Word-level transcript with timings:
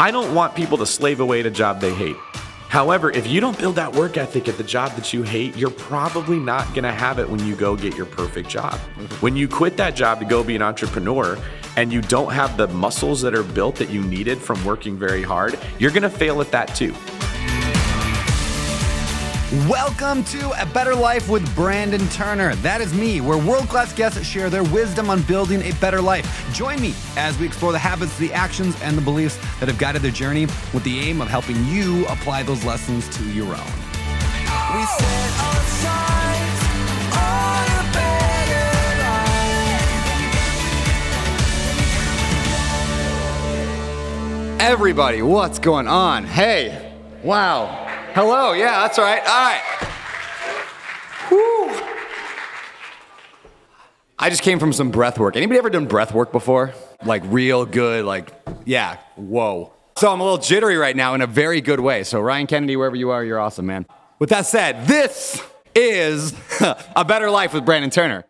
I 0.00 0.10
don't 0.10 0.34
want 0.34 0.54
people 0.54 0.78
to 0.78 0.86
slave 0.86 1.20
away 1.20 1.40
at 1.40 1.46
a 1.46 1.50
job 1.50 1.78
they 1.78 1.92
hate. 1.92 2.16
However, 2.70 3.10
if 3.10 3.26
you 3.26 3.38
don't 3.38 3.58
build 3.58 3.74
that 3.74 3.94
work 3.94 4.16
ethic 4.16 4.48
at 4.48 4.56
the 4.56 4.64
job 4.64 4.92
that 4.92 5.12
you 5.12 5.22
hate, 5.22 5.54
you're 5.58 5.68
probably 5.70 6.38
not 6.38 6.66
going 6.68 6.84
to 6.84 6.92
have 6.92 7.18
it 7.18 7.28
when 7.28 7.44
you 7.44 7.54
go 7.54 7.76
get 7.76 7.94
your 7.94 8.06
perfect 8.06 8.48
job. 8.48 8.72
Mm-hmm. 8.72 9.04
When 9.16 9.36
you 9.36 9.46
quit 9.46 9.76
that 9.76 9.94
job 9.94 10.18
to 10.20 10.24
go 10.24 10.42
be 10.42 10.56
an 10.56 10.62
entrepreneur 10.62 11.38
and 11.76 11.92
you 11.92 12.00
don't 12.00 12.32
have 12.32 12.56
the 12.56 12.68
muscles 12.68 13.20
that 13.20 13.34
are 13.34 13.42
built 13.42 13.76
that 13.76 13.90
you 13.90 14.00
needed 14.00 14.38
from 14.38 14.64
working 14.64 14.98
very 14.98 15.22
hard, 15.22 15.58
you're 15.78 15.90
going 15.90 16.02
to 16.02 16.08
fail 16.08 16.40
at 16.40 16.50
that 16.50 16.74
too. 16.74 16.94
Welcome 19.66 20.22
to 20.26 20.62
A 20.62 20.66
Better 20.66 20.94
Life 20.94 21.28
with 21.28 21.52
Brandon 21.56 22.06
Turner. 22.10 22.54
That 22.54 22.80
is 22.80 22.94
me, 22.94 23.20
where 23.20 23.36
world 23.36 23.68
class 23.68 23.92
guests 23.92 24.24
share 24.24 24.48
their 24.48 24.62
wisdom 24.62 25.10
on 25.10 25.22
building 25.22 25.60
a 25.62 25.72
better 25.80 26.00
life. 26.00 26.48
Join 26.52 26.80
me 26.80 26.94
as 27.16 27.36
we 27.36 27.46
explore 27.46 27.72
the 27.72 27.78
habits, 27.78 28.16
the 28.18 28.32
actions, 28.32 28.80
and 28.80 28.96
the 28.96 29.02
beliefs 29.02 29.38
that 29.58 29.68
have 29.68 29.76
guided 29.76 30.02
their 30.02 30.12
journey 30.12 30.46
with 30.72 30.84
the 30.84 31.00
aim 31.00 31.20
of 31.20 31.26
helping 31.26 31.64
you 31.64 32.06
apply 32.06 32.44
those 32.44 32.64
lessons 32.64 33.08
to 33.08 33.24
your 33.32 33.48
own. 33.48 33.56
We 33.56 34.84
set 34.84 35.32
our 35.42 35.64
sights 35.82 36.62
on 37.16 37.66
a 37.74 37.82
better 37.92 38.70
life. 44.54 44.60
Everybody, 44.60 45.22
what's 45.22 45.58
going 45.58 45.88
on? 45.88 46.24
Hey, 46.24 46.94
wow. 47.24 47.89
Hello, 48.12 48.52
yeah, 48.52 48.80
that's 48.80 48.98
right. 48.98 49.20
All 49.20 49.26
right. 49.26 49.62
Woo. 51.30 51.86
I 54.18 54.28
just 54.28 54.42
came 54.42 54.58
from 54.58 54.72
some 54.72 54.90
breath 54.90 55.16
work. 55.16 55.36
Anybody 55.36 55.58
ever 55.58 55.70
done 55.70 55.86
breath 55.86 56.12
work 56.12 56.32
before? 56.32 56.74
Like 57.04 57.22
real 57.26 57.64
good, 57.64 58.04
like, 58.04 58.32
yeah, 58.64 58.96
whoa. 59.14 59.72
So 59.96 60.10
I'm 60.10 60.20
a 60.20 60.24
little 60.24 60.38
jittery 60.38 60.76
right 60.76 60.96
now 60.96 61.14
in 61.14 61.20
a 61.20 61.26
very 61.28 61.60
good 61.60 61.78
way. 61.78 62.02
So, 62.02 62.20
Ryan 62.20 62.48
Kennedy, 62.48 62.74
wherever 62.74 62.96
you 62.96 63.10
are, 63.10 63.24
you're 63.24 63.38
awesome, 63.38 63.66
man. 63.66 63.86
With 64.18 64.30
that 64.30 64.46
said, 64.46 64.88
this 64.88 65.40
is 65.76 66.34
A 66.96 67.04
Better 67.04 67.30
Life 67.30 67.54
with 67.54 67.64
Brandon 67.64 67.90
Turner. 67.90 68.24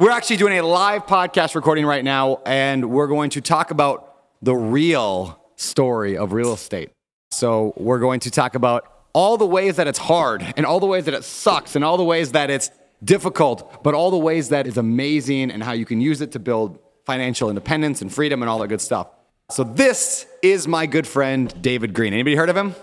We're 0.00 0.12
actually 0.12 0.38
doing 0.38 0.58
a 0.58 0.62
live 0.62 1.06
podcast 1.06 1.54
recording 1.54 1.84
right 1.84 2.04
now, 2.04 2.40
and 2.46 2.90
we're 2.90 3.06
going 3.06 3.30
to 3.30 3.42
talk 3.42 3.70
about 3.70 4.14
the 4.40 4.54
real 4.54 5.38
story 5.56 6.16
of 6.16 6.32
real 6.32 6.54
estate. 6.54 6.90
So, 7.32 7.74
we're 7.76 7.98
going 7.98 8.20
to 8.20 8.30
talk 8.30 8.54
about 8.54 8.95
all 9.16 9.38
the 9.38 9.46
ways 9.46 9.76
that 9.76 9.88
it's 9.88 9.98
hard 9.98 10.42
and 10.58 10.66
all 10.66 10.78
the 10.78 10.84
ways 10.84 11.06
that 11.06 11.14
it 11.14 11.24
sucks 11.24 11.74
and 11.74 11.82
all 11.82 11.96
the 11.96 12.04
ways 12.04 12.32
that 12.32 12.50
it's 12.50 12.70
difficult, 13.02 13.82
but 13.82 13.94
all 13.94 14.10
the 14.10 14.18
ways 14.18 14.50
that 14.50 14.66
it's 14.66 14.76
amazing 14.76 15.50
and 15.50 15.64
how 15.64 15.72
you 15.72 15.86
can 15.86 16.02
use 16.02 16.20
it 16.20 16.32
to 16.32 16.38
build 16.38 16.78
financial 17.06 17.48
independence 17.48 18.02
and 18.02 18.12
freedom 18.12 18.42
and 18.42 18.50
all 18.50 18.58
that 18.58 18.68
good 18.68 18.80
stuff. 18.82 19.08
So 19.48 19.64
this 19.64 20.26
is 20.42 20.68
my 20.68 20.84
good 20.84 21.06
friend 21.06 21.50
David 21.62 21.94
Greene. 21.94 22.12
Anybody 22.12 22.36
heard 22.36 22.50
of 22.50 22.58
him? 22.58 22.74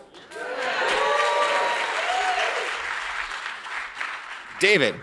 David, 4.59 4.95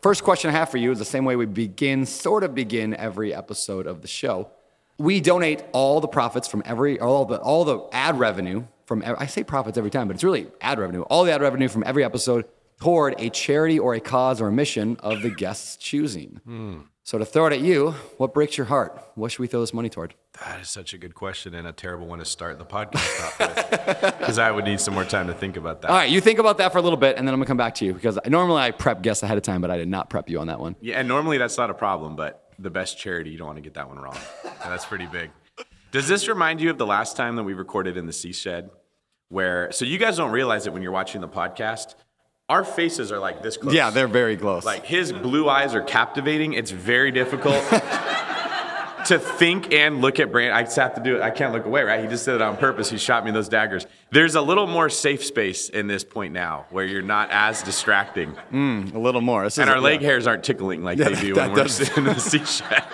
first 0.00 0.24
question 0.24 0.48
I 0.48 0.54
have 0.54 0.70
for 0.70 0.78
you 0.78 0.90
is 0.90 0.98
the 0.98 1.04
same 1.04 1.26
way 1.26 1.36
we 1.36 1.44
begin, 1.44 2.06
sort 2.06 2.42
of 2.42 2.54
begin 2.54 2.94
every 2.94 3.34
episode 3.34 3.86
of 3.86 4.00
the 4.00 4.08
show. 4.08 4.48
We 4.96 5.20
donate 5.20 5.64
all 5.72 6.00
the 6.00 6.08
profits 6.08 6.48
from 6.48 6.62
every 6.64 6.98
all 6.98 7.26
the 7.26 7.36
all 7.40 7.66
the 7.66 7.86
ad 7.92 8.18
revenue 8.18 8.64
from 8.86 9.02
I 9.04 9.26
say 9.26 9.44
profits 9.44 9.76
every 9.76 9.90
time, 9.90 10.06
but 10.08 10.14
it's 10.14 10.24
really 10.24 10.46
ad 10.60 10.78
revenue. 10.78 11.02
All 11.02 11.24
the 11.24 11.32
ad 11.32 11.42
revenue 11.42 11.68
from 11.68 11.82
every 11.84 12.04
episode 12.04 12.46
toward 12.80 13.14
a 13.18 13.30
charity 13.30 13.78
or 13.78 13.94
a 13.94 14.00
cause 14.00 14.40
or 14.40 14.48
a 14.48 14.52
mission 14.52 14.96
of 15.00 15.22
the 15.22 15.30
guest's 15.30 15.76
choosing. 15.76 16.40
Mm. 16.46 16.84
So 17.02 17.18
to 17.18 17.24
throw 17.24 17.46
it 17.46 17.52
at 17.52 17.60
you, 17.60 17.92
what 18.16 18.34
breaks 18.34 18.56
your 18.56 18.66
heart? 18.66 19.00
What 19.14 19.30
should 19.30 19.38
we 19.38 19.46
throw 19.46 19.60
this 19.60 19.72
money 19.72 19.88
toward? 19.88 20.14
That 20.44 20.60
is 20.60 20.68
such 20.68 20.92
a 20.92 20.98
good 20.98 21.14
question 21.14 21.54
and 21.54 21.66
a 21.66 21.72
terrible 21.72 22.06
one 22.06 22.18
to 22.18 22.24
start 22.24 22.58
the 22.58 22.64
podcast 22.64 23.22
off 23.22 23.38
with, 23.38 24.18
because 24.18 24.38
I 24.40 24.50
would 24.50 24.64
need 24.64 24.80
some 24.80 24.94
more 24.94 25.04
time 25.04 25.28
to 25.28 25.32
think 25.32 25.56
about 25.56 25.82
that. 25.82 25.90
All 25.90 25.96
right, 25.96 26.10
you 26.10 26.20
think 26.20 26.40
about 26.40 26.58
that 26.58 26.72
for 26.72 26.78
a 26.78 26.82
little 26.82 26.96
bit, 26.96 27.16
and 27.16 27.26
then 27.26 27.32
I'm 27.32 27.38
gonna 27.38 27.46
come 27.46 27.56
back 27.56 27.76
to 27.76 27.84
you 27.84 27.94
because 27.94 28.18
normally 28.26 28.60
I 28.60 28.72
prep 28.72 29.02
guests 29.02 29.22
ahead 29.22 29.36
of 29.38 29.44
time, 29.44 29.60
but 29.60 29.70
I 29.70 29.76
did 29.78 29.88
not 29.88 30.10
prep 30.10 30.28
you 30.28 30.40
on 30.40 30.48
that 30.48 30.58
one. 30.58 30.74
Yeah, 30.80 30.98
and 30.98 31.06
normally 31.06 31.38
that's 31.38 31.56
not 31.56 31.70
a 31.70 31.74
problem, 31.74 32.16
but 32.16 32.52
the 32.58 32.70
best 32.70 32.98
charity, 32.98 33.30
you 33.30 33.38
don't 33.38 33.46
want 33.46 33.58
to 33.58 33.62
get 33.62 33.74
that 33.74 33.88
one 33.88 33.98
wrong. 33.98 34.18
that's 34.64 34.84
pretty 34.84 35.06
big. 35.06 35.30
Does 35.96 36.08
this 36.08 36.28
remind 36.28 36.60
you 36.60 36.68
of 36.68 36.76
the 36.76 36.84
last 36.84 37.16
time 37.16 37.36
that 37.36 37.44
we 37.44 37.54
recorded 37.54 37.96
in 37.96 38.04
the 38.04 38.12
Sea 38.12 38.34
Shed? 38.34 38.68
Where 39.30 39.72
so 39.72 39.86
you 39.86 39.96
guys 39.96 40.18
don't 40.18 40.30
realize 40.30 40.66
it 40.66 40.74
when 40.74 40.82
you're 40.82 40.92
watching 40.92 41.22
the 41.22 41.28
podcast. 41.28 41.94
Our 42.50 42.64
faces 42.64 43.10
are 43.10 43.18
like 43.18 43.42
this 43.42 43.56
close. 43.56 43.72
Yeah, 43.72 43.88
they're 43.88 44.06
very 44.06 44.36
close. 44.36 44.62
Like 44.62 44.84
his 44.84 45.10
blue 45.10 45.48
eyes 45.48 45.74
are 45.74 45.80
captivating. 45.80 46.52
It's 46.52 46.70
very 46.70 47.12
difficult 47.12 47.64
to 49.06 49.18
think 49.18 49.72
and 49.72 50.02
look 50.02 50.20
at 50.20 50.30
Brand. 50.30 50.52
I 50.52 50.64
just 50.64 50.76
have 50.76 50.96
to 50.96 51.02
do 51.02 51.16
it. 51.16 51.22
I 51.22 51.30
can't 51.30 51.54
look 51.54 51.64
away, 51.64 51.82
right? 51.82 52.02
He 52.02 52.08
just 52.08 52.26
did 52.26 52.34
it 52.34 52.42
on 52.42 52.58
purpose. 52.58 52.90
He 52.90 52.98
shot 52.98 53.24
me 53.24 53.30
those 53.30 53.48
daggers. 53.48 53.86
There's 54.10 54.34
a 54.34 54.42
little 54.42 54.66
more 54.66 54.90
safe 54.90 55.24
space 55.24 55.70
in 55.70 55.86
this 55.86 56.04
point 56.04 56.34
now 56.34 56.66
where 56.68 56.84
you're 56.84 57.00
not 57.00 57.30
as 57.30 57.62
distracting. 57.62 58.36
Mm, 58.52 58.94
a 58.94 58.98
little 58.98 59.22
more. 59.22 59.44
and 59.44 59.70
our 59.70 59.80
leg 59.80 60.02
yeah. 60.02 60.08
hairs 60.08 60.26
aren't 60.26 60.44
tickling 60.44 60.84
like 60.84 60.98
yeah, 60.98 61.08
they 61.08 61.20
do 61.22 61.36
when 61.36 61.54
we're 61.54 61.68
sitting 61.68 62.04
in 62.06 62.12
the 62.12 62.20
sea 62.20 62.44
shed. 62.44 62.84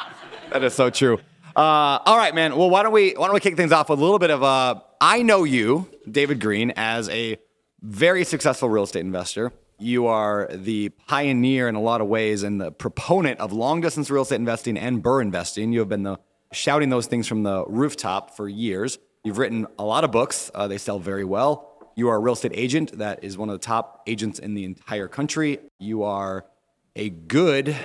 that 0.52 0.62
is 0.62 0.74
so 0.74 0.90
true. 0.90 1.18
Uh, 1.54 1.98
all 2.06 2.16
right, 2.16 2.34
man. 2.34 2.56
Well, 2.56 2.70
why 2.70 2.82
don't 2.82 2.92
we 2.92 3.12
why 3.12 3.26
don't 3.26 3.34
we 3.34 3.40
kick 3.40 3.56
things 3.56 3.72
off 3.72 3.88
with 3.90 3.98
a 3.98 4.02
little 4.02 4.18
bit 4.18 4.30
of 4.30 4.42
uh, 4.42 4.80
I 5.00 5.22
know 5.22 5.44
you, 5.44 5.88
David 6.10 6.40
Greene, 6.40 6.72
as 6.76 7.08
a 7.10 7.36
very 7.82 8.24
successful 8.24 8.68
real 8.68 8.84
estate 8.84 9.00
investor. 9.00 9.52
You 9.78 10.06
are 10.06 10.48
the 10.52 10.90
pioneer 11.08 11.68
in 11.68 11.74
a 11.74 11.80
lot 11.80 12.00
of 12.00 12.06
ways 12.06 12.42
and 12.42 12.60
the 12.60 12.70
proponent 12.70 13.40
of 13.40 13.52
long 13.52 13.80
distance 13.80 14.10
real 14.10 14.22
estate 14.22 14.36
investing 14.36 14.78
and 14.78 15.02
BRRRR 15.02 15.22
investing. 15.22 15.72
You 15.72 15.80
have 15.80 15.88
been 15.88 16.04
the, 16.04 16.18
shouting 16.52 16.88
those 16.88 17.06
things 17.06 17.26
from 17.26 17.42
the 17.42 17.64
rooftop 17.66 18.36
for 18.36 18.48
years. 18.48 18.98
You've 19.24 19.38
written 19.38 19.66
a 19.78 19.84
lot 19.84 20.04
of 20.04 20.12
books. 20.12 20.50
Uh, 20.54 20.68
they 20.68 20.78
sell 20.78 21.00
very 21.00 21.24
well. 21.24 21.68
You 21.96 22.08
are 22.08 22.16
a 22.16 22.20
real 22.20 22.34
estate 22.34 22.52
agent 22.54 22.98
that 22.98 23.24
is 23.24 23.36
one 23.36 23.50
of 23.50 23.54
the 23.54 23.64
top 23.64 24.02
agents 24.06 24.38
in 24.38 24.54
the 24.54 24.64
entire 24.64 25.08
country. 25.08 25.58
You 25.78 26.04
are 26.04 26.46
a 26.94 27.10
good 27.10 27.76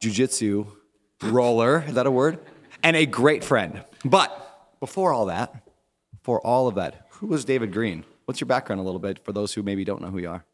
jujitsu 0.00 0.66
roller. 1.22 1.84
Is 1.86 1.94
that 1.94 2.06
a 2.06 2.10
word? 2.10 2.38
And 2.82 2.96
a 2.96 3.06
great 3.06 3.44
friend. 3.44 3.84
But 4.04 4.80
before 4.80 5.12
all 5.12 5.26
that, 5.26 5.54
for 6.22 6.44
all 6.44 6.68
of 6.68 6.74
that, 6.76 7.06
who 7.10 7.28
was 7.28 7.44
David 7.44 7.72
Greene? 7.72 8.04
What's 8.24 8.40
your 8.40 8.46
background 8.46 8.80
a 8.80 8.84
little 8.84 9.00
bit 9.00 9.24
for 9.24 9.32
those 9.32 9.54
who 9.54 9.62
maybe 9.62 9.84
don't 9.84 10.00
know 10.00 10.08
who 10.08 10.18
you 10.18 10.30
are? 10.30 10.44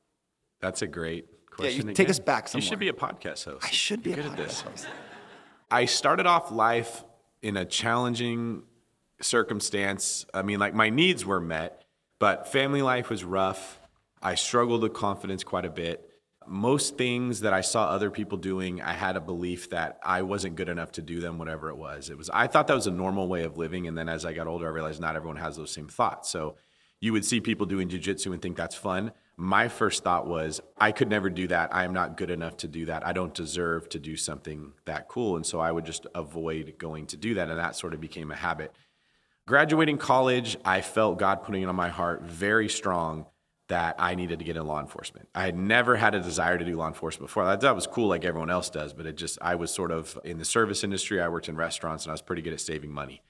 That's 0.61 0.83
a 0.83 0.87
great 0.87 1.27
question. 1.51 1.83
Yeah, 1.83 1.89
you 1.89 1.95
take 1.95 2.09
us 2.09 2.19
back 2.19 2.49
somewhere. 2.49 2.65
You 2.65 2.69
should 2.69 2.79
be 2.79 2.89
a 2.89 2.93
podcast 2.93 3.45
host. 3.45 3.65
I 3.65 3.71
should 3.71 4.03
be 4.03 4.11
You're 4.11 4.21
a 4.21 4.23
podcast 4.25 4.63
host. 4.63 4.89
I 5.71 5.85
started 5.85 6.27
off 6.27 6.51
life 6.51 7.05
in 7.43 7.57
a 7.57 7.65
challenging 7.65 8.63
circumstance. 9.21 10.27
I 10.33 10.43
mean, 10.43 10.59
like 10.59 10.75
my 10.75 10.91
needs 10.91 11.25
were 11.25 11.41
met, 11.41 11.85
but 12.19 12.49
family 12.49 12.83
life 12.83 13.11
was 13.11 13.25
rough. 13.25 13.81
I 14.23 14.35
struggled 14.35 14.83
with 14.83 14.95
confidence 14.95 15.45
quite 15.45 15.65
a 15.65 15.71
bit 15.71 16.08
most 16.49 16.97
things 16.97 17.41
that 17.41 17.53
I 17.53 17.61
saw 17.61 17.89
other 17.89 18.11
people 18.11 18.39
doing, 18.39 18.81
I 18.83 18.93
had 18.93 19.17
a 19.17 19.21
belief 19.21 19.71
that 19.71 19.99
I 20.03 20.23
wasn't 20.23 20.57
good 20.57 20.69
enough 20.69 20.93
to 20.93 21.03
do 21.03 21.21
them, 21.21 21.39
whatever 21.39 21.69
it 21.71 21.77
was. 21.77 22.11
It 22.11 22.19
was 22.19 22.31
I 22.31 22.47
thought 22.47 22.67
that 22.69 22.75
was 22.75 22.87
a 22.87 22.93
normal 22.93 23.29
way 23.29 23.45
of 23.45 23.57
living, 23.57 23.87
and 23.87 23.97
then 23.97 24.09
as 24.09 24.25
I 24.25 24.33
got 24.33 24.47
older, 24.47 24.67
I 24.67 24.71
realized 24.71 25.01
not 25.01 25.17
everyone 25.17 25.37
has 25.37 25.57
those 25.57 25.71
same 25.71 25.89
thoughts. 25.89 26.29
So 26.29 26.57
you 27.01 27.13
would 27.13 27.25
see 27.25 27.41
people 27.41 27.67
doing 27.67 27.89
jujitsu 27.89 28.33
and 28.33 28.43
think 28.43 28.57
that's 28.57 28.75
fun. 28.75 29.13
My 29.37 29.69
first 29.69 30.03
thought 30.03 30.27
was, 30.27 30.61
I 30.79 30.91
could 30.91 31.09
never 31.09 31.31
do 31.31 31.47
that. 31.47 31.73
I 31.73 31.85
am 31.85 31.93
not 31.93 32.17
good 32.17 32.31
enough 32.31 32.57
to 32.59 32.69
do 32.69 32.87
that. 32.87 33.07
I 33.07 33.13
don't 33.13 33.33
deserve 33.33 33.89
to 33.91 34.01
do 34.01 34.17
something 34.17 34.73
that 34.85 35.07
cool. 35.07 35.37
And 35.37 35.47
so 35.47 35.61
I 35.61 35.71
would 35.71 35.85
just 35.85 36.09
avoid 36.15 36.75
going 36.77 37.07
to 37.07 37.17
do 37.17 37.35
that. 37.35 37.49
And 37.49 37.59
that 37.59 37.77
sort 37.77 37.95
of 37.95 38.01
became 38.01 38.33
a 38.33 38.37
habit. 38.37 38.75
Graduating 39.47 39.99
college, 39.99 40.57
I 40.65 40.81
felt 40.81 41.21
God 41.21 41.45
putting 41.45 41.63
it 41.63 41.67
on 41.67 41.77
my 41.77 41.89
heart 41.89 42.23
very 42.23 42.69
strong 42.69 43.27
that 43.69 43.97
I 43.99 44.15
needed 44.15 44.39
to 44.39 44.45
get 44.45 44.57
in 44.57 44.67
law 44.67 44.81
enforcement. 44.81 45.29
I 45.35 45.43
had 45.43 45.57
never 45.57 45.97
had 45.97 46.15
a 46.15 46.21
desire 46.21 46.57
to 46.57 46.65
do 46.65 46.75
law 46.75 46.89
enforcement 46.89 47.29
before. 47.29 47.51
It 47.53 47.63
was 47.63 47.87
cool 47.87 48.09
like 48.09 48.25
everyone 48.25 48.51
else 48.51 48.71
does, 48.71 48.95
but 48.95 49.07
it 49.07 49.17
just, 49.17 49.39
I 49.43 49.55
was 49.57 49.71
sort 49.71 49.91
of 49.91 50.19
in 50.25 50.39
the 50.39 50.45
service 50.45 50.83
industry. 50.85 51.21
I 51.21 51.29
worked 51.29 51.51
in 51.51 51.57
restaurants 51.57 52.05
and 52.05 52.11
I 52.11 52.15
was 52.15 52.23
pretty 52.23 52.41
good 52.43 52.55
at 52.55 52.61
saving 52.61 52.91
money. 52.91 53.23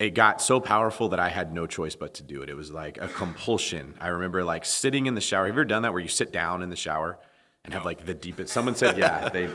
It 0.00 0.10
got 0.10 0.42
so 0.42 0.60
powerful 0.60 1.08
that 1.10 1.20
I 1.20 1.28
had 1.28 1.54
no 1.54 1.66
choice 1.66 1.94
but 1.94 2.12
to 2.14 2.22
do 2.24 2.42
it. 2.42 2.50
It 2.50 2.56
was 2.56 2.72
like 2.72 2.98
a 3.00 3.08
compulsion. 3.08 3.94
I 4.00 4.08
remember 4.08 4.42
like 4.42 4.64
sitting 4.64 5.06
in 5.06 5.14
the 5.14 5.20
shower. 5.20 5.46
Have 5.46 5.54
you 5.54 5.60
ever 5.60 5.64
done 5.64 5.82
that 5.82 5.92
where 5.92 6.02
you 6.02 6.08
sit 6.08 6.32
down 6.32 6.60
in 6.62 6.68
the 6.68 6.76
shower 6.76 7.18
and 7.64 7.72
have 7.72 7.84
like 7.84 8.04
the 8.04 8.14
deepest, 8.14 8.52
someone 8.52 8.74
said, 8.74 8.98
yeah, 8.98 9.28
they, 9.28 9.48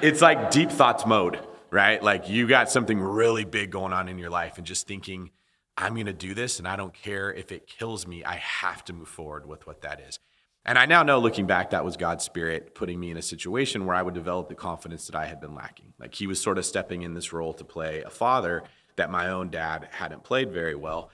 it's 0.00 0.22
like 0.22 0.52
deep 0.52 0.70
thoughts 0.70 1.04
mode, 1.04 1.40
right? 1.70 2.02
Like 2.02 2.28
you 2.28 2.46
got 2.46 2.70
something 2.70 3.00
really 3.00 3.44
big 3.44 3.72
going 3.72 3.92
on 3.92 4.08
in 4.08 4.16
your 4.18 4.30
life 4.30 4.58
and 4.58 4.66
just 4.66 4.86
thinking, 4.86 5.30
I'm 5.76 5.94
going 5.94 6.06
to 6.06 6.12
do 6.12 6.34
this 6.34 6.58
and 6.58 6.68
I 6.68 6.76
don't 6.76 6.94
care 6.94 7.32
if 7.32 7.50
it 7.50 7.66
kills 7.66 8.06
me. 8.06 8.24
I 8.24 8.36
have 8.36 8.84
to 8.86 8.92
move 8.92 9.08
forward 9.08 9.46
with 9.46 9.66
what 9.66 9.82
that 9.82 10.00
is. 10.00 10.18
And 10.64 10.78
I 10.78 10.86
now 10.86 11.02
know 11.02 11.18
looking 11.18 11.46
back, 11.46 11.70
that 11.70 11.84
was 11.84 11.96
God's 11.96 12.24
spirit 12.24 12.74
putting 12.74 12.98
me 12.98 13.10
in 13.10 13.16
a 13.18 13.22
situation 13.22 13.84
where 13.84 13.96
I 13.96 14.02
would 14.02 14.14
develop 14.14 14.48
the 14.48 14.54
confidence 14.54 15.06
that 15.06 15.16
I 15.16 15.26
had 15.26 15.40
been 15.40 15.54
lacking. 15.54 15.92
Like 15.98 16.14
he 16.14 16.26
was 16.26 16.40
sort 16.40 16.56
of 16.56 16.64
stepping 16.64 17.02
in 17.02 17.12
this 17.12 17.32
role 17.32 17.52
to 17.54 17.64
play 17.64 18.02
a 18.02 18.10
father 18.10 18.62
that 18.96 19.10
my 19.10 19.28
own 19.28 19.50
dad 19.50 19.88
hadn't 19.90 20.24
played 20.24 20.52
very 20.52 20.74
well. 20.74 21.10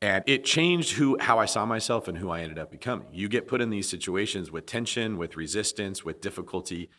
And 0.00 0.22
it 0.26 0.44
changed 0.44 0.92
who, 0.92 1.16
how 1.18 1.38
I 1.38 1.46
saw 1.46 1.64
myself 1.64 2.06
and 2.06 2.18
who 2.18 2.30
I 2.30 2.42
ended 2.42 2.58
up 2.58 2.70
becoming. 2.70 3.06
You 3.12 3.28
get 3.28 3.48
put 3.48 3.60
in 3.60 3.70
these 3.70 3.88
situations 3.88 4.50
with 4.50 4.66
tension, 4.66 5.16
with 5.16 5.36
resistance, 5.36 6.04
with 6.04 6.20
difficulty. 6.20 6.90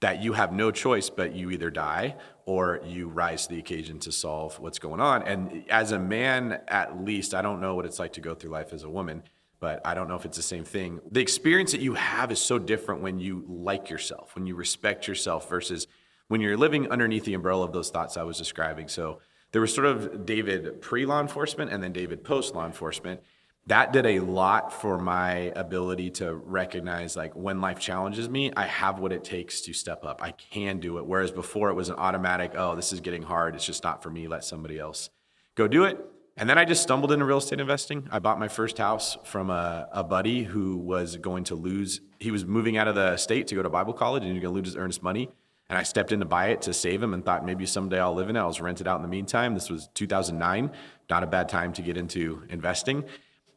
that 0.00 0.22
you 0.22 0.32
have 0.32 0.52
no 0.52 0.70
choice 0.70 1.10
but 1.10 1.34
you 1.34 1.50
either 1.50 1.70
die 1.70 2.16
or 2.50 2.80
you 2.84 3.06
rise 3.06 3.46
to 3.46 3.54
the 3.54 3.60
occasion 3.60 4.00
to 4.00 4.10
solve 4.10 4.58
what's 4.58 4.80
going 4.80 5.00
on. 5.00 5.22
And 5.22 5.64
as 5.70 5.92
a 5.92 6.00
man, 6.00 6.60
at 6.66 7.04
least, 7.04 7.32
I 7.32 7.42
don't 7.42 7.60
know 7.60 7.76
what 7.76 7.86
it's 7.86 8.00
like 8.00 8.14
to 8.14 8.20
go 8.20 8.34
through 8.34 8.50
life 8.50 8.72
as 8.72 8.82
a 8.82 8.90
woman, 8.90 9.22
but 9.60 9.80
I 9.86 9.94
don't 9.94 10.08
know 10.08 10.16
if 10.16 10.24
it's 10.24 10.36
the 10.36 10.42
same 10.42 10.64
thing. 10.64 11.00
The 11.12 11.20
experience 11.20 11.70
that 11.70 11.80
you 11.80 11.94
have 11.94 12.32
is 12.32 12.40
so 12.40 12.58
different 12.58 13.02
when 13.02 13.20
you 13.20 13.44
like 13.46 13.88
yourself, 13.88 14.34
when 14.34 14.48
you 14.48 14.56
respect 14.56 15.06
yourself 15.06 15.48
versus 15.48 15.86
when 16.26 16.40
you're 16.40 16.56
living 16.56 16.90
underneath 16.90 17.24
the 17.24 17.34
umbrella 17.34 17.64
of 17.64 17.72
those 17.72 17.90
thoughts 17.90 18.16
I 18.16 18.24
was 18.24 18.36
describing. 18.36 18.88
So 18.88 19.20
there 19.52 19.60
was 19.60 19.72
sort 19.72 19.86
of 19.86 20.26
David 20.26 20.82
pre 20.82 21.06
law 21.06 21.20
enforcement 21.20 21.70
and 21.70 21.80
then 21.80 21.92
David 21.92 22.24
post 22.24 22.56
law 22.56 22.66
enforcement 22.66 23.20
that 23.66 23.92
did 23.92 24.06
a 24.06 24.20
lot 24.20 24.72
for 24.72 24.98
my 24.98 25.52
ability 25.54 26.10
to 26.10 26.34
recognize 26.34 27.16
like 27.16 27.34
when 27.36 27.60
life 27.60 27.78
challenges 27.78 28.28
me 28.28 28.50
i 28.56 28.64
have 28.64 28.98
what 28.98 29.12
it 29.12 29.24
takes 29.24 29.60
to 29.60 29.72
step 29.72 30.04
up. 30.04 30.22
I 30.22 30.32
can 30.32 30.78
do 30.78 30.98
it. 30.98 31.06
Whereas 31.06 31.30
before 31.30 31.70
it 31.70 31.74
was 31.74 31.88
an 31.88 31.96
automatic 31.96 32.52
oh 32.56 32.74
this 32.74 32.92
is 32.92 33.00
getting 33.00 33.22
hard. 33.22 33.54
It's 33.54 33.66
just 33.66 33.84
not 33.84 34.02
for 34.02 34.10
me. 34.10 34.28
Let 34.28 34.44
somebody 34.44 34.78
else 34.78 35.10
go 35.54 35.68
do 35.68 35.84
it. 35.84 35.98
And 36.36 36.48
then 36.48 36.56
i 36.56 36.64
just 36.64 36.82
stumbled 36.82 37.12
into 37.12 37.24
real 37.24 37.38
estate 37.38 37.60
investing. 37.60 38.08
I 38.10 38.18
bought 38.18 38.38
my 38.38 38.48
first 38.48 38.78
house 38.78 39.18
from 39.24 39.50
a, 39.50 39.88
a 39.92 40.02
buddy 40.02 40.44
who 40.44 40.76
was 40.76 41.16
going 41.16 41.44
to 41.44 41.54
lose 41.54 42.00
he 42.18 42.30
was 42.30 42.44
moving 42.44 42.76
out 42.76 42.88
of 42.88 42.94
the 42.94 43.16
state 43.16 43.46
to 43.48 43.54
go 43.54 43.62
to 43.62 43.70
bible 43.70 43.92
college 43.92 44.22
and 44.22 44.30
he 44.30 44.38
was 44.38 44.42
going 44.42 44.54
to 44.54 44.58
lose 44.58 44.68
his 44.68 44.76
earnest 44.76 45.02
money. 45.02 45.28
And 45.68 45.78
I 45.78 45.84
stepped 45.84 46.10
in 46.10 46.18
to 46.18 46.26
buy 46.26 46.48
it 46.48 46.62
to 46.62 46.74
save 46.74 47.00
him 47.00 47.14
and 47.14 47.24
thought 47.24 47.46
maybe 47.46 47.64
someday 47.64 48.00
I'll 48.00 48.14
live 48.14 48.28
in 48.28 48.34
it. 48.34 48.40
I 48.40 48.44
was 48.44 48.60
rented 48.60 48.88
out 48.88 48.96
in 48.96 49.02
the 49.02 49.08
meantime. 49.08 49.54
This 49.54 49.70
was 49.70 49.88
2009, 49.94 50.72
not 51.08 51.22
a 51.22 51.28
bad 51.28 51.48
time 51.48 51.72
to 51.74 51.82
get 51.82 51.96
into 51.96 52.42
investing 52.48 53.04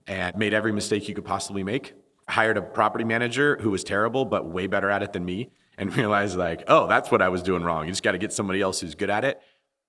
and 0.07 0.35
made 0.37 0.53
every 0.53 0.71
mistake 0.71 1.07
you 1.07 1.15
could 1.15 1.25
possibly 1.25 1.63
make. 1.63 1.93
Hired 2.27 2.57
a 2.57 2.61
property 2.61 3.03
manager 3.03 3.57
who 3.61 3.69
was 3.69 3.83
terrible, 3.83 4.25
but 4.25 4.45
way 4.45 4.67
better 4.67 4.89
at 4.89 5.03
it 5.03 5.13
than 5.13 5.25
me, 5.25 5.49
and 5.77 5.95
realized, 5.97 6.37
like, 6.37 6.63
oh, 6.67 6.87
that's 6.87 7.11
what 7.11 7.21
I 7.21 7.29
was 7.29 7.43
doing 7.43 7.63
wrong. 7.63 7.85
You 7.85 7.91
just 7.91 8.03
got 8.03 8.13
to 8.13 8.17
get 8.17 8.33
somebody 8.33 8.61
else 8.61 8.79
who's 8.79 8.95
good 8.95 9.09
at 9.09 9.25
it. 9.25 9.41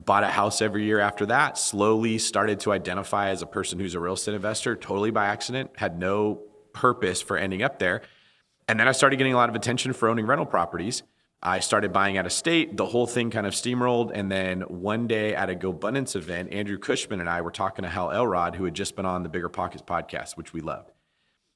Bought 0.04 0.24
a 0.24 0.28
house 0.28 0.60
every 0.60 0.84
year 0.84 0.98
after 0.98 1.26
that, 1.26 1.56
slowly 1.56 2.18
started 2.18 2.60
to 2.60 2.72
identify 2.72 3.28
as 3.30 3.42
a 3.42 3.46
person 3.46 3.78
who's 3.78 3.94
a 3.94 4.00
real 4.00 4.14
estate 4.14 4.34
investor, 4.34 4.74
totally 4.74 5.12
by 5.12 5.26
accident, 5.26 5.70
had 5.76 5.98
no 5.98 6.42
purpose 6.72 7.22
for 7.22 7.36
ending 7.36 7.62
up 7.62 7.78
there. 7.78 8.02
And 8.66 8.80
then 8.80 8.88
I 8.88 8.92
started 8.92 9.16
getting 9.16 9.34
a 9.34 9.36
lot 9.36 9.48
of 9.48 9.54
attention 9.54 9.92
for 9.92 10.08
owning 10.08 10.26
rental 10.26 10.46
properties 10.46 11.04
I 11.44 11.60
started 11.60 11.92
buying 11.92 12.16
out 12.16 12.24
of 12.24 12.32
state. 12.32 12.74
The 12.74 12.86
whole 12.86 13.06
thing 13.06 13.30
kind 13.30 13.46
of 13.46 13.52
steamrolled. 13.52 14.12
And 14.14 14.32
then 14.32 14.62
one 14.62 15.06
day 15.06 15.34
at 15.34 15.50
a 15.50 15.54
GoBundance 15.54 16.16
event, 16.16 16.52
Andrew 16.52 16.78
Cushman 16.78 17.20
and 17.20 17.28
I 17.28 17.42
were 17.42 17.50
talking 17.50 17.82
to 17.82 17.88
Hal 17.90 18.10
Elrod, 18.10 18.56
who 18.56 18.64
had 18.64 18.72
just 18.72 18.96
been 18.96 19.04
on 19.04 19.22
the 19.22 19.28
BiggerPockets 19.28 19.84
podcast, 19.84 20.38
which 20.38 20.54
we 20.54 20.62
loved. 20.62 20.90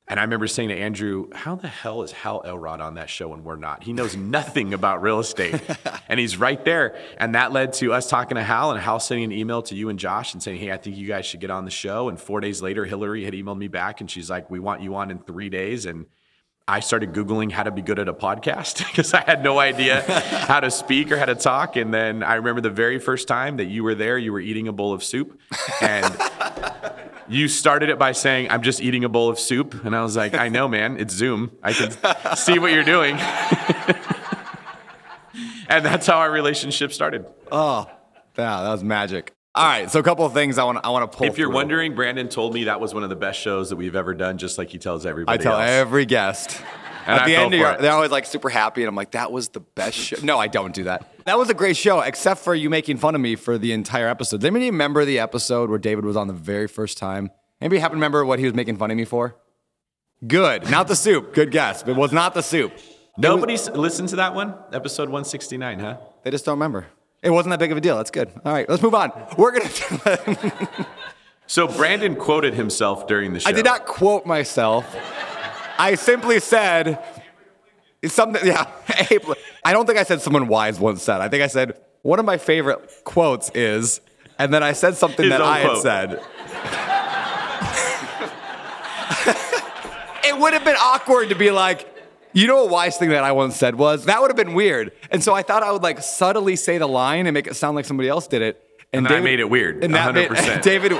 And 0.06 0.20
I 0.20 0.23
remember 0.23 0.46
saying 0.46 0.70
to 0.70 0.76
Andrew, 0.76 1.29
How 1.32 1.55
the 1.55 1.69
hell 1.69 2.02
is 2.02 2.12
Hal 2.12 2.43
Elrod 2.44 2.81
on 2.81 2.94
that 2.94 3.08
show 3.08 3.32
and 3.32 3.44
we're 3.44 3.56
not? 3.56 3.82
He 3.82 3.94
knows 3.94 4.14
nothing 4.14 4.75
about 4.75 5.02
real 5.02 5.20
estate. 5.20 5.61
and 6.08 6.20
he's 6.20 6.37
right 6.37 6.62
there. 6.64 6.99
And 7.19 7.34
that 7.34 7.52
led 7.52 7.73
to 7.75 7.93
us 7.94 8.08
talking 8.08 8.37
to 8.37 8.43
Hal 8.43 8.70
and 8.70 8.81
Hal 8.81 9.00
sending 9.00 9.25
an 9.25 9.32
email 9.32 9.62
to 9.62 9.75
you 9.75 9.88
and 9.88 9.99
Josh 9.99 10.34
and 10.34 10.43
saying, 10.43 10.61
Hey, 10.61 10.70
I 10.70 10.76
think 10.79 10.96
you 10.96 11.06
guys 11.06 11.25
should 11.25 11.41
get 11.41 11.50
on 11.50 11.64
the 11.64 11.70
show. 11.70 12.08
And 12.11 12.20
four 12.20 12.41
days 12.41 12.61
later, 12.61 12.84
Hillary 12.84 13.25
had 13.25 13.34
emailed 13.34 13.58
me 13.58 13.69
back 13.69 14.00
and 14.00 14.11
she's 14.11 14.29
like, 14.29 14.50
We 14.50 14.58
want 14.58 14.82
you 14.82 14.94
on 14.96 15.11
in 15.11 15.19
three 15.19 15.50
days. 15.50 15.84
And 15.84 16.06
I 16.69 16.81
started 16.81 17.15
Googling 17.15 17.50
how 17.50 17.62
to 17.62 17.70
be 17.70 17.81
good 17.81 17.99
at 17.99 18.09
a 18.09 18.12
podcast 18.12 18.79
because 18.87 19.15
I 19.15 19.23
had 19.23 19.43
no 19.43 19.59
idea 19.59 20.03
how 20.47 20.61
to 20.61 20.70
speak 20.70 21.11
or 21.11 21.17
how 21.17 21.25
to 21.25 21.35
talk. 21.35 21.76
And 21.76 21.93
then 21.94 22.23
I 22.23 22.35
remember 22.35 22.61
the 22.61 22.69
very 22.69 22.99
first 22.99 23.26
time 23.26 23.56
that 23.56 23.65
you 23.65 23.82
were 23.82 23.94
there, 23.94 24.19
you 24.19 24.32
were 24.32 24.41
eating 24.41 24.69
a 24.69 24.73
bowl 24.73 24.93
of 24.93 25.03
soup. 25.03 25.41
And 25.81 26.15
you 27.29 27.49
started 27.49 27.88
it 27.88 27.99
by 27.99 28.12
saying, 28.12 28.50
I'm 28.50 28.61
just 28.62 28.82
eating 28.82 29.05
a 29.05 29.09
bowl 29.09 29.31
of 29.31 29.38
soup. 29.38 29.82
And 29.82 29.97
I 29.97 30.03
was 30.03 30.15
like, 30.15 30.35
I 30.35 30.50
know, 30.50 30.69
man, 30.69 31.00
it's 31.00 31.15
Zoom. 31.15 31.53
I 31.62 31.73
can 31.73 31.91
see 32.37 32.59
what 32.59 32.70
you're 32.70 32.85
doing. 32.85 33.17
and 35.69 35.85
that's 35.85 36.06
how 36.06 36.19
our 36.19 36.31
relationship 36.31 36.93
started. 36.93 37.25
Oh, 37.50 37.91
yeah, 38.37 38.62
that 38.62 38.70
was 38.70 38.85
magic. 38.85 39.32
All 39.58 39.64
right, 39.64 39.90
so 39.90 39.99
a 39.99 40.02
couple 40.05 40.25
of 40.25 40.32
things 40.32 40.56
I 40.56 40.62
want 40.62 40.78
I 40.84 40.90
want 40.90 41.10
to 41.10 41.19
pull. 41.19 41.26
If 41.26 41.37
you're 41.37 41.49
through. 41.49 41.55
wondering, 41.56 41.94
Brandon 41.96 42.28
told 42.28 42.55
me 42.55 42.64
that 42.64 42.81
was 42.81 42.94
one 42.94 43.02
of 43.02 43.08
the 43.10 43.16
best 43.16 43.40
shows 43.40 43.70
that 43.70 43.76
we've 43.76 43.96
ever 43.96 44.14
done, 44.14 44.38
just 44.38 44.56
like 44.56 44.69
he 44.70 44.78
tells 44.78 45.05
everybody. 45.05 45.37
I 45.38 45.43
tell 45.43 45.55
else. 45.55 45.69
every 45.69 46.06
guest. 46.06 46.62
And 47.06 47.16
At 47.16 47.22
I 47.22 47.26
the 47.26 47.37
end, 47.37 47.52
you're, 47.55 47.76
they're 47.78 47.93
always 47.93 48.12
like 48.12 48.25
super 48.25 48.50
happy, 48.50 48.82
and 48.82 48.88
I'm 48.88 48.94
like, 48.94 49.10
"That 49.12 49.32
was 49.32 49.49
the 49.49 49.58
best 49.60 49.96
show." 49.96 50.16
No, 50.22 50.38
I 50.38 50.46
don't 50.46 50.72
do 50.75 50.84
that. 50.84 51.10
That 51.25 51.38
was 51.38 51.50
a 51.50 51.55
great 51.55 51.76
show, 51.76 52.00
except 52.00 52.40
for 52.40 52.55
you 52.55 52.70
making 52.70 52.99
fun 52.99 53.14
of 53.16 53.20
me 53.20 53.34
for 53.34 53.58
the 53.58 53.72
entire 53.72 54.06
episode. 54.08 54.37
Does 54.40 54.44
anybody 54.44 54.70
remember 54.70 55.05
the 55.05 55.19
episode 55.19 55.70
where 55.70 55.78
David 55.81 56.05
was 56.05 56.16
on 56.16 56.28
the 56.28 56.34
very 56.34 56.69
first 56.69 56.99
time? 56.99 57.31
Anybody 57.60 57.81
happen 57.81 57.96
to 57.96 57.96
remember 57.96 58.25
what 58.25 58.38
he 58.38 58.44
was 58.44 58.55
making 58.55 58.76
fun 58.76 58.93
of 58.93 58.96
me 58.96 59.05
for? 59.05 59.34
Good, 60.25 60.70
not 60.70 60.87
the 60.87 60.94
soup. 60.94 61.34
Good 61.34 61.50
guess, 61.50 61.82
but 61.82 61.93
it 61.93 61.96
was 61.96 62.12
not 62.12 62.32
the 62.34 62.43
soup. 62.43 62.72
Nobody 63.16 63.55
s- 63.55 63.69
listened 63.70 64.10
to 64.10 64.16
that 64.16 64.34
one, 64.34 64.55
episode 64.72 65.08
169, 65.08 65.81
huh? 65.81 65.96
They 66.22 66.31
just 66.31 66.44
don't 66.44 66.55
remember. 66.55 66.87
It 67.23 67.31
wasn't 67.31 67.50
that 67.50 67.59
big 67.59 67.73
of 67.73 67.79
a 67.79 67.81
deal. 67.81 67.97
That's 67.97 68.11
good. 68.11 68.31
All 68.44 68.53
right, 68.53 68.69
let's 68.69 68.82
move 68.82 68.94
on. 68.94 69.12
We're 69.37 69.53
gonna. 69.53 70.87
So 71.49 71.67
Brandon 71.67 72.15
quoted 72.15 72.53
himself 72.53 73.06
during 73.06 73.32
the 73.32 73.41
show. 73.41 73.49
I 73.49 73.53
did 73.53 73.65
not 73.65 73.87
quote 73.87 74.26
myself. 74.26 74.94
I 75.79 75.94
simply 75.94 76.41
said 76.41 77.03
something. 78.05 78.47
Yeah, 78.47 78.70
I 79.65 79.73
don't 79.73 79.87
think 79.87 79.99
I 79.99 80.03
said 80.03 80.20
someone 80.20 80.49
wise 80.49 80.79
once 80.79 81.03
said. 81.03 81.23
I 81.23 81.31
think 81.31 81.43
I 81.43 81.47
said 81.47 81.81
one 82.03 82.19
of 82.19 82.26
my 82.26 82.37
favorite 82.37 83.03
quotes 83.05 83.50
is, 83.55 84.03
and 84.38 84.53
then 84.53 84.62
I 84.62 84.73
said 84.73 84.97
something 84.97 85.25
His 85.25 85.32
that 85.32 85.41
I 85.41 85.61
had 85.61 85.79
said. 85.79 86.12
it 90.29 90.38
would 90.38 90.53
have 90.53 90.65
been 90.65 90.76
awkward 90.79 91.31
to 91.31 91.35
be 91.35 91.50
like, 91.50 91.88
you 92.33 92.47
know, 92.47 92.65
a 92.65 92.69
wise 92.69 92.97
thing 92.97 93.11
that 93.11 93.25
I 93.25 93.33
once 93.33 93.57
said 93.57 93.75
was 93.75 94.05
that 94.07 94.21
would 94.21 94.31
have 94.31 94.37
been 94.37 94.55
weird, 94.55 94.93
and 95.11 95.23
so 95.23 95.35
I 95.35 95.43
thought 95.43 95.63
I 95.63 95.73
would 95.73 95.83
like 95.83 96.03
subtly 96.03 96.57
say 96.57 96.79
the 96.79 96.87
line 96.89 97.27
and 97.27 97.35
make 97.35 97.47
it 97.47 97.55
sound 97.55 97.77
like 97.77 97.85
somebody 97.85 98.09
else 98.09 98.27
did 98.27 98.43
it. 98.43 98.63
And 98.93 99.05
then 99.05 99.13
I 99.13 99.21
made 99.21 99.39
it 99.41 99.51
weird, 99.51 99.85
And 99.85 99.95
that 99.95 100.15
100%. 100.15 100.63
David, 100.63 100.93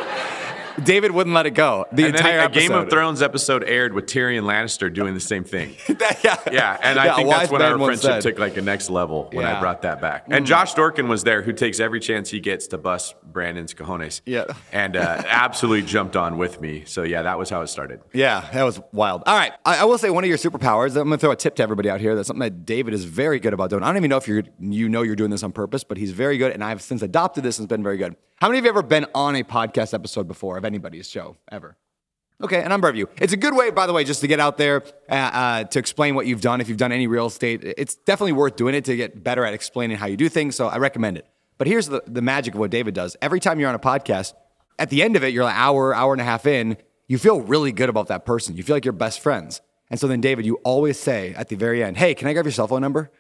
David 0.85 1.11
wouldn't 1.11 1.35
let 1.35 1.47
it 1.47 1.51
go. 1.53 1.87
The 1.93 2.05
And 2.07 2.15
then 2.15 2.27
entire 2.27 2.41
a 2.47 2.49
Game 2.49 2.73
of. 2.73 2.89
Thrones 2.91 3.23
episode 3.23 3.65
aired 3.65 3.93
with 3.93 4.07
Tyrion 4.07 4.43
Lannister 4.45 4.93
doing 4.93 5.15
the 5.15 5.21
same 5.21 5.45
thing. 5.45 5.75
That- 5.99 6.21
yeah, 6.23 6.37
Yeah, 6.53 6.79
and 6.83 6.99
I 6.99 7.07
Yeah, 7.07 7.17
think 7.17 7.31
that's 7.31 7.51
when 7.51 7.63
our 7.63 7.77
friendship 7.79 8.01
said. 8.01 8.23
took 8.23 8.39
like 8.39 8.57
a 8.57 8.63
next 8.63 8.89
level 8.91 9.29
when 9.33 9.45
I 9.45 9.51
Yeah. 9.51 9.57
Mm. 9.57 9.61
brought 9.61 9.83
that 9.83 10.01
back. 10.01 10.27
And 10.29 10.47
Josh 10.47 10.75
Dorkin 10.75 11.09
was 11.09 11.25
there, 11.25 11.43
who 11.43 11.53
takes 11.53 11.81
every 11.81 12.01
chance 12.01 12.31
he 12.31 12.41
gets 12.41 12.69
to 12.69 12.79
bust 12.79 13.15
Brandon's 13.25 13.75
cojones. 13.75 14.21
Yeah. 14.27 14.45
and 14.73 14.97
uh, 14.97 15.23
absolutely 15.27 15.83
jumped 15.83 16.17
on 16.17 16.39
with 16.39 16.61
me. 16.61 16.85
So 16.87 17.03
yeah, 17.03 17.23
that 17.23 17.39
was 17.39 17.51
how 17.51 17.63
it 17.63 17.67
started. 17.69 18.01
Yeah, 18.13 18.49
that 18.53 18.63
was 18.63 18.81
wild. 18.93 19.23
All 19.27 19.35
right, 19.37 19.53
I, 19.65 19.79
I 19.79 19.85
will 19.85 19.99
say 19.99 20.11
one 20.11 20.25
of 20.25 20.29
your 20.29 20.39
superpowers. 20.39 20.91
I'm 20.97 21.05
gonna 21.09 21.19
throw 21.19 21.31
a 21.33 21.37
tip 21.37 21.57
to 21.57 21.63
everybody 21.63 21.91
out 21.91 22.01
here. 22.01 22.15
That's 22.15 22.29
something 22.29 22.41
that 22.43 22.65
David 22.65 22.95
is 22.95 23.05
very 23.05 23.41
good 23.41 23.53
about 23.53 23.71
doing. 23.71 23.83
I 23.83 23.87
don't 23.89 23.97
even 23.97 24.11
know 24.11 24.17
if 24.17 24.29
you 24.29 24.43
you 24.61 24.89
know 24.89 25.03
you're 25.03 25.17
doing 25.17 25.31
this 25.31 25.43
on 25.43 25.53
purpose, 25.53 25.83
but 25.85 25.97
he's 25.99 26.13
very 26.13 26.39
good, 26.39 26.53
and 26.53 26.63
I've 26.63 26.81
since 26.83 27.03
adopted 27.03 27.43
this 27.45 27.59
and 27.59 27.65
it's 27.67 27.71
been 27.71 27.83
very 27.83 27.97
good. 27.97 28.15
How 28.41 28.47
many 28.49 28.59
of 28.61 28.65
you 28.65 28.69
have 28.69 28.77
ever 28.77 28.87
been 28.87 29.07
on 29.17 29.35
a 29.35 29.43
podcast 29.43 29.93
episode 29.95 30.29
before 30.29 30.57
anybody's 30.69 31.09
show 31.09 31.37
ever? 31.51 31.77
Okay, 32.41 32.63
a 32.63 32.69
number 32.69 32.89
of 32.89 32.95
you. 32.95 33.09
It's 33.21 33.33
a 33.33 33.37
good 33.37 33.57
way, 33.57 33.71
by 33.71 33.89
the 33.89 33.93
way, 33.93 34.05
just 34.05 34.21
to 34.21 34.29
get 34.29 34.39
out 34.39 34.59
there 34.59 34.85
uh, 35.11 35.15
uh, 35.15 35.65
to 35.65 35.79
explain 35.81 36.15
what 36.15 36.27
you've 36.27 36.41
done. 36.41 36.61
If 36.61 36.69
you've 36.69 36.79
done 36.79 36.93
any 36.93 37.09
real 37.09 37.27
estate, 37.27 37.65
it's 37.65 37.97
definitely 37.97 38.33
worth 38.33 38.55
doing 38.55 38.77
it 38.77 38.85
to 38.85 38.95
get 38.95 39.25
better 39.25 39.45
at 39.45 39.55
explaining 39.55 39.97
how 39.97 40.07
you 40.07 40.17
do 40.17 40.29
things. 40.29 40.55
So 40.55 40.69
I 40.69 40.79
recommend 40.79 41.19
it. 41.19 41.27
But 41.59 41.67
here's 41.67 41.89
the, 41.89 42.01
the 42.07 42.23
magic 42.23 42.55
of 42.55 42.61
what 42.61 42.71
David 42.71 42.95
does. 42.95 43.17
Every 43.21 43.41
time 43.41 43.59
you're 43.59 43.69
on 43.69 43.75
a 43.75 43.81
podcast, 43.81 44.35
at 44.79 44.91
the 44.91 45.03
end 45.03 45.17
of 45.17 45.25
it, 45.25 45.33
you're 45.33 45.49
an 45.49 45.55
hour, 45.55 45.93
hour 45.93 46.13
and 46.13 46.21
a 46.21 46.25
half 46.25 46.47
in, 46.47 46.77
you 47.09 47.19
feel 47.19 47.41
really 47.41 47.73
good 47.73 47.89
about 47.89 48.07
that 48.07 48.25
person. 48.25 48.57
You 48.57 48.63
feel 48.63 48.77
like 48.77 48.85
you're 48.85 48.93
best 48.93 49.19
friends. 49.19 49.61
And 49.91 49.99
so 49.99 50.07
then, 50.07 50.21
David, 50.21 50.47
you 50.47 50.57
always 50.63 50.99
say 50.99 51.35
at 51.35 51.49
the 51.49 51.57
very 51.57 51.83
end, 51.83 51.97
Hey, 51.97 52.15
can 52.15 52.29
I 52.29 52.35
grab 52.35 52.45
your 52.45 52.53
cell 52.53 52.69
phone 52.69 52.83
number? 52.83 53.11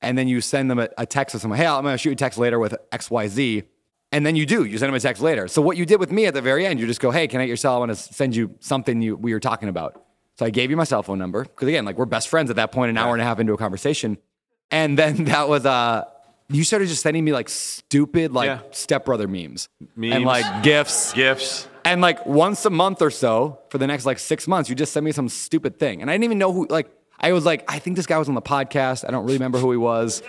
And 0.00 0.16
then 0.16 0.28
you 0.28 0.40
send 0.40 0.70
them 0.70 0.78
a, 0.78 0.88
a 0.96 1.06
text 1.06 1.34
or 1.34 1.40
something, 1.40 1.58
Hey, 1.58 1.66
I'm 1.66 1.82
going 1.82 1.94
to 1.94 1.98
shoot 1.98 2.10
you 2.10 2.14
a 2.14 2.16
text 2.16 2.38
later 2.38 2.60
with 2.60 2.76
XYZ. 2.92 3.64
And 4.10 4.24
then 4.24 4.36
you 4.36 4.46
do, 4.46 4.64
you 4.64 4.78
send 4.78 4.88
them 4.88 4.94
a 4.94 5.00
text 5.00 5.20
later. 5.22 5.48
So 5.48 5.60
what 5.60 5.76
you 5.76 5.84
did 5.84 6.00
with 6.00 6.10
me 6.10 6.24
at 6.26 6.32
the 6.34 6.40
very 6.40 6.66
end, 6.66 6.80
you 6.80 6.86
just 6.86 7.00
go, 7.00 7.10
Hey, 7.10 7.28
can 7.28 7.40
I 7.40 7.44
get 7.44 7.48
your 7.48 7.56
cell? 7.58 7.74
I 7.74 7.78
want 7.78 7.90
to 7.90 7.96
send 7.96 8.34
you 8.34 8.54
something 8.60 9.02
you, 9.02 9.16
we 9.16 9.32
were 9.34 9.40
talking 9.40 9.68
about. 9.68 10.02
So 10.38 10.46
I 10.46 10.50
gave 10.50 10.70
you 10.70 10.76
my 10.76 10.84
cell 10.84 11.02
phone 11.02 11.18
number. 11.18 11.44
Cause 11.44 11.68
again, 11.68 11.84
like 11.84 11.98
we're 11.98 12.06
best 12.06 12.28
friends 12.28 12.48
at 12.48 12.56
that 12.56 12.72
point, 12.72 12.90
an 12.90 12.96
hour 12.96 13.12
and 13.12 13.20
a 13.20 13.24
half 13.24 13.38
into 13.38 13.52
a 13.52 13.58
conversation. 13.58 14.16
And 14.70 14.98
then 14.98 15.24
that 15.24 15.48
was, 15.48 15.66
uh, 15.66 16.04
you 16.50 16.64
started 16.64 16.88
just 16.88 17.02
sending 17.02 17.22
me 17.24 17.32
like 17.32 17.50
stupid, 17.50 18.32
like 18.32 18.46
Yeah. 18.46 18.60
stepbrother 18.70 19.28
memes, 19.28 19.68
Memes. 19.94 20.14
and 20.14 20.24
like 20.24 20.62
gifts. 20.62 21.12
Gifts. 21.12 21.68
And 21.84 22.00
like 22.00 22.24
once 22.24 22.64
a 22.64 22.70
month 22.70 23.02
or 23.02 23.10
so 23.10 23.58
for 23.68 23.76
the 23.78 23.86
next 23.86 24.06
like 24.06 24.18
six 24.18 24.48
months, 24.48 24.70
you 24.70 24.76
just 24.76 24.92
send 24.92 25.04
me 25.04 25.12
some 25.12 25.28
stupid 25.28 25.78
thing. 25.78 26.00
And 26.00 26.10
I 26.10 26.14
didn't 26.14 26.24
even 26.24 26.38
know 26.38 26.52
who, 26.52 26.66
like, 26.70 26.88
I 27.20 27.32
was 27.32 27.44
like, 27.44 27.64
I 27.70 27.78
think 27.78 27.96
this 27.96 28.06
guy 28.06 28.16
was 28.16 28.28
on 28.28 28.34
the 28.34 28.40
podcast. 28.42 29.06
I 29.06 29.10
don't 29.10 29.24
really 29.24 29.34
remember 29.36 29.58
who 29.58 29.70
he 29.72 29.76
was. 29.76 30.22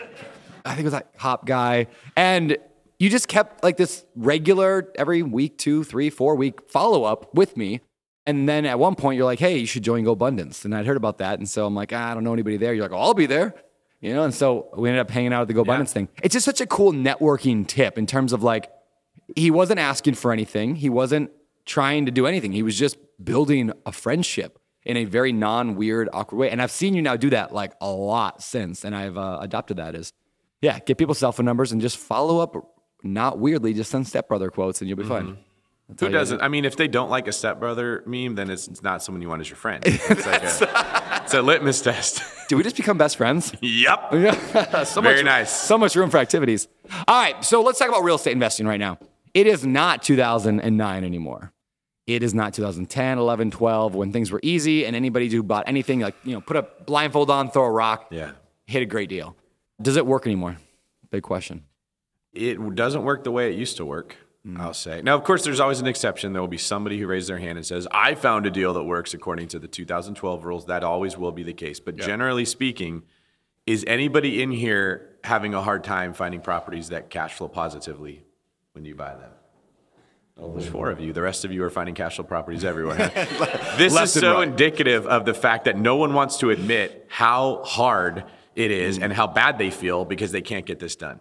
I 0.66 0.70
think 0.72 0.82
it 0.82 0.86
was 0.86 0.94
that 0.94 1.12
hop 1.18 1.46
guy. 1.46 1.88
And 2.18 2.58
you 3.00 3.10
just 3.10 3.28
kept 3.28 3.64
like 3.64 3.78
this 3.78 4.06
regular 4.16 4.92
every 4.96 5.24
week, 5.24 5.58
two, 5.58 5.84
three, 5.84 6.10
four 6.10 6.36
week 6.36 6.70
follow 6.70 7.06
up 7.06 7.34
with 7.34 7.58
me. 7.58 7.82
And 8.26 8.48
then 8.48 8.66
at 8.66 8.78
one 8.78 8.94
point, 8.96 9.18
you're 9.18 9.26
like, 9.26 9.40
hey, 9.40 9.58
you 9.58 9.66
should 9.66 9.84
join 9.84 10.04
GoBundance. 10.06 10.66
And 10.66 10.76
I'd 10.76 10.86
heard 10.86 10.98
about 10.98 11.18
that. 11.18 11.40
And 11.40 11.50
so 11.50 11.66
I'm 11.66 11.74
like, 11.74 11.92
ah, 11.94 12.12
I 12.12 12.14
don't 12.14 12.24
know 12.24 12.34
anybody 12.34 12.58
there. 12.58 12.74
You're 12.74 12.84
like, 12.84 12.92
oh, 12.92 13.00
I'll 13.02 13.14
be 13.16 13.26
there. 13.26 13.56
You 14.02 14.14
know, 14.14 14.24
and 14.24 14.34
so 14.34 14.70
we 14.78 14.88
ended 14.90 15.02
up 15.02 15.10
hanging 15.10 15.34
out 15.34 15.42
at 15.42 15.48
the 15.48 15.54
GoBundance 15.56 15.92
thing. 15.92 16.10
It's 16.22 16.34
just 16.34 16.46
such 16.46 16.62
a 16.62 16.68
cool 16.68 16.94
networking 16.94 17.66
tip 17.66 17.98
in 17.98 18.06
terms 18.06 18.34
of 18.34 18.44
like, 18.44 18.72
he 19.36 19.50
wasn't 19.50 19.80
asking 19.80 20.14
for 20.14 20.32
anything. 20.32 20.76
He 20.76 20.90
wasn't 20.90 21.32
trying 21.66 22.06
to 22.06 22.12
do 22.12 22.28
anything. 22.28 22.52
He 22.52 22.64
was 22.64 22.78
just 22.78 22.98
building 23.24 23.72
a 23.86 23.92
friendship. 23.92 24.60
in 24.86 24.98
a 24.98 25.06
very 25.06 25.32
non-weird, 25.32 26.10
awkward 26.14 26.38
way. 26.38 26.50
And 26.50 26.62
I've 26.62 26.72
seen 26.72 26.94
you 26.94 27.02
now 27.02 27.16
do 27.16 27.30
that 27.32 27.54
like 27.54 27.74
a 27.82 27.90
lot 27.90 28.42
since, 28.42 28.84
and 28.84 28.96
I've 28.96 29.18
uh, 29.18 29.40
adopted 29.42 29.80
as, 29.80 30.14
yeah, 30.62 30.80
get 30.80 30.98
people's 30.98 31.20
cell 31.20 31.32
phone 31.32 31.46
numbers 31.46 31.72
and 31.72 31.82
just 31.82 31.98
follow 31.98 32.40
up, 32.40 32.56
not 33.04 33.40
weirdly, 33.40 33.74
just 33.74 33.92
send 33.92 34.08
stepbrother 34.08 34.50
quotes, 34.50 34.82
and 34.82 34.90
you'll 34.90 34.98
be 34.98 35.04
fine. 35.04 35.24
Mm-hmm. 35.24 35.42
That's 35.90 36.02
Who 36.02 36.06
all 36.06 36.12
you 36.12 36.16
gotta 36.18 36.22
doesn't? 36.22 36.42
I 36.42 36.48
mean, 36.50 36.66
if 36.66 36.76
they 36.76 36.88
don't 36.88 37.10
like 37.10 37.28
a 37.28 37.32
stepbrother 37.32 38.04
meme, 38.06 38.36
then 38.36 38.50
it's, 38.52 38.84
not 38.84 39.02
someone 39.02 39.22
you 39.22 39.30
want 39.30 39.42
as 39.42 39.50
your 39.50 39.58
friend. 39.58 39.84
It's 39.88 40.26
like 40.26 40.44
a, 40.44 41.22
it's 41.24 41.34
a 41.34 41.42
litmus 41.42 41.82
test. 41.82 42.18
do. 42.20 42.24
Did 42.50 42.56
we 42.58 42.64
just 42.64 42.76
become 42.78 42.98
best 42.98 43.18
friends? 43.18 43.54
yep. 43.62 44.12
so 44.86 45.02
Very 45.02 45.18
much, 45.18 45.26
nice. 45.26 45.52
So 45.52 45.78
much 45.78 45.96
room 45.96 46.10
for 46.12 46.18
activities. 46.18 46.68
All 47.08 47.20
right, 47.20 47.44
so 47.44 47.62
let's 47.64 47.80
talk 47.80 47.90
about 47.90 48.04
real 48.04 48.16
estate 48.16 48.34
investing 48.34 48.68
right 48.68 48.80
now. 48.80 49.00
It 49.34 49.48
is 49.48 49.66
not 49.66 50.04
2009 50.04 51.04
anymore. 51.04 51.54
It 52.06 52.24
is 52.24 52.34
not 52.34 52.54
2010, 52.56 53.18
11, 53.20 53.52
12 53.52 53.94
when 53.96 54.12
things 54.12 54.32
were 54.32 54.40
easy 54.42 54.86
and 54.86 54.96
anybody 54.96 55.30
who 55.30 55.44
bought 55.44 55.66
anything 55.68 56.00
like, 56.00 56.16
you 56.24 56.34
know, 56.34 56.42
put 56.42 56.58
a 56.58 56.64
blindfold 56.86 57.30
on, 57.30 57.52
throw 57.52 57.66
a 57.66 57.72
rock, 57.72 58.08
Yeah. 58.10 58.32
hit 58.66 58.82
a 58.82 58.86
great 58.88 59.10
deal. 59.10 59.36
Does 59.82 59.96
it 59.96 60.06
work 60.08 60.26
anymore? 60.26 60.58
Big 61.12 61.22
question. 61.24 61.66
It 62.40 62.76
doesn't 62.76 63.04
work 63.04 63.24
the 63.24 63.32
way 63.32 63.52
it 63.52 63.58
used 63.58 63.78
to 63.78 63.86
work. 63.86 64.16
Mm. 64.48 64.60
I'll 64.60 64.74
say. 64.74 65.02
Now, 65.02 65.16
of 65.16 65.24
course, 65.24 65.44
there's 65.44 65.60
always 65.60 65.82
an 65.82 65.88
exception. 65.88 66.32
There 66.32 66.42
will 66.42 66.48
be 66.48 66.58
somebody 66.58 66.98
who 66.98 67.08
raises 67.08 67.28
their 67.28 67.40
hand 67.40 67.58
and 67.58 67.66
says, 67.66 67.88
"I 67.92 68.16
found 68.16 68.46
a 68.46 68.52
deal 68.52 68.74
that 68.74 68.84
works 68.84 69.14
according 69.14 69.50
to 69.50 69.60
the 69.60 69.68
2012 69.68 70.46
rules." 70.46 70.66
That 70.68 70.84
always 70.84 71.18
will 71.18 71.34
be 71.34 71.44
the 71.44 71.54
case. 71.54 71.80
But 71.80 71.98
generally 71.98 72.46
speaking, 72.46 73.04
is 73.68 73.84
anybody 73.86 74.42
in 74.42 74.52
here 74.52 75.18
having 75.26 75.54
a 75.54 75.62
hard 75.62 75.84
time 75.84 76.14
finding 76.14 76.40
properties 76.40 76.90
that 76.90 77.10
cash 77.10 77.34
flow 77.34 77.50
positively 77.50 78.24
when 78.72 78.86
you 78.86 78.96
buy 78.96 79.14
them? 79.16 79.32
Oh, 80.42 80.54
there's 80.54 80.70
four 80.70 80.90
of 80.90 81.02
you. 81.02 81.12
The 81.12 81.22
rest 81.22 81.44
of 81.44 81.52
you 81.52 81.64
are 81.66 81.70
finding 81.70 81.96
cash 81.96 82.16
flow 82.16 82.24
properties 82.24 82.64
everywhere. 82.64 82.96
this 83.78 83.94
Left 83.94 84.06
is 84.06 84.14
so 84.14 84.36
right. 84.36 84.48
indicative 84.48 85.06
of 85.06 85.26
the 85.26 85.34
fact 85.34 85.66
that 85.66 85.78
no 85.78 85.98
one 85.98 86.14
wants 86.14 86.38
to 86.38 86.50
admit 86.50 87.06
how 87.10 87.62
hard 87.66 88.24
it 88.56 88.72
is 88.72 89.00
and 89.00 89.12
how 89.12 89.28
bad 89.28 89.58
they 89.58 89.70
feel 89.70 90.06
because 90.06 90.32
they 90.32 90.42
can't 90.42 90.66
get 90.66 90.80
this 90.80 90.96
done. 90.96 91.20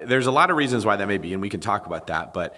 There's 0.00 0.26
a 0.26 0.32
lot 0.32 0.50
of 0.50 0.56
reasons 0.56 0.86
why 0.86 0.96
that 0.96 1.08
may 1.08 1.18
be, 1.18 1.32
and 1.32 1.42
we 1.42 1.48
can 1.48 1.60
talk 1.60 1.86
about 1.86 2.06
that. 2.06 2.32
But 2.32 2.56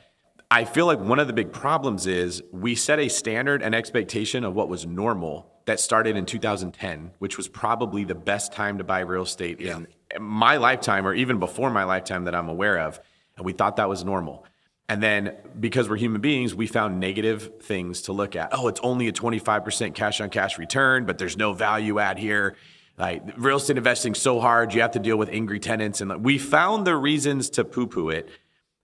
I 0.50 0.64
feel 0.64 0.86
like 0.86 0.98
one 0.98 1.18
of 1.18 1.26
the 1.26 1.32
big 1.32 1.52
problems 1.52 2.06
is 2.06 2.42
we 2.52 2.74
set 2.74 2.98
a 2.98 3.08
standard 3.08 3.62
and 3.62 3.74
expectation 3.74 4.44
of 4.44 4.54
what 4.54 4.68
was 4.68 4.84
normal 4.84 5.50
that 5.66 5.78
started 5.78 6.16
in 6.16 6.26
2010, 6.26 7.12
which 7.18 7.36
was 7.36 7.46
probably 7.48 8.04
the 8.04 8.14
best 8.14 8.52
time 8.52 8.78
to 8.78 8.84
buy 8.84 9.00
real 9.00 9.22
estate 9.22 9.60
in 9.60 9.86
my 10.18 10.56
lifetime 10.56 11.06
or 11.06 11.14
even 11.14 11.38
before 11.38 11.70
my 11.70 11.84
lifetime 11.84 12.24
that 12.24 12.34
I'm 12.34 12.48
aware 12.48 12.78
of. 12.80 13.00
And 13.36 13.46
we 13.46 13.52
thought 13.52 13.76
that 13.76 13.88
was 13.88 14.04
normal. 14.04 14.44
And 14.88 15.00
then 15.00 15.36
because 15.60 15.88
we're 15.88 15.98
human 15.98 16.20
beings, 16.20 16.52
we 16.52 16.66
found 16.66 16.98
negative 16.98 17.62
things 17.62 18.02
to 18.02 18.12
look 18.12 18.34
at. 18.34 18.48
Oh, 18.52 18.66
it's 18.66 18.80
only 18.82 19.06
a 19.06 19.12
25% 19.12 19.94
cash 19.94 20.20
on 20.20 20.30
cash 20.30 20.58
return, 20.58 21.06
but 21.06 21.16
there's 21.16 21.36
no 21.36 21.52
value 21.52 22.00
add 22.00 22.18
here. 22.18 22.56
Like 23.00 23.22
real 23.38 23.56
estate 23.56 23.78
investing 23.78 24.14
so 24.14 24.40
hard, 24.40 24.74
you 24.74 24.82
have 24.82 24.90
to 24.92 24.98
deal 24.98 25.16
with 25.16 25.30
angry 25.30 25.58
tenants. 25.58 26.00
And 26.00 26.10
like, 26.10 26.20
we 26.20 26.36
found 26.36 26.86
the 26.86 26.96
reasons 26.96 27.48
to 27.50 27.64
poo 27.64 27.86
poo 27.86 28.10
it. 28.10 28.28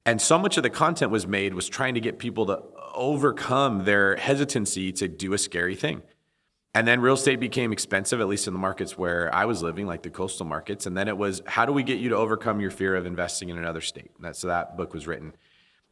And 0.07 0.23
so 0.23 0.39
much 0.39 0.57
of 0.57 0.63
the 0.63 0.71
content 0.71 1.11
was 1.11 1.27
made 1.27 1.53
was 1.53 1.69
trying 1.69 1.95
to 1.95 2.01
get 2.01 2.19
people 2.19 2.47
to 2.47 2.63
overcome 2.95 3.85
their 3.85 4.17
hesitancy 4.17 4.91
to 4.93 5.07
do 5.07 5.35
a 5.35 5.39
scary 5.39 5.77
thing. 5.77 6.03
And 6.75 6.87
then 6.87 7.01
real 7.01 7.15
estate 7.15 7.41
became 7.41 7.73
expensive, 7.73 8.21
at 8.21 8.29
least 8.29 8.47
in 8.47 8.53
the 8.53 8.59
markets 8.59 8.97
where 8.97 9.35
I 9.35 9.45
was 9.45 9.63
living, 9.63 9.87
like 9.87 10.03
the 10.03 10.11
coastal 10.11 10.47
markets. 10.47 10.87
And 10.87 10.97
then 10.97 11.09
it 11.09 11.17
was, 11.17 11.43
how 11.47 11.67
do 11.67 11.73
we 11.73 11.83
get 11.83 11.99
you 11.99 12.11
to 12.11 12.17
overcome 12.17 12.61
your 12.61 12.71
fear 12.71 12.97
of 12.97 13.07
investing 13.07 13.49
in 13.49 13.59
another 13.59 13.81
state? 13.81 14.11
And 14.17 14.25
that's 14.25 14.39
so 14.39 14.47
that 14.47 14.77
book 14.77 14.95
was 14.95 15.07
written. 15.07 15.35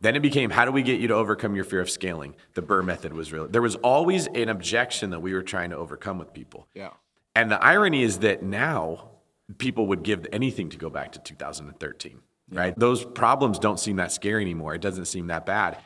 Then 0.00 0.16
it 0.16 0.20
became, 0.20 0.50
how 0.50 0.64
do 0.64 0.72
we 0.72 0.82
get 0.82 1.00
you 1.00 1.08
to 1.08 1.14
overcome 1.14 1.54
your 1.54 1.64
fear 1.64 1.80
of 1.80 1.88
scaling? 1.88 2.36
The 2.54 2.62
BRRRR 2.62 2.84
method 2.84 3.12
was 3.14 3.32
real. 3.32 3.48
There 3.48 3.62
was 3.62 3.76
always 3.76 4.26
an 4.28 4.50
objection 4.50 5.10
that 5.10 5.20
we 5.20 5.32
were 5.32 5.42
trying 5.42 5.70
to 5.70 5.76
overcome 5.76 6.18
with 6.18 6.34
people. 6.34 6.68
Yeah. 6.74 6.90
And 7.34 7.50
the 7.50 7.62
irony 7.62 8.02
is 8.02 8.18
that 8.20 8.42
now 8.42 9.10
people 9.58 9.86
would 9.88 10.02
give 10.02 10.26
anything 10.32 10.70
to 10.70 10.76
go 10.76 10.88
back 10.88 11.12
to 11.12 11.18
2013, 11.18 12.20
right? 12.50 12.78
Those 12.78 13.04
problems 13.04 13.58
don't 13.58 13.80
seem 13.80 13.96
that 13.96 14.12
scary 14.12 14.42
anymore. 14.42 14.74
It 14.74 14.80
doesn't 14.80 15.06
seem 15.06 15.26
that 15.28 15.44
bad. 15.44 15.78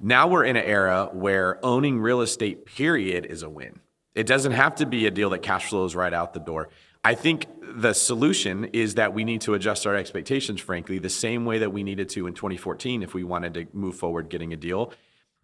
Now 0.00 0.26
we're 0.28 0.44
in 0.44 0.56
an 0.56 0.64
era 0.64 1.10
where 1.12 1.64
owning 1.64 2.00
real 2.00 2.20
estate, 2.20 2.66
period, 2.66 3.26
is 3.26 3.42
a 3.42 3.50
win. 3.50 3.80
It 4.14 4.26
doesn't 4.26 4.52
have 4.52 4.76
to 4.76 4.86
be 4.86 5.06
a 5.06 5.10
deal 5.10 5.30
that 5.30 5.42
cash 5.42 5.68
flows 5.68 5.94
right 5.94 6.12
out 6.12 6.34
the 6.34 6.40
door. 6.40 6.68
I 7.04 7.14
think 7.14 7.46
the 7.60 7.92
solution 7.92 8.64
is 8.72 8.94
that 8.94 9.12
we 9.12 9.24
need 9.24 9.42
to 9.42 9.54
adjust 9.54 9.86
our 9.86 9.94
expectations, 9.94 10.60
frankly, 10.60 10.98
the 10.98 11.10
same 11.10 11.44
way 11.44 11.58
that 11.58 11.70
we 11.70 11.82
needed 11.82 12.08
to 12.10 12.26
in 12.26 12.34
2014 12.34 13.02
if 13.02 13.12
we 13.12 13.24
wanted 13.24 13.54
to 13.54 13.66
move 13.72 13.96
forward 13.96 14.30
getting 14.30 14.52
a 14.52 14.56
deal. 14.56 14.92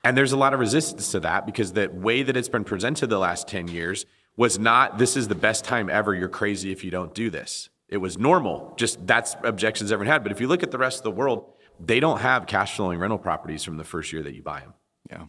And 0.03 0.17
there's 0.17 0.33
a 0.33 0.37
lot 0.37 0.55
of 0.55 0.61
resistance 0.61 1.11
to 1.13 1.21
that 1.21 1.45
because 1.45 1.75
the 1.75 1.91
way 1.93 2.23
that 2.23 2.37
it's 2.37 2.49
been 2.49 2.65
presented 2.65 3.09
the 3.09 3.19
last 3.19 3.47
10 3.49 3.69
years 3.69 4.07
was 4.41 4.59
not 4.59 4.97
this 4.97 5.19
is 5.19 5.29
the 5.29 5.35
best 5.35 5.67
time 5.67 5.91
ever. 5.91 6.15
You're 6.15 6.27
crazy 6.27 6.73
if 6.73 6.83
you 6.83 6.91
don't 6.91 7.15
do 7.15 7.29
this. 7.29 7.69
It 7.91 7.99
was 7.99 8.17
normal. 8.17 8.73
Just 8.79 9.07
that's 9.07 9.37
objections 9.45 9.93
everyone 9.93 10.11
had. 10.11 10.23
But 10.23 10.33
if 10.33 10.41
you 10.41 10.49
look 10.49 10.63
at 10.63 10.71
the 10.71 10.79
rest 10.79 10.97
of 10.97 11.05
the 11.05 11.11
world, 11.11 11.53
they 11.79 12.01
don't 12.01 12.21
have 12.21 12.47
cash 12.47 12.75
flowing 12.75 12.99
rental 12.99 13.19
properties 13.19 13.63
from 13.65 13.77
the 13.77 13.85
first 13.85 14.15
year 14.15 14.23
that 14.23 14.35
you 14.35 14.43
buy 14.43 14.61
them. 14.61 14.73
Yeah. 15.11 15.25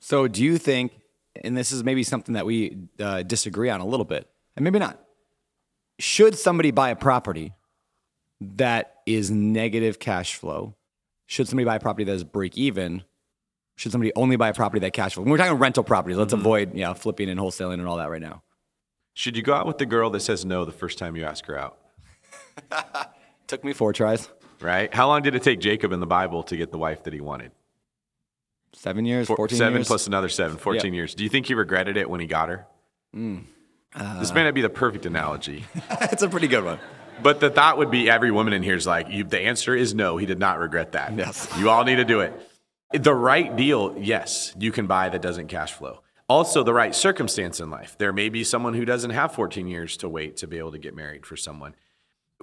So 0.00 0.26
do 0.26 0.42
you 0.42 0.58
think, 0.58 0.90
and 1.44 1.56
this 1.56 1.70
is 1.70 1.84
maybe 1.84 2.02
something 2.02 2.32
that 2.32 2.46
we 2.46 2.78
uh, 2.98 3.22
disagree 3.22 3.70
on 3.70 3.80
a 3.80 3.86
little 3.86 4.04
bit, 4.04 4.28
and 4.56 4.64
maybe 4.64 4.80
not, 4.80 4.98
should 6.00 6.36
somebody 6.36 6.72
buy 6.72 6.90
a 6.90 6.96
property 6.96 7.52
that 8.40 8.96
is 9.06 9.30
negative 9.30 10.00
cash 10.00 10.34
flow? 10.34 10.74
Should 11.26 11.46
somebody 11.46 11.64
buy 11.64 11.76
a 11.76 11.80
property 11.80 12.02
that 12.04 12.12
is 12.12 12.24
break 12.24 12.58
even? 12.58 13.04
Should 13.76 13.92
somebody 13.92 14.12
only 14.16 14.34
buy 14.34 14.48
a 14.48 14.54
property 14.54 14.80
that 14.80 14.94
cash 14.94 15.14
flow? 15.14 15.22
When 15.22 15.30
we're 15.30 15.38
talking 15.38 15.58
rental 15.58 15.84
properties, 15.84 16.18
let's 16.18 16.32
avoid 16.32 16.74
you 16.74 16.80
know, 16.80 16.94
flipping 16.94 17.28
and 17.28 17.38
wholesaling 17.38 17.74
and 17.74 17.86
all 17.86 17.98
that 17.98 18.10
right 18.10 18.20
now. 18.20 18.42
Should 19.18 19.36
you 19.36 19.42
go 19.42 19.52
out 19.52 19.66
with 19.66 19.78
the 19.78 19.84
girl 19.86 20.10
that 20.10 20.20
says 20.20 20.44
no 20.44 20.64
the 20.64 20.70
first 20.70 20.96
time 20.96 21.16
you 21.16 21.24
ask 21.24 21.44
her 21.46 21.58
out? 21.58 21.76
Took 23.48 23.64
me 23.64 23.72
four 23.72 23.92
tries, 23.92 24.28
Right? 24.60 24.94
How 24.94 25.08
long 25.08 25.22
did 25.22 25.34
it 25.34 25.42
take 25.42 25.58
Jacob 25.58 25.90
in 25.90 25.98
the 25.98 26.06
Bible 26.06 26.44
to 26.44 26.56
get 26.56 26.70
the 26.70 26.78
wife 26.78 27.02
that 27.02 27.12
he 27.12 27.20
wanted? 27.20 27.50
seven 28.74 29.04
years, 29.04 29.26
Four- 29.26 29.34
14 29.34 29.58
seven 29.58 29.78
years. 29.78 29.88
plus 29.88 30.06
another 30.06 30.28
seven, 30.28 30.56
14 30.56 30.94
years. 30.94 31.16
Do 31.16 31.24
you 31.24 31.28
think 31.30 31.46
he 31.46 31.54
regretted 31.54 31.96
it 31.96 32.08
when 32.08 32.20
he 32.20 32.28
got 32.28 32.48
her? 32.48 32.66
Mm. 33.12 33.42
this 34.20 34.32
may 34.32 34.44
not 34.44 34.54
be 34.54 34.60
the 34.60 34.68
perfect 34.70 35.04
analogy, 35.04 35.64
it's 35.90 36.22
a 36.22 36.28
pretty 36.28 36.46
good 36.46 36.62
one. 36.64 36.78
but 37.20 37.40
the 37.40 37.50
thought 37.50 37.76
would 37.78 37.90
be 37.90 38.08
every 38.08 38.30
woman 38.30 38.52
in 38.52 38.62
here 38.62 38.76
is 38.76 38.86
like, 38.86 39.08
you, 39.10 39.24
the 39.24 39.40
answer 39.40 39.74
is 39.74 39.94
no. 39.94 40.16
He 40.16 40.26
did 40.26 40.38
not 40.38 40.60
regret 40.60 40.92
that. 40.92 41.16
Yes. 41.16 41.48
You 41.58 41.70
all 41.70 41.82
need 41.82 41.96
to 41.96 42.04
do 42.04 42.20
it. 42.20 42.32
The 42.92 43.12
right 43.14 43.56
deal, 43.56 43.96
yes, 43.98 44.54
you 44.60 44.70
can 44.70 44.86
buy 44.86 45.08
that 45.08 45.22
doesn't 45.22 45.48
cash 45.48 45.72
flow. 45.72 46.02
Also, 46.30 46.62
the 46.62 46.74
right 46.74 46.94
circumstance 46.94 47.58
in 47.58 47.70
life. 47.70 47.96
There 47.96 48.12
may 48.12 48.28
be 48.28 48.44
someone 48.44 48.74
who 48.74 48.84
doesn't 48.84 49.12
have 49.12 49.32
14 49.32 49.66
years 49.66 49.96
to 49.98 50.10
wait 50.10 50.36
to 50.38 50.46
be 50.46 50.58
able 50.58 50.72
to 50.72 50.78
get 50.78 50.94
married 50.94 51.24
for 51.24 51.36
someone. 51.36 51.74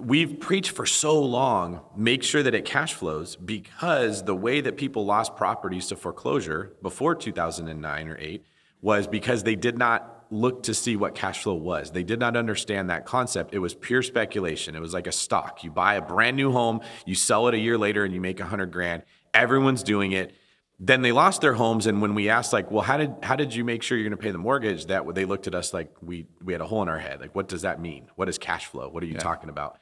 We've 0.00 0.40
preached 0.40 0.72
for 0.72 0.86
so 0.86 1.22
long, 1.22 1.80
make 1.94 2.24
sure 2.24 2.42
that 2.42 2.52
it 2.52 2.64
cash 2.64 2.94
flows 2.94 3.36
because 3.36 4.24
the 4.24 4.34
way 4.34 4.60
that 4.60 4.76
people 4.76 5.06
lost 5.06 5.36
properties 5.36 5.86
to 5.86 5.96
foreclosure 5.96 6.74
before 6.82 7.14
2009 7.14 8.08
or 8.08 8.18
8 8.18 8.44
was 8.82 9.06
because 9.06 9.44
they 9.44 9.54
did 9.54 9.78
not 9.78 10.24
look 10.30 10.64
to 10.64 10.74
see 10.74 10.96
what 10.96 11.14
cash 11.14 11.44
flow 11.44 11.54
was. 11.54 11.92
They 11.92 12.02
did 12.02 12.18
not 12.18 12.36
understand 12.36 12.90
that 12.90 13.06
concept. 13.06 13.54
It 13.54 13.60
was 13.60 13.74
pure 13.74 14.02
speculation. 14.02 14.74
It 14.74 14.80
was 14.80 14.94
like 14.94 15.06
a 15.06 15.12
stock. 15.12 15.62
You 15.62 15.70
buy 15.70 15.94
a 15.94 16.02
brand 16.02 16.36
new 16.36 16.50
home, 16.50 16.80
you 17.06 17.14
sell 17.14 17.46
it 17.46 17.54
a 17.54 17.58
year 17.58 17.78
later 17.78 18.04
and 18.04 18.12
you 18.12 18.20
make 18.20 18.40
a 18.40 18.42
100 18.42 18.72
grand. 18.72 19.04
Everyone's 19.32 19.84
doing 19.84 20.10
it 20.10 20.34
then 20.78 21.00
they 21.02 21.12
lost 21.12 21.40
their 21.40 21.54
homes 21.54 21.86
and 21.86 22.02
when 22.02 22.14
we 22.14 22.28
asked 22.28 22.52
like 22.52 22.70
well 22.70 22.82
how 22.82 22.96
did 22.96 23.14
how 23.22 23.36
did 23.36 23.54
you 23.54 23.64
make 23.64 23.82
sure 23.82 23.96
you're 23.96 24.08
going 24.08 24.16
to 24.16 24.22
pay 24.22 24.30
the 24.30 24.38
mortgage? 24.38 24.86
that 24.86 25.14
they 25.14 25.24
looked 25.24 25.46
at 25.46 25.54
us 25.54 25.72
like 25.72 25.94
we 26.02 26.26
we 26.44 26.52
had 26.52 26.60
a 26.60 26.66
hole 26.66 26.82
in 26.82 26.88
our 26.88 26.98
head 26.98 27.20
like 27.20 27.34
what 27.34 27.48
does 27.48 27.62
that 27.62 27.80
mean? 27.80 28.08
What 28.16 28.28
is 28.28 28.38
cash 28.38 28.66
flow? 28.66 28.88
What 28.88 29.02
are 29.02 29.06
you 29.06 29.14
talking 29.14 29.48
about? 29.48 29.78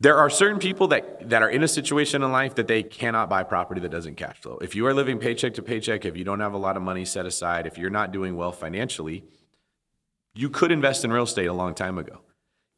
There 0.00 0.16
are 0.16 0.30
certain 0.30 0.58
people 0.58 0.88
that 0.88 1.28
that 1.30 1.42
are 1.42 1.50
in 1.50 1.62
a 1.62 1.68
situation 1.68 2.22
in 2.22 2.32
life 2.32 2.54
that 2.56 2.68
they 2.68 2.82
cannot 2.82 3.28
buy 3.28 3.42
property 3.42 3.80
that 3.80 3.90
doesn't 3.90 4.16
cash 4.16 4.40
flow. 4.40 4.58
If 4.58 4.74
you 4.74 4.86
are 4.86 4.94
living 4.94 5.18
paycheck 5.18 5.54
to 5.54 5.62
paycheck 5.62 6.04
if 6.04 6.16
you 6.16 6.24
don't 6.24 6.40
have 6.40 6.54
a 6.54 6.58
lot 6.58 6.76
of 6.76 6.82
money 6.82 7.04
set 7.04 7.26
aside 7.26 7.66
if 7.66 7.76
you're 7.78 7.90
not 7.90 8.12
doing 8.12 8.36
well 8.36 8.52
financially 8.52 9.24
you 10.34 10.48
could 10.48 10.72
invest 10.72 11.04
in 11.04 11.12
real 11.12 11.24
estate 11.24 11.46
a 11.46 11.52
long 11.52 11.74
time 11.74 11.98
ago. 11.98 12.20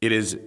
It 0.01 0.11
is 0.11 0.37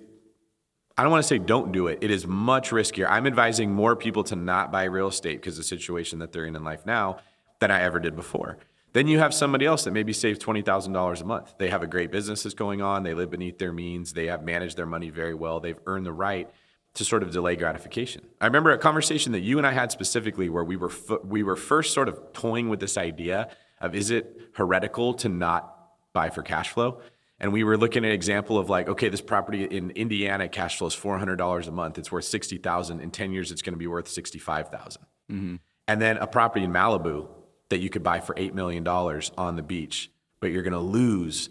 I 0.99 1.03
don't 1.03 1.13
want 1.13 1.23
to 1.23 1.29
say 1.29 1.39
don't 1.39 1.71
do 1.71 1.87
it. 1.87 2.01
It 2.01 2.11
is 2.11 2.27
much 2.27 2.71
riskier. 2.71 3.07
I'm 3.09 3.29
advising 3.29 3.73
more 3.73 3.95
people 3.95 4.25
to 4.25 4.37
not 4.37 4.73
buy 4.73 4.85
real 4.85 5.07
estate 5.07 5.41
because 5.41 5.57
the 5.57 5.63
situation 5.63 6.19
that 6.19 6.33
they're 6.33 6.45
in 6.45 6.57
in 6.57 6.65
life 6.65 6.85
now 6.85 7.19
than 7.61 7.71
I 7.71 7.83
ever 7.83 8.01
did 8.01 8.17
before. 8.17 8.59
Then 8.95 9.07
you 9.07 9.21
have 9.21 9.33
somebody 9.33 9.65
else 9.65 9.85
that 9.85 9.93
maybe 9.93 10.13
saves 10.13 10.41
$20,000 10.41 11.21
a 11.21 11.25
month. 11.25 11.55
They 11.57 11.71
have 11.71 11.85
a 11.85 11.87
great 11.87 12.11
business 12.11 12.43
that's 12.43 12.57
going 12.57 12.83
on. 12.83 13.05
They 13.05 13.15
live 13.15 13.31
beneath 13.31 13.59
their 13.59 13.73
means. 13.73 14.13
They 14.13 14.27
have 14.27 14.43
managed 14.43 14.77
their 14.77 14.87
money 14.87 15.11
very 15.11 15.35
well. 15.35 15.61
They've 15.61 15.79
earned 15.87 16.05
the 16.05 16.13
right 16.13 16.51
to 16.95 17.05
sort 17.05 17.23
of 17.23 17.31
delay 17.31 17.55
gratification. 17.55 18.27
I 18.41 18.47
remember 18.47 18.73
a 18.73 18.79
conversation 18.79 19.31
that 19.33 19.41
you 19.41 19.57
and 19.59 19.67
I 19.67 19.73
had 19.73 19.93
specifically 19.93 20.49
where 20.49 20.65
we 20.65 20.75
were 20.75 20.91
f- 20.91 21.23
we 21.23 21.45
were 21.45 21.55
first 21.55 21.95
sort 21.95 22.09
of 22.09 22.33
toying 22.33 22.71
with 22.71 22.81
this 22.81 22.97
idea 22.99 23.51
of 23.81 23.95
is 23.95 24.11
it 24.11 24.37
heretical 24.55 25.15
to 25.15 25.29
not 25.29 25.77
buy 26.13 26.31
for 26.31 26.43
cash 26.43 26.71
flow? 26.71 27.01
And 27.41 27.53
we 27.53 27.63
were 27.63 27.77
looking 27.77 28.05
at 28.05 28.09
an 28.09 28.15
example 28.15 28.59
of 28.59 28.69
like, 28.69 28.89
okay, 28.89 29.09
this 29.09 29.21
property 29.21 29.65
in 29.65 29.91
Indiana 29.91 30.49
cash 30.49 30.79
flows 30.79 30.95
four 30.95 31.19
hundred 31.19 31.37
dollars 31.37 31.69
a 31.69 31.73
month. 31.73 31.99
It's 31.99 32.11
worth 32.11 32.25
sixty 32.25 32.59
thousand. 32.59 33.01
In 33.01 33.11
ten 33.11 33.33
years, 33.33 33.53
it's 33.53 33.63
going 33.63 33.75
to 33.75 33.79
be 33.79 33.87
worth 33.87 34.09
sixty-five 34.09 34.71
mm-hmm. 34.71 35.57
And 35.87 36.03
then 36.03 36.17
a 36.19 36.27
property 36.27 36.65
in 36.65 36.73
Malibu 36.73 37.29
that 37.69 37.79
you 37.79 37.91
could 37.91 38.03
buy 38.03 38.21
for 38.21 38.35
eight 38.37 38.55
million 38.55 38.83
dollars 38.83 39.31
on 39.39 39.57
the 39.57 39.63
beach, 39.63 40.11
but 40.41 40.51
you're 40.51 40.63
going 40.63 40.73
to 40.73 40.79
lose 40.81 41.51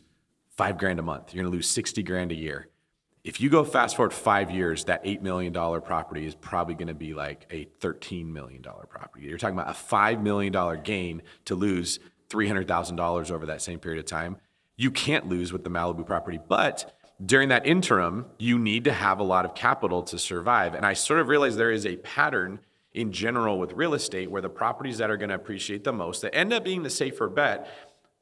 five 0.57 0.77
grand 0.77 0.99
a 0.99 1.03
month. 1.03 1.33
You're 1.33 1.43
going 1.43 1.51
to 1.51 1.55
lose 1.55 1.69
60 1.69 2.03
grand 2.03 2.31
a 2.31 2.35
year. 2.35 2.67
If 3.23 3.41
you 3.41 3.49
go 3.49 3.63
fast 3.63 3.95
forward 3.95 4.13
five 4.13 4.51
years, 4.51 4.85
that 4.85 5.03
$8 5.03 5.21
million 5.21 5.53
property 5.53 6.25
is 6.25 6.33
probably 6.33 6.75
going 6.75 6.87
to 6.87 6.93
be 6.93 7.13
like 7.13 7.45
a 7.51 7.65
$13 7.81 8.25
million 8.25 8.63
property. 8.63 9.25
You're 9.25 9.37
talking 9.37 9.57
about 9.57 9.69
a 9.69 9.77
$5 9.77 10.21
million 10.21 10.81
gain 10.81 11.21
to 11.45 11.55
lose 11.55 11.99
$300,000 12.29 13.31
over 13.31 13.45
that 13.47 13.61
same 13.61 13.79
period 13.79 13.99
of 13.99 14.05
time. 14.05 14.37
You 14.77 14.91
can't 14.91 15.27
lose 15.27 15.51
with 15.51 15.63
the 15.63 15.71
Malibu 15.71 16.05
property, 16.05 16.39
but 16.47 16.95
during 17.23 17.49
that 17.49 17.65
interim, 17.65 18.27
you 18.37 18.59
need 18.59 18.83
to 18.83 18.93
have 18.93 19.19
a 19.19 19.23
lot 19.23 19.43
of 19.43 19.55
capital 19.55 20.03
to 20.03 20.19
survive. 20.19 20.75
And 20.75 20.85
I 20.85 20.93
sort 20.93 21.19
of 21.19 21.29
realized 21.29 21.57
there 21.57 21.71
is 21.71 21.85
a 21.85 21.95
pattern 21.97 22.59
in 22.93 23.11
general 23.11 23.57
with 23.57 23.73
real 23.73 23.95
estate 23.95 24.29
where 24.29 24.41
the 24.41 24.49
properties 24.49 24.99
that 24.99 25.09
are 25.09 25.17
going 25.17 25.29
to 25.29 25.35
appreciate 25.35 25.83
the 25.83 25.93
most, 25.93 26.21
that 26.21 26.35
end 26.35 26.53
up 26.53 26.63
being 26.63 26.83
the 26.83 26.89
safer 26.91 27.27
bet, 27.27 27.67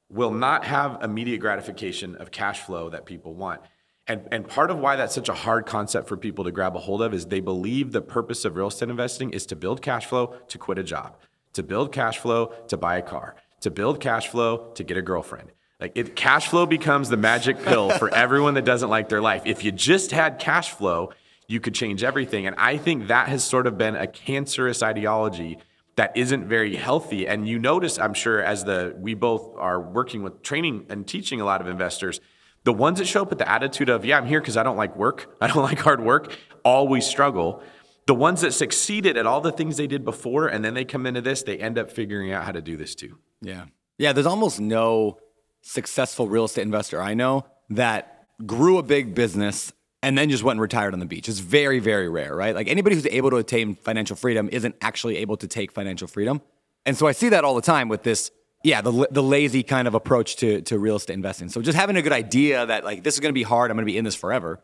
will 0.09 0.31
not 0.31 0.63
have 0.63 1.01
immediate 1.03 1.39
gratification 1.39 2.15
of 2.15 2.31
cash 2.31 2.61
flow 2.61 2.89
that 2.89 3.05
people 3.05 3.33
want. 3.33 3.61
And, 4.07 4.27
and 4.31 4.47
part 4.47 4.69
of 4.69 4.77
why 4.77 4.95
that's 4.95 5.15
such 5.15 5.29
a 5.29 5.33
hard 5.33 5.65
concept 5.65 6.07
for 6.07 6.15
people 6.15 6.45
to 6.45 6.51
grab 6.51 6.75
a 6.75 6.79
hold 6.79 7.01
of 7.01 7.13
is 7.13 7.25
they 7.25 7.39
believe 7.39 7.91
the 7.91 8.01
purpose 8.01 8.45
of 8.45 8.55
real 8.55 8.67
estate 8.67 8.89
investing 8.89 9.31
is 9.31 9.45
to 9.47 9.55
build 9.55 9.81
cash 9.81 10.05
flow 10.05 10.35
to 10.47 10.57
quit 10.57 10.77
a 10.77 10.83
job, 10.83 11.17
to 11.53 11.63
build 11.63 11.91
cash 11.91 12.19
flow 12.19 12.53
to 12.67 12.77
buy 12.77 12.97
a 12.97 13.01
car, 13.01 13.35
to 13.61 13.71
build 13.71 13.99
cash 13.99 14.27
flow 14.27 14.71
to 14.75 14.83
get 14.83 14.95
a 14.95 15.01
girlfriend. 15.01 15.51
Like 15.79 15.91
it, 15.95 16.15
cash 16.15 16.47
flow 16.47 16.65
becomes 16.65 17.09
the 17.09 17.17
magic 17.17 17.61
pill 17.63 17.89
for 17.89 18.09
everyone 18.13 18.53
that 18.53 18.65
doesn't 18.65 18.89
like 18.89 19.09
their 19.09 19.21
life. 19.21 19.43
If 19.45 19.63
you 19.63 19.71
just 19.71 20.11
had 20.11 20.39
cash 20.39 20.71
flow, 20.71 21.11
you 21.47 21.59
could 21.59 21.75
change 21.75 22.03
everything. 22.03 22.47
And 22.47 22.55
I 22.57 22.77
think 22.77 23.07
that 23.07 23.27
has 23.27 23.43
sort 23.43 23.67
of 23.67 23.77
been 23.77 23.95
a 23.95 24.07
cancerous 24.07 24.81
ideology 24.81 25.59
that 25.95 26.15
isn't 26.15 26.47
very 26.47 26.75
healthy. 26.75 27.27
And 27.27 27.47
you 27.47 27.59
notice, 27.59 27.97
I'm 27.99 28.13
sure, 28.13 28.41
as 28.41 28.63
the 28.63 28.95
we 28.97 29.13
both 29.13 29.55
are 29.57 29.79
working 29.79 30.23
with 30.23 30.41
training 30.41 30.87
and 30.89 31.07
teaching 31.07 31.39
a 31.41 31.45
lot 31.45 31.61
of 31.61 31.67
investors, 31.67 32.19
the 32.63 32.73
ones 32.73 32.99
that 32.99 33.05
show 33.05 33.21
up 33.21 33.29
with 33.29 33.39
the 33.39 33.49
attitude 33.49 33.89
of, 33.89 34.03
yeah, 34.05 34.17
I'm 34.17 34.25
here 34.25 34.39
because 34.39 34.57
I 34.57 34.63
don't 34.63 34.77
like 34.77 34.95
work, 34.95 35.35
I 35.41 35.47
don't 35.47 35.63
like 35.63 35.79
hard 35.79 36.01
work, 36.01 36.35
always 36.63 37.05
struggle. 37.05 37.61
The 38.07 38.15
ones 38.15 38.41
that 38.41 38.53
succeeded 38.53 39.17
at 39.17 39.25
all 39.25 39.41
the 39.41 39.51
things 39.51 39.77
they 39.77 39.87
did 39.87 40.05
before 40.05 40.47
and 40.47 40.63
then 40.63 40.73
they 40.73 40.85
come 40.85 41.05
into 41.05 41.21
this, 41.21 41.43
they 41.43 41.57
end 41.57 41.77
up 41.77 41.91
figuring 41.91 42.31
out 42.31 42.43
how 42.43 42.51
to 42.51 42.61
do 42.61 42.77
this 42.77 42.93
too. 42.93 43.17
Yeah. 43.41 43.65
Yeah. 43.97 44.13
There's 44.13 44.27
almost 44.27 44.59
no 44.59 45.17
successful 45.65 46.27
real 46.27 46.45
estate 46.45 46.61
investor 46.61 47.01
I 47.01 47.15
know 47.15 47.45
that 47.71 48.27
grew 48.45 48.77
a 48.77 48.83
big 48.83 49.15
business 49.15 49.73
and 50.03 50.15
then 50.15 50.29
just 50.29 50.43
went 50.43 50.55
and 50.57 50.61
retired 50.61 50.93
on 50.93 50.99
the 50.99 51.05
beach. 51.05 51.27
It's 51.27 51.39
very, 51.39 51.79
very 51.79 52.07
rare, 52.07 52.35
right? 52.35 52.53
Like 52.53 52.67
anybody 52.67 52.95
who's 52.95 53.07
able 53.07 53.31
to 53.31 53.37
attain 53.37 53.73
financial 53.75 54.15
freedom 54.15 54.47
isn't 54.51 54.75
actually 54.81 55.17
able 55.17 55.37
to 55.37 55.47
take 55.47 55.71
financial 55.71 56.07
freedom. 56.07 56.41
And 56.85 56.95
so 56.95 57.07
I 57.07 57.11
see 57.11 57.29
that 57.29 57.43
all 57.43 57.55
the 57.55 57.63
time 57.63 57.89
with 57.89 58.03
this 58.03 58.29
yeah, 58.63 58.81
the, 58.81 59.07
the 59.11 59.21
lazy 59.21 59.61
kind 59.61 59.87
of 59.87 59.93
approach 59.93 60.37
to, 60.37 60.61
to 60.61 60.79
real 60.79 60.95
estate 60.95 61.13
investing. 61.13 61.49
So 61.49 61.61
just 61.61 61.77
having 61.77 61.97
a 61.97 62.01
good 62.01 62.11
idea 62.11 62.65
that 62.65 62.83
like 62.83 63.03
this 63.03 63.13
is 63.13 63.19
going 63.19 63.29
to 63.29 63.33
be 63.33 63.43
hard, 63.43 63.69
I'm 63.69 63.77
going 63.77 63.85
to 63.85 63.91
be 63.91 63.97
in 63.97 64.03
this 64.03 64.15
forever, 64.15 64.59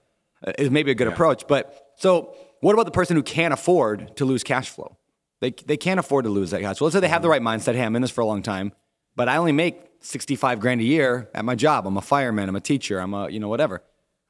uh, 0.46 0.54
is 0.58 0.72
maybe 0.72 0.90
a 0.90 0.96
good 0.96 1.08
yeah. 1.08 1.14
approach. 1.14 1.48
But 1.48 1.94
so 1.98 2.36
what 2.62 2.74
about 2.74 2.86
the 2.86 2.92
person 2.92 3.16
who 3.16 3.22
can't 3.22 3.54
afford 3.54 4.18
to 4.18 4.26
lose 4.26 4.44
cash 4.44 4.70
flow? 4.70 4.98
They, 5.40 5.52
they 5.52 5.78
can't 5.78 6.00
afford 6.00 6.26
to 6.26 6.32
lose 6.32 6.50
that 6.50 6.62
cash 6.62 6.80
flow. 6.80 6.88
Let's 6.88 6.96
say 6.96 7.00
they 7.00 7.10
have 7.10 7.22
the 7.22 7.30
right 7.30 7.44
mindset. 7.44 7.76
Hey, 7.76 7.84
I'm 7.84 7.96
in 7.96 8.02
this 8.02 8.10
for 8.10 8.22
a 8.22 8.26
long 8.26 8.42
time, 8.42 8.72
but 9.16 9.30
I 9.30 9.38
only 9.38 9.52
make 9.52 9.80
65 10.02 10.60
grand 10.60 10.82
a 10.82 10.84
year 10.84 11.30
at 11.34 11.46
my 11.46 11.56
job. 11.56 11.88
I'm 11.88 11.98
a 11.98 12.02
fireman. 12.02 12.50
I'm 12.50 12.56
a 12.56 12.62
teacher. 12.62 13.00
I'm 13.00 13.14
a, 13.14 13.30
you 13.30 13.40
know, 13.40 13.48
whatever. 13.48 13.84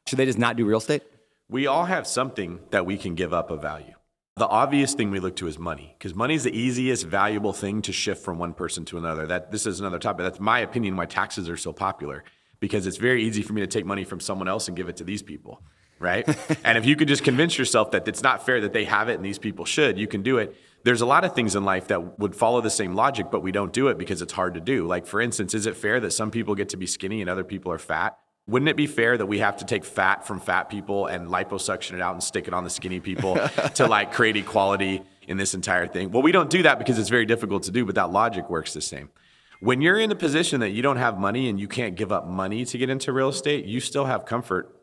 Should 0.07 0.17
they 0.17 0.25
just 0.25 0.37
not 0.37 0.55
do 0.55 0.65
real 0.65 0.79
estate? 0.79 1.03
We 1.49 1.67
all 1.67 1.85
have 1.85 2.07
something 2.07 2.59
that 2.71 2.85
we 2.85 2.97
can 2.97 3.15
give 3.15 3.33
up 3.33 3.51
of 3.51 3.61
value. 3.61 3.93
The 4.37 4.47
obvious 4.47 4.93
thing 4.93 5.11
we 5.11 5.19
look 5.19 5.35
to 5.37 5.47
is 5.47 5.59
money, 5.59 5.93
because 5.97 6.15
money 6.15 6.35
is 6.35 6.45
the 6.45 6.57
easiest 6.57 7.05
valuable 7.05 7.51
thing 7.51 7.81
to 7.83 7.91
shift 7.91 8.23
from 8.23 8.39
one 8.39 8.53
person 8.53 8.85
to 8.85 8.97
another. 8.97 9.27
That 9.27 9.51
this 9.51 9.65
is 9.65 9.79
another 9.79 9.99
topic. 9.99 10.23
That's 10.23 10.39
my 10.39 10.59
opinion 10.59 10.95
why 10.95 11.05
taxes 11.05 11.49
are 11.49 11.57
so 11.57 11.73
popular, 11.73 12.23
because 12.61 12.87
it's 12.87 12.97
very 12.97 13.23
easy 13.23 13.41
for 13.41 13.51
me 13.51 13.61
to 13.61 13.67
take 13.67 13.85
money 13.85 14.05
from 14.05 14.21
someone 14.21 14.47
else 14.47 14.69
and 14.69 14.77
give 14.77 14.87
it 14.87 14.95
to 14.97 15.03
these 15.03 15.21
people, 15.21 15.61
right? 15.99 16.25
and 16.63 16.77
if 16.77 16.85
you 16.85 16.95
could 16.95 17.09
just 17.09 17.25
convince 17.25 17.57
yourself 17.57 17.91
that 17.91 18.07
it's 18.07 18.23
not 18.23 18.45
fair 18.45 18.61
that 18.61 18.71
they 18.71 18.85
have 18.85 19.09
it 19.09 19.15
and 19.15 19.25
these 19.25 19.37
people 19.37 19.65
should, 19.65 19.99
you 19.99 20.07
can 20.07 20.23
do 20.23 20.37
it. 20.37 20.55
There's 20.83 21.01
a 21.01 21.05
lot 21.05 21.23
of 21.23 21.35
things 21.35 21.55
in 21.55 21.63
life 21.63 21.87
that 21.87 22.19
would 22.19 22.35
follow 22.35 22.61
the 22.61 22.69
same 22.69 22.95
logic, 22.95 23.27
but 23.31 23.41
we 23.41 23.51
don't 23.51 23.71
do 23.71 23.87
it 23.89 23.97
because 23.97 24.21
it's 24.21 24.33
hard 24.33 24.55
to 24.55 24.59
do. 24.59 24.87
Like 24.87 25.05
for 25.05 25.21
instance, 25.21 25.53
is 25.53 25.65
it 25.65 25.75
fair 25.77 25.99
that 25.99 26.11
some 26.11 26.31
people 26.31 26.55
get 26.55 26.69
to 26.69 26.77
be 26.77 26.87
skinny 26.87 27.21
and 27.21 27.29
other 27.29 27.43
people 27.43 27.71
are 27.71 27.77
fat? 27.77 28.17
wouldn't 28.47 28.69
it 28.69 28.75
be 28.75 28.87
fair 28.87 29.17
that 29.17 29.25
we 29.25 29.39
have 29.39 29.57
to 29.57 29.65
take 29.65 29.85
fat 29.85 30.25
from 30.25 30.39
fat 30.39 30.69
people 30.69 31.07
and 31.07 31.29
liposuction 31.29 31.93
it 31.93 32.01
out 32.01 32.13
and 32.13 32.23
stick 32.23 32.47
it 32.47 32.53
on 32.53 32.63
the 32.63 32.69
skinny 32.69 32.99
people 32.99 33.35
to 33.75 33.87
like 33.87 34.11
create 34.11 34.35
equality 34.35 35.01
in 35.27 35.37
this 35.37 35.53
entire 35.53 35.87
thing? 35.87 36.11
Well, 36.11 36.21
we 36.21 36.31
don't 36.31 36.49
do 36.49 36.63
that 36.63 36.79
because 36.79 36.97
it's 36.97 37.09
very 37.09 37.25
difficult 37.25 37.63
to 37.63 37.71
do, 37.71 37.85
but 37.85 37.95
that 37.95 38.11
logic 38.11 38.49
works 38.49 38.73
the 38.73 38.81
same. 38.81 39.09
When 39.59 39.81
you're 39.81 39.99
in 39.99 40.11
a 40.11 40.15
position 40.15 40.59
that 40.61 40.71
you 40.71 40.81
don't 40.81 40.97
have 40.97 41.19
money 41.19 41.47
and 41.47 41.59
you 41.59 41.67
can't 41.67 41.95
give 41.95 42.11
up 42.11 42.27
money 42.27 42.65
to 42.65 42.77
get 42.77 42.89
into 42.89 43.13
real 43.13 43.29
estate, 43.29 43.65
you 43.65 43.79
still 43.79 44.05
have 44.05 44.25
comfort. 44.25 44.75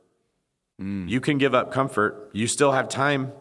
Mm. 0.81 1.09
You 1.09 1.20
can 1.20 1.37
give 1.37 1.55
up 1.55 1.72
comfort. 1.72 2.31
You 2.33 2.46
still 2.46 2.72
have 2.72 2.88
time. 2.88 3.33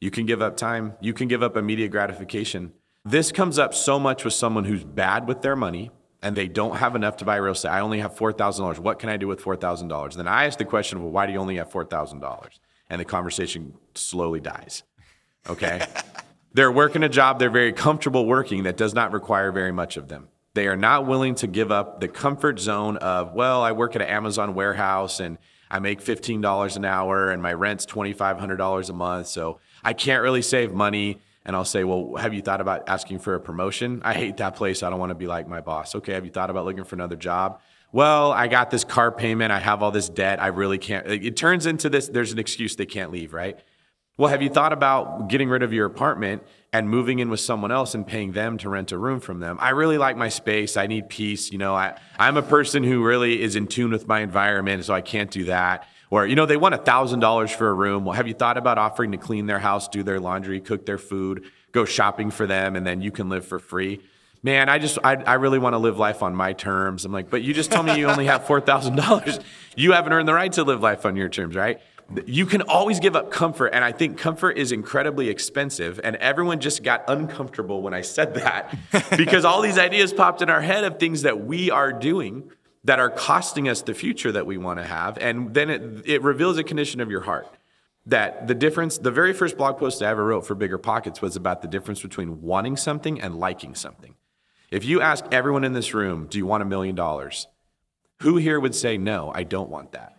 You 0.00 0.10
can 0.10 0.26
give 0.26 0.40
up 0.40 0.56
time. 0.56 0.94
You 1.00 1.12
can 1.12 1.28
give 1.28 1.42
up 1.42 1.56
immediate 1.56 1.90
gratification. 1.90 2.72
This 3.04 3.32
comes 3.32 3.58
up 3.58 3.74
so 3.74 3.98
much 3.98 4.24
with 4.24 4.34
someone 4.34 4.64
who's 4.64 4.84
bad 4.84 5.26
with 5.26 5.42
their 5.42 5.56
money 5.56 5.90
and 6.22 6.36
they 6.36 6.48
don't 6.48 6.76
have 6.76 6.96
enough 6.96 7.16
to 7.18 7.24
buy 7.24 7.36
real 7.36 7.52
estate. 7.52 7.70
I 7.70 7.80
only 7.80 8.00
have 8.00 8.14
$4,000. 8.14 8.78
What 8.78 8.98
can 8.98 9.08
I 9.08 9.16
do 9.16 9.28
with 9.28 9.40
$4,000? 9.40 10.14
Then 10.14 10.26
I 10.26 10.46
ask 10.46 10.58
the 10.58 10.64
question, 10.64 11.00
well, 11.02 11.10
why 11.10 11.26
do 11.26 11.32
you 11.32 11.38
only 11.38 11.56
have 11.56 11.70
$4,000? 11.70 12.48
And 12.90 13.00
the 13.00 13.04
conversation 13.04 13.74
slowly 13.94 14.40
dies. 14.40 14.82
Okay? 15.48 15.86
they're 16.52 16.72
working 16.72 17.02
a 17.02 17.08
job 17.08 17.38
they're 17.38 17.50
very 17.50 17.72
comfortable 17.72 18.26
working 18.26 18.64
that 18.64 18.76
does 18.76 18.94
not 18.94 19.12
require 19.12 19.52
very 19.52 19.72
much 19.72 19.96
of 19.96 20.08
them. 20.08 20.28
They 20.54 20.66
are 20.66 20.76
not 20.76 21.06
willing 21.06 21.36
to 21.36 21.46
give 21.46 21.70
up 21.70 22.00
the 22.00 22.08
comfort 22.08 22.58
zone 22.58 22.96
of, 22.96 23.32
well, 23.32 23.62
I 23.62 23.72
work 23.72 23.94
at 23.94 24.02
an 24.02 24.08
Amazon 24.08 24.54
warehouse 24.54 25.20
and 25.20 25.38
I 25.70 25.78
make 25.78 26.02
$15 26.02 26.76
an 26.76 26.84
hour 26.84 27.30
and 27.30 27.42
my 27.42 27.52
rent's 27.52 27.86
$2,500 27.86 28.88
a 28.88 28.92
month. 28.92 29.26
So 29.26 29.60
I 29.82 29.92
can't 29.92 30.22
really 30.22 30.42
save 30.42 30.72
money 30.72 31.20
and 31.44 31.56
I'll 31.56 31.64
say, 31.64 31.82
Well, 31.82 32.16
have 32.16 32.34
you 32.34 32.42
thought 32.42 32.60
about 32.60 32.88
asking 32.88 33.20
for 33.20 33.34
a 33.34 33.40
promotion? 33.40 34.02
I 34.04 34.12
hate 34.14 34.36
that 34.36 34.54
place. 34.54 34.82
I 34.82 34.90
don't 34.90 34.98
want 34.98 35.10
to 35.10 35.14
be 35.14 35.26
like 35.26 35.48
my 35.48 35.60
boss. 35.60 35.94
Okay, 35.94 36.12
have 36.12 36.24
you 36.24 36.30
thought 36.30 36.50
about 36.50 36.66
looking 36.66 36.84
for 36.84 36.94
another 36.94 37.16
job? 37.16 37.60
Well, 37.90 38.32
I 38.32 38.48
got 38.48 38.70
this 38.70 38.84
car 38.84 39.10
payment. 39.10 39.50
I 39.50 39.58
have 39.58 39.82
all 39.82 39.90
this 39.90 40.10
debt. 40.10 40.42
I 40.42 40.48
really 40.48 40.76
can't. 40.76 41.06
It 41.06 41.36
turns 41.36 41.64
into 41.64 41.88
this 41.88 42.08
there's 42.08 42.32
an 42.32 42.38
excuse 42.38 42.76
they 42.76 42.86
can't 42.86 43.10
leave, 43.10 43.32
right? 43.32 43.58
Well, 44.18 44.30
have 44.30 44.42
you 44.42 44.50
thought 44.50 44.72
about 44.72 45.28
getting 45.28 45.48
rid 45.48 45.62
of 45.62 45.72
your 45.72 45.86
apartment 45.86 46.42
and 46.72 46.90
moving 46.90 47.20
in 47.20 47.30
with 47.30 47.38
someone 47.38 47.70
else 47.70 47.94
and 47.94 48.04
paying 48.04 48.32
them 48.32 48.58
to 48.58 48.68
rent 48.68 48.90
a 48.90 48.98
room 48.98 49.20
from 49.20 49.38
them? 49.38 49.58
I 49.60 49.70
really 49.70 49.96
like 49.96 50.16
my 50.16 50.28
space. 50.28 50.76
I 50.76 50.88
need 50.88 51.08
peace. 51.08 51.52
You 51.52 51.58
know, 51.58 51.76
I, 51.76 51.96
I'm 52.18 52.36
a 52.36 52.42
person 52.42 52.82
who 52.82 53.04
really 53.04 53.40
is 53.40 53.54
in 53.54 53.68
tune 53.68 53.92
with 53.92 54.08
my 54.08 54.18
environment, 54.18 54.84
so 54.84 54.92
I 54.92 55.02
can't 55.02 55.30
do 55.30 55.44
that. 55.44 55.86
Or, 56.10 56.26
you 56.26 56.34
know, 56.34 56.46
they 56.46 56.56
want 56.56 56.74
$1,000 56.74 57.54
for 57.54 57.68
a 57.68 57.72
room. 57.72 58.04
Well, 58.04 58.16
have 58.16 58.26
you 58.26 58.34
thought 58.34 58.58
about 58.58 58.76
offering 58.76 59.12
to 59.12 59.18
clean 59.18 59.46
their 59.46 59.60
house, 59.60 59.86
do 59.86 60.02
their 60.02 60.18
laundry, 60.18 60.60
cook 60.60 60.84
their 60.84 60.98
food, 60.98 61.44
go 61.70 61.84
shopping 61.84 62.32
for 62.32 62.44
them, 62.44 62.74
and 62.74 62.84
then 62.84 63.00
you 63.00 63.12
can 63.12 63.28
live 63.28 63.46
for 63.46 63.60
free? 63.60 64.00
Man, 64.42 64.68
I 64.68 64.80
just, 64.80 64.98
I, 65.04 65.14
I 65.14 65.34
really 65.34 65.60
want 65.60 65.74
to 65.74 65.78
live 65.78 65.96
life 65.96 66.24
on 66.24 66.34
my 66.34 66.54
terms. 66.54 67.04
I'm 67.04 67.12
like, 67.12 67.30
but 67.30 67.42
you 67.42 67.54
just 67.54 67.70
told 67.70 67.86
me 67.86 67.96
you 67.96 68.08
only 68.08 68.26
have 68.26 68.46
$4,000. 68.46 69.42
You 69.76 69.92
haven't 69.92 70.12
earned 70.12 70.26
the 70.26 70.34
right 70.34 70.52
to 70.54 70.64
live 70.64 70.80
life 70.80 71.06
on 71.06 71.14
your 71.14 71.28
terms, 71.28 71.54
right? 71.54 71.80
You 72.24 72.46
can 72.46 72.62
always 72.62 73.00
give 73.00 73.14
up 73.14 73.30
comfort. 73.30 73.68
And 73.68 73.84
I 73.84 73.92
think 73.92 74.16
comfort 74.16 74.56
is 74.56 74.72
incredibly 74.72 75.28
expensive. 75.28 76.00
And 76.02 76.16
everyone 76.16 76.60
just 76.60 76.82
got 76.82 77.04
uncomfortable 77.08 77.82
when 77.82 77.92
I 77.92 78.00
said 78.00 78.34
that 78.34 78.74
because 79.16 79.44
all 79.44 79.60
these 79.60 79.78
ideas 79.78 80.12
popped 80.12 80.40
in 80.40 80.48
our 80.48 80.62
head 80.62 80.84
of 80.84 80.98
things 80.98 81.22
that 81.22 81.44
we 81.44 81.70
are 81.70 81.92
doing 81.92 82.50
that 82.84 82.98
are 82.98 83.10
costing 83.10 83.68
us 83.68 83.82
the 83.82 83.92
future 83.92 84.32
that 84.32 84.46
we 84.46 84.56
want 84.56 84.78
to 84.78 84.84
have. 84.84 85.18
And 85.18 85.52
then 85.52 85.68
it, 85.68 86.08
it 86.08 86.22
reveals 86.22 86.56
a 86.56 86.64
condition 86.64 87.00
of 87.00 87.10
your 87.10 87.22
heart. 87.22 87.46
That 88.06 88.48
the 88.48 88.54
difference, 88.54 88.96
the 88.96 89.10
very 89.10 89.34
first 89.34 89.58
blog 89.58 89.76
post 89.76 90.02
I 90.02 90.08
ever 90.08 90.24
wrote 90.24 90.46
for 90.46 90.56
BiggerPockets 90.56 91.20
was 91.20 91.36
about 91.36 91.60
the 91.60 91.68
difference 91.68 92.00
between 92.00 92.40
wanting 92.40 92.78
something 92.78 93.20
and 93.20 93.38
liking 93.38 93.74
something. 93.74 94.14
If 94.70 94.86
you 94.86 95.02
ask 95.02 95.26
everyone 95.30 95.64
in 95.64 95.74
this 95.74 95.92
room, 95.92 96.26
do 96.26 96.38
you 96.38 96.46
want 96.46 96.62
a 96.62 96.66
million 96.66 96.94
dollars? 96.94 97.48
Who 98.20 98.36
here 98.38 98.58
would 98.58 98.74
say, 98.74 98.96
no, 98.96 99.30
I 99.34 99.42
don't 99.42 99.68
want 99.68 99.92
that? 99.92 100.16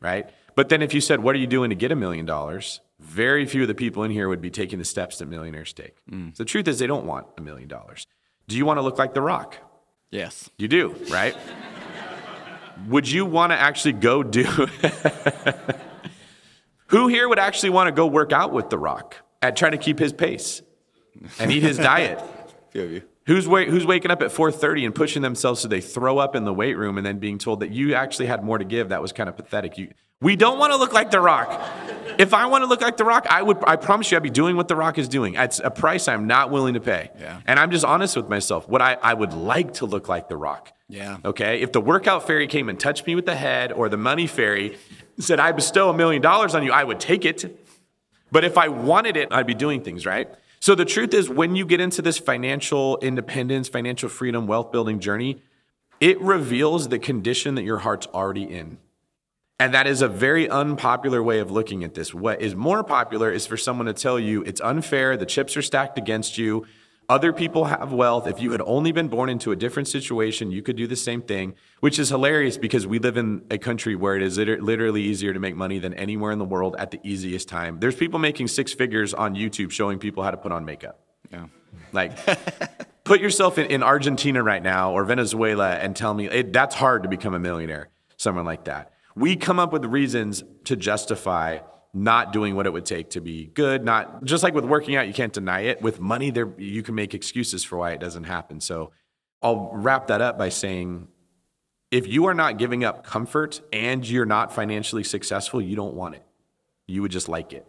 Right? 0.00 0.28
But 0.54 0.68
then 0.68 0.82
if 0.82 0.92
you 0.92 1.00
said, 1.00 1.20
what 1.20 1.34
are 1.34 1.38
you 1.38 1.46
doing 1.46 1.70
to 1.70 1.76
get 1.76 1.92
a 1.92 1.96
million 1.96 2.26
dollars? 2.26 2.80
Very 3.00 3.46
few 3.46 3.62
of 3.62 3.68
the 3.68 3.74
people 3.74 4.02
in 4.04 4.10
here 4.10 4.28
would 4.28 4.40
be 4.40 4.50
taking 4.50 4.78
the 4.78 4.84
steps 4.84 5.18
that 5.18 5.26
millionaires 5.26 5.72
take. 5.72 5.96
Mm. 6.10 6.36
So 6.36 6.44
the 6.44 6.48
truth 6.48 6.68
is, 6.68 6.78
they 6.78 6.86
don't 6.86 7.06
want 7.06 7.26
a 7.38 7.40
million 7.40 7.68
dollars. 7.68 8.06
Do 8.48 8.56
you 8.56 8.66
want 8.66 8.78
to 8.78 8.82
look 8.82 8.98
like 8.98 9.14
The 9.14 9.22
Rock? 9.22 9.56
Yes. 10.10 10.50
You 10.58 10.68
do, 10.68 10.94
right? 11.10 11.34
would 12.88 13.08
you 13.08 13.24
want 13.24 13.52
to 13.52 13.56
actually 13.56 13.92
go 13.92 14.22
do 14.22 14.44
Who 16.86 17.08
here 17.08 17.28
would 17.28 17.38
actually 17.38 17.70
want 17.70 17.88
to 17.88 17.92
go 17.92 18.06
work 18.06 18.32
out 18.32 18.52
with 18.52 18.68
The 18.68 18.78
Rock 18.78 19.16
at 19.40 19.56
trying 19.56 19.72
to 19.72 19.78
keep 19.78 19.98
his 19.98 20.12
pace 20.12 20.60
and 21.38 21.50
eat 21.50 21.62
his 21.62 21.78
diet? 21.78 22.20
Few 22.70 22.82
of 22.82 22.92
you. 22.92 23.02
Who's, 23.26 23.48
wa- 23.48 23.64
who's 23.64 23.86
waking 23.86 24.10
up 24.10 24.20
at 24.20 24.30
4.30 24.30 24.84
and 24.84 24.94
pushing 24.94 25.22
themselves 25.22 25.60
so 25.60 25.68
they 25.68 25.80
throw 25.80 26.18
up 26.18 26.36
in 26.36 26.44
the 26.44 26.52
weight 26.52 26.76
room 26.76 26.98
and 26.98 27.06
then 27.06 27.18
being 27.18 27.38
told 27.38 27.60
that 27.60 27.70
you 27.70 27.94
actually 27.94 28.26
had 28.26 28.44
more 28.44 28.58
to 28.58 28.64
give? 28.64 28.90
That 28.90 29.00
was 29.00 29.12
kind 29.12 29.28
of 29.28 29.36
pathetic. 29.36 29.78
You, 29.78 29.92
we 30.22 30.36
don't 30.36 30.58
want 30.58 30.72
to 30.72 30.78
look 30.78 30.92
like 30.92 31.10
The 31.10 31.20
Rock. 31.20 31.50
If 32.18 32.32
I 32.32 32.46
want 32.46 32.62
to 32.62 32.66
look 32.66 32.80
like 32.80 32.96
The 32.96 33.04
Rock, 33.04 33.26
I 33.28 33.42
would. 33.42 33.58
I 33.66 33.76
promise 33.76 34.10
you, 34.10 34.16
I'd 34.16 34.22
be 34.22 34.30
doing 34.30 34.56
what 34.56 34.68
The 34.68 34.76
Rock 34.76 34.98
is 34.98 35.08
doing. 35.08 35.34
It's 35.34 35.60
a 35.62 35.70
price 35.70 36.08
I'm 36.08 36.26
not 36.26 36.50
willing 36.50 36.74
to 36.74 36.80
pay. 36.80 37.10
Yeah. 37.18 37.40
And 37.46 37.58
I'm 37.58 37.70
just 37.70 37.84
honest 37.84 38.16
with 38.16 38.28
myself. 38.28 38.68
What 38.68 38.80
I, 38.80 38.94
I 39.02 39.14
would 39.14 39.32
like 39.32 39.74
to 39.74 39.86
look 39.86 40.08
like 40.08 40.28
The 40.28 40.36
Rock. 40.36 40.72
Yeah. 40.88 41.18
Okay. 41.24 41.60
If 41.60 41.72
the 41.72 41.80
workout 41.80 42.26
fairy 42.26 42.46
came 42.46 42.68
and 42.68 42.78
touched 42.78 43.06
me 43.06 43.14
with 43.14 43.26
the 43.26 43.34
head 43.34 43.72
or 43.72 43.88
the 43.88 43.96
money 43.96 44.26
fairy 44.26 44.76
said, 45.18 45.40
I 45.40 45.52
bestow 45.52 45.88
a 45.90 45.94
million 45.94 46.22
dollars 46.22 46.54
on 46.54 46.62
you, 46.62 46.72
I 46.72 46.84
would 46.84 47.00
take 47.00 47.24
it. 47.24 47.58
But 48.30 48.44
if 48.44 48.56
I 48.56 48.68
wanted 48.68 49.16
it, 49.16 49.28
I'd 49.30 49.46
be 49.46 49.54
doing 49.54 49.82
things, 49.82 50.06
right? 50.06 50.28
So 50.60 50.74
the 50.74 50.84
truth 50.84 51.12
is, 51.12 51.28
when 51.28 51.56
you 51.56 51.66
get 51.66 51.80
into 51.80 52.02
this 52.02 52.18
financial 52.18 52.98
independence, 52.98 53.68
financial 53.68 54.08
freedom, 54.08 54.46
wealth 54.46 54.70
building 54.70 55.00
journey, 55.00 55.42
it 55.98 56.20
reveals 56.20 56.88
the 56.88 56.98
condition 56.98 57.56
that 57.56 57.62
your 57.62 57.78
heart's 57.78 58.06
already 58.08 58.44
in. 58.44 58.78
And 59.58 59.74
that 59.74 59.86
is 59.86 60.02
a 60.02 60.08
very 60.08 60.48
unpopular 60.48 61.22
way 61.22 61.38
of 61.38 61.50
looking 61.50 61.84
at 61.84 61.94
this. 61.94 62.12
What 62.12 62.40
is 62.40 62.54
more 62.54 62.82
popular 62.82 63.30
is 63.30 63.46
for 63.46 63.56
someone 63.56 63.86
to 63.86 63.92
tell 63.92 64.18
you 64.18 64.42
it's 64.42 64.60
unfair, 64.60 65.16
the 65.16 65.26
chips 65.26 65.56
are 65.56 65.62
stacked 65.62 65.98
against 65.98 66.36
you, 66.36 66.66
other 67.08 67.32
people 67.32 67.66
have 67.66 67.92
wealth. 67.92 68.26
If 68.26 68.40
you 68.40 68.52
had 68.52 68.62
only 68.62 68.90
been 68.90 69.08
born 69.08 69.28
into 69.28 69.52
a 69.52 69.56
different 69.56 69.88
situation, 69.88 70.50
you 70.50 70.62
could 70.62 70.76
do 70.76 70.86
the 70.86 70.96
same 70.96 71.20
thing, 71.20 71.54
which 71.80 71.98
is 71.98 72.08
hilarious 72.08 72.56
because 72.56 72.86
we 72.86 72.98
live 72.98 73.16
in 73.16 73.42
a 73.50 73.58
country 73.58 73.94
where 73.96 74.16
it 74.16 74.22
is 74.22 74.38
literally 74.38 75.02
easier 75.02 75.34
to 75.34 75.40
make 75.40 75.54
money 75.54 75.78
than 75.78 75.94
anywhere 75.94 76.32
in 76.32 76.38
the 76.38 76.44
world 76.44 76.74
at 76.78 76.90
the 76.90 77.00
easiest 77.02 77.48
time. 77.48 77.80
There's 77.80 77.96
people 77.96 78.18
making 78.18 78.48
six 78.48 78.72
figures 78.72 79.12
on 79.12 79.34
YouTube 79.34 79.72
showing 79.72 79.98
people 79.98 80.22
how 80.22 80.30
to 80.30 80.36
put 80.36 80.52
on 80.52 80.64
makeup. 80.64 81.00
Yeah. 81.30 81.46
Like, 81.92 82.12
put 83.04 83.20
yourself 83.20 83.58
in, 83.58 83.66
in, 83.66 83.82
Argentina 83.82 84.42
right 84.42 84.62
now 84.62 84.92
or 84.92 85.04
Venezuela 85.04 85.74
and 85.74 85.94
tell 85.94 86.14
me 86.14 86.28
it, 86.28 86.52
that's 86.52 86.74
hard 86.74 87.02
to 87.02 87.08
become 87.08 87.34
a 87.34 87.38
millionaire, 87.38 87.90
someone 88.16 88.44
like 88.44 88.64
that. 88.64 88.92
We 89.14 89.36
come 89.36 89.58
up 89.58 89.72
with 89.72 89.84
reasons 89.84 90.42
to 90.64 90.76
justify 90.76 91.58
not 91.94 92.32
doing 92.32 92.56
what 92.56 92.66
it 92.66 92.72
would 92.72 92.86
take 92.86 93.10
to 93.10 93.20
be 93.20 93.46
good. 93.46 93.84
Not 93.84 94.24
just 94.24 94.42
like 94.42 94.54
with 94.54 94.64
working 94.64 94.96
out, 94.96 95.06
you 95.06 95.12
can't 95.12 95.32
deny 95.32 95.60
it. 95.60 95.82
With 95.82 96.00
money, 96.00 96.30
there 96.30 96.52
you 96.58 96.82
can 96.82 96.94
make 96.94 97.14
excuses 97.14 97.62
for 97.64 97.76
why 97.76 97.92
it 97.92 98.00
doesn't 98.00 98.24
happen. 98.24 98.60
So 98.60 98.92
I'll 99.42 99.70
wrap 99.74 100.06
that 100.06 100.22
up 100.22 100.38
by 100.38 100.48
saying 100.48 101.08
if 101.90 102.06
you 102.06 102.26
are 102.26 102.34
not 102.34 102.56
giving 102.56 102.84
up 102.84 103.04
comfort 103.04 103.60
and 103.72 104.08
you're 104.08 104.24
not 104.24 104.54
financially 104.54 105.04
successful, 105.04 105.60
you 105.60 105.76
don't 105.76 105.94
want 105.94 106.14
it. 106.14 106.24
You 106.86 107.02
would 107.02 107.12
just 107.12 107.28
like 107.28 107.52
it. 107.52 107.66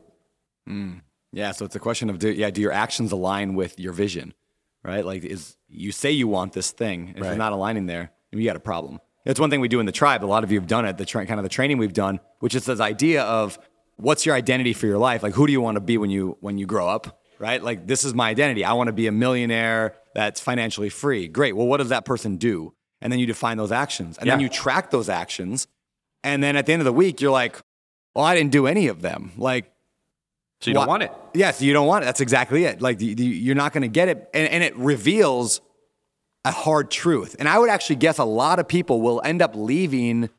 Mm. 0.70 1.02
Yeah. 1.34 1.52
So 1.52 1.66
it's 1.66 1.76
a 1.76 1.80
question 1.80 2.10
of 2.10 2.20
do 2.20 2.32
yeah, 2.32 2.50
do 2.50 2.62
your 2.62 2.72
actions 2.72 3.12
align 3.12 3.56
with 3.56 3.80
your 3.80 3.92
vision? 3.92 4.34
Right? 4.84 5.06
Like 5.06 5.26
is 5.26 5.58
you 5.68 5.92
say 5.92 6.12
you 6.12 6.28
want 6.28 6.54
this 6.54 6.72
thing, 6.72 7.10
if 7.16 7.22
right. 7.22 7.28
you're 7.30 7.38
not 7.38 7.52
aligning 7.52 7.88
there, 7.88 8.12
you 8.32 8.46
got 8.46 8.56
a 8.56 8.62
problem. 8.62 9.00
It's 9.26 9.40
one 9.40 9.50
thing 9.50 9.62
we 9.62 9.68
do 9.68 9.80
in 9.80 9.86
the 9.86 9.92
tribe. 9.92 10.24
A 10.24 10.28
lot 10.28 10.44
of 10.44 10.52
you 10.52 10.60
have 10.60 10.68
done 10.68 10.86
it. 10.86 10.98
The 10.98 11.06
tra- 11.06 11.26
kind 11.26 11.40
of 11.40 11.44
the 11.44 11.50
training 11.50 11.78
we've 11.78 11.94
done, 11.94 12.20
which 12.40 12.56
is 12.56 12.66
this 12.66 12.80
idea 12.80 13.24
of 13.24 13.58
what's 13.96 14.26
your 14.26 14.36
identity 14.36 14.74
for 14.74 14.86
your 14.88 14.98
life? 14.98 15.24
Like, 15.24 15.34
who 15.34 15.48
do 15.48 15.54
you 15.54 15.62
want 15.62 15.76
to 15.76 15.82
be 15.82 15.98
when 15.98 16.10
you 16.10 16.38
when 16.42 16.58
you 16.58 16.66
grow 16.66 16.88
up? 16.88 17.22
Right? 17.40 17.62
Like, 17.62 17.88
this 17.88 18.04
is 18.04 18.14
my 18.14 18.30
identity. 18.30 18.64
I 18.64 18.74
want 18.74 18.88
to 18.88 18.94
be 18.94 19.08
a 19.08 19.12
millionaire 19.12 19.96
that's 20.14 20.40
financially 20.40 20.90
free. 20.90 21.28
Great. 21.28 21.56
Well, 21.56 21.68
what 21.68 21.78
does 21.78 21.90
that 21.90 22.06
person 22.06 22.38
do? 22.38 22.74
And 23.02 23.12
then 23.12 23.20
you 23.20 23.26
define 23.26 23.58
those 23.58 23.72
actions, 23.72 24.18
and 24.18 24.28
yeah. 24.28 24.34
then 24.34 24.40
you 24.40 24.48
track 24.48 24.92
those 24.92 25.10
actions, 25.10 25.68
and 26.24 26.42
then 26.42 26.56
at 26.56 26.66
the 26.66 26.72
end 26.72 26.82
of 26.82 26.86
the 26.86 26.94
week, 26.94 27.20
you're 27.20 27.32
like, 27.32 27.60
well, 28.16 28.24
I 28.24 28.34
didn't 28.34 28.52
do 28.52 28.66
any 28.66 28.88
of 28.88 29.02
them. 29.02 29.34
Like, 29.38 29.74
so 30.62 30.70
you 30.70 30.74
don't 30.76 30.88
want 30.88 31.04
it. 31.04 31.12
Yes, 31.34 31.36
yeah, 31.36 31.52
so 31.52 31.66
you 31.66 31.74
don't 31.74 31.88
want 31.88 32.04
it. 32.04 32.06
That's 32.06 32.22
exactly 32.22 32.64
it. 32.64 32.82
Like, 32.82 32.98
you're 33.02 33.56
not 33.56 33.74
going 33.74 33.82
to 33.82 33.90
get 33.90 34.08
it, 34.08 34.30
and, 34.34 34.48
and 34.48 34.64
it 34.64 34.74
reveals 34.78 35.60
a 36.46 36.52
hard 36.52 36.92
truth. 36.92 37.36
And 37.40 37.48
I 37.48 37.58
would 37.58 37.70
actually 37.70 37.96
guess 37.98 38.18
a 38.18 38.26
lot 38.26 38.60
of 38.60 38.68
people 38.68 39.02
will 39.02 39.22
end 39.24 39.42
up 39.42 39.56
leaving 39.56 40.30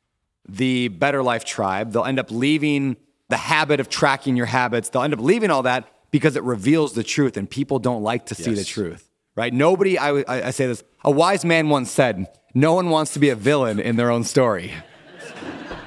the 0.48 0.88
Better 0.88 1.22
Life 1.22 1.44
tribe. 1.44 1.92
They'll 1.92 2.04
end 2.04 2.18
up 2.18 2.30
leaving 2.30 2.96
the 3.28 3.36
habit 3.36 3.80
of 3.80 3.88
tracking 3.88 4.36
your 4.36 4.46
habits. 4.46 4.90
They'll 4.90 5.02
end 5.02 5.14
up 5.14 5.20
leaving 5.20 5.50
all 5.50 5.62
that 5.62 5.88
because 6.10 6.36
it 6.36 6.42
reveals 6.42 6.92
the 6.92 7.02
truth, 7.02 7.36
and 7.36 7.50
people 7.50 7.78
don't 7.78 8.02
like 8.02 8.26
to 8.26 8.34
see 8.34 8.50
yes. 8.50 8.60
the 8.60 8.64
truth, 8.64 9.10
right? 9.34 9.52
Nobody, 9.52 9.98
I, 9.98 10.10
I, 10.10 10.46
I 10.46 10.50
say 10.50 10.66
this, 10.66 10.84
a 11.02 11.10
wise 11.10 11.44
man 11.44 11.68
once 11.70 11.90
said, 11.90 12.28
no 12.54 12.74
one 12.74 12.90
wants 12.90 13.14
to 13.14 13.18
be 13.18 13.30
a 13.30 13.34
villain 13.34 13.80
in 13.80 13.96
their 13.96 14.10
own 14.10 14.24
story. 14.24 14.72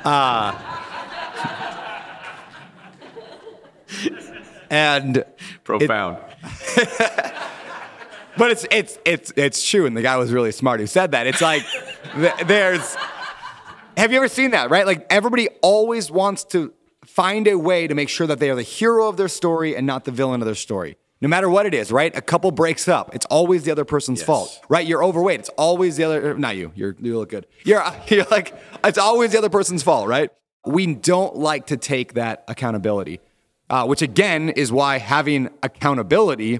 Uh, 0.03 0.53
and 4.69 5.25
profound. 5.65 6.17
It, 6.77 7.34
but 8.38 8.52
it's 8.52 8.65
it's 8.71 9.00
it's 9.06 9.34
it's 9.36 9.69
true, 9.69 9.86
and 9.86 9.95
the 9.95 10.02
guy 10.02 10.17
was 10.17 10.32
really 10.32 10.52
smart 10.52 10.80
who 10.80 10.88
said 10.88 11.12
that. 11.12 11.28
It's 11.28 11.41
like 11.41 11.63
there's. 12.45 12.95
Have 13.97 14.12
you 14.12 14.17
ever 14.17 14.28
seen 14.28 14.52
that? 14.52 14.69
Right, 14.69 14.86
like 14.86 15.08
everybody 15.10 15.50
always 15.62 16.12
wants 16.12 16.43
to 16.45 16.73
find 17.06 17.47
a 17.47 17.58
way 17.58 17.88
to 17.88 17.95
make 17.95 18.10
sure 18.10 18.28
that 18.28 18.39
they 18.39 18.50
are 18.50 18.56
the 18.56 18.62
hero 18.62 19.08
of 19.08 19.17
their 19.17 19.28
story 19.28 19.76
and 19.76 19.88
not 19.88 20.06
the 20.06 20.12
villain 20.12 20.41
of 20.41 20.45
their 20.45 20.56
story. 20.56 20.97
No 21.19 21.28
matter 21.28 21.50
what 21.50 21.65
it 21.65 21.73
is, 21.73 21.91
right? 21.91 22.15
A 22.15 22.21
couple 22.21 22.52
breaks 22.52 22.88
up. 22.88 23.15
It's 23.15 23.26
always 23.26 23.63
the 23.63 23.71
other 23.71 23.86
person's 23.86 24.19
yes. 24.19 24.28
fault, 24.28 24.62
right? 24.69 24.86
You're 24.86 25.04
overweight. 25.04 25.39
It's 25.39 25.50
always 25.50 25.97
the 25.97 26.04
other, 26.04 26.38
not 26.38 26.56
you. 26.56 26.71
You're, 26.76 26.95
you 27.00 27.17
look 27.17 27.30
good. 27.30 27.47
You're, 27.63 27.84
you're 28.08 28.26
like, 28.30 28.54
it's 28.84 29.00
always 29.00 29.32
the 29.32 29.39
other 29.39 29.50
person's 29.50 29.82
fault, 29.82 30.08
right? 30.08 30.30
We 30.63 30.93
don't 30.93 31.36
like 31.36 31.67
to 31.67 31.78
take 31.78 32.13
that 32.13 32.43
accountability, 32.47 33.19
uh, 33.69 33.86
which 33.86 34.04
again 34.04 34.50
is 34.50 34.71
why 34.71 35.00
having 35.00 35.50
accountability 35.63 36.60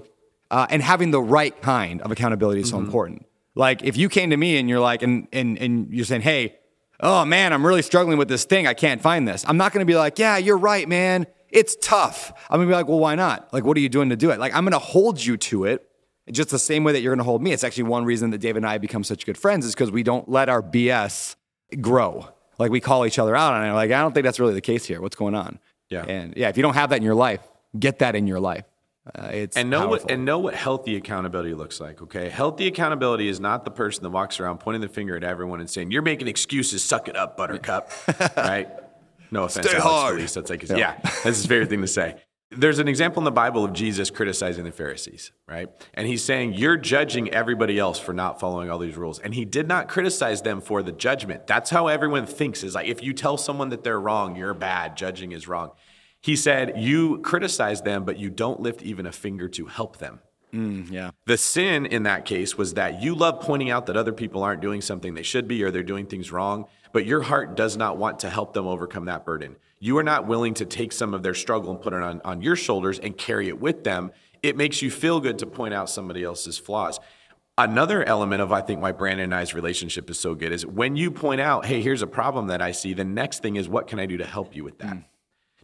uh, 0.50 0.66
and 0.70 0.82
having 0.82 1.10
the 1.10 1.20
right 1.20 1.60
kind 1.62 2.00
of 2.02 2.10
accountability 2.10 2.60
is 2.60 2.70
so 2.70 2.76
mm-hmm. 2.76 2.86
important. 2.86 3.26
Like 3.54 3.82
if 3.82 3.96
you 3.96 4.08
came 4.08 4.30
to 4.30 4.36
me 4.36 4.56
and 4.56 4.68
you're 4.68 4.80
like, 4.80 5.02
and, 5.02 5.28
and, 5.32 5.58
and 5.58 5.92
you're 5.92 6.04
saying, 6.04 6.22
hey, 6.22 6.56
oh 7.00 7.24
man, 7.24 7.52
I'm 7.52 7.66
really 7.66 7.82
struggling 7.82 8.18
with 8.18 8.28
this 8.28 8.44
thing. 8.44 8.66
I 8.66 8.74
can't 8.74 9.00
find 9.00 9.26
this. 9.26 9.44
I'm 9.46 9.56
not 9.56 9.72
going 9.72 9.84
to 9.84 9.90
be 9.90 9.96
like, 9.96 10.18
yeah, 10.18 10.36
you're 10.36 10.58
right, 10.58 10.88
man. 10.88 11.26
It's 11.50 11.76
tough. 11.76 12.32
I'm 12.50 12.58
going 12.58 12.68
to 12.68 12.72
be 12.72 12.76
like, 12.76 12.88
well, 12.88 12.98
why 12.98 13.14
not? 13.14 13.52
Like, 13.52 13.64
what 13.64 13.76
are 13.76 13.80
you 13.80 13.88
doing 13.88 14.10
to 14.10 14.16
do 14.16 14.30
it? 14.30 14.38
Like, 14.38 14.54
I'm 14.54 14.64
going 14.64 14.72
to 14.72 14.78
hold 14.78 15.24
you 15.24 15.36
to 15.36 15.64
it 15.64 15.88
just 16.30 16.50
the 16.50 16.58
same 16.58 16.84
way 16.84 16.92
that 16.92 17.00
you're 17.00 17.12
going 17.12 17.18
to 17.18 17.24
hold 17.24 17.42
me. 17.42 17.52
It's 17.52 17.64
actually 17.64 17.84
one 17.84 18.04
reason 18.04 18.30
that 18.30 18.38
David 18.38 18.58
and 18.58 18.66
I 18.66 18.76
become 18.76 19.02
such 19.02 19.24
good 19.24 19.38
friends 19.38 19.64
is 19.64 19.74
because 19.74 19.90
we 19.90 20.02
don't 20.02 20.28
let 20.28 20.50
our 20.50 20.62
BS 20.62 21.36
grow. 21.80 22.28
Like, 22.58 22.70
we 22.70 22.80
call 22.80 23.06
each 23.06 23.18
other 23.18 23.34
out 23.34 23.54
on 23.54 23.66
it. 23.66 23.72
Like, 23.72 23.90
I 23.90 24.00
don't 24.00 24.12
think 24.12 24.24
that's 24.24 24.38
really 24.38 24.52
the 24.52 24.60
case 24.60 24.84
here. 24.84 25.00
What's 25.00 25.16
going 25.16 25.34
on? 25.34 25.58
Yeah. 25.88 26.04
And 26.04 26.36
yeah, 26.36 26.48
if 26.48 26.56
you 26.56 26.62
don't 26.62 26.74
have 26.74 26.90
that 26.90 26.96
in 26.96 27.02
your 27.02 27.14
life, 27.14 27.40
get 27.78 28.00
that 28.00 28.14
in 28.14 28.26
your 28.26 28.40
life. 28.40 28.64
Uh, 29.14 29.30
it's 29.32 29.56
and 29.56 29.70
know 29.70 29.88
powerful. 29.88 30.04
what 30.04 30.10
and 30.10 30.24
know 30.24 30.38
what 30.38 30.54
healthy 30.54 30.96
accountability 30.96 31.54
looks 31.54 31.80
like. 31.80 32.02
Okay, 32.02 32.28
healthy 32.28 32.66
accountability 32.66 33.28
is 33.28 33.40
not 33.40 33.64
the 33.64 33.70
person 33.70 34.02
that 34.02 34.10
walks 34.10 34.40
around 34.40 34.58
pointing 34.58 34.80
the 34.80 34.88
finger 34.88 35.16
at 35.16 35.24
everyone 35.24 35.60
and 35.60 35.70
saying, 35.70 35.90
"You're 35.90 36.02
making 36.02 36.28
excuses. 36.28 36.84
Suck 36.84 37.08
it 37.08 37.16
up, 37.16 37.36
Buttercup." 37.36 37.90
right? 38.36 38.68
No 39.30 39.44
offense, 39.44 39.66
Stay 39.66 39.76
Alex 39.76 39.84
hard. 39.84 40.14
Felice. 40.16 40.34
That's 40.34 40.50
like, 40.50 40.68
yeah, 40.68 40.76
yeah 40.76 41.00
that's 41.02 41.24
his 41.24 41.46
favorite 41.46 41.68
thing 41.68 41.82
to 41.82 41.86
say. 41.86 42.16
There's 42.50 42.78
an 42.78 42.88
example 42.88 43.20
in 43.20 43.24
the 43.24 43.30
Bible 43.30 43.62
of 43.62 43.74
Jesus 43.74 44.08
criticizing 44.08 44.64
the 44.64 44.72
Pharisees, 44.72 45.32
right? 45.46 45.68
And 45.92 46.06
he's 46.06 46.24
saying, 46.24 46.54
You're 46.54 46.78
judging 46.78 47.28
everybody 47.30 47.78
else 47.78 47.98
for 47.98 48.14
not 48.14 48.40
following 48.40 48.70
all 48.70 48.78
these 48.78 48.96
rules. 48.96 49.18
And 49.18 49.34
he 49.34 49.44
did 49.44 49.68
not 49.68 49.88
criticize 49.88 50.40
them 50.40 50.62
for 50.62 50.82
the 50.82 50.92
judgment. 50.92 51.46
That's 51.46 51.68
how 51.68 51.88
everyone 51.88 52.24
thinks 52.24 52.64
is 52.64 52.74
like, 52.74 52.88
if 52.88 53.02
you 53.02 53.12
tell 53.12 53.36
someone 53.36 53.68
that 53.68 53.84
they're 53.84 54.00
wrong, 54.00 54.34
you're 54.34 54.54
bad, 54.54 54.96
judging 54.96 55.32
is 55.32 55.46
wrong. 55.46 55.72
He 56.20 56.36
said, 56.36 56.74
You 56.76 57.18
criticize 57.18 57.82
them, 57.82 58.04
but 58.04 58.18
you 58.18 58.30
don't 58.30 58.60
lift 58.60 58.82
even 58.82 59.06
a 59.06 59.12
finger 59.12 59.48
to 59.50 59.66
help 59.66 59.98
them. 59.98 60.20
Mm, 60.52 60.90
yeah. 60.90 61.10
The 61.26 61.36
sin 61.36 61.86
in 61.86 62.04
that 62.04 62.24
case 62.24 62.56
was 62.56 62.74
that 62.74 63.02
you 63.02 63.14
love 63.14 63.40
pointing 63.40 63.70
out 63.70 63.86
that 63.86 63.96
other 63.96 64.12
people 64.12 64.42
aren't 64.42 64.62
doing 64.62 64.80
something 64.80 65.14
they 65.14 65.22
should 65.22 65.46
be 65.46 65.62
or 65.62 65.70
they're 65.70 65.82
doing 65.82 66.06
things 66.06 66.32
wrong, 66.32 66.66
but 66.92 67.04
your 67.04 67.22
heart 67.22 67.54
does 67.54 67.76
not 67.76 67.98
want 67.98 68.20
to 68.20 68.30
help 68.30 68.54
them 68.54 68.66
overcome 68.66 69.04
that 69.06 69.24
burden. 69.26 69.56
You 69.78 69.98
are 69.98 70.02
not 70.02 70.26
willing 70.26 70.54
to 70.54 70.64
take 70.64 70.92
some 70.92 71.14
of 71.14 71.22
their 71.22 71.34
struggle 71.34 71.70
and 71.70 71.80
put 71.80 71.92
it 71.92 72.02
on, 72.02 72.20
on 72.24 72.42
your 72.42 72.56
shoulders 72.56 72.98
and 72.98 73.16
carry 73.16 73.48
it 73.48 73.60
with 73.60 73.84
them. 73.84 74.10
It 74.42 74.56
makes 74.56 74.82
you 74.82 74.90
feel 74.90 75.20
good 75.20 75.38
to 75.40 75.46
point 75.46 75.74
out 75.74 75.90
somebody 75.90 76.24
else's 76.24 76.58
flaws. 76.58 76.98
Another 77.58 78.04
element 78.04 78.40
of 78.40 78.52
I 78.52 78.60
think 78.60 78.80
why 78.80 78.92
Brandon 78.92 79.24
and 79.24 79.34
I's 79.34 79.52
relationship 79.52 80.08
is 80.10 80.18
so 80.18 80.34
good 80.34 80.52
is 80.52 80.64
when 80.64 80.96
you 80.96 81.10
point 81.10 81.40
out, 81.40 81.66
hey, 81.66 81.82
here's 81.82 82.02
a 82.02 82.06
problem 82.06 82.46
that 82.46 82.62
I 82.62 82.72
see, 82.72 82.94
the 82.94 83.04
next 83.04 83.42
thing 83.42 83.56
is 83.56 83.68
what 83.68 83.88
can 83.88 83.98
I 83.98 84.06
do 84.06 84.16
to 84.16 84.24
help 84.24 84.54
you 84.54 84.64
with 84.64 84.78
that? 84.78 84.94
Mm. 84.94 85.04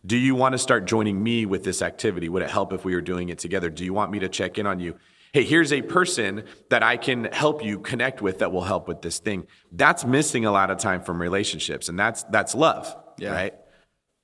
Do 0.06 0.16
you 0.16 0.34
want 0.34 0.52
to 0.52 0.58
start 0.58 0.84
joining 0.84 1.22
me 1.22 1.46
with 1.46 1.64
this 1.64 1.80
activity? 1.80 2.28
Would 2.28 2.42
it 2.42 2.50
help 2.50 2.72
if 2.72 2.84
we 2.84 2.94
were 2.94 3.00
doing 3.00 3.30
it 3.30 3.38
together? 3.38 3.70
Do 3.70 3.84
you 3.84 3.94
want 3.94 4.10
me 4.10 4.18
to 4.18 4.28
check 4.28 4.58
in 4.58 4.66
on 4.66 4.78
you? 4.80 4.96
Hey, 5.32 5.44
here's 5.44 5.72
a 5.72 5.82
person 5.82 6.44
that 6.68 6.82
I 6.82 6.96
can 6.96 7.24
help 7.24 7.64
you 7.64 7.80
connect 7.80 8.20
with 8.22 8.38
that 8.38 8.52
will 8.52 8.62
help 8.62 8.86
with 8.86 9.02
this 9.02 9.18
thing. 9.18 9.46
That's 9.72 10.04
missing 10.04 10.44
a 10.44 10.52
lot 10.52 10.70
of 10.70 10.78
time 10.78 11.02
from 11.02 11.20
relationships, 11.20 11.88
and 11.88 11.98
that's 11.98 12.22
that's 12.24 12.54
love, 12.54 12.94
yeah. 13.18 13.32
right? 13.32 13.54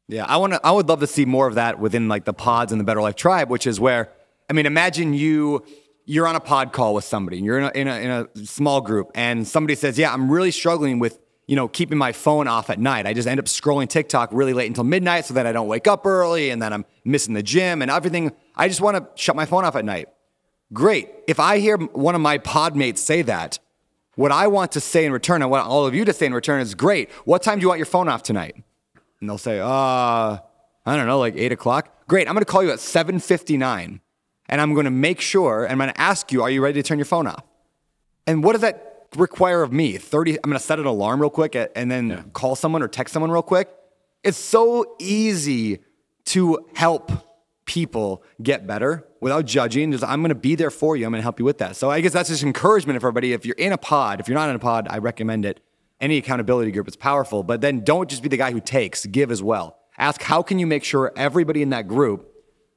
Yeah, 0.06 0.24
I 0.26 0.36
want 0.36 0.52
to. 0.52 0.60
I 0.62 0.70
would 0.70 0.88
love 0.88 1.00
to 1.00 1.06
see 1.06 1.24
more 1.24 1.48
of 1.48 1.54
that 1.54 1.80
within 1.80 2.08
like 2.08 2.24
the 2.24 2.34
pods 2.34 2.72
and 2.72 2.80
the 2.80 2.84
Better 2.84 3.00
Life 3.00 3.16
Tribe, 3.16 3.50
which 3.50 3.66
is 3.66 3.80
where 3.80 4.12
I 4.48 4.52
mean, 4.52 4.66
imagine 4.66 5.14
you 5.14 5.64
you're 6.04 6.26
on 6.26 6.36
a 6.36 6.40
pod 6.40 6.72
call 6.72 6.92
with 6.94 7.04
somebody, 7.04 7.38
and 7.38 7.46
you're 7.46 7.58
in 7.58 7.64
a, 7.64 7.70
in 7.70 7.88
a, 7.88 7.94
in 7.94 8.10
a 8.10 8.46
small 8.46 8.80
group, 8.80 9.10
and 9.14 9.46
somebody 9.46 9.76
says, 9.76 9.98
"Yeah, 9.98 10.12
I'm 10.12 10.30
really 10.30 10.50
struggling 10.50 10.98
with 10.98 11.18
you 11.50 11.56
know, 11.56 11.66
keeping 11.66 11.98
my 11.98 12.12
phone 12.12 12.46
off 12.46 12.70
at 12.70 12.78
night. 12.78 13.08
I 13.08 13.12
just 13.12 13.26
end 13.26 13.40
up 13.40 13.46
scrolling 13.46 13.88
TikTok 13.88 14.30
really 14.32 14.52
late 14.52 14.68
until 14.68 14.84
midnight 14.84 15.24
so 15.24 15.34
that 15.34 15.48
I 15.48 15.52
don't 15.52 15.66
wake 15.66 15.88
up 15.88 16.06
early 16.06 16.50
and 16.50 16.62
then 16.62 16.72
I'm 16.72 16.84
missing 17.04 17.34
the 17.34 17.42
gym 17.42 17.82
and 17.82 17.90
everything. 17.90 18.30
I 18.54 18.68
just 18.68 18.80
want 18.80 18.98
to 18.98 19.20
shut 19.20 19.34
my 19.34 19.46
phone 19.46 19.64
off 19.64 19.74
at 19.74 19.84
night. 19.84 20.08
Great. 20.72 21.08
If 21.26 21.40
I 21.40 21.58
hear 21.58 21.76
one 21.76 22.14
of 22.14 22.20
my 22.20 22.38
podmates 22.38 22.98
say 22.98 23.22
that, 23.22 23.58
what 24.14 24.30
I 24.30 24.46
want 24.46 24.70
to 24.72 24.80
say 24.80 25.04
in 25.04 25.12
return, 25.12 25.42
I 25.42 25.46
want 25.46 25.66
all 25.66 25.86
of 25.86 25.92
you 25.92 26.04
to 26.04 26.12
say 26.12 26.26
in 26.26 26.34
return 26.34 26.60
is 26.60 26.76
great. 26.76 27.10
What 27.24 27.42
time 27.42 27.58
do 27.58 27.62
you 27.62 27.68
want 27.68 27.80
your 27.80 27.86
phone 27.86 28.08
off 28.08 28.22
tonight? 28.22 28.54
And 29.20 29.28
they'll 29.28 29.36
say, 29.36 29.58
uh, 29.58 29.66
I 29.66 30.40
don't 30.86 31.08
know, 31.08 31.18
like 31.18 31.34
eight 31.34 31.50
o'clock. 31.50 32.06
Great. 32.06 32.28
I'm 32.28 32.34
going 32.34 32.44
to 32.44 32.52
call 32.52 32.62
you 32.62 32.70
at 32.70 32.78
7:59, 32.78 33.98
and 34.48 34.60
I'm 34.60 34.72
going 34.74 34.84
to 34.84 34.92
make 34.92 35.20
sure, 35.20 35.64
and 35.64 35.72
I'm 35.72 35.78
going 35.78 35.92
to 35.92 36.00
ask 36.00 36.30
you, 36.30 36.44
are 36.44 36.50
you 36.50 36.62
ready 36.62 36.80
to 36.80 36.86
turn 36.86 36.98
your 36.98 37.06
phone 37.06 37.26
off? 37.26 37.42
And 38.28 38.44
what 38.44 38.52
does 38.52 38.60
that 38.60 38.89
require 39.16 39.62
of 39.62 39.72
me 39.72 39.96
30 39.96 40.36
i'm 40.36 40.42
going 40.50 40.54
to 40.54 40.64
set 40.64 40.78
an 40.78 40.86
alarm 40.86 41.20
real 41.20 41.30
quick 41.30 41.56
and 41.74 41.90
then 41.90 42.30
call 42.32 42.54
someone 42.54 42.82
or 42.82 42.88
text 42.88 43.12
someone 43.12 43.30
real 43.30 43.42
quick. 43.42 43.68
It's 44.22 44.38
so 44.38 44.96
easy 44.98 45.80
to 46.26 46.68
help 46.74 47.10
people 47.64 48.22
get 48.42 48.66
better 48.66 49.06
without 49.20 49.46
judging. 49.46 49.92
Just 49.92 50.04
i'm 50.04 50.20
going 50.20 50.30
to 50.30 50.34
be 50.34 50.54
there 50.54 50.70
for 50.70 50.96
you. 50.96 51.06
I'm 51.06 51.12
going 51.12 51.20
to 51.20 51.24
help 51.24 51.38
you 51.38 51.44
with 51.44 51.58
that. 51.58 51.76
So 51.76 51.90
i 51.90 52.00
guess 52.00 52.12
that's 52.12 52.28
just 52.28 52.42
encouragement 52.42 53.00
for 53.00 53.08
everybody. 53.08 53.32
If 53.32 53.44
you're 53.44 53.56
in 53.56 53.72
a 53.72 53.78
pod 53.78 54.20
if 54.20 54.28
you're 54.28 54.38
not 54.38 54.48
in 54.48 54.56
a 54.56 54.60
pod 54.60 54.86
i 54.90 54.98
recommend 54.98 55.44
it. 55.44 55.60
Any 56.00 56.16
accountability 56.16 56.70
group 56.70 56.88
is 56.88 56.96
powerful 56.96 57.42
but 57.42 57.60
then 57.60 57.80
don't 57.80 58.08
just 58.08 58.22
be 58.22 58.28
the 58.28 58.36
guy 58.36 58.52
who 58.52 58.60
takes 58.60 59.06
give 59.06 59.30
as 59.30 59.42
well. 59.42 59.78
Ask 59.98 60.22
how 60.22 60.42
can 60.42 60.58
you 60.58 60.66
make 60.66 60.84
sure 60.84 61.12
everybody 61.16 61.62
in 61.62 61.70
that 61.70 61.88
group 61.88 62.28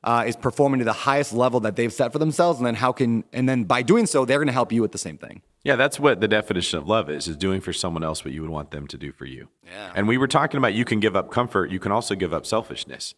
uh, 0.03 0.25
is 0.27 0.35
performing 0.35 0.79
to 0.79 0.85
the 0.85 0.91
highest 0.93 1.31
level 1.31 1.61
that 1.61 1.77
they've 1.77 1.93
set 1.93 2.11
for 2.11 2.19
themselves? 2.19 2.59
And 2.59 2.65
then 2.67 2.75
how 2.75 2.91
can 2.91 3.23
and 3.31 3.47
then 3.47 3.63
by 3.65 3.81
doing 3.83 4.05
so 4.07 4.25
they're 4.25 4.39
going 4.39 4.47
to 4.47 4.53
help 4.53 4.71
you 4.71 4.81
with 4.81 4.91
the 4.91 4.97
same 4.97 5.17
thing 5.17 5.41
Yeah, 5.63 5.77
that's 5.77 5.99
what 5.99 6.19
the 6.19 6.27
definition 6.27 6.77
of 6.79 6.87
love 6.87 7.09
is: 7.09 7.27
is 7.27 7.37
doing 7.37 7.61
for 7.61 7.73
someone 7.73 8.03
else 8.03 8.25
what 8.25 8.33
you 8.33 8.41
would 8.41 8.49
want 8.49 8.71
them 8.71 8.87
to 8.87 8.97
do 8.97 9.11
for 9.11 9.25
you. 9.25 9.47
Yeah. 9.65 9.93
And 9.95 10.07
we 10.07 10.17
were 10.17 10.27
talking 10.27 10.57
about 10.57 10.73
you 10.73 10.85
can 10.85 10.99
give 10.99 11.15
up 11.15 11.31
comfort, 11.31 11.71
you 11.71 11.79
can 11.79 11.91
also 11.91 12.15
give 12.15 12.33
up 12.33 12.45
selfishness. 12.45 13.15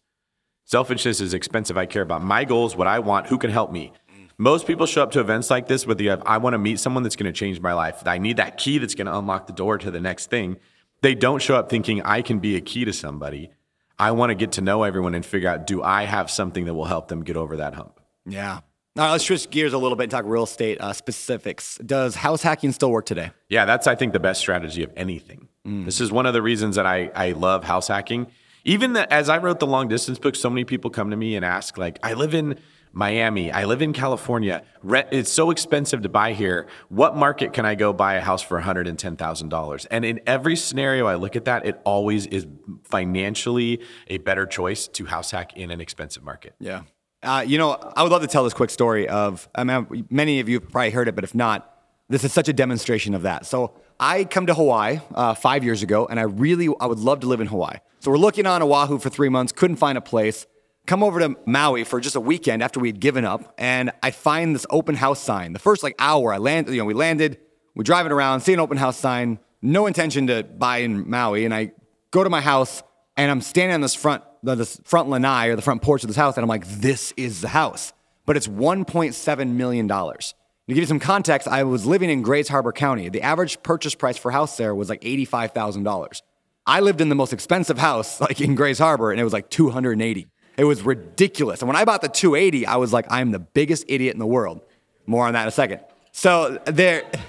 Selfishness 0.64 1.20
is 1.20 1.32
expensive. 1.32 1.76
I 1.76 1.86
care 1.86 2.02
about 2.02 2.22
my 2.22 2.44
goals, 2.44 2.76
what 2.76 2.88
I 2.88 2.98
want, 2.98 3.28
who 3.28 3.38
can 3.38 3.50
help 3.50 3.70
me. 3.70 3.92
Mm. 4.10 4.28
Most 4.36 4.66
people 4.66 4.86
show 4.86 5.02
up 5.02 5.12
to 5.12 5.20
events 5.20 5.48
like 5.48 5.68
this 5.68 5.86
with 5.86 5.98
the 5.98 6.10
I 6.10 6.38
want 6.38 6.54
to 6.54 6.58
meet 6.58 6.80
someone 6.80 7.02
that's 7.02 7.16
going 7.16 7.32
to 7.32 7.38
change 7.38 7.60
my 7.60 7.72
life. 7.72 8.02
I 8.06 8.18
need 8.18 8.38
that 8.38 8.58
key 8.58 8.78
that's 8.78 8.94
going 8.94 9.06
to 9.06 9.16
unlock 9.16 9.46
the 9.46 9.52
door 9.52 9.78
to 9.78 9.90
the 9.90 10.00
next 10.00 10.28
thing. 10.28 10.56
They 11.02 11.14
don't 11.14 11.40
show 11.40 11.56
up 11.56 11.68
thinking 11.68 12.02
I 12.02 12.22
can 12.22 12.40
be 12.40 12.56
a 12.56 12.60
key 12.60 12.84
to 12.84 12.92
somebody. 12.92 13.50
I 13.98 14.10
want 14.10 14.30
to 14.30 14.34
get 14.34 14.52
to 14.52 14.60
know 14.60 14.82
everyone 14.82 15.14
and 15.14 15.24
figure 15.24 15.48
out 15.48 15.66
do 15.66 15.82
I 15.82 16.04
have 16.04 16.30
something 16.30 16.64
that 16.66 16.74
will 16.74 16.84
help 16.84 17.08
them 17.08 17.22
get 17.22 17.36
over 17.36 17.56
that 17.58 17.74
hump. 17.74 18.00
yeah 18.26 18.60
all 18.96 19.04
right 19.04 19.12
let's 19.12 19.24
switch 19.24 19.48
gears 19.50 19.72
a 19.72 19.78
little 19.78 19.96
bit 19.96 20.04
and 20.04 20.10
talk 20.10 20.24
real 20.26 20.44
estate 20.44 20.80
uh, 20.80 20.92
specifics 20.92 21.78
does 21.84 22.14
house 22.16 22.42
hacking 22.42 22.72
still 22.72 22.90
work 22.90 23.06
today 23.06 23.30
Yeah, 23.48 23.64
that's 23.64 23.86
I 23.86 23.94
think 23.94 24.12
the 24.12 24.20
best 24.20 24.40
strategy 24.40 24.82
of 24.82 24.92
anything. 24.96 25.48
This 25.64 26.00
is 26.00 26.12
one 26.12 26.26
of 26.26 26.32
the 26.32 26.42
reasons 26.42 26.76
that 26.76 26.86
I 26.86 27.10
I 27.14 27.32
love 27.32 27.64
house 27.64 27.88
hacking. 27.88 28.26
Even 28.64 28.92
the, 28.94 29.12
as 29.12 29.28
I 29.28 29.38
wrote 29.38 29.60
the 29.60 29.66
long 29.66 29.88
distance 29.88 30.18
book, 30.18 30.34
so 30.34 30.50
many 30.50 30.64
people 30.64 30.90
come 30.90 31.10
to 31.10 31.16
me 31.16 31.36
and 31.36 31.44
ask 31.44 31.78
like, 31.78 31.98
I 32.02 32.14
live 32.14 32.34
in 32.34 32.58
Miami, 32.92 33.52
I 33.52 33.64
live 33.64 33.82
in 33.82 33.92
California. 33.92 34.62
Rent, 34.82 35.08
it's 35.12 35.30
so 35.30 35.50
expensive 35.50 36.02
to 36.02 36.08
buy 36.08 36.32
here. 36.32 36.66
What 36.88 37.16
market 37.16 37.52
can 37.52 37.64
I 37.66 37.74
go 37.74 37.92
buy 37.92 38.14
a 38.14 38.20
house 38.20 38.42
for 38.42 38.56
one 38.56 38.64
hundred 38.64 38.88
and 38.88 38.98
ten 38.98 39.16
thousand 39.16 39.50
dollars? 39.50 39.86
And 39.86 40.04
in 40.04 40.20
every 40.26 40.56
scenario 40.56 41.06
I 41.06 41.16
look 41.16 41.36
at 41.36 41.44
that, 41.44 41.66
it 41.66 41.80
always 41.84 42.26
is 42.26 42.46
financially 42.84 43.80
a 44.08 44.18
better 44.18 44.46
choice 44.46 44.88
to 44.88 45.06
house 45.06 45.30
hack 45.30 45.56
in 45.56 45.70
an 45.70 45.80
expensive 45.80 46.24
market. 46.24 46.54
Yeah. 46.58 46.82
Uh, 47.22 47.44
you 47.46 47.58
know, 47.58 47.72
I 47.96 48.02
would 48.02 48.12
love 48.12 48.22
to 48.22 48.28
tell 48.28 48.44
this 48.44 48.54
quick 48.54 48.70
story 48.70 49.08
of, 49.08 49.48
I 49.54 49.64
mean, 49.64 50.06
many 50.10 50.40
of 50.40 50.48
you 50.48 50.60
have 50.60 50.70
probably 50.70 50.90
heard 50.90 51.08
it, 51.08 51.14
but 51.14 51.24
if 51.24 51.34
not, 51.34 51.72
this 52.08 52.22
is 52.24 52.32
such 52.32 52.48
a 52.48 52.52
demonstration 52.52 53.14
of 53.14 53.22
that. 53.22 53.46
So 53.46 53.72
I 53.98 54.24
come 54.24 54.46
to 54.46 54.54
Hawaii 54.54 55.00
uh, 55.14 55.34
five 55.34 55.64
years 55.64 55.82
ago, 55.82 56.06
and 56.06 56.20
I 56.20 56.24
really, 56.24 56.68
I 56.78 56.86
would 56.86 56.98
love 57.00 57.20
to 57.20 57.26
live 57.26 57.40
in 57.40 57.46
Hawaii. 57.48 57.78
So 58.00 58.10
we're 58.10 58.18
looking 58.18 58.46
on 58.46 58.62
Oahu 58.62 58.98
for 58.98 59.10
three 59.10 59.28
months, 59.28 59.52
couldn't 59.52 59.76
find 59.76 59.98
a 59.98 60.00
place. 60.00 60.46
Come 60.86 61.02
over 61.02 61.18
to 61.18 61.34
Maui 61.46 61.82
for 61.82 61.98
just 61.98 62.14
a 62.14 62.20
weekend 62.20 62.62
after 62.62 62.78
we'd 62.78 63.00
given 63.00 63.24
up, 63.24 63.54
and 63.58 63.90
I 64.02 64.12
find 64.12 64.54
this 64.54 64.66
open 64.70 64.94
house 64.94 65.18
sign. 65.20 65.52
The 65.52 65.58
first 65.58 65.82
like 65.82 65.96
hour, 65.98 66.32
I 66.32 66.38
landed, 66.38 66.72
you 66.72 66.78
know, 66.78 66.84
we 66.84 66.94
landed, 66.94 67.38
we're 67.74 67.82
driving 67.82 68.12
around, 68.12 68.42
see 68.42 68.52
an 68.52 68.60
open 68.60 68.76
house 68.76 68.96
sign, 68.96 69.40
no 69.62 69.86
intention 69.86 70.28
to 70.28 70.44
buy 70.44 70.78
in 70.78 71.10
Maui, 71.10 71.44
and 71.44 71.52
I 71.52 71.72
go 72.12 72.22
to 72.22 72.30
my 72.30 72.40
house, 72.40 72.84
and 73.16 73.30
I'm 73.30 73.40
standing 73.40 73.74
on 73.74 73.80
this 73.80 73.96
front, 73.96 74.22
the 74.42 74.54
this 74.54 74.80
front 74.84 75.08
lanai 75.08 75.48
or 75.48 75.56
the 75.56 75.62
front 75.62 75.82
porch 75.82 76.02
of 76.02 76.08
this 76.08 76.16
house, 76.16 76.36
and 76.36 76.42
I'm 76.42 76.48
like, 76.48 76.66
this 76.66 77.12
is 77.16 77.40
the 77.40 77.48
house. 77.48 77.92
But 78.24 78.36
it's 78.36 78.48
$1.7 78.48 79.48
million. 79.50 79.88
To 79.88 80.74
give 80.74 80.78
you 80.78 80.86
some 80.86 80.98
context, 80.98 81.46
I 81.46 81.62
was 81.62 81.86
living 81.86 82.10
in 82.10 82.22
Grays 82.22 82.48
Harbor 82.48 82.72
County. 82.72 83.08
The 83.08 83.22
average 83.22 83.62
purchase 83.62 83.94
price 83.94 84.16
for 84.16 84.32
house 84.32 84.56
there 84.56 84.74
was 84.74 84.88
like 84.88 85.00
$85,000. 85.02 86.22
I 86.66 86.80
lived 86.80 87.00
in 87.00 87.08
the 87.08 87.14
most 87.14 87.32
expensive 87.32 87.78
house, 87.78 88.20
like 88.20 88.40
in 88.40 88.56
Grays 88.56 88.78
Harbor, 88.78 89.12
and 89.12 89.20
it 89.20 89.24
was 89.24 89.32
like 89.32 89.48
280. 89.48 90.26
It 90.56 90.64
was 90.64 90.82
ridiculous. 90.82 91.60
And 91.60 91.68
when 91.68 91.76
I 91.76 91.84
bought 91.84 92.00
the 92.00 92.08
280, 92.08 92.66
I 92.66 92.76
was 92.76 92.92
like, 92.92 93.06
I'm 93.10 93.30
the 93.30 93.38
biggest 93.38 93.84
idiot 93.88 94.14
in 94.14 94.18
the 94.18 94.26
world. 94.26 94.60
More 95.06 95.26
on 95.26 95.34
that 95.34 95.42
in 95.42 95.48
a 95.48 95.52
second. 95.52 95.80
So 96.10 96.58
there, 96.64 97.04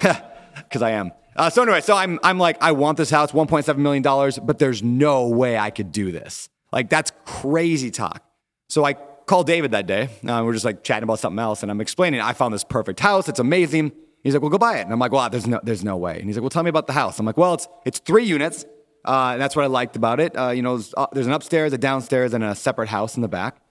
because 0.56 0.82
I 0.82 0.92
am. 0.92 1.12
Uh, 1.36 1.48
so 1.48 1.62
anyway, 1.62 1.80
so 1.80 1.94
I'm, 1.94 2.18
I'm 2.24 2.38
like, 2.38 2.56
I 2.60 2.72
want 2.72 2.98
this 2.98 3.10
house, 3.10 3.30
$1.7 3.30 3.76
million, 3.76 4.02
but 4.44 4.58
there's 4.58 4.82
no 4.82 5.28
way 5.28 5.56
I 5.56 5.70
could 5.70 5.92
do 5.92 6.10
this. 6.10 6.48
Like, 6.72 6.90
that's 6.90 7.12
crazy 7.24 7.90
talk. 7.90 8.24
So 8.68 8.84
I 8.84 8.94
called 8.94 9.46
David 9.46 9.70
that 9.72 9.86
day. 9.86 10.08
Uh, 10.26 10.42
we're 10.44 10.52
just 10.52 10.64
like 10.64 10.82
chatting 10.82 11.04
about 11.04 11.18
something 11.18 11.38
else, 11.38 11.62
and 11.62 11.70
I'm 11.70 11.80
explaining, 11.80 12.20
I 12.20 12.32
found 12.32 12.52
this 12.52 12.64
perfect 12.64 13.00
house. 13.00 13.28
It's 13.28 13.38
amazing. 13.38 13.92
He's 14.22 14.34
like, 14.34 14.42
well, 14.42 14.50
go 14.50 14.58
buy 14.58 14.78
it. 14.78 14.82
And 14.82 14.92
I'm 14.92 14.98
like, 14.98 15.12
well, 15.12 15.30
there's 15.30 15.46
no, 15.46 15.60
there's 15.62 15.84
no 15.84 15.96
way. 15.96 16.18
And 16.18 16.24
he's 16.24 16.36
like, 16.36 16.42
well, 16.42 16.50
tell 16.50 16.62
me 16.62 16.70
about 16.70 16.86
the 16.86 16.92
house. 16.92 17.18
I'm 17.18 17.26
like, 17.26 17.36
well, 17.36 17.54
it's, 17.54 17.68
it's 17.86 17.98
three 18.00 18.24
units. 18.24 18.64
Uh, 19.04 19.30
and 19.32 19.40
that's 19.40 19.54
what 19.54 19.64
I 19.64 19.68
liked 19.68 19.96
about 19.96 20.20
it. 20.20 20.36
Uh, 20.36 20.50
you 20.50 20.60
know, 20.60 20.76
there's, 20.76 20.94
uh, 20.96 21.06
there's 21.12 21.26
an 21.26 21.32
upstairs, 21.32 21.72
a 21.72 21.78
downstairs, 21.78 22.34
and 22.34 22.42
a 22.42 22.54
separate 22.54 22.88
house 22.88 23.16
in 23.16 23.22
the 23.22 23.28
back. 23.28 23.62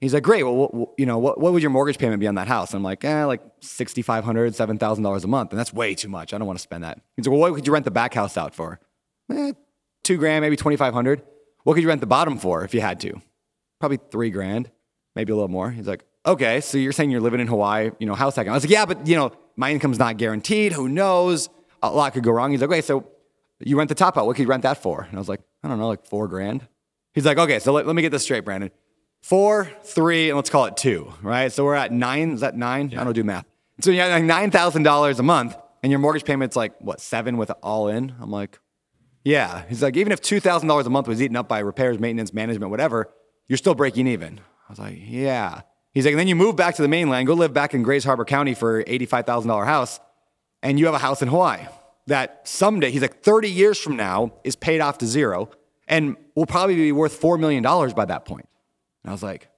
He's 0.00 0.14
like, 0.14 0.22
great. 0.22 0.44
Well, 0.44 0.54
what, 0.54 0.90
you 0.96 1.06
know, 1.06 1.18
what, 1.18 1.40
what 1.40 1.52
would 1.52 1.62
your 1.62 1.70
mortgage 1.70 1.98
payment 1.98 2.20
be 2.20 2.28
on 2.28 2.36
that 2.36 2.46
house? 2.46 2.72
I'm 2.72 2.84
like, 2.84 3.04
eh, 3.04 3.24
like 3.24 3.42
$6,500, 3.60 4.22
$7,000 4.22 5.24
a 5.24 5.26
month. 5.26 5.50
And 5.50 5.58
that's 5.58 5.72
way 5.72 5.94
too 5.94 6.08
much. 6.08 6.32
I 6.32 6.38
don't 6.38 6.46
want 6.46 6.58
to 6.58 6.62
spend 6.62 6.84
that. 6.84 7.00
He's 7.16 7.26
like, 7.26 7.32
well, 7.32 7.40
what 7.40 7.54
could 7.54 7.66
you 7.66 7.72
rent 7.72 7.84
the 7.84 7.90
back 7.90 8.14
house 8.14 8.36
out 8.36 8.54
for? 8.54 8.78
Eh, 9.32 9.52
two 10.04 10.16
grand, 10.16 10.42
maybe 10.42 10.56
2,500. 10.56 11.22
What 11.68 11.74
could 11.74 11.82
you 11.82 11.88
rent 11.88 12.00
the 12.00 12.06
bottom 12.06 12.38
for 12.38 12.64
if 12.64 12.72
you 12.72 12.80
had 12.80 12.98
to? 13.00 13.20
Probably 13.78 13.98
three 14.10 14.30
grand, 14.30 14.70
maybe 15.14 15.32
a 15.32 15.34
little 15.34 15.50
more. 15.50 15.70
He's 15.70 15.86
like, 15.86 16.02
okay, 16.24 16.62
so 16.62 16.78
you're 16.78 16.92
saying 16.92 17.10
you're 17.10 17.20
living 17.20 17.40
in 17.40 17.46
Hawaii, 17.46 17.90
you 17.98 18.06
know, 18.06 18.14
house 18.14 18.36
hacking. 18.36 18.50
I 18.50 18.54
was 18.54 18.64
like, 18.64 18.70
yeah, 18.70 18.86
but 18.86 19.06
you 19.06 19.16
know, 19.16 19.32
my 19.54 19.70
income's 19.70 19.98
not 19.98 20.16
guaranteed. 20.16 20.72
Who 20.72 20.88
knows? 20.88 21.50
A 21.82 21.90
lot 21.90 22.14
could 22.14 22.22
go 22.24 22.30
wrong. 22.30 22.52
He's 22.52 22.62
like, 22.62 22.70
okay, 22.70 22.80
so 22.80 23.06
you 23.60 23.76
rent 23.76 23.90
the 23.90 23.94
top 23.94 24.16
out. 24.16 24.24
What 24.24 24.36
could 24.36 24.44
you 24.44 24.48
rent 24.48 24.62
that 24.62 24.78
for? 24.78 25.02
And 25.02 25.14
I 25.14 25.18
was 25.18 25.28
like, 25.28 25.42
I 25.62 25.68
don't 25.68 25.78
know, 25.78 25.88
like 25.88 26.06
four 26.06 26.26
grand. 26.26 26.66
He's 27.12 27.26
like, 27.26 27.36
okay, 27.36 27.58
so 27.58 27.74
let, 27.74 27.86
let 27.86 27.94
me 27.94 28.00
get 28.00 28.12
this 28.12 28.22
straight, 28.22 28.46
Brandon. 28.46 28.70
Four, 29.20 29.70
three, 29.82 30.30
and 30.30 30.36
let's 30.36 30.48
call 30.48 30.64
it 30.64 30.76
two, 30.78 31.12
right? 31.20 31.52
So 31.52 31.66
we're 31.66 31.74
at 31.74 31.92
nine. 31.92 32.30
Is 32.30 32.40
that 32.40 32.56
nine? 32.56 32.94
I 32.96 33.04
don't 33.04 33.12
do 33.12 33.24
math. 33.24 33.44
So 33.82 33.90
you 33.90 34.00
have 34.00 34.10
like 34.10 34.24
nine 34.24 34.50
thousand 34.50 34.84
dollars 34.84 35.20
a 35.20 35.22
month, 35.22 35.54
and 35.82 35.92
your 35.92 35.98
mortgage 35.98 36.24
payment's 36.24 36.56
like 36.56 36.80
what 36.80 36.98
seven 36.98 37.36
with 37.36 37.52
all 37.62 37.88
in. 37.88 38.14
I'm 38.22 38.30
like, 38.30 38.58
yeah. 39.28 39.64
He's 39.68 39.82
like, 39.82 39.96
even 39.96 40.10
if 40.12 40.20
two 40.20 40.40
thousand 40.40 40.68
dollars 40.68 40.86
a 40.86 40.90
month 40.90 41.06
was 41.06 41.20
eaten 41.20 41.36
up 41.36 41.48
by 41.48 41.58
repairs, 41.58 41.98
maintenance, 41.98 42.32
management, 42.32 42.70
whatever, 42.70 43.10
you're 43.46 43.58
still 43.58 43.74
breaking 43.74 44.06
even. 44.06 44.40
I 44.68 44.72
was 44.72 44.78
like, 44.78 44.96
yeah. 44.98 45.60
He's 45.92 46.04
like, 46.04 46.12
and 46.12 46.20
then 46.20 46.28
you 46.28 46.36
move 46.36 46.56
back 46.56 46.76
to 46.76 46.82
the 46.82 46.88
mainland, 46.88 47.26
go 47.26 47.34
live 47.34 47.52
back 47.52 47.74
in 47.74 47.82
Grays 47.82 48.04
Harbor 48.04 48.24
County 48.24 48.54
for 48.54 48.82
eighty-five 48.86 49.26
thousand 49.26 49.48
dollar 49.48 49.66
house, 49.66 50.00
and 50.62 50.78
you 50.78 50.86
have 50.86 50.94
a 50.94 50.98
house 50.98 51.20
in 51.20 51.28
Hawaii 51.28 51.66
that 52.06 52.40
someday, 52.48 52.90
he's 52.90 53.02
like, 53.02 53.22
thirty 53.22 53.50
years 53.50 53.78
from 53.78 53.96
now 53.96 54.32
is 54.44 54.56
paid 54.56 54.80
off 54.80 54.96
to 54.98 55.06
zero, 55.06 55.50
and 55.86 56.16
will 56.34 56.46
probably 56.46 56.76
be 56.76 56.92
worth 56.92 57.12
four 57.12 57.36
million 57.36 57.62
dollars 57.62 57.92
by 57.92 58.06
that 58.06 58.24
point. 58.24 58.48
And 59.02 59.10
I 59.10 59.12
was 59.12 59.22
like, 59.22 59.48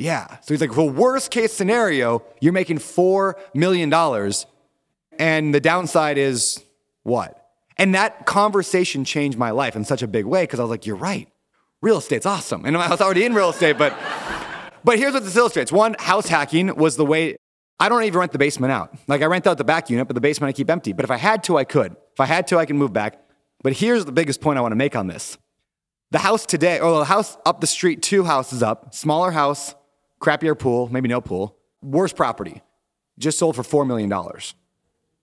yeah. 0.00 0.38
So 0.40 0.54
he's 0.54 0.62
like, 0.62 0.74
well, 0.74 0.88
worst 0.88 1.30
case 1.30 1.52
scenario, 1.52 2.22
you're 2.40 2.54
making 2.54 2.78
$4 2.78 3.34
million. 3.54 3.92
And 5.18 5.54
the 5.54 5.60
downside 5.60 6.16
is 6.16 6.64
what? 7.02 7.39
And 7.80 7.94
that 7.94 8.26
conversation 8.26 9.06
changed 9.06 9.38
my 9.38 9.52
life 9.52 9.74
in 9.74 9.86
such 9.86 10.02
a 10.02 10.06
big 10.06 10.26
way 10.26 10.42
because 10.42 10.60
I 10.60 10.62
was 10.62 10.70
like, 10.70 10.84
you're 10.84 10.96
right. 10.96 11.26
Real 11.80 11.96
estate's 11.96 12.26
awesome. 12.26 12.66
And 12.66 12.76
I 12.76 12.90
was 12.90 13.00
already 13.00 13.24
in 13.24 13.32
real 13.32 13.48
estate, 13.48 13.78
but 13.78 13.96
but 14.84 14.98
here's 14.98 15.14
what 15.14 15.24
this 15.24 15.34
illustrates. 15.34 15.72
One, 15.72 15.96
house 15.98 16.28
hacking 16.28 16.76
was 16.76 16.96
the 16.96 17.06
way 17.06 17.36
I 17.80 17.88
don't 17.88 18.02
even 18.02 18.20
rent 18.20 18.32
the 18.32 18.38
basement 18.38 18.70
out. 18.70 18.94
Like 19.08 19.22
I 19.22 19.24
rent 19.24 19.46
out 19.46 19.56
the 19.56 19.64
back 19.64 19.88
unit, 19.88 20.06
but 20.06 20.14
the 20.14 20.20
basement 20.20 20.50
I 20.50 20.52
keep 20.52 20.68
empty. 20.68 20.92
But 20.92 21.06
if 21.06 21.10
I 21.10 21.16
had 21.16 21.42
to, 21.44 21.56
I 21.56 21.64
could. 21.64 21.92
If 22.12 22.20
I 22.20 22.26
had 22.26 22.46
to, 22.48 22.58
I 22.58 22.66
can 22.66 22.76
move 22.76 22.92
back. 22.92 23.18
But 23.62 23.72
here's 23.72 24.04
the 24.04 24.12
biggest 24.12 24.42
point 24.42 24.58
I 24.58 24.60
want 24.60 24.72
to 24.72 24.76
make 24.76 24.94
on 24.94 25.06
this. 25.06 25.38
The 26.10 26.18
house 26.18 26.44
today, 26.44 26.80
or 26.80 26.98
the 26.98 27.06
house 27.06 27.38
up 27.46 27.62
the 27.62 27.66
street, 27.66 28.02
two 28.02 28.24
houses 28.24 28.62
up, 28.62 28.94
smaller 28.94 29.30
house, 29.30 29.74
crappier 30.20 30.58
pool, 30.58 30.90
maybe 30.92 31.08
no 31.08 31.22
pool, 31.22 31.56
worse 31.80 32.12
property, 32.12 32.60
just 33.18 33.38
sold 33.38 33.56
for 33.56 33.62
$4 33.62 33.86
million. 33.86 34.12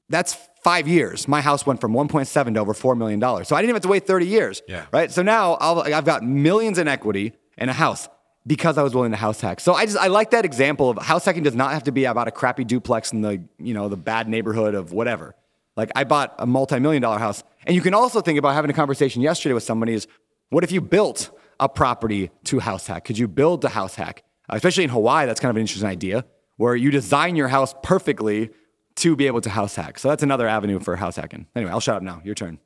That's 0.10 0.38
five 0.68 0.86
years. 0.86 1.30
My 1.30 1.40
house 1.40 1.66
went 1.66 1.80
from 1.80 1.94
1.7 1.94 2.54
to 2.56 2.60
over 2.60 2.74
$4 2.74 2.98
million. 2.98 3.22
So 3.46 3.56
I 3.56 3.62
didn't 3.62 3.70
even 3.70 3.76
have 3.76 3.82
to 3.84 3.88
wait 3.88 4.06
30 4.06 4.26
years. 4.26 4.62
Yeah. 4.68 4.86
Right. 4.92 5.10
So 5.10 5.22
now 5.22 5.54
I'll, 5.62 5.80
I've 5.80 6.04
got 6.04 6.24
millions 6.24 6.78
in 6.78 6.90
equity 6.90 7.32
in 7.58 7.70
a 7.70 7.74
house 7.74 8.10
because 8.46 8.78
I 8.78 8.84
was 8.84 8.94
willing 8.94 9.12
to 9.12 9.18
house 9.18 9.40
hack. 9.40 9.62
So 9.62 9.76
I 9.76 9.86
just, 9.86 9.98
I 9.98 10.08
like 10.08 10.32
that 10.32 10.44
example 10.44 10.90
of 10.90 10.98
house 10.98 11.24
hacking 11.24 11.44
does 11.44 11.56
not 11.56 11.72
have 11.72 11.84
to 11.84 11.94
be 11.94 12.04
about 12.04 12.28
a 12.28 12.32
crappy 12.32 12.66
duplex 12.66 13.14
in 13.14 13.22
the, 13.22 13.42
you 13.58 13.74
know, 13.74 13.88
the 13.88 13.96
bad 13.96 14.28
neighborhood 14.28 14.76
of 14.76 14.92
whatever. 14.92 15.36
Like 15.78 15.90
I 15.96 16.04
bought 16.04 16.36
a 16.38 16.46
multi-million 16.46 17.02
dollar 17.02 17.18
house. 17.18 17.46
And 17.66 17.74
you 17.74 17.82
can 17.82 17.94
also 17.94 18.20
think 18.20 18.38
about 18.38 18.54
having 18.54 18.70
a 18.70 18.74
conversation 18.74 19.22
yesterday 19.22 19.54
with 19.54 19.64
somebody 19.64 19.94
is 19.94 20.06
what 20.50 20.66
if 20.66 20.74
you 20.74 20.82
built 20.82 21.32
a 21.62 21.70
property 21.70 22.30
to 22.44 22.60
house 22.60 22.88
hack? 22.88 23.06
Could 23.06 23.18
you 23.18 23.30
build 23.30 23.62
the 23.62 23.70
house 23.70 23.96
hack? 23.96 24.22
Especially 24.50 24.84
in 24.84 24.90
Hawaii, 24.90 25.28
that's 25.28 25.40
kind 25.40 25.50
of 25.50 25.56
an 25.56 25.62
interesting 25.62 25.88
idea 25.88 26.26
where 26.58 26.76
you 26.76 26.92
design 26.92 27.38
your 27.38 27.48
house 27.48 27.74
perfectly 27.84 28.50
to 28.98 29.16
be 29.16 29.28
able 29.28 29.42
to 29.42 29.50
house 29.50 29.76
hack. 29.76 30.00
So 30.00 30.10
that's 30.10 30.24
another 30.24 30.48
avenue 30.48 30.80
for 30.80 30.96
house 30.96 31.16
hacking. 31.16 31.48
Anyway, 31.56 31.72
I'll 31.72 31.80
shut 31.80 31.96
up 31.96 32.04
now. 32.04 32.22
Your 32.24 32.36
turn. 32.36 32.60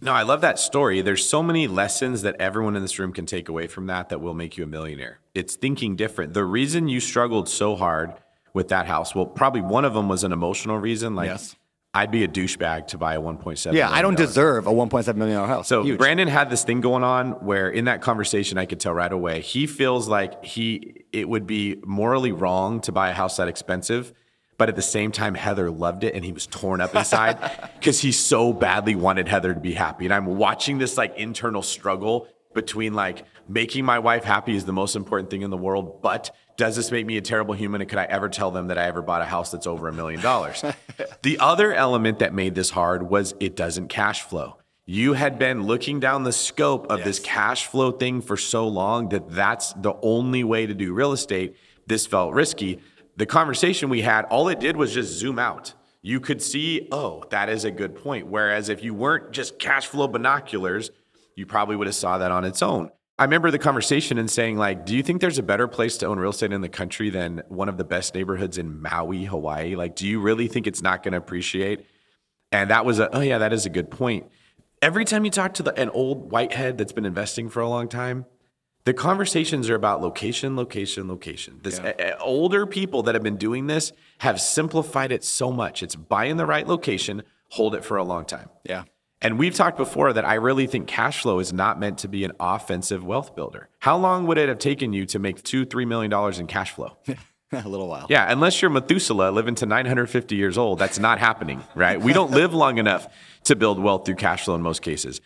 No, 0.00 0.12
I 0.12 0.22
love 0.22 0.42
that 0.42 0.58
story. 0.58 1.00
There's 1.00 1.26
so 1.26 1.42
many 1.42 1.66
lessons 1.66 2.20
that 2.22 2.36
everyone 2.38 2.76
in 2.76 2.82
this 2.82 2.98
room 2.98 3.12
can 3.12 3.24
take 3.24 3.48
away 3.48 3.66
from 3.66 3.86
that 3.86 4.10
that 4.10 4.20
will 4.20 4.34
make 4.34 4.58
you 4.58 4.64
a 4.64 4.66
millionaire. 4.66 5.20
It's 5.34 5.56
thinking 5.56 5.96
different. 5.96 6.34
The 6.34 6.44
reason 6.44 6.88
you 6.88 7.00
struggled 7.00 7.48
so 7.48 7.76
hard 7.76 8.12
with 8.52 8.68
that 8.68 8.86
house, 8.86 9.14
well, 9.14 9.24
probably 9.26 9.62
one 9.62 9.86
of 9.86 9.94
them 9.94 10.08
was 10.08 10.22
an 10.22 10.32
emotional 10.32 10.78
reason. 10.78 11.14
Like, 11.14 11.28
Yes. 11.28 11.56
I'd 11.94 12.10
be 12.10 12.24
a 12.24 12.28
douchebag 12.28 12.88
to 12.88 12.98
buy 12.98 13.14
a 13.14 13.20
1.7. 13.22 13.72
Yeah, 13.72 13.90
I 13.90 14.02
don't 14.02 14.18
deserve 14.18 14.66
a 14.66 14.70
1.7 14.70 15.16
million 15.16 15.36
dollar 15.36 15.48
house. 15.48 15.66
so 15.66 15.82
Huge. 15.82 15.96
Brandon 15.96 16.28
had 16.28 16.50
this 16.50 16.62
thing 16.62 16.82
going 16.82 17.02
on 17.02 17.30
where 17.42 17.70
in 17.70 17.86
that 17.86 18.02
conversation 18.02 18.58
I 18.58 18.66
could 18.66 18.80
tell 18.80 18.92
right 18.92 19.10
away 19.10 19.40
he 19.40 19.66
feels 19.66 20.06
like 20.06 20.44
he 20.44 21.04
it 21.14 21.26
would 21.26 21.46
be 21.46 21.80
morally 21.86 22.32
wrong 22.32 22.82
to 22.82 22.92
buy 22.92 23.08
a 23.08 23.14
house 23.14 23.38
that 23.38 23.48
expensive, 23.48 24.12
but 24.58 24.68
at 24.68 24.76
the 24.76 24.82
same 24.82 25.12
time 25.12 25.34
Heather 25.34 25.70
loved 25.70 26.04
it 26.04 26.14
and 26.14 26.24
he 26.24 26.32
was 26.32 26.46
torn 26.46 26.80
up 26.80 26.94
inside 26.94 27.38
because 27.78 28.00
he 28.00 28.12
so 28.12 28.52
badly 28.52 28.94
wanted 28.94 29.28
Heather 29.28 29.54
to 29.54 29.60
be 29.60 29.74
happy. 29.74 30.04
And 30.04 30.14
I'm 30.14 30.26
watching 30.26 30.78
this 30.78 30.96
like 30.96 31.16
internal 31.16 31.62
struggle 31.62 32.28
between 32.54 32.94
like 32.94 33.24
making 33.48 33.84
my 33.84 33.98
wife 33.98 34.24
happy 34.24 34.56
is 34.56 34.64
the 34.64 34.72
most 34.72 34.96
important 34.96 35.30
thing 35.30 35.42
in 35.42 35.50
the 35.50 35.56
world, 35.56 36.02
but 36.02 36.34
does 36.56 36.74
this 36.74 36.90
make 36.90 37.06
me 37.06 37.16
a 37.18 37.20
terrible 37.20 37.54
human? 37.54 37.80
And 37.80 37.88
could 37.88 37.98
I 37.98 38.04
ever 38.04 38.28
tell 38.28 38.50
them 38.50 38.68
that 38.68 38.78
I 38.78 38.84
ever 38.86 39.02
bought 39.02 39.22
a 39.22 39.26
house 39.26 39.52
that's 39.52 39.66
over 39.66 39.88
a 39.88 39.92
million 39.92 40.20
dollars? 40.20 40.64
The 41.22 41.38
other 41.40 41.74
element 41.74 42.20
that 42.20 42.32
made 42.32 42.54
this 42.54 42.70
hard 42.70 43.10
was 43.10 43.34
it 43.40 43.56
doesn't 43.56 43.88
cash 43.88 44.22
flow. 44.22 44.56
You 44.86 45.14
had 45.14 45.38
been 45.38 45.64
looking 45.64 45.98
down 45.98 46.22
the 46.22 46.32
scope 46.32 46.86
of 46.90 47.02
this 47.02 47.18
cash 47.18 47.66
flow 47.66 47.90
thing 47.90 48.20
for 48.20 48.36
so 48.36 48.68
long 48.68 49.08
that 49.08 49.28
that's 49.28 49.72
the 49.72 49.94
only 50.02 50.44
way 50.44 50.64
to 50.66 50.72
do 50.72 50.94
real 50.94 51.12
estate. 51.12 51.56
This 51.86 52.06
felt 52.06 52.32
risky. 52.32 52.80
The 53.16 53.26
conversation 53.26 53.88
we 53.88 54.02
had, 54.02 54.26
all 54.26 54.48
it 54.48 54.60
did 54.60 54.76
was 54.76 54.92
just 54.92 55.12
zoom 55.12 55.38
out. 55.38 55.72
You 56.02 56.20
could 56.20 56.42
see, 56.42 56.86
oh, 56.92 57.24
that 57.30 57.48
is 57.48 57.64
a 57.64 57.70
good 57.70 57.96
point. 57.96 58.26
Whereas 58.26 58.68
if 58.68 58.84
you 58.84 58.94
weren't 58.94 59.32
just 59.32 59.58
cash 59.58 59.86
flow 59.86 60.06
binoculars, 60.06 60.90
you 61.34 61.46
probably 61.46 61.76
would 61.76 61.86
have 61.86 61.96
saw 61.96 62.18
that 62.18 62.30
on 62.30 62.44
its 62.44 62.62
own. 62.62 62.90
I 63.18 63.24
remember 63.24 63.50
the 63.50 63.58
conversation 63.58 64.18
and 64.18 64.30
saying 64.30 64.58
like, 64.58 64.84
do 64.84 64.94
you 64.94 65.02
think 65.02 65.22
there's 65.22 65.38
a 65.38 65.42
better 65.42 65.66
place 65.66 65.96
to 65.98 66.06
own 66.06 66.18
real 66.18 66.30
estate 66.30 66.52
in 66.52 66.60
the 66.60 66.68
country 66.68 67.08
than 67.08 67.42
one 67.48 67.70
of 67.70 67.78
the 67.78 67.84
best 67.84 68.14
neighborhoods 68.14 68.58
in 68.58 68.82
Maui, 68.82 69.24
Hawaii? 69.24 69.74
Like, 69.74 69.96
do 69.96 70.06
you 70.06 70.20
really 70.20 70.48
think 70.48 70.66
it's 70.66 70.82
not 70.82 71.02
going 71.02 71.12
to 71.12 71.18
appreciate? 71.18 71.86
And 72.52 72.70
that 72.70 72.84
was 72.84 72.98
a, 72.98 73.14
oh 73.16 73.22
yeah, 73.22 73.38
that 73.38 73.54
is 73.54 73.64
a 73.64 73.70
good 73.70 73.90
point. 73.90 74.26
Every 74.82 75.06
time 75.06 75.24
you 75.24 75.30
talk 75.30 75.54
to 75.54 75.62
the, 75.62 75.74
an 75.80 75.88
old 75.90 76.30
whitehead 76.30 76.76
that's 76.76 76.92
been 76.92 77.06
investing 77.06 77.48
for 77.48 77.60
a 77.60 77.68
long 77.68 77.88
time, 77.88 78.26
the 78.86 78.94
conversations 78.94 79.68
are 79.68 79.74
about 79.74 80.00
location, 80.00 80.56
location, 80.56 81.08
location. 81.08 81.58
This 81.62 81.78
a- 81.78 81.82
a- 81.82 82.00
eh, 82.00 82.10
eh, 82.12 82.14
older 82.20 82.64
people 82.66 83.02
that 83.02 83.14
have 83.14 83.22
been 83.22 83.36
doing 83.36 83.66
this 83.66 83.92
have 84.18 84.40
simplified 84.40 85.12
it 85.12 85.24
so 85.24 85.52
much. 85.52 85.82
It's 85.82 85.96
buy 85.96 86.24
in 86.26 86.36
the 86.38 86.46
right 86.46 86.66
location, 86.66 87.22
hold 87.50 87.74
it 87.74 87.84
for 87.84 87.96
a 87.98 88.04
long 88.04 88.24
time. 88.24 88.48
yeah. 88.64 88.84
And 89.22 89.38
we've 89.38 89.54
talked 89.54 89.78
before 89.78 90.12
that 90.12 90.26
I 90.26 90.34
really 90.34 90.66
think 90.66 90.86
cash 90.86 91.22
flow 91.22 91.38
is 91.38 91.50
not 91.50 91.80
meant 91.80 91.96
to 91.98 92.08
be 92.08 92.22
an 92.24 92.32
offensive 92.38 93.02
wealth 93.02 93.34
builder. 93.34 93.70
How 93.80 93.96
long 93.96 94.26
would 94.26 94.36
it 94.36 94.48
have 94.48 94.58
taken 94.58 94.92
you 94.92 95.06
to 95.06 95.18
make 95.18 95.42
two, 95.42 95.64
three 95.64 95.86
million 95.86 96.10
dollars 96.10 96.38
in 96.38 96.46
cash 96.46 96.72
flow? 96.72 96.98
a 97.52 97.66
little 97.66 97.88
while. 97.88 98.06
Yeah, 98.10 98.30
unless 98.30 98.60
you're 98.60 98.70
Methuselah 98.70 99.30
living 99.30 99.54
to 99.56 99.66
950 99.66 100.36
years 100.36 100.58
old, 100.58 100.78
that's 100.78 100.98
not 100.98 101.18
happening, 101.18 101.62
right? 101.74 102.00
We 102.00 102.12
don't 102.12 102.30
live 102.30 102.52
long 102.52 102.76
enough 102.78 103.08
to 103.44 103.56
build 103.56 103.80
wealth 103.82 104.04
through 104.04 104.16
cash 104.16 104.44
flow 104.44 104.54
in 104.54 104.60
most 104.62 104.82
cases. 104.82 105.20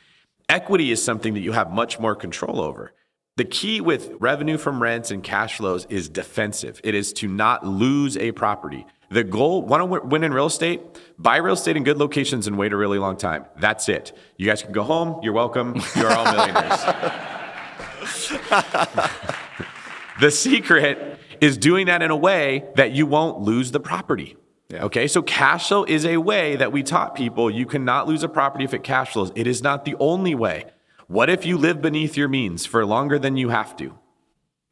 Equity 0.48 0.92
is 0.92 1.02
something 1.02 1.34
that 1.34 1.40
you 1.40 1.52
have 1.52 1.72
much 1.72 1.98
more 1.98 2.14
control 2.14 2.60
over. 2.60 2.92
The 3.36 3.44
key 3.44 3.80
with 3.80 4.12
revenue 4.20 4.58
from 4.58 4.82
rents 4.82 5.10
and 5.10 5.22
cash 5.22 5.56
flows 5.56 5.86
is 5.88 6.08
defensive. 6.08 6.80
It 6.84 6.94
is 6.94 7.12
to 7.14 7.28
not 7.28 7.66
lose 7.66 8.16
a 8.16 8.32
property. 8.32 8.86
The 9.10 9.24
goal, 9.24 9.62
want 9.62 9.80
to 9.80 10.06
win 10.06 10.24
in 10.24 10.32
real 10.32 10.46
estate? 10.46 10.80
Buy 11.18 11.38
real 11.38 11.54
estate 11.54 11.76
in 11.76 11.84
good 11.84 11.98
locations 11.98 12.46
and 12.46 12.58
wait 12.58 12.72
a 12.72 12.76
really 12.76 12.98
long 12.98 13.16
time. 13.16 13.46
That's 13.56 13.88
it. 13.88 14.12
You 14.36 14.46
guys 14.46 14.62
can 14.62 14.72
go 14.72 14.82
home. 14.82 15.20
You're 15.22 15.32
welcome. 15.32 15.80
You're 15.96 16.12
all 16.12 16.24
millionaires. 16.24 16.80
the 20.20 20.30
secret 20.30 21.18
is 21.40 21.56
doing 21.56 21.86
that 21.86 22.02
in 22.02 22.10
a 22.10 22.16
way 22.16 22.64
that 22.76 22.92
you 22.92 23.06
won't 23.06 23.40
lose 23.40 23.72
the 23.72 23.80
property. 23.80 24.36
Okay, 24.72 25.08
so 25.08 25.22
cash 25.22 25.68
flow 25.68 25.84
is 25.84 26.04
a 26.04 26.18
way 26.18 26.54
that 26.56 26.70
we 26.70 26.82
taught 26.82 27.16
people 27.16 27.50
you 27.50 27.66
cannot 27.66 28.06
lose 28.06 28.22
a 28.22 28.28
property 28.28 28.64
if 28.64 28.74
it 28.74 28.84
cash 28.84 29.14
flows. 29.14 29.32
It 29.34 29.46
is 29.46 29.62
not 29.62 29.84
the 29.84 29.96
only 29.98 30.34
way. 30.34 30.66
What 31.10 31.28
if 31.28 31.44
you 31.44 31.58
live 31.58 31.82
beneath 31.82 32.16
your 32.16 32.28
means 32.28 32.66
for 32.66 32.86
longer 32.86 33.18
than 33.18 33.36
you 33.36 33.48
have 33.48 33.74
to? 33.78 33.98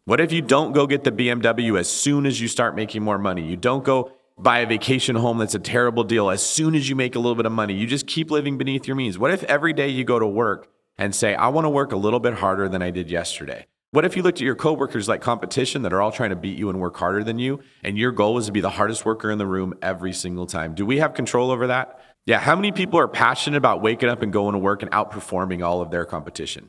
What 0.04 0.20
if 0.20 0.30
you 0.30 0.40
don't 0.40 0.70
go 0.70 0.86
get 0.86 1.02
the 1.02 1.10
BMW 1.10 1.76
as 1.76 1.88
soon 1.88 2.26
as 2.26 2.40
you 2.40 2.46
start 2.46 2.76
making 2.76 3.02
more 3.02 3.18
money? 3.18 3.44
You 3.44 3.56
don't 3.56 3.82
go 3.82 4.12
buy 4.38 4.60
a 4.60 4.66
vacation 4.68 5.16
home 5.16 5.38
that's 5.38 5.56
a 5.56 5.58
terrible 5.58 6.04
deal 6.04 6.30
as 6.30 6.40
soon 6.40 6.76
as 6.76 6.88
you 6.88 6.94
make 6.94 7.16
a 7.16 7.18
little 7.18 7.34
bit 7.34 7.46
of 7.46 7.50
money. 7.50 7.74
You 7.74 7.88
just 7.88 8.06
keep 8.06 8.30
living 8.30 8.56
beneath 8.56 8.86
your 8.86 8.94
means. 8.94 9.18
What 9.18 9.32
if 9.32 9.42
every 9.42 9.72
day 9.72 9.88
you 9.88 10.04
go 10.04 10.20
to 10.20 10.28
work 10.28 10.68
and 10.96 11.12
say, 11.12 11.34
I 11.34 11.48
want 11.48 11.64
to 11.64 11.70
work 11.70 11.90
a 11.90 11.96
little 11.96 12.20
bit 12.20 12.34
harder 12.34 12.68
than 12.68 12.82
I 12.82 12.92
did 12.92 13.10
yesterday? 13.10 13.66
What 13.90 14.04
if 14.04 14.16
you 14.16 14.22
looked 14.22 14.38
at 14.38 14.44
your 14.44 14.54
coworkers 14.54 15.08
like 15.08 15.20
competition 15.20 15.82
that 15.82 15.92
are 15.92 16.00
all 16.00 16.12
trying 16.12 16.30
to 16.30 16.36
beat 16.36 16.56
you 16.56 16.70
and 16.70 16.78
work 16.78 16.96
harder 16.98 17.24
than 17.24 17.40
you, 17.40 17.58
and 17.82 17.98
your 17.98 18.12
goal 18.12 18.34
was 18.34 18.46
to 18.46 18.52
be 18.52 18.60
the 18.60 18.70
hardest 18.70 19.04
worker 19.04 19.32
in 19.32 19.38
the 19.38 19.46
room 19.46 19.74
every 19.82 20.12
single 20.12 20.46
time? 20.46 20.76
Do 20.76 20.86
we 20.86 20.98
have 20.98 21.14
control 21.14 21.50
over 21.50 21.66
that? 21.66 21.98
Yeah, 22.28 22.40
how 22.40 22.54
many 22.54 22.72
people 22.72 23.00
are 23.00 23.08
passionate 23.08 23.56
about 23.56 23.80
waking 23.80 24.10
up 24.10 24.20
and 24.20 24.30
going 24.30 24.52
to 24.52 24.58
work 24.58 24.82
and 24.82 24.90
outperforming 24.90 25.64
all 25.64 25.80
of 25.80 25.90
their 25.90 26.04
competition? 26.04 26.68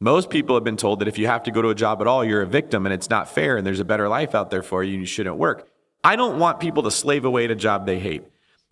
Most 0.00 0.30
people 0.30 0.56
have 0.56 0.64
been 0.64 0.78
told 0.78 1.00
that 1.00 1.08
if 1.08 1.18
you 1.18 1.26
have 1.26 1.42
to 1.42 1.50
go 1.50 1.60
to 1.60 1.68
a 1.68 1.74
job 1.74 2.00
at 2.00 2.06
all, 2.06 2.24
you're 2.24 2.40
a 2.40 2.46
victim 2.46 2.86
and 2.86 2.94
it's 2.94 3.10
not 3.10 3.28
fair 3.28 3.58
and 3.58 3.66
there's 3.66 3.78
a 3.78 3.84
better 3.84 4.08
life 4.08 4.34
out 4.34 4.50
there 4.50 4.62
for 4.62 4.82
you 4.82 4.94
and 4.94 5.02
you 5.02 5.06
shouldn't 5.06 5.36
work. 5.36 5.68
I 6.02 6.16
don't 6.16 6.38
want 6.38 6.60
people 6.60 6.82
to 6.84 6.90
slave 6.90 7.26
away 7.26 7.44
at 7.44 7.50
a 7.50 7.54
job 7.54 7.84
they 7.84 7.98
hate. 7.98 8.22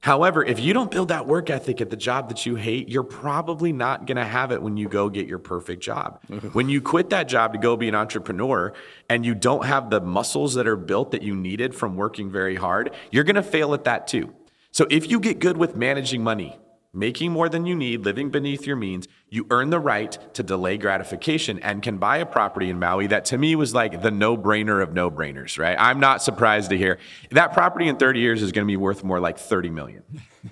However, 0.01 0.43
if 0.43 0.61
you 0.61 0.73
don't 0.73 0.91
build 0.91 1.09
that 1.09 1.27
work 1.27 1.51
ethic 1.51 1.83
at 1.83 1.91
the 1.91 1.97
job 1.97 2.31
that 2.31 2.47
you 2.47 2.55
hate, 2.55 2.89
you're 2.89 3.03
probably 3.03 3.75
not 3.75 4.07
going 4.07 4.17
to 4.17 4.25
have 4.25 4.51
it 4.51 4.63
when 4.63 4.79
you 4.79 4.89
go 4.89 5.11
get 5.11 5.27
your 5.27 5.39
perfect 5.39 5.83
job. 5.83 6.25
when 6.55 6.71
you 6.71 6.81
quit 6.81 7.11
that 7.11 7.29
job 7.29 7.53
to 7.53 7.59
go 7.59 7.77
be 7.77 7.87
an 7.87 7.95
entrepreneur 7.95 8.73
and 9.11 9.27
you 9.27 9.35
don't 9.35 9.67
have 9.67 9.91
the 9.91 10.01
muscles 10.01 10.55
that 10.55 10.67
are 10.67 10.77
built 10.77 11.11
that 11.11 11.21
you 11.21 11.37
needed 11.37 11.75
from 11.75 11.97
working 11.97 12.31
very 12.31 12.57
hard, 12.57 12.95
you're 13.11 13.25
going 13.25 13.37
to 13.37 13.43
fail 13.43 13.75
at 13.75 13.85
that 13.85 14.07
too. 14.07 14.33
So 14.75 14.89
if 14.91 15.09
you 15.09 15.21
get 15.21 15.39
good 15.39 15.57
with 15.57 15.77
managing 15.77 16.25
money, 16.25 16.59
making 16.93 17.31
more 17.31 17.49
than 17.49 17.65
you 17.65 17.77
need, 17.77 18.05
living 18.05 18.31
beneath 18.31 18.67
your 18.67 18.75
means, 18.75 19.07
you 19.29 19.47
earn 19.51 19.71
the 19.71 19.79
right 19.79 20.19
to 20.35 20.43
delay 20.43 20.79
gratification 20.79 21.61
and 21.61 21.81
can 21.81 21.99
buy 21.99 22.17
a 22.17 22.27
property 22.27 22.71
in 22.71 22.81
Maui 22.81 23.07
that 23.07 23.25
to 23.27 23.39
me 23.39 23.55
was 23.55 23.73
like 23.73 24.03
the 24.03 24.11
no 24.11 24.37
brainer 24.37 24.83
of 24.83 24.93
no 24.93 25.13
brainers, 25.13 25.61
right? 25.61 25.77
I'm 25.79 26.01
not 26.01 26.25
surprised 26.25 26.71
to 26.71 26.77
hear 26.77 26.99
that 27.31 27.53
property 27.53 27.87
in 27.87 27.99
30 27.99 28.19
years 28.19 28.43
is 28.43 28.51
going 28.51 28.67
to 28.67 28.69
be 28.69 28.77
worth 28.77 29.05
more 29.05 29.21
like 29.21 29.39
30 29.39 29.71
million. 29.71 30.03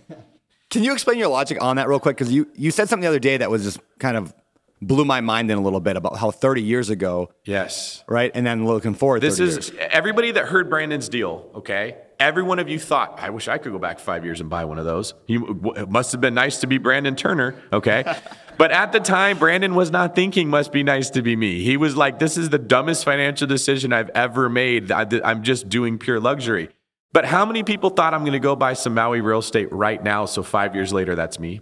Can 0.71 0.85
you 0.85 0.93
explain 0.93 1.19
your 1.19 1.27
logic 1.27 1.61
on 1.61 1.75
that 1.75 1.89
real 1.89 1.99
quick? 1.99 2.17
Because 2.17 2.33
you, 2.33 2.47
you 2.55 2.71
said 2.71 2.89
something 2.89 3.03
the 3.03 3.09
other 3.09 3.19
day 3.19 3.39
that 3.39 3.51
was 3.51 3.65
just 3.65 3.81
kind 3.99 4.17
of 4.17 4.33
blew 4.81 5.05
my 5.05 5.21
mind 5.21 5.51
in 5.51 5.59
a 5.59 5.61
little 5.61 5.81
bit 5.81 5.97
about 5.97 6.17
how 6.17 6.31
30 6.31 6.63
years 6.63 6.91
ago, 6.91 7.29
Yes. 7.45 8.05
right? 8.07 8.31
And 8.37 8.47
then 8.47 8.67
looking 8.67 8.95
forward. 8.95 9.21
This 9.21 9.41
is 9.41 9.71
years. 9.71 9.89
everybody 9.91 10.31
that 10.31 10.47
heard 10.47 10.71
Brandon's 10.71 11.09
deal, 11.09 11.51
okay? 11.57 11.97
Every 12.23 12.45
one 12.45 12.61
of 12.61 12.69
you 12.69 12.79
thought, 12.79 13.19
I 13.21 13.31
wish 13.31 13.49
I 13.49 13.59
could 13.59 13.73
go 13.73 13.81
back 13.81 13.99
five 13.99 14.25
years 14.25 14.41
and 14.41 14.49
buy 14.49 14.65
one 14.65 14.79
of 14.79 14.85
those. 14.85 15.13
He, 15.27 15.35
it 15.35 15.91
must 15.91 16.13
have 16.13 16.21
been 16.21 16.35
nice 16.35 16.61
to 16.61 16.69
be 16.69 16.79
Brandon 16.79 17.17
Turner, 17.17 17.61
okay? 17.73 18.05
but 18.59 18.71
at 18.71 18.93
the 18.93 19.01
time, 19.01 19.39
Brandon 19.39 19.75
was 19.75 19.91
not 19.91 20.15
thinking, 20.15 20.49
must 20.49 20.71
be 20.71 20.85
nice 20.85 21.11
to 21.11 21.23
be 21.23 21.35
me. 21.35 21.65
He 21.65 21.77
was 21.77 21.97
like, 21.97 22.21
this 22.21 22.37
is 22.37 22.51
the 22.51 22.61
dumbest 22.61 23.05
financial 23.05 23.49
decision 23.49 23.93
I've 23.93 24.11
ever 24.11 24.49
made. 24.49 24.93
I'm 24.93 25.43
just 25.43 25.69
doing 25.69 25.99
pure 25.99 26.21
luxury. 26.21 26.69
But 27.13 27.25
how 27.25 27.45
many 27.45 27.65
people 27.65 27.91
thought 27.91 28.15
I'm 28.15 28.21
going 28.21 28.35
to 28.35 28.39
go 28.39 28.55
buy 28.55 28.75
some 28.75 28.95
Maui 28.95 29.21
real 29.21 29.41
estate 29.41 29.73
right 29.73 30.01
now? 30.01 30.25
So 30.27 30.45
five 30.45 30.77
years 30.77 30.93
later, 30.93 31.17
that's 31.17 31.41
me. 31.41 31.61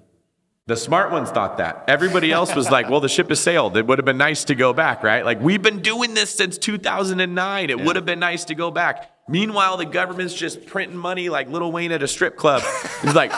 The 0.67 0.77
smart 0.77 1.11
ones 1.11 1.31
thought 1.31 1.57
that. 1.57 1.85
Everybody 1.89 2.31
else 2.31 2.55
was 2.55 2.71
like, 2.71 2.91
well, 2.91 3.01
the 3.01 3.09
ship 3.09 3.31
has 3.31 3.41
sailed. 3.41 3.77
It 3.79 3.87
would 3.87 3.99
have 3.99 4.05
been 4.05 4.19
nice 4.19 4.45
to 4.45 4.55
go 4.55 4.75
back, 4.75 5.03
right? 5.03 5.25
Like, 5.25 5.41
we've 5.41 5.63
been 5.63 5.81
doing 5.81 6.13
this 6.15 6.31
since 6.31 6.59
2009. 6.59 7.71
It 7.71 7.81
would 7.81 7.97
have 7.97 8.05
been 8.05 8.21
nice 8.21 8.45
to 8.45 8.55
go 8.55 8.71
back. 8.71 9.11
Meanwhile, 9.31 9.77
the 9.77 9.87
government's 9.87 10.35
just 10.35 10.67
printing 10.67 10.99
money 10.99 11.29
like 11.29 11.49
Lil 11.49 11.71
Wayne 11.71 11.93
at 11.93 12.03
a 12.03 12.09
strip 12.09 12.37
club. 12.37 12.63
It's 13.03 13.15
like, 13.15 13.31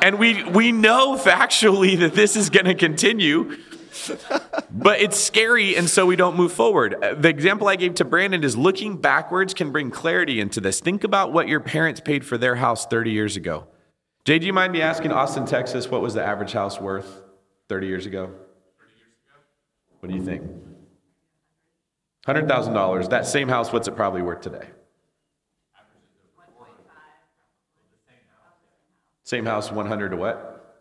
and 0.00 0.18
we, 0.18 0.44
we 0.44 0.70
know 0.70 1.16
factually 1.16 1.98
that 1.98 2.14
this 2.14 2.36
is 2.36 2.50
going 2.50 2.66
to 2.66 2.74
continue. 2.74 3.56
but 4.70 5.00
it's 5.00 5.18
scary, 5.18 5.74
and 5.74 5.90
so 5.90 6.06
we 6.06 6.14
don't 6.14 6.36
move 6.36 6.52
forward. 6.52 7.02
Uh, 7.02 7.14
The 7.14 7.28
example 7.28 7.66
I 7.66 7.74
gave 7.76 7.94
to 7.96 8.04
Brandon 8.04 8.44
is 8.44 8.56
looking 8.56 8.98
backwards 8.98 9.54
can 9.54 9.72
bring 9.72 9.90
clarity 9.90 10.38
into 10.38 10.60
this. 10.60 10.78
Think 10.80 11.02
about 11.02 11.32
what 11.32 11.48
your 11.48 11.60
parents 11.60 12.00
paid 12.00 12.24
for 12.24 12.38
their 12.38 12.54
house 12.54 12.86
30 12.86 13.10
years 13.10 13.36
ago. 13.36 13.66
Jay, 14.24 14.38
do 14.38 14.46
you 14.46 14.52
mind 14.52 14.72
me 14.72 14.82
asking 14.82 15.12
Austin, 15.12 15.46
Texas, 15.46 15.88
what 15.88 16.02
was 16.02 16.14
the 16.14 16.22
average 16.24 16.52
house 16.52 16.80
worth 16.80 17.22
30 17.68 17.86
years 17.86 18.06
ago? 18.06 18.30
What 20.00 20.10
do 20.10 20.14
you 20.16 20.22
think? 20.24 20.42
$100,000. 22.28 23.08
That 23.10 23.26
same 23.26 23.48
house, 23.48 23.72
what's 23.72 23.88
it 23.88 23.96
probably 23.96 24.22
worth 24.22 24.42
today? 24.42 24.68
Same 29.26 29.44
house, 29.44 29.72
100 29.72 30.10
to 30.10 30.16
what? 30.16 30.78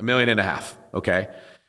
A 0.00 0.02
million 0.02 0.28
and 0.28 0.40
a 0.40 0.42
half. 0.42 0.76
Okay. 0.92 1.28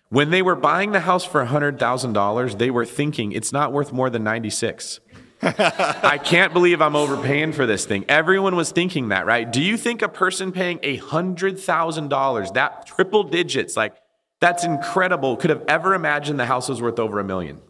When 0.10 0.32
they 0.32 0.42
were 0.42 0.56
buying 0.56 0.94
the 0.94 1.02
house 1.02 1.24
for 1.24 1.46
$100,000, 1.46 2.58
they 2.58 2.72
were 2.72 2.86
thinking 2.86 3.32
it's 3.32 3.54
not 3.54 3.72
worth 3.72 3.94
more 3.94 4.10
than 4.10 4.24
96. 4.24 5.00
I 5.44 6.18
can't 6.18 6.54
believe 6.54 6.82
I'm 6.82 6.96
overpaying 6.96 7.54
for 7.54 7.68
this 7.68 7.86
thing. 7.86 8.04
Everyone 8.10 8.56
was 8.56 8.72
thinking 8.72 9.10
that, 9.10 9.28
right? 9.28 9.50
Do 9.50 9.62
you 9.62 9.78
think 9.78 10.02
a 10.02 10.10
person 10.10 10.52
paying 10.52 10.80
$100,000, 10.80 12.54
that 12.56 12.88
triple 12.88 13.24
digits, 13.24 13.78
like 13.78 13.96
that's 14.40 14.64
incredible, 14.64 15.38
could 15.38 15.52
have 15.52 15.64
ever 15.68 15.94
imagined 15.94 16.40
the 16.40 16.48
house 16.48 16.68
was 16.68 16.82
worth 16.82 16.98
over 16.98 17.20
a 17.20 17.24
million? 17.24 17.62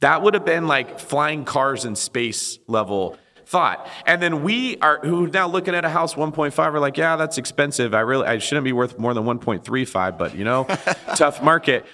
That 0.00 0.20
would 0.22 0.34
have 0.34 0.44
been 0.44 0.66
like 0.66 1.00
flying 1.00 1.46
cars 1.46 1.86
in 1.86 1.96
space 1.96 2.58
level 2.66 3.16
thought. 3.48 3.88
And 4.04 4.22
then 4.22 4.42
we 4.42 4.76
are 4.78 5.00
who 5.00 5.26
now 5.26 5.48
looking 5.48 5.74
at 5.74 5.84
a 5.84 5.88
house 5.88 6.14
1.5 6.14 6.58
are 6.58 6.78
like, 6.78 6.98
yeah, 6.98 7.16
that's 7.16 7.38
expensive. 7.38 7.94
I 7.94 8.00
really 8.00 8.26
I 8.26 8.38
shouldn't 8.38 8.64
be 8.64 8.74
worth 8.74 8.98
more 8.98 9.14
than 9.14 9.24
1.35, 9.24 10.18
but 10.18 10.36
you 10.36 10.44
know, 10.44 10.64
tough 11.16 11.42
market. 11.42 11.86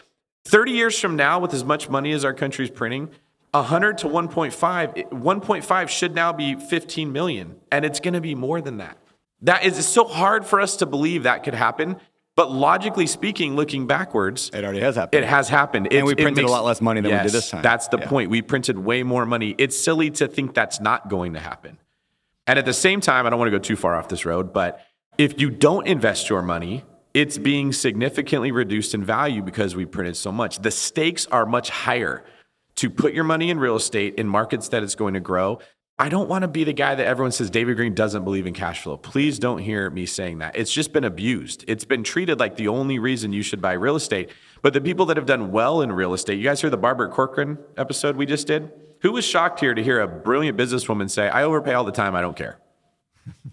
30 0.46 0.72
years 0.72 0.98
from 0.98 1.16
now, 1.16 1.38
with 1.38 1.54
as 1.54 1.64
much 1.64 1.88
money 1.88 2.12
as 2.12 2.24
our 2.24 2.34
country's 2.34 2.70
printing, 2.70 3.08
100 3.52 3.98
to 3.98 4.08
1.5, 4.08 5.10
1.5 5.10 5.88
should 5.88 6.14
now 6.14 6.32
be 6.32 6.56
15 6.56 7.12
million, 7.12 7.56
and 7.70 7.84
it's 7.84 8.00
going 8.00 8.14
to 8.14 8.20
be 8.20 8.34
more 8.34 8.60
than 8.60 8.78
that. 8.78 8.98
That 9.42 9.64
is 9.64 9.86
so 9.86 10.04
hard 10.04 10.44
for 10.44 10.60
us 10.60 10.76
to 10.78 10.86
believe 10.86 11.22
that 11.22 11.44
could 11.44 11.54
happen. 11.54 11.96
But 12.36 12.50
logically 12.50 13.06
speaking, 13.06 13.54
looking 13.54 13.86
backwards, 13.86 14.50
It 14.52 14.64
already 14.64 14.80
has 14.80 14.96
happened. 14.96 15.22
it 15.22 15.26
has 15.28 15.48
happened. 15.48 15.92
And 15.92 16.04
we 16.04 16.14
printed 16.16 16.44
a 16.44 16.50
lot 16.50 16.64
less 16.64 16.80
money 16.80 17.00
than 17.00 17.12
we 17.12 17.18
did 17.18 17.30
this 17.30 17.50
time. 17.50 17.62
That's 17.62 17.86
the 17.88 17.98
Yeah. 17.98 18.08
point. 18.08 18.28
We 18.30 18.42
printed 18.42 18.78
way 18.78 19.02
more 19.04 19.24
money. 19.24 19.54
It's 19.56 19.78
silly 19.78 20.10
to 20.12 20.26
think 20.26 20.52
that's 20.54 20.80
not 20.80 21.08
going 21.08 21.34
to 21.34 21.40
happen. 21.40 21.78
And 22.46 22.58
at 22.58 22.64
the 22.66 22.72
same 22.72 23.00
time, 23.00 23.26
I 23.26 23.30
don't 23.30 23.38
want 23.38 23.50
to 23.52 23.56
go 23.56 23.62
too 23.62 23.76
far 23.76 23.94
off 23.94 24.08
this 24.08 24.26
road, 24.26 24.52
but 24.52 24.80
if 25.16 25.40
you 25.40 25.48
don't 25.48 25.86
invest 25.86 26.28
your 26.28 26.42
money, 26.42 26.84
it's 27.14 27.38
being 27.38 27.72
significantly 27.72 28.50
reduced 28.50 28.94
in 28.94 29.04
value 29.04 29.40
because 29.40 29.76
we 29.76 29.84
printed 29.86 30.16
so 30.16 30.32
much. 30.32 30.58
The 30.58 30.72
stakes 30.72 31.26
are 31.30 31.46
much 31.46 31.70
higher 31.70 32.24
to 32.74 32.90
put 32.90 33.14
your 33.14 33.22
money 33.22 33.48
in 33.50 33.60
real 33.60 33.76
estate 33.76 34.16
in 34.16 34.26
markets 34.28 34.68
that 34.70 34.82
it's 34.82 34.96
going 34.96 35.14
to 35.14 35.20
grow. 35.20 35.60
I 35.96 36.08
don't 36.08 36.28
want 36.28 36.42
to 36.42 36.48
be 36.48 36.64
the 36.64 36.72
guy 36.72 36.96
that 36.96 37.06
everyone 37.06 37.30
says 37.30 37.50
David 37.50 37.76
Greene 37.76 37.94
doesn't 37.94 38.24
believe 38.24 38.48
in 38.48 38.52
cash 38.52 38.82
flow. 38.82 38.96
Please 38.96 39.38
don't 39.38 39.58
hear 39.58 39.90
me 39.90 40.06
saying 40.06 40.38
that. 40.38 40.56
It's 40.56 40.72
just 40.72 40.92
been 40.92 41.04
abused. 41.04 41.64
It's 41.68 41.84
been 41.84 42.02
treated 42.02 42.40
like 42.40 42.56
the 42.56 42.66
only 42.66 42.98
reason 42.98 43.32
you 43.32 43.42
should 43.42 43.62
buy 43.62 43.74
real 43.74 43.94
estate. 43.94 44.30
But 44.60 44.72
the 44.72 44.80
people 44.80 45.06
that 45.06 45.16
have 45.16 45.26
done 45.26 45.52
well 45.52 45.82
in 45.82 45.92
real 45.92 46.12
estate, 46.12 46.36
you 46.36 46.42
guys 46.42 46.60
hear 46.60 46.70
the 46.70 46.76
Barbara 46.76 47.10
Corcoran 47.10 47.58
episode 47.76 48.16
we 48.16 48.26
just 48.26 48.48
did? 48.48 48.72
Who 49.02 49.12
was 49.12 49.24
shocked 49.24 49.60
here 49.60 49.72
to 49.72 49.84
hear 49.84 50.00
a 50.00 50.08
brilliant 50.08 50.58
businesswoman 50.58 51.08
say, 51.08 51.28
I 51.28 51.44
overpay 51.44 51.74
all 51.74 51.84
the 51.84 51.92
time, 51.92 52.16
I 52.16 52.20
don't 52.20 52.36
care? 52.36 52.58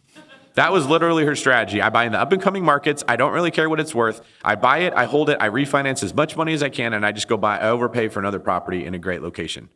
That 0.55 0.73
was 0.73 0.85
literally 0.85 1.23
her 1.23 1.35
strategy. 1.37 1.81
I 1.81 1.89
buy 1.89 2.03
in 2.03 2.11
the 2.11 2.19
up 2.19 2.33
and 2.33 2.41
coming 2.41 2.65
markets. 2.65 3.05
I 3.07 3.15
don't 3.15 3.31
really 3.31 3.51
care 3.51 3.69
what 3.69 3.79
it's 3.79 3.95
worth. 3.95 4.19
I 4.43 4.55
buy 4.55 4.79
it, 4.79 4.93
I 4.93 5.05
hold 5.05 5.29
it, 5.29 5.37
I 5.39 5.47
refinance 5.47 6.03
as 6.03 6.13
much 6.13 6.35
money 6.35 6.53
as 6.53 6.61
I 6.61 6.67
can, 6.67 6.91
and 6.91 7.05
I 7.05 7.13
just 7.13 7.29
go 7.29 7.37
buy, 7.37 7.57
I 7.57 7.69
overpay 7.69 8.09
for 8.09 8.19
another 8.19 8.37
property 8.39 8.85
in 8.85 8.93
a 8.93 8.99
great 8.99 9.21
location. 9.21 9.69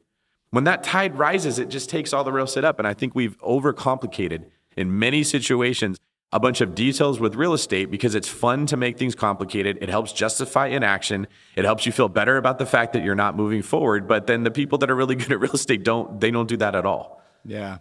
When 0.56 0.64
that 0.64 0.86
tide 0.86 1.18
rises, 1.18 1.60
it 1.60 1.68
just 1.68 1.90
takes 1.90 2.14
all 2.14 2.24
the 2.24 2.32
real 2.32 2.46
estate 2.46 2.64
up. 2.64 2.80
And 2.80 2.88
I 2.88 2.94
think 2.94 3.14
we've 3.14 3.38
overcomplicated 3.40 4.46
in 4.78 4.98
many 4.98 5.22
situations 5.22 6.00
a 6.32 6.40
bunch 6.40 6.62
of 6.62 6.74
details 6.74 7.20
with 7.20 7.36
real 7.36 7.54
estate 7.54 7.92
because 7.92 8.16
it's 8.16 8.30
fun 8.30 8.66
to 8.68 8.78
make 8.78 8.98
things 8.98 9.16
complicated. 9.16 9.78
It 9.82 9.90
helps 9.90 10.14
justify 10.14 10.68
inaction. 10.68 11.28
It 11.58 11.66
helps 11.66 11.86
you 11.86 11.92
feel 11.92 12.08
better 12.08 12.38
about 12.38 12.58
the 12.58 12.66
fact 12.66 12.94
that 12.94 13.04
you're 13.04 13.16
not 13.16 13.36
moving 13.36 13.64
forward. 13.64 14.08
But 14.08 14.28
then 14.28 14.44
the 14.44 14.50
people 14.52 14.78
that 14.78 14.90
are 14.90 14.96
really 14.96 15.16
good 15.18 15.34
at 15.34 15.42
real 15.42 15.52
estate 15.52 15.84
don't, 15.84 16.22
they 16.22 16.32
don't 16.32 16.48
do 16.48 16.56
that 16.56 16.74
at 16.74 16.86
all. 16.86 17.22
Yeah, 17.44 17.80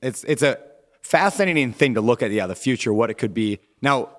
it's 0.00 0.22
it's 0.22 0.42
a 0.42 0.58
fascinating 1.02 1.72
thing 1.72 1.94
to 1.94 2.00
look 2.00 2.22
at. 2.22 2.30
Yeah, 2.30 2.46
the 2.46 2.54
future, 2.54 2.94
what 2.94 3.10
it 3.10 3.14
could 3.14 3.34
be. 3.34 3.58
Now, 3.82 4.10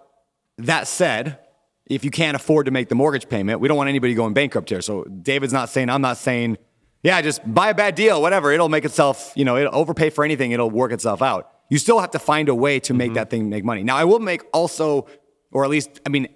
that 0.57 0.89
said, 0.89 1.39
if 1.85 2.03
you 2.03 2.11
can't 2.11 2.35
afford 2.35 2.65
to 2.65 2.71
make 2.71 2.89
the 2.89 2.95
mortgage 2.95 3.29
payment, 3.29 3.61
we 3.61 3.69
don't 3.69 3.77
want 3.77 3.87
anybody 3.87 4.13
going 4.13 4.33
bankrupt 4.33 4.67
here. 4.67 4.81
So 4.81 5.05
David's 5.05 5.53
not 5.53 5.69
saying, 5.69 5.89
I'm 5.89 6.01
not 6.01 6.17
saying, 6.17 6.57
yeah, 7.03 7.21
just 7.21 7.41
buy 7.51 7.69
a 7.69 7.73
bad 7.73 7.95
deal, 7.95 8.21
whatever. 8.21 8.51
It'll 8.51 8.69
make 8.69 8.85
itself, 8.85 9.33
you 9.35 9.45
know, 9.45 9.57
it'll 9.57 9.75
overpay 9.75 10.09
for 10.09 10.23
anything. 10.23 10.51
It'll 10.51 10.69
work 10.69 10.91
itself 10.91 11.21
out. 11.21 11.49
You 11.69 11.77
still 11.77 11.99
have 11.99 12.11
to 12.11 12.19
find 12.19 12.49
a 12.49 12.55
way 12.55 12.79
to 12.81 12.93
make 12.93 13.13
that 13.13 13.29
thing 13.29 13.49
make 13.49 13.63
money. 13.63 13.83
Now, 13.83 13.95
I 13.95 14.03
will 14.03 14.19
make 14.19 14.43
also, 14.53 15.07
or 15.51 15.63
at 15.63 15.69
least, 15.69 16.01
I 16.05 16.09
mean, 16.09 16.27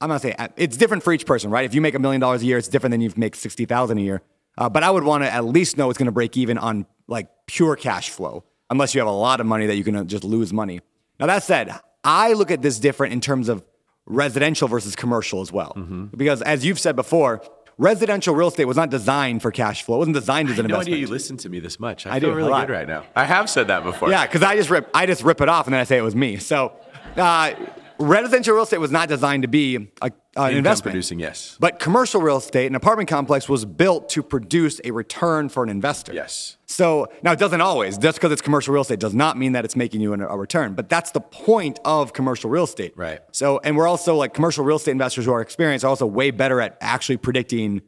I'm 0.00 0.08
not 0.08 0.22
saying 0.22 0.34
it's 0.56 0.76
different 0.76 1.02
for 1.02 1.12
each 1.12 1.26
person, 1.26 1.50
right? 1.50 1.64
If 1.64 1.74
you 1.74 1.80
make 1.80 1.94
a 1.94 1.98
million 1.98 2.20
dollars 2.20 2.42
a 2.42 2.46
year, 2.46 2.58
it's 2.58 2.68
different 2.68 2.92
than 2.92 3.00
you 3.00 3.12
make 3.16 3.36
sixty 3.36 3.66
thousand 3.66 3.98
a 3.98 4.00
year. 4.00 4.22
Uh, 4.58 4.68
but 4.68 4.82
I 4.82 4.90
would 4.90 5.04
want 5.04 5.24
to 5.24 5.32
at 5.32 5.44
least 5.44 5.76
know 5.76 5.90
it's 5.90 5.98
going 5.98 6.06
to 6.06 6.12
break 6.12 6.36
even 6.36 6.58
on 6.58 6.86
like 7.06 7.28
pure 7.46 7.76
cash 7.76 8.10
flow, 8.10 8.44
unless 8.68 8.94
you 8.94 9.00
have 9.00 9.08
a 9.08 9.12
lot 9.12 9.40
of 9.40 9.46
money 9.46 9.66
that 9.66 9.76
you 9.76 9.84
can 9.84 9.96
uh, 9.96 10.04
just 10.04 10.24
lose 10.24 10.52
money. 10.52 10.80
Now 11.18 11.26
that 11.26 11.42
said, 11.42 11.72
I 12.02 12.32
look 12.32 12.50
at 12.50 12.62
this 12.62 12.78
different 12.78 13.12
in 13.12 13.20
terms 13.20 13.48
of 13.48 13.62
residential 14.06 14.66
versus 14.66 14.96
commercial 14.96 15.40
as 15.40 15.52
well, 15.52 15.72
because 16.16 16.42
as 16.42 16.64
you've 16.64 16.78
said 16.80 16.96
before, 16.96 17.42
residential 17.80 18.34
real 18.34 18.48
estate 18.48 18.66
was 18.66 18.76
not 18.76 18.90
designed 18.90 19.40
for 19.42 19.50
cash 19.50 19.82
flow. 19.82 19.96
It 19.96 19.98
wasn't 20.00 20.16
designed 20.16 20.50
as 20.50 20.58
an 20.58 20.66
No 20.66 20.74
investment. 20.74 20.88
idea 20.94 21.06
you 21.06 21.06
listen 21.12 21.36
to 21.38 21.48
me 21.48 21.60
this 21.60 21.80
much. 21.80 22.06
I, 22.06 22.16
I 22.16 22.20
feel 22.20 22.30
do, 22.30 22.36
really 22.36 22.52
good 22.60 22.70
right 22.70 22.86
now. 22.86 23.04
I 23.16 23.24
have 23.24 23.48
said 23.48 23.68
that 23.68 23.82
before. 23.82 24.10
Yeah, 24.10 24.26
because 24.26 24.42
I 24.42 24.54
just 24.54 24.68
rip 24.70 24.88
I 24.94 25.06
just 25.06 25.22
rip 25.22 25.40
it 25.40 25.48
off 25.48 25.66
and 25.66 25.72
then 25.74 25.80
I 25.80 25.84
say 25.84 25.96
it 25.98 26.02
was 26.02 26.14
me. 26.14 26.36
So 26.36 26.72
uh, 27.16 27.54
residential 28.00 28.54
real 28.54 28.64
estate 28.64 28.78
was 28.78 28.90
not 28.90 29.08
designed 29.08 29.42
to 29.42 29.48
be 29.48 29.90
a, 30.02 30.10
an 30.36 30.56
investment. 30.56 30.92
producing, 30.92 31.20
yes. 31.20 31.56
But 31.60 31.78
commercial 31.78 32.20
real 32.20 32.38
estate, 32.38 32.66
an 32.66 32.74
apartment 32.74 33.08
complex, 33.08 33.48
was 33.48 33.64
built 33.64 34.08
to 34.10 34.22
produce 34.22 34.80
a 34.84 34.90
return 34.90 35.48
for 35.48 35.62
an 35.62 35.68
investor. 35.68 36.12
Yes. 36.12 36.56
So 36.66 37.08
now 37.22 37.32
it 37.32 37.38
doesn't 37.38 37.60
always. 37.60 37.98
Just 37.98 38.18
because 38.18 38.32
it's 38.32 38.42
commercial 38.42 38.72
real 38.72 38.82
estate 38.82 38.98
does 39.00 39.14
not 39.14 39.36
mean 39.36 39.52
that 39.52 39.64
it's 39.64 39.76
making 39.76 40.00
you 40.00 40.12
an- 40.12 40.22
a 40.22 40.36
return. 40.36 40.74
But 40.74 40.88
that's 40.88 41.10
the 41.10 41.20
point 41.20 41.78
of 41.84 42.12
commercial 42.12 42.48
real 42.50 42.64
estate. 42.64 42.94
Right. 42.96 43.20
So, 43.32 43.60
and 43.62 43.76
we're 43.76 43.88
also 43.88 44.16
like 44.16 44.34
commercial 44.34 44.64
real 44.64 44.76
estate 44.78 44.92
investors 44.92 45.24
who 45.26 45.32
are 45.32 45.40
experienced 45.40 45.84
are 45.84 45.88
also 45.88 46.06
way 46.06 46.30
better 46.30 46.60
at 46.60 46.78
actually 46.80 47.18
predicting 47.18 47.82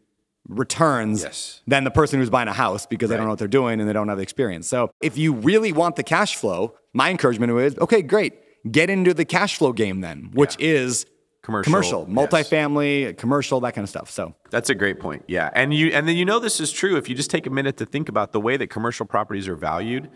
returns 0.48 1.22
Yes. 1.22 1.60
than 1.66 1.84
the 1.84 1.90
person 1.90 2.18
who's 2.18 2.28
buying 2.30 2.48
a 2.48 2.52
house 2.52 2.84
because 2.86 3.08
they 3.08 3.16
don't 3.16 3.26
know 3.26 3.30
what 3.30 3.38
they're 3.38 3.48
doing 3.48 3.78
and 3.80 3.88
they 3.88 3.92
don't 3.92 4.08
have 4.08 4.16
the 4.16 4.22
experience. 4.24 4.68
So 4.68 4.90
if 5.00 5.16
you 5.16 5.32
really 5.34 5.72
want 5.72 5.96
the 5.96 6.02
cash 6.02 6.34
flow, 6.36 6.74
my 6.92 7.10
encouragement 7.10 7.52
is 7.58 7.78
okay, 7.78 8.02
great. 8.02 8.34
Get 8.70 8.90
into 8.90 9.12
the 9.14 9.24
cash 9.24 9.56
flow 9.56 9.72
game 9.72 10.00
then, 10.00 10.30
which 10.32 10.56
is 10.58 11.06
Commercial, 11.42 11.72
commercial, 11.72 12.06
yes. 12.08 12.16
multifamily, 12.16 13.18
commercial, 13.18 13.58
that 13.60 13.74
kind 13.74 13.82
of 13.82 13.88
stuff. 13.88 14.08
So 14.08 14.36
That's 14.50 14.70
a 14.70 14.76
great 14.76 15.00
point. 15.00 15.24
Yeah. 15.26 15.50
And 15.54 15.74
you 15.74 15.88
and 15.88 16.06
then 16.06 16.16
you 16.16 16.24
know 16.24 16.38
this 16.38 16.60
is 16.60 16.70
true 16.70 16.96
if 16.96 17.08
you 17.08 17.16
just 17.16 17.30
take 17.30 17.48
a 17.48 17.50
minute 17.50 17.76
to 17.78 17.86
think 17.86 18.08
about 18.08 18.30
the 18.30 18.38
way 18.40 18.56
that 18.56 18.68
commercial 18.68 19.06
properties 19.06 19.48
are 19.48 19.56
valued, 19.56 20.08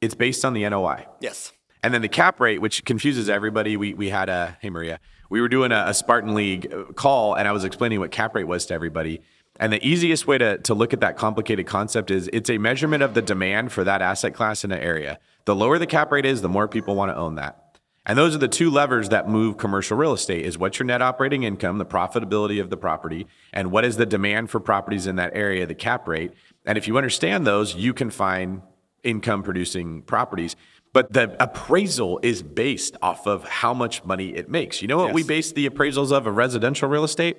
it's 0.00 0.14
based 0.14 0.42
on 0.42 0.54
the 0.54 0.66
NOI. 0.68 1.06
yes. 1.20 1.52
And 1.82 1.92
then 1.92 2.00
the 2.00 2.08
cap 2.08 2.40
rate, 2.40 2.62
which 2.62 2.86
confuses 2.86 3.28
everybody. 3.28 3.76
We 3.76 3.92
we 3.92 4.08
had 4.08 4.30
a 4.30 4.56
hey 4.62 4.70
Maria, 4.70 5.00
we 5.28 5.42
were 5.42 5.50
doing 5.50 5.70
a, 5.70 5.84
a 5.88 5.92
Spartan 5.92 6.34
League 6.34 6.72
uh, 6.72 6.84
call, 6.94 7.34
and 7.34 7.46
I 7.46 7.52
was 7.52 7.62
explaining 7.62 8.00
what 8.00 8.10
cap 8.10 8.34
rate 8.34 8.44
was 8.44 8.64
to 8.66 8.74
everybody. 8.74 9.20
And 9.60 9.70
the 9.70 9.86
easiest 9.86 10.26
way 10.26 10.38
to, 10.38 10.56
to 10.58 10.72
look 10.72 10.94
at 10.94 11.00
that 11.00 11.18
complicated 11.18 11.66
concept 11.66 12.10
is 12.10 12.30
it's 12.32 12.48
a 12.48 12.56
measurement 12.56 13.02
of 13.02 13.12
the 13.12 13.20
demand 13.20 13.70
for 13.70 13.84
that 13.84 14.00
asset 14.00 14.32
class 14.32 14.64
in 14.64 14.72
an 14.72 14.80
area. 14.80 15.18
The 15.44 15.54
lower 15.54 15.78
the 15.78 15.86
cap 15.86 16.10
rate 16.10 16.24
is, 16.24 16.40
the 16.40 16.48
more 16.48 16.66
people 16.66 16.96
want 16.96 17.10
to 17.10 17.16
own 17.16 17.34
that. 17.34 17.63
And 18.06 18.18
those 18.18 18.34
are 18.34 18.38
the 18.38 18.48
two 18.48 18.70
levers 18.70 19.08
that 19.08 19.28
move 19.28 19.56
commercial 19.56 19.96
real 19.96 20.12
estate 20.12 20.44
is 20.44 20.58
what's 20.58 20.78
your 20.78 20.86
net 20.86 21.00
operating 21.00 21.42
income, 21.42 21.78
the 21.78 21.86
profitability 21.86 22.60
of 22.60 22.68
the 22.68 22.76
property, 22.76 23.26
and 23.52 23.70
what 23.70 23.84
is 23.84 23.96
the 23.96 24.04
demand 24.04 24.50
for 24.50 24.60
properties 24.60 25.06
in 25.06 25.16
that 25.16 25.32
area, 25.34 25.66
the 25.66 25.74
cap 25.74 26.06
rate. 26.06 26.32
And 26.66 26.76
if 26.76 26.86
you 26.86 26.98
understand 26.98 27.46
those, 27.46 27.74
you 27.74 27.94
can 27.94 28.10
find 28.10 28.60
income 29.02 29.42
producing 29.42 30.02
properties. 30.02 30.54
But 30.92 31.12
the 31.12 31.34
appraisal 31.42 32.20
is 32.22 32.42
based 32.42 32.96
off 33.02 33.26
of 33.26 33.44
how 33.44 33.74
much 33.74 34.04
money 34.04 34.28
it 34.28 34.48
makes. 34.48 34.80
You 34.80 34.88
know 34.88 34.98
what 34.98 35.12
we 35.12 35.24
base 35.24 35.52
the 35.52 35.68
appraisals 35.68 36.12
of 36.12 36.26
of 36.26 36.36
residential 36.36 36.88
real 36.88 37.04
estate? 37.04 37.38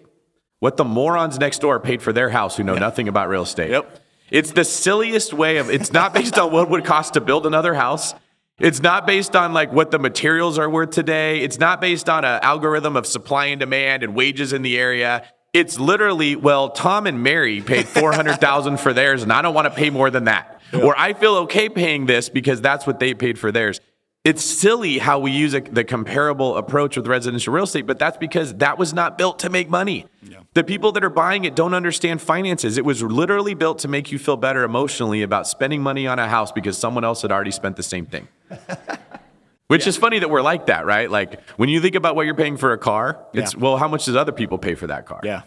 What 0.59 0.77
the 0.77 0.83
morons 0.83 1.39
next 1.39 1.59
door 1.59 1.79
paid 1.79 2.01
for 2.01 2.11
their 2.11 2.29
house 2.29 2.57
who 2.57 2.63
know 2.63 2.75
nothing 2.75 3.07
about 3.07 3.29
real 3.29 3.43
estate. 3.43 3.71
Yep. 3.71 3.99
It's 4.31 4.51
the 4.51 4.65
silliest 4.65 5.33
way 5.33 5.57
of 5.57 5.69
it's 5.69 5.93
not 5.93 6.13
based 6.13 6.37
on 6.37 6.51
what 6.51 6.63
it 6.63 6.69
would 6.69 6.85
cost 6.85 7.13
to 7.13 7.21
build 7.21 7.45
another 7.45 7.75
house. 7.75 8.13
It's 8.59 8.81
not 8.81 9.05
based 9.05 9.35
on 9.35 9.51
like 9.51 9.73
what 9.73 9.91
the 9.91 9.99
materials 9.99 10.57
are 10.57 10.69
worth 10.69 10.91
today. 10.91 11.41
It's 11.41 11.59
not 11.59 11.81
based 11.81 12.07
on 12.07 12.23
an 12.23 12.39
algorithm 12.41 12.95
of 12.95 13.05
supply 13.05 13.47
and 13.47 13.59
demand 13.59 14.01
and 14.01 14.15
wages 14.15 14.53
in 14.53 14.61
the 14.61 14.77
area. 14.77 15.27
It's 15.51 15.77
literally, 15.77 16.37
well, 16.37 16.69
Tom 16.69 17.05
and 17.05 17.21
Mary 17.21 17.59
paid 17.59 17.85
400,000 17.87 18.77
for 18.79 18.93
theirs 18.93 19.23
and 19.23 19.33
I 19.33 19.41
don't 19.41 19.53
want 19.53 19.65
to 19.65 19.73
pay 19.73 19.89
more 19.89 20.09
than 20.09 20.25
that. 20.25 20.61
Or 20.73 20.97
I 20.97 21.13
feel 21.13 21.35
okay 21.37 21.67
paying 21.67 22.05
this 22.05 22.29
because 22.29 22.61
that's 22.61 22.87
what 22.87 22.99
they 22.99 23.13
paid 23.13 23.37
for 23.37 23.51
theirs. 23.51 23.81
It's 24.23 24.43
silly 24.43 24.97
how 24.99 25.19
we 25.19 25.31
use 25.31 25.53
a, 25.53 25.59
the 25.59 25.83
comparable 25.83 26.57
approach 26.57 26.97
with 26.97 27.07
residential 27.07 27.53
real 27.53 27.65
estate, 27.65 27.85
but 27.85 27.99
that's 27.99 28.17
because 28.17 28.55
that 28.55 28.77
was 28.79 28.93
not 28.93 29.17
built 29.17 29.39
to 29.39 29.49
make 29.49 29.69
money. 29.69 30.07
The 30.55 30.63
people 30.63 30.93
that 30.93 31.03
are 31.03 31.09
buying 31.09 31.43
it 31.43 31.55
don't 31.55 31.73
understand 31.73 32.21
finances. 32.21 32.77
It 32.77 32.85
was 32.85 33.03
literally 33.03 33.53
built 33.53 33.79
to 33.79 33.89
make 33.89 34.11
you 34.11 34.17
feel 34.17 34.37
better 34.37 34.63
emotionally 34.63 35.21
about 35.21 35.47
spending 35.47 35.83
money 35.83 36.07
on 36.07 36.19
a 36.19 36.27
house 36.27 36.51
because 36.51 36.77
someone 36.77 37.03
else 37.03 37.21
had 37.21 37.31
already 37.31 37.51
spent 37.51 37.75
the 37.75 37.83
same 37.83 38.05
thing. 38.05 38.29
Which 39.67 39.87
is 39.87 39.97
funny 39.97 40.19
that 40.19 40.29
we're 40.29 40.41
like 40.43 40.67
that, 40.67 40.85
right? 40.85 41.09
Like 41.09 41.41
when 41.57 41.69
you 41.69 41.81
think 41.81 41.95
about 41.95 42.15
what 42.15 42.25
you're 42.27 42.35
paying 42.35 42.55
for 42.57 42.71
a 42.73 42.77
car, 42.77 43.25
it's 43.33 43.53
Yeah. 43.53 43.59
well, 43.59 43.77
how 43.77 43.87
much 43.87 44.05
does 44.05 44.15
other 44.15 44.31
people 44.31 44.57
pay 44.59 44.75
for 44.75 44.87
that 44.87 45.05
car? 45.07 45.21
Yeah. 45.23 45.41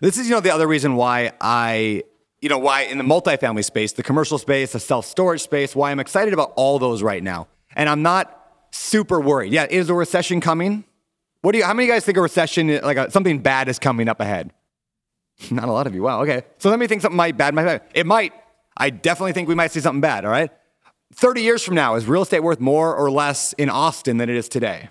This 0.00 0.16
is, 0.16 0.28
you 0.28 0.34
know, 0.34 0.40
the 0.40 0.54
other 0.54 0.66
reason 0.68 0.94
why 0.94 1.32
I, 1.40 2.04
you 2.40 2.48
know, 2.48 2.58
why 2.58 2.82
in 2.82 2.98
the 2.98 3.04
multifamily 3.04 3.64
space, 3.64 3.92
the 3.92 4.02
commercial 4.04 4.38
space, 4.38 4.72
the 4.72 4.80
self 4.80 5.06
storage 5.06 5.40
space, 5.42 5.74
why 5.74 5.90
I'm 5.90 5.98
excited 5.98 6.32
about 6.32 6.52
all 6.56 6.78
those 6.78 7.02
right 7.02 7.22
now. 7.22 7.48
And 7.74 7.88
I'm 7.88 8.02
not 8.02 8.40
super 8.70 9.20
worried. 9.20 9.52
Yeah, 9.52 9.66
is 9.68 9.90
a 9.90 9.94
recession 9.94 10.40
coming? 10.40 10.84
What 11.40 11.52
do 11.52 11.58
you, 11.58 11.64
how 11.64 11.74
many 11.74 11.84
of 11.84 11.88
you 11.88 11.94
guys 11.94 12.04
think 12.04 12.16
a 12.16 12.20
recession, 12.22 12.80
like 12.82 12.96
a, 12.96 13.10
something 13.10 13.40
bad 13.40 13.68
is 13.68 13.78
coming 13.78 14.08
up 14.08 14.20
ahead? 14.20 14.52
Not 15.50 15.68
a 15.68 15.72
lot 15.72 15.86
of 15.86 15.94
you. 15.94 16.02
Wow. 16.02 16.22
Okay. 16.22 16.42
So 16.58 16.70
let 16.70 16.78
me 16.78 16.86
think 16.86 17.02
something 17.02 17.16
might 17.16 17.36
bad 17.36 17.54
might 17.54 17.62
happen. 17.66 17.86
It 17.92 18.06
might. 18.06 18.32
I 18.76 18.90
definitely 18.90 19.32
think 19.32 19.48
we 19.48 19.54
might 19.56 19.72
see 19.72 19.80
something 19.80 20.00
bad. 20.00 20.24
All 20.24 20.30
right. 20.30 20.50
30 21.14 21.42
years 21.42 21.62
from 21.62 21.74
now, 21.74 21.94
is 21.94 22.06
real 22.06 22.22
estate 22.22 22.40
worth 22.40 22.60
more 22.60 22.94
or 22.94 23.10
less 23.10 23.52
in 23.54 23.70
Austin 23.70 24.16
than 24.16 24.28
it 24.28 24.36
is 24.36 24.48
today? 24.48 24.90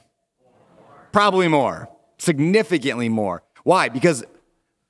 Probably 1.12 1.48
more. 1.48 1.90
Significantly 2.18 3.10
more. 3.10 3.44
Why? 3.64 3.90
Because 3.90 4.24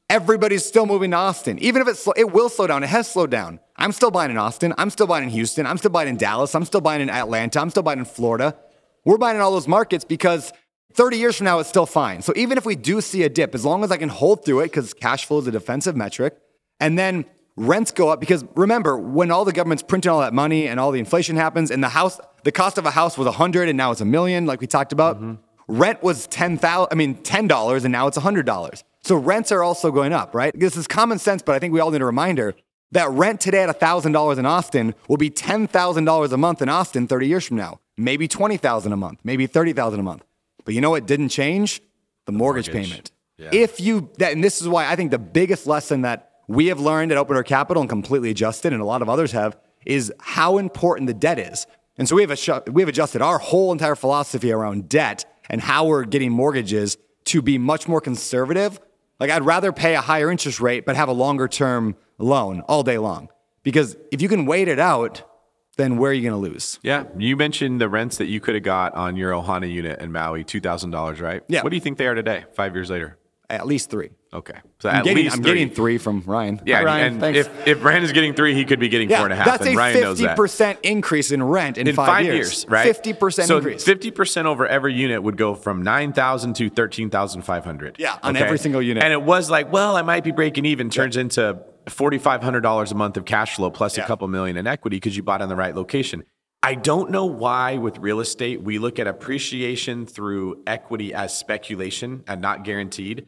everybody's 0.09 0.65
still 0.65 0.86
moving 0.86 1.11
to 1.11 1.17
Austin. 1.17 1.57
Even 1.59 1.81
if 1.81 1.88
it's, 1.88 2.07
it 2.15 2.31
will 2.31 2.49
slow 2.49 2.67
down. 2.67 2.84
It 2.84 2.88
has 2.88 3.11
slowed 3.11 3.31
down. 3.31 3.59
I'm 3.77 3.91
still 3.91 4.11
buying 4.11 4.31
in 4.31 4.38
Austin. 4.38 4.73
I'm 4.77 4.89
still 4.89 5.07
buying 5.07 5.23
in 5.23 5.29
Houston. 5.31 5.65
I'm 5.65 5.77
still 5.77 5.91
buying 5.91 6.09
in 6.09 6.17
Dallas. 6.17 6.53
I'm 6.53 6.65
still 6.65 6.81
buying 6.81 7.01
in 7.01 7.09
Atlanta. 7.09 7.59
I'm 7.59 7.69
still 7.69 7.84
buying 7.84 7.99
in 7.99 8.05
Florida. 8.05 8.55
We're 9.05 9.17
buying 9.17 9.36
in 9.36 9.41
all 9.41 9.51
those 9.51 9.67
markets 9.67 10.05
because 10.05 10.53
30 10.93 11.17
years 11.17 11.38
from 11.38 11.45
now, 11.45 11.59
it's 11.59 11.69
still 11.69 11.88
fine. 11.88 12.21
So 12.21 12.34
even 12.36 12.57
if 12.57 12.65
we 12.65 12.75
do 12.75 13.01
see 13.01 13.23
a 13.23 13.29
dip, 13.29 13.55
as 13.55 13.65
long 13.65 13.84
as 13.84 13.91
I 13.91 13.97
can 13.97 14.09
hold 14.09 14.45
through 14.45 14.61
it, 14.61 14.65
because 14.65 14.93
cash 14.93 15.25
flow 15.25 15.39
is 15.39 15.47
a 15.47 15.51
defensive 15.51 15.95
metric, 15.95 16.38
and 16.79 16.97
then 16.97 17.25
rents 17.55 17.91
go 17.91 18.09
up, 18.09 18.19
because 18.19 18.43
remember, 18.55 18.97
when 18.97 19.31
all 19.31 19.45
the 19.45 19.53
government's 19.53 19.83
printing 19.83 20.11
all 20.11 20.21
that 20.21 20.33
money 20.33 20.67
and 20.67 20.79
all 20.79 20.91
the 20.91 20.99
inflation 20.99 21.35
happens, 21.35 21.71
and 21.71 21.83
the 21.83 21.89
house, 21.89 22.19
the 22.43 22.51
cost 22.51 22.77
of 22.77 22.85
a 22.85 22.91
house 22.91 23.17
was 23.17 23.25
100 23.25 23.69
and 23.69 23.77
now 23.77 23.91
it's 23.91 24.01
a 24.01 24.05
million, 24.05 24.45
like 24.45 24.61
we 24.61 24.67
talked 24.67 24.93
about. 24.93 25.17
Mm-hmm. 25.17 25.33
Rent 25.67 26.03
was 26.03 26.27
10,000, 26.27 26.87
I 26.91 26.95
mean, 26.95 27.15
$10 27.15 27.83
and 27.83 27.91
now 27.91 28.07
it's 28.07 28.17
$100. 28.17 28.83
So 29.03 29.15
rents 29.15 29.51
are 29.51 29.63
also 29.63 29.91
going 29.91 30.13
up, 30.13 30.35
right? 30.35 30.57
This 30.57 30.75
is 30.75 30.87
common 30.87 31.19
sense, 31.19 31.41
but 31.41 31.55
I 31.55 31.59
think 31.59 31.73
we 31.73 31.79
all 31.79 31.91
need 31.91 32.01
a 32.01 32.05
reminder 32.05 32.55
that 32.91 33.09
rent 33.09 33.41
today 33.41 33.63
at 33.63 33.79
$1,000 33.79 34.37
in 34.37 34.45
Austin 34.45 34.93
will 35.07 35.17
be 35.17 35.29
$10,000 35.29 36.31
a 36.31 36.37
month 36.37 36.61
in 36.61 36.69
Austin 36.69 37.07
30 37.07 37.27
years 37.27 37.47
from 37.47 37.57
now. 37.57 37.79
Maybe 37.97 38.27
20,000 38.27 38.91
a 38.91 38.97
month, 38.97 39.19
maybe 39.23 39.47
30,000 39.47 39.99
a 39.99 40.03
month. 40.03 40.23
But 40.65 40.73
you 40.73 40.81
know 40.81 40.89
what 40.89 41.05
didn't 41.05 41.29
change? 41.29 41.81
The 42.25 42.31
mortgage, 42.31 42.67
mortgage. 42.67 42.89
payment. 42.89 43.11
Yeah. 43.37 43.49
If 43.51 43.81
you 43.81 44.09
that 44.19 44.31
and 44.31 44.43
this 44.43 44.61
is 44.61 44.67
why 44.67 44.87
I 44.87 44.95
think 44.95 45.11
the 45.11 45.19
biggest 45.19 45.67
lesson 45.67 46.03
that 46.03 46.32
we 46.53 46.67
have 46.67 46.79
learned 46.79 47.11
at 47.11 47.17
Open 47.17 47.35
Door 47.35 47.43
Capital 47.43 47.81
and 47.81 47.89
completely 47.89 48.29
adjusted 48.29 48.73
and 48.73 48.81
a 48.81 48.85
lot 48.85 49.01
of 49.01 49.09
others 49.09 49.31
have 49.31 49.57
is 49.85 50.13
how 50.19 50.57
important 50.57 51.07
the 51.07 51.13
debt 51.13 51.39
is. 51.39 51.67
And 51.97 52.07
so 52.07 52.15
we 52.15 52.23
have 52.23 52.31
a, 52.31 52.71
we 52.71 52.81
have 52.81 52.89
adjusted 52.89 53.21
our 53.21 53.37
whole 53.37 53.71
entire 53.71 53.95
philosophy 53.95 54.51
around 54.51 54.89
debt 54.89 55.25
and 55.49 55.61
how 55.61 55.85
we're 55.85 56.05
getting 56.05 56.31
mortgages 56.31 56.97
to 57.25 57.41
be 57.41 57.57
much 57.57 57.87
more 57.87 58.01
conservative. 58.01 58.79
Like 59.19 59.29
I'd 59.29 59.45
rather 59.45 59.71
pay 59.71 59.95
a 59.95 60.01
higher 60.01 60.31
interest 60.31 60.59
rate 60.59 60.85
but 60.85 60.95
have 60.95 61.09
a 61.09 61.13
longer 61.13 61.47
term 61.47 61.95
loan 62.17 62.61
all 62.61 62.83
day 62.83 62.97
long. 62.97 63.29
Because 63.63 63.95
if 64.11 64.21
you 64.21 64.27
can 64.27 64.45
wait 64.45 64.67
it 64.67 64.79
out, 64.79 65.23
then 65.77 65.97
where 65.97 66.11
are 66.11 66.13
you 66.13 66.21
going 66.21 66.33
to 66.33 66.51
lose? 66.51 66.79
Yeah, 66.83 67.05
you 67.17 67.35
mentioned 67.35 67.81
the 67.81 67.89
rents 67.89 68.17
that 68.17 68.25
you 68.25 68.39
could 68.39 68.55
have 68.55 68.63
got 68.63 68.93
on 68.93 69.15
your 69.15 69.31
Ohana 69.31 69.71
unit 69.71 69.99
in 69.99 70.11
Maui, 70.11 70.43
two 70.43 70.59
thousand 70.59 70.91
dollars, 70.91 71.19
right? 71.19 71.41
Yeah. 71.47 71.63
What 71.63 71.69
do 71.69 71.75
you 71.75 71.81
think 71.81 71.97
they 71.97 72.07
are 72.07 72.13
today, 72.13 72.45
five 72.53 72.75
years 72.75 72.89
later? 72.89 73.17
At 73.49 73.65
least 73.65 73.89
three. 73.89 74.11
Okay, 74.34 74.57
so 74.79 74.89
I'm, 74.89 74.95
at 74.95 75.03
getting, 75.03 75.23
least 75.25 75.36
I'm 75.36 75.43
three. 75.43 75.53
getting 75.53 75.69
three 75.69 75.97
from 75.99 76.23
Ryan. 76.25 76.59
Yeah, 76.65 76.77
Hi, 76.77 76.84
Ryan. 76.84 77.11
and 77.13 77.21
thanks. 77.21 77.39
if 77.39 77.67
if 77.67 77.84
Ryan 77.84 78.03
is 78.03 78.11
getting 78.11 78.34
three, 78.34 78.55
he 78.55 78.65
could 78.65 78.79
be 78.79 78.89
getting 78.89 79.09
yeah, 79.09 79.17
four 79.17 79.27
and 79.27 79.34
a 79.34 79.36
half, 79.36 79.45
that's 79.45 79.65
and 79.65 79.75
a 79.75 79.77
Ryan 79.77 80.01
knows 80.01 80.17
fifty 80.17 80.25
that. 80.27 80.36
percent 80.38 80.79
increase 80.81 81.31
in 81.31 81.43
rent 81.43 81.77
in, 81.77 81.88
in 81.88 81.95
five, 81.95 82.25
years. 82.25 82.36
years, 82.36 82.65
right? 82.67 82.84
Fifty 82.84 83.13
percent 83.13 83.47
so 83.47 83.57
increase. 83.57 83.84
Fifty 83.84 84.09
percent 84.09 84.47
over 84.47 84.65
every 84.65 84.93
unit 84.95 85.21
would 85.21 85.38
go 85.38 85.53
from 85.53 85.84
nine 85.84 86.13
thousand 86.13 86.55
to 86.55 86.69
thirteen 86.69 87.09
thousand 87.11 87.43
five 87.43 87.63
hundred. 87.63 87.97
Yeah, 87.99 88.17
on 88.23 88.36
every 88.36 88.57
single 88.57 88.81
unit. 88.81 89.03
And 89.03 89.13
it 89.13 89.21
was 89.21 89.51
like, 89.51 89.71
well, 89.71 89.95
I 89.95 90.01
might 90.01 90.23
be 90.23 90.31
breaking 90.31 90.65
even. 90.65 90.89
Turns 90.89 91.15
into 91.15 91.59
forty 91.88 92.17
five 92.17 92.41
hundred 92.41 92.61
dollars 92.61 92.91
a 92.91 92.95
month 92.95 93.17
of 93.17 93.25
cash 93.25 93.55
flow 93.55 93.69
plus 93.69 93.97
Yeah. 93.97 94.03
a 94.05 94.07
couple 94.07 94.27
million 94.27 94.57
in 94.57 94.65
equity 94.65 94.95
because 94.97 95.15
you 95.15 95.21
bought 95.21 95.41
in 95.43 95.49
the 95.49 95.55
right 95.55 95.75
location. 95.75 96.23
I 96.65 96.75
don't 96.75 97.11
know 97.11 97.25
why 97.25 97.77
with 97.77 97.97
real 97.99 98.21
estate 98.21 98.63
we 98.63 98.79
look 98.79 98.97
at 98.97 99.05
appreciation 99.05 100.05
through 100.05 100.63
equity 100.65 101.13
as 101.13 101.38
speculation 101.38 102.23
and 102.25 102.41
not 102.41 102.63
guaranteed. 102.63 103.27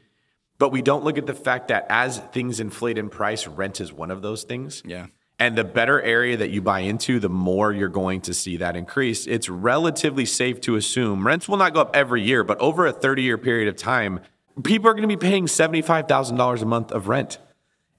But 0.57 0.71
we 0.71 0.81
don't 0.81 1.03
look 1.03 1.17
at 1.17 1.25
the 1.25 1.33
fact 1.33 1.67
that 1.67 1.85
as 1.89 2.19
things 2.31 2.59
inflate 2.59 2.97
in 2.97 3.09
price, 3.09 3.47
rent 3.47 3.81
is 3.81 3.91
one 3.91 4.11
of 4.11 4.21
those 4.21 4.43
things. 4.43 4.81
Yeah. 4.85 5.07
And 5.37 5.57
the 5.57 5.65
better 5.65 6.01
area 6.01 6.37
that 6.37 6.49
you 6.49 6.61
buy 6.61 6.79
into, 6.79 7.19
the 7.19 7.29
more 7.29 7.73
you're 7.73 7.89
going 7.89 8.21
to 8.21 8.33
see 8.33 8.55
that 8.57 8.77
increase. 8.77 9.27
It's 9.27 9.49
relatively 9.49 10.25
safe 10.25 10.61
to 10.61 10.77
assume 10.77 11.27
rents 11.27 11.49
will 11.49 11.57
not 11.57 11.73
go 11.73 11.81
up 11.81 11.93
every 11.93 12.21
year, 12.21 12.45
but 12.45 12.57
over 12.59 12.85
a 12.85 12.93
30 12.93 13.23
year 13.23 13.37
period 13.37 13.67
of 13.67 13.75
time, 13.75 14.21
people 14.63 14.89
are 14.89 14.93
going 14.93 15.07
to 15.07 15.07
be 15.09 15.17
paying 15.17 15.47
$75,000 15.47 16.61
a 16.61 16.65
month 16.65 16.91
of 16.93 17.09
rent. 17.09 17.39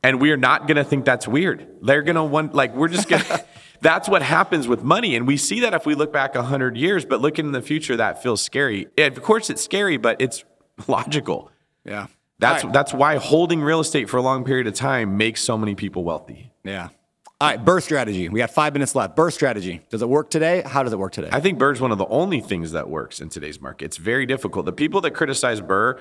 And 0.02 0.20
we're 0.20 0.38
not 0.38 0.66
going 0.66 0.76
to 0.76 0.84
think 0.84 1.04
that's 1.04 1.28
weird. 1.28 1.66
They're 1.82 2.02
going 2.02 2.16
to 2.16 2.24
want, 2.24 2.54
like, 2.54 2.74
we're 2.74 2.88
just 2.88 3.08
going 3.08 3.22
to, 3.24 3.44
that's 3.82 4.08
what 4.08 4.22
happens 4.22 4.66
with 4.66 4.82
money. 4.82 5.14
And 5.14 5.26
we 5.26 5.36
see 5.36 5.60
that 5.60 5.74
if 5.74 5.84
we 5.84 5.94
look 5.94 6.12
back 6.12 6.34
100 6.34 6.76
years, 6.76 7.04
but 7.04 7.20
looking 7.20 7.44
in 7.46 7.52
the 7.52 7.60
future, 7.60 7.96
that 7.96 8.22
feels 8.22 8.40
scary. 8.40 8.88
And 8.96 9.14
of 9.14 9.22
course, 9.22 9.50
it's 9.50 9.62
scary, 9.62 9.98
but 9.98 10.20
it's 10.20 10.44
logical. 10.86 11.50
yeah. 11.84 12.06
That's, 12.38 12.64
right. 12.64 12.72
that's 12.72 12.92
why 12.92 13.16
holding 13.16 13.62
real 13.62 13.80
estate 13.80 14.10
for 14.10 14.18
a 14.18 14.22
long 14.22 14.44
period 14.44 14.66
of 14.66 14.74
time 14.74 15.16
makes 15.16 15.42
so 15.42 15.56
many 15.56 15.74
people 15.74 16.04
wealthy. 16.04 16.50
Yeah. 16.64 16.88
All 17.38 17.48
right, 17.48 17.62
BRRRR 17.62 17.82
strategy. 17.82 18.28
We 18.30 18.38
got 18.38 18.50
five 18.50 18.72
minutes 18.72 18.94
left. 18.94 19.14
BRRRR 19.14 19.32
strategy. 19.32 19.82
Does 19.90 20.00
it 20.00 20.08
work 20.08 20.30
today? 20.30 20.62
How 20.62 20.82
does 20.82 20.92
it 20.92 20.98
work 20.98 21.12
today? 21.12 21.28
I 21.32 21.40
think 21.40 21.58
BRRRR's 21.58 21.80
one 21.80 21.92
of 21.92 21.98
the 21.98 22.06
only 22.06 22.40
things 22.40 22.72
that 22.72 22.88
works 22.88 23.20
in 23.20 23.28
today's 23.28 23.60
market. 23.60 23.86
It's 23.86 23.98
very 23.98 24.24
difficult. 24.24 24.64
The 24.64 24.72
people 24.72 25.02
that 25.02 25.10
criticize 25.10 25.60
BRRRR 25.60 26.00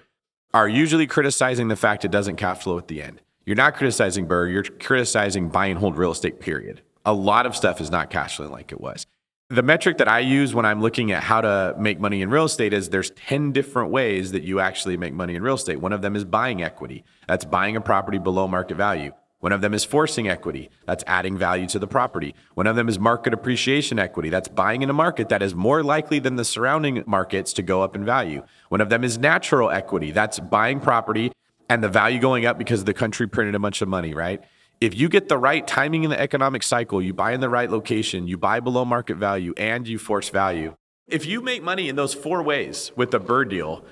are 0.53 0.69
usually 0.69 1.07
criticizing 1.07 1.67
the 1.67 1.75
fact 1.75 2.05
it 2.05 2.11
doesn't 2.11 2.37
cash 2.37 2.63
flow 2.63 2.77
at 2.77 2.87
the 2.87 3.01
end. 3.01 3.21
You're 3.45 3.57
not 3.57 3.75
criticizing 3.75 4.27
BRRRR, 4.27 4.53
you're 4.53 4.63
criticizing 4.63 5.49
buy 5.49 5.65
and 5.67 5.77
hold 5.77 5.97
real 5.97 6.11
estate, 6.11 6.39
period. 6.39 6.81
A 7.05 7.13
lot 7.13 7.45
of 7.45 7.55
stuff 7.55 7.81
is 7.81 7.91
not 7.91 8.09
cash 8.09 8.37
flowing 8.37 8.51
like 8.51 8.71
it 8.71 8.79
was. 8.79 9.05
The 9.49 9.61
metric 9.61 9.99
that 9.99 10.07
I 10.07 10.21
use 10.21 10.55
when 10.55 10.65
I'm 10.65 10.81
looking 10.81 11.11
at 11.11 11.21
how 11.21 11.39
to 11.39 11.75
make 11.77 11.99
money 11.99 12.23
in 12.23 12.31
real 12.31 12.45
estate 12.45 12.73
is 12.73 12.89
there's 12.89 13.11
10 13.11 13.51
different 13.51 13.91
ways 13.91 14.31
that 14.31 14.41
you 14.41 14.59
actually 14.59 14.97
make 14.97 15.13
money 15.13 15.35
in 15.35 15.43
real 15.43 15.53
estate. 15.53 15.79
One 15.79 15.93
of 15.93 16.01
them 16.01 16.15
is 16.15 16.25
buying 16.25 16.63
equity. 16.63 17.03
That's 17.27 17.45
buying 17.45 17.75
a 17.75 17.81
property 17.81 18.17
below 18.17 18.47
market 18.47 18.73
value. 18.73 19.11
One 19.41 19.51
of 19.51 19.61
them 19.61 19.75
is 19.75 19.85
forcing 19.85 20.27
equity. 20.27 20.71
That's 20.87 21.03
adding 21.05 21.37
value 21.37 21.67
to 21.67 21.77
the 21.77 21.85
property. 21.85 22.33
One 22.55 22.65
of 22.65 22.75
them 22.75 22.89
is 22.89 22.97
market 22.97 23.35
appreciation 23.35 23.99
equity. 23.99 24.29
That's 24.29 24.47
buying 24.47 24.81
in 24.81 24.89
a 24.89 24.93
market 24.93 25.29
that 25.29 25.43
is 25.43 25.53
more 25.53 25.83
likely 25.83 26.17
than 26.17 26.37
the 26.37 26.45
surrounding 26.45 27.03
markets 27.05 27.53
to 27.53 27.61
go 27.61 27.83
up 27.83 27.95
in 27.95 28.03
value. 28.03 28.43
One 28.69 28.81
of 28.81 28.89
them 28.89 29.03
is 29.03 29.19
natural 29.19 29.69
equity. 29.69 30.09
That's 30.09 30.39
buying 30.39 30.79
property 30.79 31.31
and 31.69 31.83
the 31.83 31.89
value 31.89 32.17
going 32.17 32.47
up 32.47 32.57
because 32.57 32.85
the 32.85 32.95
country 32.95 33.27
printed 33.27 33.53
a 33.53 33.59
bunch 33.59 33.83
of 33.83 33.89
money, 33.89 34.15
right? 34.15 34.43
If 34.81 34.95
you 34.95 35.07
get 35.07 35.29
the 35.29 35.37
right 35.37 35.65
timing 35.65 36.03
in 36.03 36.09
the 36.09 36.19
economic 36.19 36.61
cycle, 36.63 37.01
you 37.01 37.13
buy 37.13 37.31
in 37.33 37.39
the 37.39 37.49
right 37.49 37.69
location, 37.69 38.27
you 38.27 38.37
buy 38.37 38.59
below 38.59 38.83
market 38.83 39.15
value, 39.15 39.53
and 39.57 39.87
you 39.87 39.97
force 39.97 40.29
value. 40.29 40.75
If 41.07 41.25
you 41.25 41.41
make 41.41 41.63
money 41.63 41.87
in 41.87 41.95
those 41.95 42.13
four 42.13 42.43
ways 42.43 42.91
with 42.95 43.11
the 43.11 43.19
BRRRR 43.19 43.49
deal, 43.49 43.85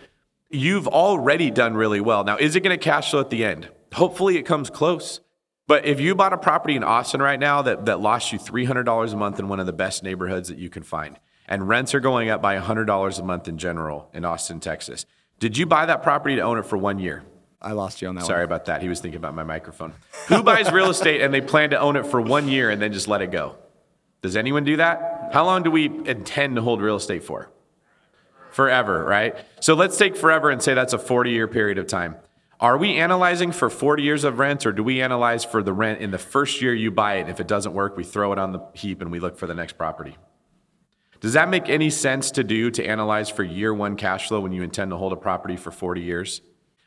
you've 0.49 0.87
already 0.87 1.51
done 1.51 1.75
really 1.75 2.01
well. 2.01 2.23
Now, 2.23 2.37
is 2.37 2.55
it 2.55 2.61
going 2.61 2.77
to 2.77 2.83
cash 2.83 3.11
flow 3.11 3.21
at 3.21 3.29
the 3.29 3.45
end? 3.45 3.69
Hopefully, 3.93 4.37
it 4.37 4.43
comes 4.43 4.69
close. 4.69 5.21
But 5.67 5.85
if 5.85 6.01
you 6.01 6.15
bought 6.15 6.33
a 6.33 6.37
property 6.37 6.75
in 6.75 6.83
Austin 6.83 7.21
right 7.21 7.39
now 7.39 7.61
that, 7.61 7.85
that 7.85 8.01
lost 8.01 8.33
you 8.33 8.39
$300 8.39 9.13
a 9.13 9.15
month 9.15 9.39
in 9.39 9.47
one 9.47 9.61
of 9.61 9.65
the 9.65 9.73
best 9.73 10.03
neighborhoods 10.03 10.49
that 10.49 10.57
you 10.57 10.69
can 10.69 10.83
find, 10.83 11.17
and 11.47 11.69
rents 11.69 11.93
are 11.93 12.01
going 12.01 12.29
up 12.29 12.41
by 12.41 12.59
$100 12.59 13.19
a 13.19 13.23
month 13.23 13.47
in 13.47 13.57
general 13.57 14.09
in 14.13 14.25
Austin, 14.25 14.59
Texas, 14.59 15.05
did 15.39 15.57
you 15.57 15.65
buy 15.65 15.85
that 15.85 16.03
property 16.03 16.35
to 16.35 16.41
own 16.41 16.57
it 16.57 16.65
for 16.65 16.77
one 16.77 16.99
year? 16.99 17.23
I 17.63 17.71
lost 17.71 18.01
you 18.01 18.09
on 18.09 18.15
that 18.15 18.25
Sorry 18.25 18.43
about 18.43 18.65
that. 18.65 18.81
He 18.81 18.89
was 18.89 18.99
thinking 18.99 19.17
about 19.17 19.35
my 19.35 19.43
microphone. 19.43 19.93
Who 20.27 20.43
buys 20.43 20.71
real 20.71 20.89
estate 20.89 21.21
and 21.21 21.33
they 21.33 21.41
plan 21.41 21.69
to 21.69 21.79
own 21.79 21.95
it 21.95 22.05
for 22.05 22.19
one 22.19 22.47
year 22.47 22.69
and 22.69 22.81
then 22.81 22.91
just 22.91 23.07
let 23.07 23.21
it 23.21 23.31
go? 23.31 23.55
Does 24.21 24.35
anyone 24.35 24.63
do 24.63 24.77
that? 24.77 25.29
How 25.33 25.45
long 25.45 25.63
do 25.63 25.71
we 25.71 25.85
intend 25.85 26.57
to 26.57 26.61
hold 26.61 26.81
real 26.81 26.97
estate 26.97 27.23
for? 27.23 27.49
Forever, 28.51 29.03
right? 29.05 29.35
So 29.61 29.73
let's 29.73 29.97
take 29.97 30.15
forever 30.15 30.49
and 30.49 30.61
say 30.61 30.73
that's 30.73 30.93
a 30.93 30.99
40 30.99 31.31
year 31.31 31.47
period 31.47 31.77
of 31.77 31.87
time. 31.87 32.15
Are 32.59 32.77
we 32.77 32.95
analyzing 32.95 33.51
for 33.51 33.69
40 33.69 34.03
years 34.03 34.23
of 34.23 34.39
rent 34.39 34.65
or 34.65 34.71
do 34.71 34.83
we 34.83 35.01
analyze 35.01 35.43
for 35.43 35.63
the 35.63 35.73
rent 35.73 36.01
in 36.01 36.11
the 36.11 36.17
first 36.17 36.61
year 36.61 36.73
you 36.73 36.91
buy 36.91 37.15
it? 37.15 37.29
If 37.29 37.39
it 37.39 37.47
doesn't 37.47 37.73
work, 37.73 37.97
we 37.97 38.03
throw 38.03 38.31
it 38.31 38.39
on 38.39 38.51
the 38.51 38.61
heap 38.73 39.01
and 39.01 39.11
we 39.11 39.19
look 39.19 39.37
for 39.37 39.47
the 39.47 39.55
next 39.55 39.77
property. 39.77 40.17
Does 41.19 41.33
that 41.33 41.49
make 41.49 41.69
any 41.69 41.89
sense 41.89 42.31
to 42.31 42.43
do 42.43 42.69
to 42.71 42.85
analyze 42.85 43.29
for 43.29 43.43
year 43.43 43.73
one 43.73 43.95
cash 43.95 44.27
flow 44.27 44.41
when 44.41 44.51
you 44.51 44.61
intend 44.61 44.91
to 44.91 44.97
hold 44.97 45.13
a 45.13 45.17
property 45.17 45.55
for 45.55 45.71
40 45.71 46.01
years? 46.01 46.41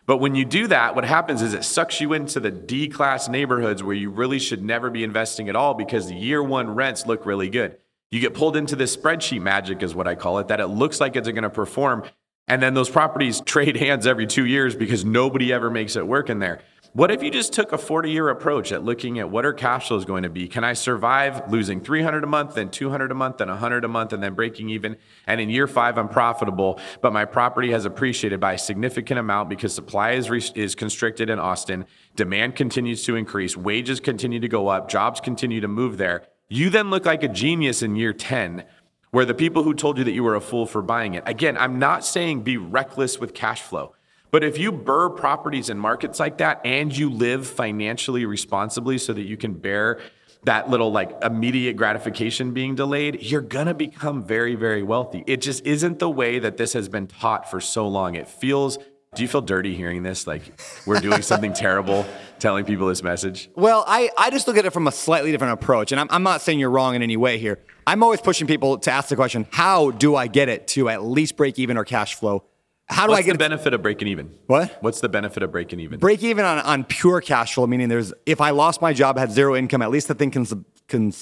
But 0.06 0.18
when 0.18 0.36
you 0.36 0.44
do 0.44 0.68
that, 0.68 0.94
what 0.94 1.04
happens 1.04 1.42
is 1.42 1.52
it 1.52 1.64
sucks 1.64 2.00
you 2.00 2.12
into 2.12 2.38
the 2.38 2.50
D 2.50 2.88
class 2.88 3.28
neighborhoods 3.28 3.82
where 3.82 3.94
you 3.94 4.08
really 4.08 4.38
should 4.38 4.62
never 4.62 4.88
be 4.88 5.02
investing 5.02 5.48
at 5.48 5.56
all 5.56 5.74
because 5.74 6.06
the 6.08 6.14
year 6.14 6.42
one 6.42 6.70
rents 6.70 7.06
look 7.06 7.26
really 7.26 7.50
good. 7.50 7.76
You 8.12 8.20
get 8.20 8.34
pulled 8.34 8.56
into 8.56 8.76
this 8.76 8.96
spreadsheet 8.96 9.42
magic, 9.42 9.82
is 9.82 9.94
what 9.94 10.06
I 10.06 10.14
call 10.14 10.38
it, 10.38 10.48
that 10.48 10.60
it 10.60 10.68
looks 10.68 11.00
like 11.00 11.16
it's 11.16 11.28
going 11.28 11.42
to 11.42 11.50
perform. 11.50 12.04
And 12.46 12.62
then 12.62 12.74
those 12.74 12.88
properties 12.88 13.40
trade 13.44 13.76
hands 13.76 14.06
every 14.06 14.28
two 14.28 14.46
years 14.46 14.76
because 14.76 15.04
nobody 15.04 15.52
ever 15.52 15.70
makes 15.70 15.96
it 15.96 16.06
work 16.06 16.30
in 16.30 16.38
there. 16.38 16.60
What 16.96 17.10
if 17.10 17.22
you 17.22 17.30
just 17.30 17.52
took 17.52 17.72
a 17.72 17.76
40 17.76 18.10
year 18.10 18.30
approach 18.30 18.72
at 18.72 18.82
looking 18.82 19.18
at 19.18 19.28
what 19.28 19.44
our 19.44 19.52
cash 19.52 19.88
flows 19.88 20.06
going 20.06 20.22
to 20.22 20.30
be? 20.30 20.48
Can 20.48 20.64
I 20.64 20.72
survive 20.72 21.52
losing 21.52 21.82
300 21.82 22.24
a 22.24 22.26
month, 22.26 22.54
then 22.54 22.70
200 22.70 23.12
a 23.12 23.14
month, 23.14 23.36
then 23.36 23.48
100 23.48 23.84
a 23.84 23.88
month, 23.88 24.14
and 24.14 24.22
then 24.22 24.32
breaking 24.32 24.70
even? 24.70 24.96
And 25.26 25.38
in 25.38 25.50
year 25.50 25.66
five, 25.66 25.98
I'm 25.98 26.08
profitable, 26.08 26.80
but 27.02 27.12
my 27.12 27.26
property 27.26 27.70
has 27.72 27.84
appreciated 27.84 28.40
by 28.40 28.54
a 28.54 28.58
significant 28.58 29.20
amount 29.20 29.50
because 29.50 29.74
supply 29.74 30.12
is, 30.12 30.30
re- 30.30 30.50
is 30.54 30.74
constricted 30.74 31.28
in 31.28 31.38
Austin. 31.38 31.84
Demand 32.14 32.56
continues 32.56 33.04
to 33.04 33.14
increase. 33.14 33.58
Wages 33.58 34.00
continue 34.00 34.40
to 34.40 34.48
go 34.48 34.68
up. 34.68 34.88
Jobs 34.88 35.20
continue 35.20 35.60
to 35.60 35.68
move 35.68 35.98
there. 35.98 36.26
You 36.48 36.70
then 36.70 36.88
look 36.88 37.04
like 37.04 37.22
a 37.22 37.28
genius 37.28 37.82
in 37.82 37.96
year 37.96 38.14
10 38.14 38.64
where 39.10 39.26
the 39.26 39.34
people 39.34 39.64
who 39.64 39.74
told 39.74 39.98
you 39.98 40.04
that 40.04 40.12
you 40.12 40.24
were 40.24 40.34
a 40.34 40.40
fool 40.40 40.64
for 40.64 40.80
buying 40.80 41.12
it. 41.12 41.24
Again, 41.26 41.58
I'm 41.58 41.78
not 41.78 42.06
saying 42.06 42.40
be 42.40 42.56
reckless 42.56 43.18
with 43.18 43.34
cash 43.34 43.60
flow. 43.60 43.95
But 44.36 44.44
if 44.44 44.58
you 44.58 44.70
BRRRR 44.70 45.16
properties 45.16 45.70
in 45.70 45.78
markets 45.78 46.20
like 46.20 46.36
that 46.36 46.60
and 46.62 46.94
you 46.94 47.08
live 47.08 47.46
financially 47.46 48.26
responsibly 48.26 48.98
so 48.98 49.14
that 49.14 49.22
you 49.22 49.38
can 49.38 49.54
bear 49.54 49.98
that 50.44 50.68
little 50.68 50.92
like 50.92 51.10
immediate 51.22 51.78
gratification 51.78 52.52
being 52.52 52.74
delayed, 52.74 53.22
you're 53.22 53.40
gonna 53.40 53.72
become 53.72 54.22
very, 54.22 54.54
very 54.54 54.82
wealthy. 54.82 55.24
It 55.26 55.40
just 55.40 55.64
isn't 55.64 56.00
the 56.00 56.10
way 56.10 56.38
that 56.38 56.58
this 56.58 56.74
has 56.74 56.86
been 56.86 57.06
taught 57.06 57.50
for 57.50 57.62
so 57.62 57.88
long. 57.88 58.14
It 58.14 58.28
feels 58.28 58.76
Do 59.14 59.22
you 59.22 59.28
feel 59.28 59.40
dirty 59.40 59.74
hearing 59.74 60.02
this? 60.02 60.26
Like 60.26 60.42
we're 60.84 61.00
doing 61.00 61.22
something 61.32 61.54
terrible 61.54 62.04
telling 62.38 62.66
people 62.66 62.88
this 62.88 63.02
message? 63.02 63.48
Well, 63.54 63.84
I, 63.88 64.10
I 64.18 64.28
just 64.28 64.46
look 64.46 64.58
at 64.58 64.66
it 64.66 64.74
from 64.74 64.86
a 64.86 64.92
slightly 64.92 65.32
different 65.32 65.54
approach. 65.54 65.92
And 65.92 65.98
I'm, 65.98 66.08
I'm 66.10 66.22
not 66.22 66.42
saying 66.42 66.58
you're 66.58 66.68
wrong 66.68 66.94
in 66.94 67.02
any 67.02 67.16
way 67.16 67.38
here. 67.38 67.58
I'm 67.86 68.02
always 68.02 68.20
pushing 68.20 68.46
people 68.46 68.76
to 68.76 68.90
ask 68.90 69.08
the 69.08 69.16
question 69.16 69.46
how 69.50 69.92
do 69.92 70.14
I 70.14 70.26
get 70.26 70.50
it 70.50 70.68
to 70.68 70.90
at 70.90 71.02
least 71.02 71.38
break 71.38 71.58
even 71.58 71.78
or 71.78 71.84
cash 71.86 72.16
flow? 72.16 72.44
How 72.88 73.06
do 73.06 73.10
What's 73.10 73.20
I 73.20 73.22
get 73.24 73.32
the 73.32 73.38
benefit 73.38 73.74
of 73.74 73.82
breaking 73.82 74.08
even? 74.08 74.32
What? 74.46 74.76
What's 74.80 75.00
the 75.00 75.08
benefit 75.08 75.42
of 75.42 75.50
breaking 75.50 75.80
even? 75.80 75.98
break 75.98 76.22
even 76.22 76.44
on, 76.44 76.58
on 76.60 76.84
pure 76.84 77.20
cash 77.20 77.54
flow, 77.54 77.66
meaning 77.66 77.88
there's 77.88 78.12
if 78.26 78.40
I 78.40 78.50
lost 78.50 78.80
my 78.80 78.92
job, 78.92 79.18
had 79.18 79.32
zero 79.32 79.56
income, 79.56 79.82
at 79.82 79.90
least 79.90 80.06
the 80.08 80.14
thing 80.14 80.30
can, 80.30 80.46
can 80.86 81.12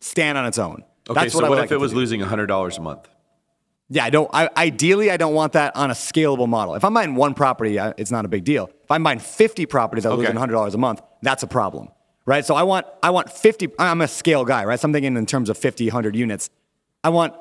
stand 0.00 0.36
on 0.38 0.44
its 0.46 0.58
own. 0.58 0.82
okay, 1.08 1.28
so 1.28 1.44
I 1.44 1.48
what 1.48 1.58
if 1.58 1.62
like 1.62 1.70
it 1.70 1.76
was 1.78 1.92
do. 1.92 1.98
losing 1.98 2.20
$100 2.20 2.78
a 2.78 2.80
month? 2.80 3.08
Yeah, 3.90 4.04
I 4.06 4.10
don't. 4.10 4.28
I, 4.32 4.48
ideally, 4.56 5.10
I 5.10 5.16
don't 5.16 5.34
want 5.34 5.52
that 5.52 5.76
on 5.76 5.90
a 5.90 5.94
scalable 5.94 6.48
model. 6.48 6.74
If 6.74 6.84
I'm 6.84 6.94
buying 6.94 7.14
one 7.14 7.34
property, 7.34 7.78
I, 7.78 7.92
it's 7.98 8.10
not 8.10 8.24
a 8.24 8.28
big 8.28 8.42
deal. 8.42 8.70
If 8.82 8.90
I'm 8.90 9.02
buying 9.02 9.18
50 9.20 9.66
properties, 9.66 10.06
I'm 10.06 10.12
Okay. 10.12 10.22
losing 10.32 10.36
$100 10.36 10.74
a 10.74 10.78
month. 10.78 11.00
That's 11.22 11.42
a 11.42 11.46
problem, 11.46 11.88
right? 12.26 12.44
So 12.44 12.54
I 12.54 12.62
want, 12.64 12.86
I 13.02 13.10
want 13.10 13.30
50. 13.30 13.68
I'm 13.78 14.00
a 14.00 14.08
scale 14.08 14.44
guy, 14.46 14.64
right? 14.64 14.80
Something 14.80 15.04
in, 15.04 15.16
in 15.16 15.26
terms 15.26 15.48
of 15.50 15.58
50, 15.58 15.84
100 15.86 16.16
units. 16.16 16.48
I 17.04 17.10
want, 17.10 17.34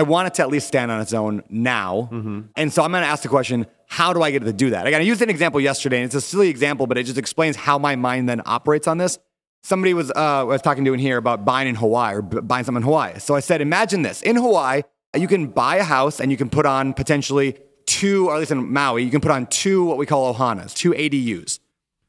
I 0.00 0.02
want 0.02 0.28
it 0.28 0.34
to 0.34 0.42
at 0.42 0.48
least 0.48 0.66
stand 0.66 0.90
on 0.90 0.98
its 1.02 1.12
own 1.12 1.42
now. 1.50 2.08
Mm-hmm. 2.10 2.40
And 2.56 2.72
so 2.72 2.82
I'm 2.82 2.90
going 2.90 3.02
to 3.02 3.06
ask 3.08 3.22
the 3.22 3.28
question: 3.28 3.66
How 3.86 4.14
do 4.14 4.22
I 4.22 4.30
get 4.30 4.40
it 4.42 4.46
to 4.46 4.52
do 4.54 4.70
that? 4.70 4.86
I 4.86 4.90
got 4.90 4.98
to 4.98 5.04
use 5.04 5.20
an 5.20 5.28
example 5.28 5.60
yesterday, 5.60 5.98
and 5.98 6.06
it's 6.06 6.14
a 6.14 6.22
silly 6.22 6.48
example, 6.48 6.86
but 6.86 6.96
it 6.96 7.04
just 7.04 7.18
explains 7.18 7.54
how 7.54 7.78
my 7.78 7.96
mind 7.96 8.26
then 8.26 8.40
operates 8.46 8.88
on 8.88 8.96
this. 8.96 9.18
Somebody 9.62 9.92
was, 9.92 10.10
uh, 10.12 10.14
I 10.16 10.42
was 10.44 10.62
talking 10.62 10.86
to 10.86 10.94
in 10.94 11.00
here 11.00 11.18
about 11.18 11.44
buying 11.44 11.68
in 11.68 11.74
Hawaii 11.74 12.16
or 12.16 12.22
b- 12.22 12.40
buying 12.40 12.64
something 12.64 12.80
in 12.80 12.84
Hawaii. 12.84 13.18
So 13.18 13.34
I 13.34 13.40
said, 13.40 13.60
imagine 13.60 14.00
this: 14.00 14.22
in 14.22 14.36
Hawaii, 14.36 14.84
you 15.14 15.28
can 15.28 15.48
buy 15.48 15.76
a 15.76 15.84
house 15.84 16.18
and 16.18 16.30
you 16.30 16.38
can 16.38 16.48
put 16.48 16.64
on 16.64 16.94
potentially 16.94 17.58
two, 17.84 18.28
or 18.28 18.36
at 18.36 18.38
least 18.38 18.52
in 18.52 18.72
Maui, 18.72 19.02
you 19.02 19.10
can 19.10 19.20
put 19.20 19.32
on 19.32 19.46
two 19.48 19.84
what 19.84 19.98
we 19.98 20.06
call 20.06 20.32
ohanas, 20.32 20.74
two 20.74 20.92
ADUs. 20.92 21.58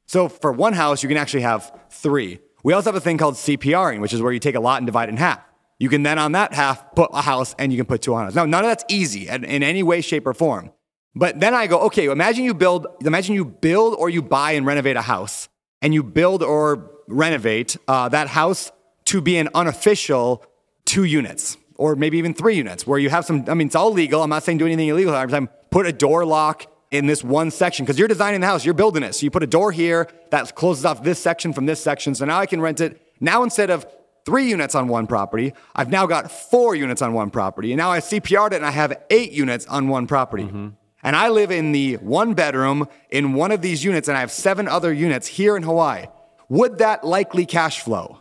So 0.05 0.29
for 0.29 0.53
one 0.53 0.71
house, 0.71 1.03
you 1.03 1.09
can 1.09 1.17
actually 1.17 1.41
have 1.41 1.77
three. 1.89 2.39
We 2.63 2.71
also 2.71 2.89
have 2.89 2.95
a 2.95 3.01
thing 3.01 3.17
called 3.17 3.35
CPRing, 3.35 3.99
which 3.99 4.13
is 4.13 4.21
where 4.21 4.31
you 4.31 4.39
take 4.39 4.55
a 4.55 4.59
lot 4.59 4.77
and 4.77 4.85
divide 4.85 5.09
it 5.09 5.13
in 5.13 5.17
half. 5.17 5.41
You 5.81 5.89
can 5.89 6.03
then 6.03 6.19
on 6.19 6.33
that 6.33 6.53
half 6.53 6.93
put 6.93 7.09
a 7.11 7.23
house 7.23 7.55
and 7.57 7.73
you 7.73 7.77
can 7.79 7.87
put 7.87 8.03
two 8.03 8.11
ohanas. 8.11 8.35
Now, 8.35 8.45
none 8.45 8.63
of 8.63 8.69
that's 8.69 8.85
easy 8.87 9.27
in, 9.27 9.43
in 9.43 9.63
any 9.63 9.81
way, 9.81 10.01
shape, 10.01 10.27
or 10.27 10.35
form. 10.35 10.69
But 11.15 11.39
then 11.39 11.55
I 11.55 11.65
go, 11.65 11.79
okay, 11.87 12.05
imagine 12.05 12.45
you 12.45 12.53
build, 12.53 12.85
imagine 13.03 13.33
you 13.33 13.45
build 13.45 13.95
or 13.95 14.07
you 14.07 14.21
buy 14.21 14.51
and 14.51 14.63
renovate 14.63 14.95
a 14.95 15.01
house, 15.01 15.49
and 15.81 15.91
you 15.91 16.03
build 16.03 16.43
or 16.43 16.91
renovate 17.07 17.77
uh, 17.87 18.09
that 18.09 18.27
house 18.27 18.71
to 19.05 19.21
be 19.21 19.37
an 19.37 19.49
unofficial 19.55 20.45
two 20.85 21.03
units 21.03 21.57
or 21.77 21.95
maybe 21.95 22.19
even 22.19 22.35
three 22.35 22.55
units 22.55 22.85
where 22.85 22.99
you 22.99 23.09
have 23.09 23.25
some, 23.25 23.45
I 23.47 23.55
mean, 23.55 23.65
it's 23.65 23.75
all 23.75 23.91
legal. 23.91 24.21
I'm 24.21 24.29
not 24.29 24.43
saying 24.43 24.59
do 24.59 24.67
anything 24.67 24.89
illegal. 24.89 25.15
I'm 25.15 25.31
saying 25.31 25.49
put 25.71 25.87
a 25.87 25.91
door 25.91 26.27
lock 26.27 26.71
in 26.91 27.07
this 27.07 27.23
one 27.23 27.49
section 27.49 27.87
because 27.87 27.97
you're 27.97 28.07
designing 28.07 28.41
the 28.41 28.45
house, 28.45 28.63
you're 28.63 28.75
building 28.75 29.01
it. 29.01 29.15
So 29.15 29.23
you 29.23 29.31
put 29.31 29.41
a 29.41 29.47
door 29.47 29.71
here 29.71 30.07
that 30.29 30.53
closes 30.53 30.85
off 30.85 31.01
this 31.01 31.17
section 31.17 31.53
from 31.53 31.65
this 31.65 31.81
section. 31.81 32.13
So 32.13 32.25
now 32.25 32.37
I 32.37 32.45
can 32.45 32.61
rent 32.61 32.81
it. 32.81 33.01
Now 33.19 33.41
instead 33.41 33.71
of 33.71 33.87
three 34.25 34.49
units 34.49 34.75
on 34.75 34.87
one 34.87 35.07
property, 35.07 35.53
I've 35.75 35.89
now 35.89 36.05
got 36.05 36.31
four 36.31 36.75
units 36.75 37.01
on 37.01 37.13
one 37.13 37.29
property. 37.29 37.71
And 37.71 37.77
now 37.77 37.91
I 37.91 37.99
CPR'd 37.99 38.53
it 38.53 38.57
and 38.57 38.65
I 38.65 38.71
have 38.71 39.01
eight 39.09 39.31
units 39.31 39.65
on 39.67 39.87
one 39.87 40.07
property. 40.07 40.43
Mm-hmm. 40.43 40.69
And 41.03 41.15
I 41.15 41.29
live 41.29 41.51
in 41.51 41.71
the 41.71 41.95
one 41.95 42.33
bedroom 42.33 42.87
in 43.09 43.33
one 43.33 43.51
of 43.51 43.61
these 43.61 43.83
units 43.83 44.07
and 44.07 44.17
I 44.17 44.21
have 44.21 44.31
seven 44.31 44.67
other 44.67 44.93
units 44.93 45.27
here 45.27 45.57
in 45.57 45.63
Hawaii. 45.63 46.05
Would 46.49 46.77
that 46.79 47.03
likely 47.03 47.45
cash 47.45 47.81
flow? 47.81 48.19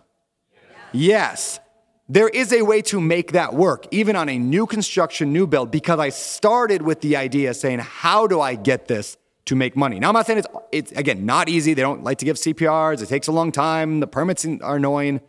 Yes. 0.92 1.60
There 2.08 2.28
is 2.28 2.52
a 2.52 2.62
way 2.62 2.82
to 2.82 3.00
make 3.00 3.32
that 3.32 3.54
work, 3.54 3.86
even 3.92 4.16
on 4.16 4.28
a 4.28 4.38
new 4.38 4.66
construction, 4.66 5.32
new 5.32 5.46
build, 5.46 5.70
because 5.70 6.00
I 6.00 6.08
started 6.08 6.82
with 6.82 7.02
the 7.02 7.16
idea 7.16 7.54
saying, 7.54 7.78
how 7.78 8.26
do 8.26 8.40
I 8.40 8.56
get 8.56 8.88
this 8.88 9.16
to 9.44 9.54
make 9.54 9.76
money? 9.76 10.00
Now, 10.00 10.08
I'm 10.08 10.14
not 10.14 10.26
saying 10.26 10.40
it's, 10.40 10.48
it's 10.72 10.92
again, 10.92 11.24
not 11.24 11.48
easy. 11.48 11.72
They 11.72 11.82
don't 11.82 12.02
like 12.02 12.18
to 12.18 12.24
give 12.24 12.36
CPRs. 12.36 13.00
It 13.00 13.08
takes 13.08 13.28
a 13.28 13.32
long 13.32 13.52
time. 13.52 14.00
The 14.00 14.08
permits 14.08 14.44
are 14.44 14.76
annoying. 14.76 15.20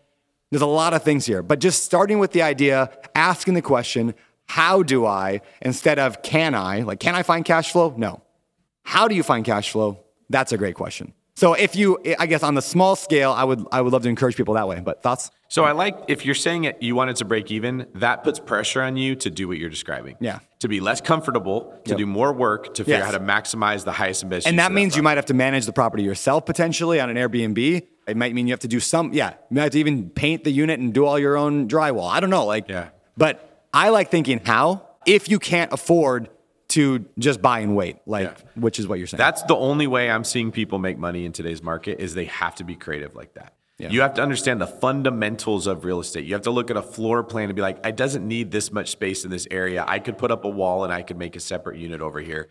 There's 0.51 0.61
a 0.61 0.65
lot 0.67 0.93
of 0.93 1.01
things 1.03 1.25
here, 1.25 1.41
but 1.41 1.59
just 1.59 1.83
starting 1.83 2.19
with 2.19 2.31
the 2.33 2.41
idea, 2.41 2.91
asking 3.15 3.53
the 3.53 3.61
question, 3.61 4.13
how 4.47 4.83
do 4.83 5.05
I, 5.05 5.39
instead 5.61 5.97
of 5.97 6.21
can 6.23 6.53
I, 6.53 6.81
like, 6.81 6.99
can 6.99 7.15
I 7.15 7.23
find 7.23 7.45
cash 7.45 7.71
flow? 7.71 7.93
No. 7.97 8.21
How 8.83 9.07
do 9.07 9.15
you 9.15 9.23
find 9.23 9.45
cash 9.45 9.71
flow? 9.71 10.03
That's 10.29 10.51
a 10.51 10.57
great 10.57 10.75
question. 10.75 11.13
So 11.37 11.53
if 11.53 11.75
you, 11.77 11.97
I 12.19 12.25
guess 12.25 12.43
on 12.43 12.55
the 12.55 12.61
small 12.61 12.97
scale, 12.97 13.31
I 13.31 13.45
would, 13.45 13.65
I 13.71 13.79
would 13.79 13.93
love 13.93 14.03
to 14.03 14.09
encourage 14.09 14.35
people 14.35 14.55
that 14.55 14.67
way, 14.67 14.81
but 14.81 15.01
thoughts? 15.01 15.31
So 15.47 15.63
I 15.63 15.71
like 15.71 15.97
if 16.09 16.25
you're 16.25 16.35
saying 16.35 16.65
it, 16.65 16.83
you 16.83 16.95
want 16.95 17.09
it 17.11 17.15
to 17.17 17.25
break 17.25 17.49
even, 17.49 17.87
that 17.95 18.23
puts 18.25 18.37
pressure 18.39 18.81
on 18.81 18.97
you 18.97 19.15
to 19.15 19.29
do 19.29 19.47
what 19.47 19.57
you're 19.57 19.69
describing. 19.69 20.17
Yeah. 20.19 20.39
To 20.59 20.67
be 20.67 20.81
less 20.81 20.99
comfortable, 20.99 21.73
to 21.85 21.91
Yep. 21.91 21.97
do 21.97 22.05
more 22.05 22.33
work, 22.33 22.73
to 22.75 22.83
figure 22.83 22.95
Yes. 22.99 23.03
out 23.07 23.13
how 23.13 23.17
to 23.17 23.23
maximize 23.23 23.85
the 23.85 23.93
highest 23.93 24.23
and 24.23 24.29
best. 24.29 24.45
And 24.47 24.59
that 24.59 24.73
means 24.73 24.97
you 24.97 25.01
might 25.01 25.17
have 25.17 25.25
to 25.27 25.33
manage 25.33 25.65
the 25.65 25.73
property 25.73 26.03
yourself 26.03 26.45
potentially 26.45 26.99
on 26.99 27.09
an 27.09 27.15
Airbnb. 27.15 27.87
It 28.11 28.17
might 28.17 28.33
mean 28.35 28.47
you 28.47 28.53
have 28.53 28.59
to 28.59 28.67
do 28.67 28.79
some, 28.79 29.13
yeah, 29.13 29.31
you 29.49 29.55
might 29.55 29.63
have 29.63 29.71
to 29.71 29.79
even 29.79 30.09
paint 30.09 30.43
the 30.43 30.51
unit 30.51 30.79
and 30.79 30.93
do 30.93 31.05
all 31.05 31.17
your 31.17 31.37
own 31.37 31.67
drywall. 31.67 32.09
I 32.11 32.19
don't 32.19 32.29
know, 32.29 32.45
like, 32.45 32.69
Yeah. 32.69 32.89
But 33.17 33.65
I 33.73 33.89
like 33.89 34.11
thinking 34.11 34.39
how 34.43 34.87
if 35.05 35.29
you 35.29 35.39
can't 35.39 35.71
afford 35.73 36.29
to 36.69 37.05
just 37.19 37.41
buy 37.41 37.59
and 37.59 37.75
wait, 37.75 37.97
like, 38.05 38.27
Yeah. 38.27 38.61
which 38.61 38.79
is 38.79 38.87
what 38.87 38.97
you're 38.97 39.07
saying. 39.07 39.17
That's 39.17 39.43
the 39.43 39.55
only 39.55 39.87
way 39.87 40.09
I'm 40.09 40.23
seeing 40.23 40.51
people 40.51 40.77
make 40.79 40.97
money 40.97 41.25
in 41.25 41.31
today's 41.31 41.61
market 41.61 41.99
is 41.99 42.13
they 42.13 42.25
have 42.25 42.55
to 42.55 42.63
be 42.63 42.75
creative 42.75 43.15
like 43.15 43.33
that. 43.33 43.53
Yeah. 43.77 43.89
You 43.89 44.01
have 44.01 44.13
to 44.15 44.21
understand 44.21 44.61
the 44.61 44.67
fundamentals 44.67 45.65
of 45.67 45.83
real 45.85 45.99
estate. 45.99 46.25
You 46.25 46.33
have 46.33 46.43
to 46.43 46.51
look 46.51 46.69
at 46.69 46.77
a 46.77 46.81
floor 46.83 47.23
plan 47.23 47.45
and 47.45 47.55
be 47.55 47.61
like, 47.63 47.83
I 47.85 47.91
doesn't 47.91 48.25
need 48.27 48.51
this 48.51 48.71
much 48.71 48.89
space 48.91 49.25
in 49.25 49.31
this 49.31 49.47
area. 49.49 49.83
I 49.87 49.99
could 49.99 50.17
put 50.17 50.29
up 50.31 50.45
a 50.45 50.49
wall 50.49 50.83
and 50.83 50.93
I 50.93 51.01
could 51.01 51.17
make 51.17 51.35
a 51.35 51.39
separate 51.39 51.77
unit 51.79 51.99
over 51.99 52.19
here. 52.19 52.49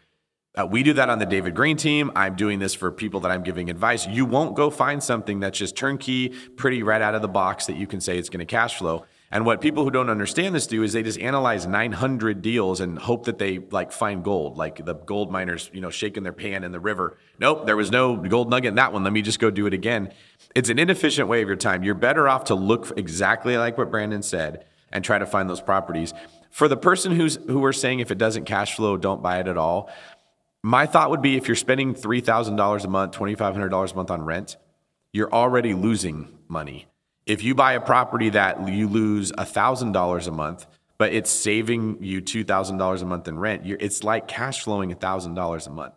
Uh, 0.58 0.66
we 0.66 0.82
do 0.82 0.92
that 0.92 1.08
on 1.08 1.20
the 1.20 1.26
David 1.26 1.54
Greene 1.54 1.76
team. 1.76 2.10
I'm 2.16 2.34
doing 2.34 2.58
this 2.58 2.74
for 2.74 2.90
people 2.90 3.20
that 3.20 3.30
I'm 3.30 3.44
giving 3.44 3.70
advice. 3.70 4.06
You 4.08 4.26
won't 4.26 4.56
go 4.56 4.68
find 4.68 5.02
something 5.02 5.38
that's 5.38 5.56
just 5.56 5.76
turnkey, 5.76 6.30
pretty 6.56 6.82
right 6.82 7.00
out 7.00 7.14
of 7.14 7.22
the 7.22 7.28
box 7.28 7.66
that 7.66 7.76
you 7.76 7.86
can 7.86 8.00
say 8.00 8.18
it's 8.18 8.28
going 8.28 8.40
to 8.40 8.46
cash 8.46 8.76
flow. 8.76 9.04
And 9.30 9.46
what 9.46 9.60
people 9.60 9.84
who 9.84 9.92
don't 9.92 10.10
understand 10.10 10.56
this 10.56 10.66
do 10.66 10.82
is 10.82 10.92
they 10.92 11.04
just 11.04 11.20
analyze 11.20 11.64
900 11.64 12.42
deals 12.42 12.80
and 12.80 12.98
hope 12.98 13.26
that 13.26 13.38
they 13.38 13.58
like 13.58 13.92
find 13.92 14.24
gold, 14.24 14.56
like 14.56 14.84
the 14.84 14.94
gold 14.94 15.30
miners, 15.30 15.70
you 15.72 15.80
know, 15.80 15.90
shaking 15.90 16.24
their 16.24 16.32
pan 16.32 16.64
in 16.64 16.72
the 16.72 16.80
river. 16.80 17.16
Nope, 17.38 17.64
there 17.64 17.76
was 17.76 17.92
no 17.92 18.16
gold 18.16 18.50
nugget 18.50 18.70
in 18.70 18.74
that 18.74 18.92
one. 18.92 19.04
Let 19.04 19.12
me 19.12 19.22
just 19.22 19.38
go 19.38 19.50
do 19.50 19.66
it 19.66 19.72
again. 19.72 20.12
It's 20.56 20.68
an 20.68 20.80
inefficient 20.80 21.28
way 21.28 21.42
of 21.42 21.46
your 21.46 21.56
time. 21.56 21.84
You're 21.84 21.94
better 21.94 22.28
off 22.28 22.44
to 22.44 22.56
look 22.56 22.98
exactly 22.98 23.56
like 23.56 23.78
what 23.78 23.92
Brandon 23.92 24.22
said 24.22 24.64
and 24.90 25.04
try 25.04 25.20
to 25.20 25.26
find 25.26 25.48
those 25.48 25.60
properties. 25.60 26.12
For 26.50 26.66
the 26.66 26.76
person 26.76 27.12
who's 27.12 27.36
who 27.36 27.64
are 27.64 27.72
saying 27.72 28.00
if 28.00 28.10
it 28.10 28.18
doesn't 28.18 28.46
cash 28.46 28.74
flow, 28.74 28.96
don't 28.96 29.22
buy 29.22 29.38
it 29.38 29.46
at 29.46 29.56
all. 29.56 29.88
My 30.62 30.86
thought 30.86 31.10
would 31.10 31.22
be 31.22 31.36
if 31.36 31.48
you're 31.48 31.56
spending 31.56 31.94
$3,000 31.94 32.84
a 32.84 32.88
month, 32.88 33.12
$2,500 33.12 33.92
a 33.92 33.96
month 33.96 34.10
on 34.10 34.24
rent, 34.24 34.56
you're 35.12 35.32
already 35.32 35.72
losing 35.72 36.28
money. 36.48 36.86
If 37.26 37.42
you 37.42 37.54
buy 37.54 37.72
a 37.72 37.80
property 37.80 38.28
that 38.30 38.68
you 38.68 38.88
lose 38.88 39.32
$1,000 39.32 40.26
a 40.26 40.30
month, 40.30 40.66
but 40.98 41.14
it's 41.14 41.30
saving 41.30 42.02
you 42.02 42.20
$2,000 42.20 43.02
a 43.02 43.04
month 43.06 43.26
in 43.26 43.38
rent, 43.38 43.62
it's 43.64 44.04
like 44.04 44.28
cash 44.28 44.62
flowing 44.62 44.94
$1,000 44.94 45.66
a 45.66 45.70
month. 45.70 45.94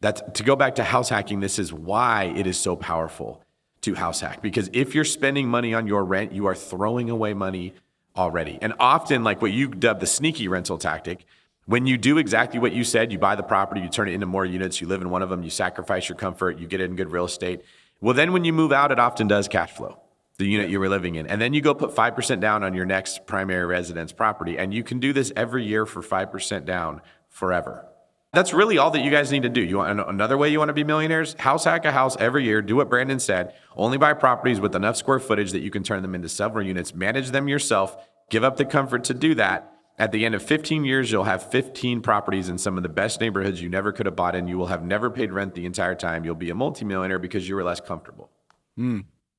That's 0.00 0.22
to 0.34 0.44
go 0.44 0.54
back 0.54 0.76
to 0.76 0.84
house 0.84 1.08
hacking. 1.08 1.40
This 1.40 1.58
is 1.58 1.72
why 1.72 2.24
it 2.36 2.46
is 2.46 2.58
so 2.58 2.76
powerful 2.76 3.42
to 3.80 3.94
house 3.94 4.20
hack 4.20 4.42
because 4.42 4.70
if 4.72 4.94
you're 4.94 5.04
spending 5.04 5.48
money 5.48 5.74
on 5.74 5.86
your 5.86 6.04
rent, 6.04 6.32
you 6.32 6.46
are 6.46 6.54
throwing 6.54 7.10
away 7.10 7.34
money 7.34 7.74
already. 8.16 8.58
And 8.60 8.74
often, 8.78 9.24
like 9.24 9.42
what 9.42 9.52
you 9.52 9.68
dub 9.68 10.00
the 10.00 10.06
sneaky 10.06 10.48
rental 10.48 10.78
tactic, 10.78 11.24
when 11.66 11.86
you 11.86 11.98
do 11.98 12.18
exactly 12.18 12.58
what 12.58 12.72
you 12.72 12.84
said, 12.84 13.12
you 13.12 13.18
buy 13.18 13.34
the 13.34 13.42
property, 13.42 13.80
you 13.80 13.88
turn 13.88 14.08
it 14.08 14.12
into 14.12 14.26
more 14.26 14.44
units, 14.44 14.80
you 14.80 14.86
live 14.86 15.02
in 15.02 15.10
one 15.10 15.22
of 15.22 15.28
them, 15.28 15.42
you 15.42 15.50
sacrifice 15.50 16.08
your 16.08 16.16
comfort, 16.16 16.58
you 16.58 16.66
get 16.66 16.80
it 16.80 16.84
in 16.84 16.96
good 16.96 17.12
real 17.12 17.24
estate. 17.24 17.62
Well, 18.00 18.14
then 18.14 18.32
when 18.32 18.44
you 18.44 18.52
move 18.52 18.72
out, 18.72 18.92
it 18.92 19.00
often 19.00 19.26
does 19.26 19.48
cash 19.48 19.72
flow, 19.72 19.98
the 20.38 20.46
unit 20.46 20.70
you 20.70 20.78
were 20.78 20.88
living 20.88 21.16
in. 21.16 21.26
And 21.26 21.40
then 21.40 21.54
you 21.54 21.60
go 21.60 21.74
put 21.74 21.94
5% 21.94 22.40
down 22.40 22.62
on 22.62 22.72
your 22.72 22.86
next 22.86 23.26
primary 23.26 23.66
residence 23.66 24.12
property. 24.12 24.58
And 24.58 24.72
you 24.72 24.84
can 24.84 25.00
do 25.00 25.12
this 25.12 25.32
every 25.34 25.64
year 25.64 25.86
for 25.86 26.02
5% 26.02 26.64
down 26.64 27.02
forever. 27.28 27.86
That's 28.32 28.52
really 28.52 28.76
all 28.76 28.90
that 28.90 29.02
you 29.02 29.10
guys 29.10 29.32
need 29.32 29.42
to 29.44 29.48
do. 29.48 29.62
You 29.62 29.78
want 29.78 29.98
another 29.98 30.36
way 30.36 30.50
you 30.50 30.58
want 30.58 30.68
to 30.68 30.74
be 30.74 30.84
millionaires? 30.84 31.34
House 31.38 31.64
hack 31.64 31.84
a 31.84 31.90
house 31.92 32.16
every 32.20 32.44
year. 32.44 32.60
Do 32.60 32.76
what 32.76 32.90
Brandon 32.90 33.18
said. 33.18 33.54
Only 33.76 33.98
buy 33.98 34.12
properties 34.12 34.60
with 34.60 34.76
enough 34.76 34.96
square 34.96 35.18
footage 35.18 35.52
that 35.52 35.60
you 35.60 35.70
can 35.70 35.82
turn 35.82 36.02
them 36.02 36.14
into 36.14 36.28
several 36.28 36.64
units. 36.64 36.94
Manage 36.94 37.30
them 37.30 37.48
yourself. 37.48 37.96
Give 38.28 38.44
up 38.44 38.56
the 38.56 38.66
comfort 38.66 39.04
to 39.04 39.14
do 39.14 39.34
that. 39.36 39.75
At 39.98 40.12
the 40.12 40.26
end 40.26 40.34
of 40.34 40.42
15 40.42 40.84
years, 40.84 41.10
you'll 41.10 41.24
have 41.24 41.50
15 41.50 42.02
properties 42.02 42.50
in 42.50 42.58
some 42.58 42.76
of 42.76 42.82
the 42.82 42.88
best 42.88 43.20
neighborhoods 43.20 43.62
you 43.62 43.70
never 43.70 43.92
could 43.92 44.04
have 44.04 44.14
bought 44.14 44.34
in. 44.34 44.46
You 44.46 44.58
will 44.58 44.66
have 44.66 44.84
never 44.84 45.08
paid 45.08 45.32
rent 45.32 45.54
the 45.54 45.64
entire 45.64 45.94
time. 45.94 46.24
You'll 46.24 46.34
be 46.34 46.50
a 46.50 46.54
multimillionaire 46.54 47.18
because 47.18 47.48
you 47.48 47.54
were 47.54 47.64
less 47.64 47.80
comfortable. 47.80 48.30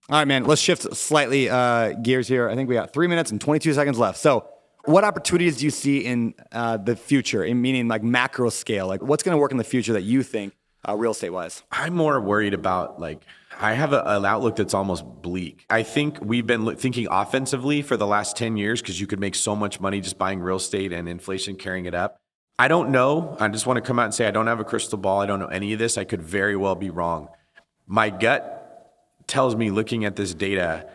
All 0.10 0.18
right, 0.18 0.28
man. 0.28 0.46
Let's 0.46 0.62
shift 0.62 0.96
slightly 0.96 1.50
uh, 1.50 1.94
gears 1.94 2.28
here. 2.28 2.50
I 2.50 2.56
think 2.56 2.70
we 2.70 2.76
got 2.76 2.92
three 2.92 3.08
minutes 3.08 3.30
and 3.30 3.40
22 3.40 3.74
seconds 3.74 4.00
left. 4.00 4.18
So, 4.18 4.48
what 4.86 5.04
opportunities 5.04 5.58
do 5.58 5.66
you 5.66 5.72
see 5.72 6.00
in 6.00 6.34
uh, 6.54 6.78
the 6.78 6.96
future, 6.96 7.44
in 7.44 7.62
meaning 7.62 7.88
like 7.88 8.04
macro 8.04 8.50
scale? 8.50 8.88
Like, 8.88 9.04
what's 9.04 9.22
going 9.22 9.36
to 9.36 9.38
work 9.38 9.52
in 9.52 9.58
the 9.58 9.66
future 9.66 9.94
that 9.94 10.04
you 10.04 10.24
think, 10.24 10.54
uh, 10.88 10.96
real 10.96 11.12
estate 11.12 11.32
wise? 11.32 11.62
I'm 11.72 11.94
more 11.94 12.22
worried 12.22 12.54
about 12.54 13.00
like 13.00 13.22
I 13.60 13.74
have 13.74 13.94
a, 13.94 14.04
an 14.06 14.26
outlook 14.26 14.56
that's 14.56 14.74
almost 14.74 15.04
bleak. 15.22 15.66
I 15.70 15.84
think 15.84 16.20
we've 16.22 16.46
been 16.46 16.76
thinking 16.76 17.08
offensively 17.10 17.82
for 17.82 17.98
the 17.98 18.06
last 18.06 18.38
10 18.38 18.56
years 18.58 18.82
because 18.82 19.02
you 19.02 19.08
could 19.08 19.20
make 19.20 19.36
so 19.36 19.56
much 19.56 19.80
money 19.80 20.00
just 20.00 20.18
buying 20.18 20.40
real 20.40 20.58
estate 20.58 20.94
and 20.94 21.10
inflation 21.10 21.56
carrying 21.56 21.86
it 21.86 21.96
up. 21.96 22.18
I 22.60 22.68
don't 22.68 22.90
know. 22.90 23.36
I 23.40 23.48
just 23.50 23.66
want 23.66 23.78
to 23.78 23.82
come 23.82 24.00
out 24.00 24.06
and 24.06 24.14
say 24.14 24.28
I 24.28 24.32
don't 24.32 24.48
have 24.48 24.60
a 24.60 24.64
crystal 24.64 24.98
ball. 24.98 25.22
I 25.22 25.26
don't 25.26 25.40
know 25.40 25.48
any 25.48 25.74
of 25.74 25.80
this. 25.80 25.98
I 25.98 26.04
could 26.04 26.22
very 26.22 26.56
well 26.56 26.76
be 26.76 26.90
wrong. 26.90 27.30
My 27.88 28.10
gut 28.10 28.54
tells 29.28 29.56
me, 29.56 29.70
looking 29.70 30.06
at 30.06 30.16
this 30.16 30.34
data, 30.34 30.88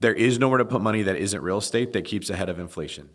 there 0.00 0.14
is 0.14 0.38
nowhere 0.38 0.58
to 0.58 0.64
put 0.64 0.82
money 0.82 1.02
that 1.02 1.16
isn't 1.16 1.40
real 1.40 1.58
estate 1.58 1.92
that 1.92 2.04
keeps 2.04 2.30
ahead 2.30 2.48
of 2.48 2.58
inflation. 2.58 3.10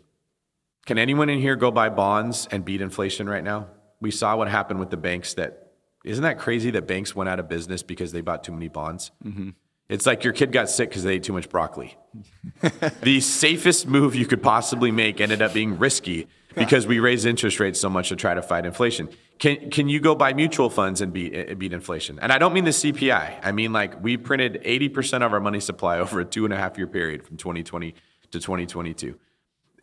Can 0.86 0.98
anyone 0.98 1.28
in 1.28 1.40
here 1.40 1.56
go 1.56 1.70
buy 1.70 1.88
bonds 1.88 2.48
and 2.50 2.64
beat 2.64 2.80
inflation 2.80 3.28
right 3.28 3.44
now? 3.44 3.68
We 4.00 4.10
saw 4.10 4.36
what 4.36 4.48
happened 4.48 4.80
with 4.80 4.90
the 4.90 4.96
banks 4.96 5.34
that 5.34 5.69
isn't 6.04 6.22
that 6.22 6.38
crazy 6.38 6.70
that 6.72 6.86
banks 6.86 7.14
went 7.14 7.28
out 7.28 7.38
of 7.38 7.48
business 7.48 7.82
because 7.82 8.12
they 8.12 8.20
bought 8.20 8.44
too 8.44 8.52
many 8.52 8.68
bonds? 8.68 9.10
Mm-hmm. 9.24 9.50
It's 9.90 10.06
like 10.06 10.22
your 10.22 10.32
kid 10.32 10.52
got 10.52 10.70
sick 10.70 10.88
because 10.88 11.02
they 11.02 11.14
ate 11.14 11.24
too 11.24 11.32
much 11.32 11.48
broccoli. 11.48 11.98
the 13.02 13.20
safest 13.20 13.88
move 13.88 14.14
you 14.14 14.24
could 14.24 14.40
possibly 14.40 14.92
make 14.92 15.20
ended 15.20 15.42
up 15.42 15.52
being 15.52 15.78
risky 15.78 16.28
because 16.54 16.86
we 16.86 17.00
raised 17.00 17.26
interest 17.26 17.58
rates 17.58 17.80
so 17.80 17.90
much 17.90 18.08
to 18.10 18.16
try 18.16 18.32
to 18.32 18.40
fight 18.40 18.66
inflation. 18.66 19.08
Can 19.40 19.68
can 19.70 19.88
you 19.88 19.98
go 19.98 20.14
buy 20.14 20.32
mutual 20.32 20.70
funds 20.70 21.00
and 21.00 21.12
beat 21.12 21.58
beat 21.58 21.72
inflation? 21.72 22.20
And 22.22 22.32
I 22.32 22.38
don't 22.38 22.52
mean 22.52 22.64
the 22.64 22.70
CPI. 22.70 23.40
I 23.42 23.50
mean 23.50 23.72
like 23.72 24.00
we 24.00 24.16
printed 24.16 24.62
80% 24.64 25.26
of 25.26 25.32
our 25.32 25.40
money 25.40 25.58
supply 25.58 25.98
over 26.04 26.20
a 26.20 26.24
two 26.24 26.44
and 26.44 26.54
a 26.54 26.56
half 26.56 26.78
year 26.78 26.86
period 26.86 27.24
from 27.26 27.36
2020 27.36 27.92
to 28.30 28.38
2022. 28.38 29.18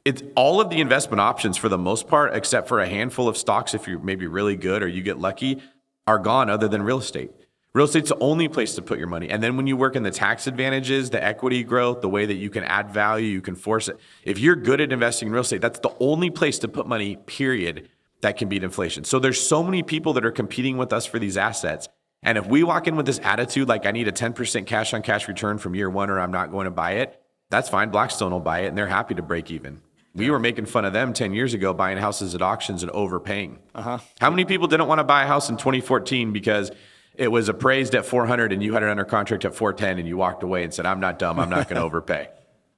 It's 0.05 0.24
all 0.38 0.61
of 0.61 0.70
the 0.70 0.80
investment 0.80 1.20
options 1.20 1.57
for 1.57 1.68
the 1.68 1.78
most 1.78 2.07
part, 2.07 2.34
except 2.34 2.70
for 2.70 2.80
a 2.80 2.88
handful 2.88 3.28
of 3.28 3.36
stocks, 3.36 3.74
if 3.74 3.89
you're 3.89 3.99
maybe 3.99 4.26
really 4.26 4.55
good 4.55 4.82
or 4.82 4.88
you 4.88 5.01
get 5.01 5.20
lucky, 5.20 5.61
are 6.08 6.18
gone 6.18 6.49
other 6.49 6.68
than 6.68 6.82
real 6.82 6.99
estate. 6.99 7.32
Real 7.74 7.86
estate's 7.86 8.10
the 8.10 8.18
only 8.18 8.47
place 8.47 8.74
to 8.74 8.82
put 8.82 8.97
your 8.97 9.08
money. 9.08 9.30
And 9.30 9.43
then 9.43 9.55
when 9.55 9.68
you 9.68 9.78
work 9.78 9.95
in 9.95 10.01
the 10.01 10.10
tax 10.10 10.47
advantages, 10.47 11.12
the 11.12 11.24
equity 11.24 11.64
growth, 11.64 12.01
the 12.01 12.10
way 12.10 12.26
that 12.26 12.34
you 12.34 12.49
can 12.49 12.64
add 12.64 12.89
value, 12.89 13.28
you 13.28 13.41
can 13.41 13.55
force 13.55 13.88
it. 13.88 13.99
If 14.24 14.39
you're 14.39 14.55
good 14.55 14.82
at 14.82 14.91
investing 14.91 15.28
in 15.28 15.34
real 15.34 15.41
estate, 15.41 15.62
that's 15.62 15.80
the 15.80 15.93
only 15.99 16.32
place 16.32 16.58
to 16.60 16.68
put 16.68 16.88
money, 16.88 17.18
period, 17.28 17.89
that 18.22 18.38
can 18.38 18.49
beat 18.49 18.64
inflation. 18.64 19.03
So 19.03 19.20
there's 19.20 19.39
so 19.39 19.62
many 19.62 19.84
people 19.84 20.14
that 20.14 20.26
are 20.26 20.32
competing 20.32 20.78
with 20.78 20.91
us 20.91 21.05
for 21.05 21.20
these 21.20 21.38
assets. 21.38 21.88
And 22.24 22.38
if 22.38 22.47
we 22.47 22.64
walk 22.64 22.88
in 22.88 22.95
with 22.95 23.05
this 23.05 23.20
attitude, 23.22 23.68
like 23.68 23.86
I 23.86 23.91
need 23.91 24.08
a 24.08 24.12
10% 24.12 24.66
cash 24.66 24.93
on 24.93 25.03
cash 25.03 25.28
return 25.28 25.60
from 25.60 25.76
year 25.76 25.89
one 25.89 26.10
or 26.10 26.20
I'm 26.20 26.32
not 26.32 26.49
going 26.49 26.66
to 26.66 26.72
buy 26.72 26.93
it, 26.93 27.22
that's 27.51 27.70
fine. 27.70 27.89
Blackstone 27.89 28.32
will 28.32 28.39
buy 28.39 28.62
it 28.62 28.68
and 28.68 28.78
they're 28.78 28.88
happy 28.88 29.14
to 29.14 29.22
break 29.22 29.51
even. 29.51 29.82
We 30.18 30.32
were 30.32 30.39
making 30.39 30.65
fun 30.65 30.84
of 30.84 30.93
them 30.93 31.13
10 31.13 31.34
years 31.34 31.53
ago 31.53 31.74
buying 31.74 31.99
houses 31.99 32.34
at 32.34 32.41
auctions 32.41 32.82
and 32.82 32.91
overpaying. 32.91 33.59
Uh-huh. 33.76 33.99
How 34.20 34.32
many 34.32 34.45
people 34.45 34.68
didn't 34.68 34.88
want 34.88 34.97
to 34.97 35.03
buy 35.03 35.24
a 35.24 35.28
house 35.28 35.49
in 35.49 35.57
2014 35.57 36.34
because 36.34 36.72
it 37.13 37.28
was 37.28 37.49
appraised 37.49 37.93
at 37.93 38.03
400 38.03 38.51
and 38.51 38.63
you 38.63 38.74
had 38.74 38.82
it 38.82 38.89
under 38.89 39.05
contract 39.05 39.45
at 39.45 39.53
410 39.53 39.99
and 39.99 40.07
you 40.07 40.18
walked 40.18 40.41
away 40.41 40.63
and 40.63 40.74
said, 40.74 40.88
I'm 40.88 40.99
not 40.99 41.20
dumb. 41.20 41.39
I'm 41.39 41.51
not 41.51 41.70
going 41.70 41.76
to 41.80 41.84
overpay. 41.84 42.30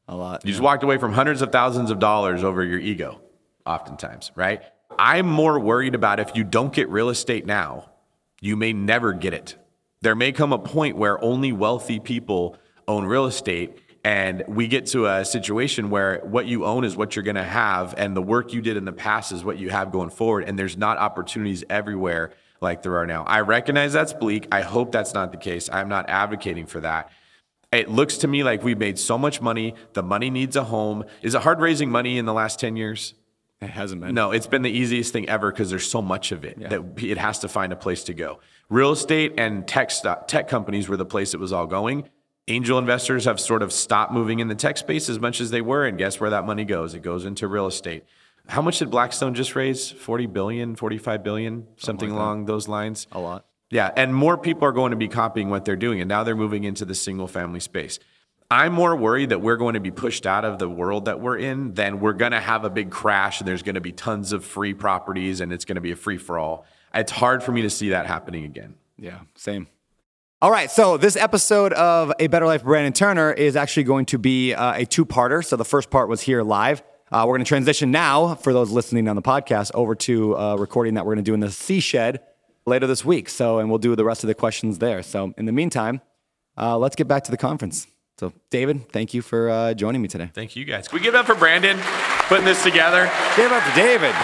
A 0.10 0.16
lot. 0.16 0.46
You 0.46 0.52
just 0.52 0.62
walked 0.62 0.84
away 0.84 0.98
from 0.98 1.14
hundreds 1.14 1.42
of 1.42 1.52
thousands 1.52 1.92
of 1.92 2.00
dollars 2.00 2.44
over 2.44 2.62
your 2.64 2.80
ego, 2.80 3.22
oftentimes, 3.66 4.32
right? 4.36 4.62
I'm 4.98 5.28
more 5.28 5.58
worried 5.60 5.96
about 5.96 6.20
if 6.20 6.36
you 6.36 6.44
don't 6.44 6.74
get 6.74 6.90
real 6.90 7.08
estate 7.08 7.46
now, 7.46 7.92
you 8.42 8.58
may 8.58 8.74
never 8.74 9.14
get 9.14 9.34
it. 9.34 9.56
There 10.02 10.16
may 10.16 10.34
come 10.34 10.52
a 10.52 10.60
point 10.60 10.98
where 10.98 11.24
only 11.24 11.54
wealthy 11.54 12.00
people 12.00 12.58
own 12.88 13.06
real 13.06 13.26
estate, 13.26 13.78
and 14.10 14.44
we 14.48 14.68
get 14.68 14.88
to 14.88 15.06
a 15.06 15.24
situation 15.24 15.92
where 15.92 16.20
what 16.24 16.48
you 16.48 16.66
own 16.66 16.84
is 16.84 16.98
what 16.98 17.16
you're 17.16 17.22
going 17.22 17.36
to 17.36 17.44
have, 17.44 17.94
and 17.96 18.18
the 18.18 18.24
work 18.24 18.54
you 18.54 18.60
did 18.60 18.76
in 18.76 18.84
the 18.84 18.92
past 18.92 19.32
is 19.32 19.44
what 19.44 19.60
you 19.60 19.70
have 19.70 19.92
going 19.92 20.10
forward, 20.10 20.46
and 20.46 20.58
there's 20.58 20.76
not 20.76 20.98
opportunities 20.98 21.64
everywhere 21.70 22.32
like 22.60 22.82
there 22.82 22.98
are 22.98 23.06
now. 23.06 23.24
I 23.26 23.42
recognize 23.42 23.94
that's 23.94 24.14
bleak. 24.14 24.48
I 24.52 24.62
hope 24.62 24.92
that's 24.92 25.14
not 25.14 25.32
the 25.32 25.38
case. 25.38 25.70
I'm 25.72 25.90
not 25.90 26.10
advocating 26.10 26.66
for 26.66 26.80
that. 26.80 27.12
It 27.72 27.92
looks 27.92 28.18
to 28.18 28.28
me 28.28 28.44
like 28.44 28.64
we've 28.64 28.80
made 28.80 28.98
so 28.98 29.16
much 29.16 29.44
money. 29.44 29.76
The 29.94 30.02
money 30.02 30.32
needs 30.32 30.56
a 30.56 30.64
home. 30.64 31.04
Is 31.22 31.36
it 31.36 31.44
hard 31.44 31.60
raising 31.60 31.92
money 31.92 32.18
in 32.18 32.26
the 32.26 32.34
last 32.34 32.60
10 32.60 32.78
years? 32.78 33.14
It 33.62 33.70
hasn't 33.70 34.02
been. 34.02 34.16
No, 34.16 34.32
it's 34.32 34.48
been 34.48 34.64
the 34.64 34.72
easiest 34.72 35.14
thing 35.14 35.30
ever 35.30 35.52
because 35.52 35.70
there's 35.70 35.88
so 35.88 36.02
much 36.02 36.32
of 36.32 36.44
it 36.46 36.60
that 36.72 36.84
it 36.98 37.20
has 37.20 37.38
to 37.40 37.48
find 37.48 37.72
a 37.72 37.76
place 37.76 38.06
to 38.06 38.16
go. 38.16 38.40
Real 38.70 38.92
estate 38.92 39.36
and 39.38 39.68
tech 39.68 39.92
tech 40.28 40.48
companies 40.48 40.90
were 40.90 40.98
the 40.98 41.06
place 41.06 41.36
it 41.36 41.40
was 41.40 41.54
all 41.54 41.68
going. 41.68 42.10
Angel 42.50 42.80
investors 42.80 43.26
have 43.26 43.40
sort 43.40 43.62
of 43.62 43.72
stopped 43.72 44.12
moving 44.12 44.40
in 44.40 44.48
the 44.48 44.56
tech 44.56 44.78
space 44.78 45.08
as 45.08 45.20
much 45.20 45.40
as 45.40 45.52
they 45.52 45.62
were, 45.62 45.86
and 45.86 45.98
guess 45.98 46.20
where 46.20 46.32
that 46.32 46.46
money 46.46 46.66
goes? 46.66 46.96
It 46.96 47.02
goes 47.02 47.24
into 47.24 47.48
real 47.48 47.68
estate. 47.68 48.04
How 48.48 48.64
much 48.64 48.80
did 48.80 48.90
Blackstone 48.90 49.36
just 49.36 49.56
raise? 49.56 49.92
40 49.92 50.26
billion, 50.26 50.76
45 50.76 51.24
billion, 51.24 51.68
something, 51.78 52.10
along 52.10 52.46
those 52.46 52.68
lines. 52.68 53.06
A 53.12 53.20
lot. 53.20 53.46
Yeah, 53.70 53.92
and 53.96 54.16
more 54.16 54.36
people 54.36 54.68
are 54.68 54.72
going 54.72 54.90
to 54.90 54.98
be 54.98 55.08
copying 55.08 55.50
what 55.50 55.64
they're 55.64 55.76
doing, 55.76 56.02
and 56.02 56.10
now 56.10 56.24
they're 56.24 56.36
moving 56.36 56.64
into 56.64 56.86
the 56.86 56.96
single 56.96 57.28
family 57.28 57.60
space. 57.60 58.00
I'm 58.52 58.74
more 58.74 58.96
worried 58.96 59.30
that 59.30 59.42
we're 59.42 59.58
going 59.58 59.76
to 59.76 59.80
be 59.80 59.92
pushed 59.92 60.26
out 60.26 60.44
of 60.44 60.58
the 60.58 60.68
world 60.68 61.06
that 61.06 61.20
we're 61.20 61.38
in 61.38 61.76
than 61.76 62.00
we're 62.00 62.14
going 62.14 62.32
to 62.32 62.40
have 62.40 62.66
a 62.66 62.70
big 62.72 62.90
crash 62.90 63.40
and 63.40 63.48
there's 63.48 63.62
going 63.62 63.76
to 63.76 63.82
be 63.82 63.92
tons 63.92 64.34
of 64.34 64.44
free 64.44 64.74
properties 64.74 65.40
and 65.40 65.54
it's 65.54 65.66
going 65.66 65.76
to 65.76 65.82
be 65.82 65.92
a 65.92 65.96
free 65.96 66.18
for 66.18 66.40
all. 66.40 66.66
It's 66.92 67.12
hard 67.12 67.44
for 67.44 67.52
me 67.52 67.62
to 67.62 67.70
see 67.70 67.90
that 67.90 68.08
happening 68.08 68.46
again. 68.46 68.74
Yeah, 68.98 69.20
same. 69.36 69.68
All 70.42 70.52
right, 70.52 70.72
so 70.72 70.96
this 70.96 71.18
episode 71.18 71.74
of 71.74 72.14
A 72.18 72.28
Better 72.28 72.46
Life, 72.46 72.64
Brandon 72.64 72.94
Turner, 72.94 73.34
is 73.34 73.58
actually 73.58 73.84
going 73.84 74.06
to 74.06 74.18
be 74.18 74.54
uh, 74.54 74.72
a 74.74 74.86
two-parter. 74.86 75.44
So 75.44 75.58
the 75.58 75.66
first 75.66 75.90
part 75.90 76.08
was 76.08 76.22
here 76.22 76.44
live. 76.44 76.82
Uh, 77.12 77.26
we're 77.28 77.34
going 77.34 77.44
to 77.44 77.50
transition 77.50 77.92
now, 77.92 78.36
for 78.36 78.54
those 78.54 78.72
listening 78.72 79.10
on 79.10 79.18
the 79.18 79.22
podcast, 79.22 79.72
over 79.74 79.96
to 79.96 80.36
a 80.36 80.56
recording 80.56 80.94
that 80.94 81.06
we're 81.06 81.16
going 81.16 81.26
to 81.26 81.30
do 81.30 81.34
in 81.34 81.42
the 81.42 81.52
Sea 81.52 81.82
Shed 81.82 82.22
later 82.66 82.88
this 82.88 83.04
week. 83.04 83.28
So, 83.28 83.60
and 83.60 83.68
we'll 83.70 83.80
do 83.80 83.94
the 83.98 84.06
rest 84.06 84.24
of 84.24 84.30
the 84.30 84.34
questions 84.34 84.80
there. 84.80 85.04
So, 85.04 85.34
in 85.38 85.44
the 85.44 85.52
meantime, 85.52 86.00
uh, 86.58 86.78
let's 86.78 86.96
get 86.96 87.10
back 87.10 87.26
to 87.26 87.32
the 87.32 87.38
conference. 87.38 87.88
So, 88.18 88.32
David, 88.50 88.90
thank 88.94 89.14
you 89.14 89.22
for 89.22 89.50
uh, 89.50 89.74
joining 89.74 90.02
me 90.02 90.08
today. 90.08 90.32
Thank 90.34 90.56
you 90.56 90.64
guys. 90.64 90.88
Can 90.88 91.00
we 91.00 91.04
give 91.04 91.16
it 91.16 91.18
up 91.18 91.26
for 91.26 91.36
Brandon 91.36 91.78
putting 92.30 92.46
this 92.46 92.64
together? 92.64 93.12
Give 93.36 93.48
it 93.48 93.52
up 93.52 93.64
for 93.64 93.76
David. 93.76 94.16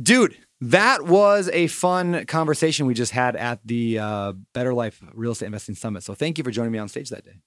Dude, 0.00 0.36
that 0.60 1.04
was 1.04 1.48
a 1.52 1.66
fun 1.66 2.24
conversation 2.26 2.86
we 2.86 2.94
just 2.94 3.12
had 3.12 3.36
at 3.36 3.60
the 3.64 3.98
uh, 3.98 4.32
Better 4.54 4.72
Life 4.74 5.02
Real 5.14 5.32
Estate 5.32 5.46
Investing 5.46 5.74
Summit. 5.74 6.02
So 6.02 6.14
thank 6.14 6.38
you 6.38 6.44
for 6.44 6.50
joining 6.50 6.72
me 6.72 6.78
on 6.78 6.88
stage 6.88 7.10
that 7.10 7.24
day. 7.24 7.40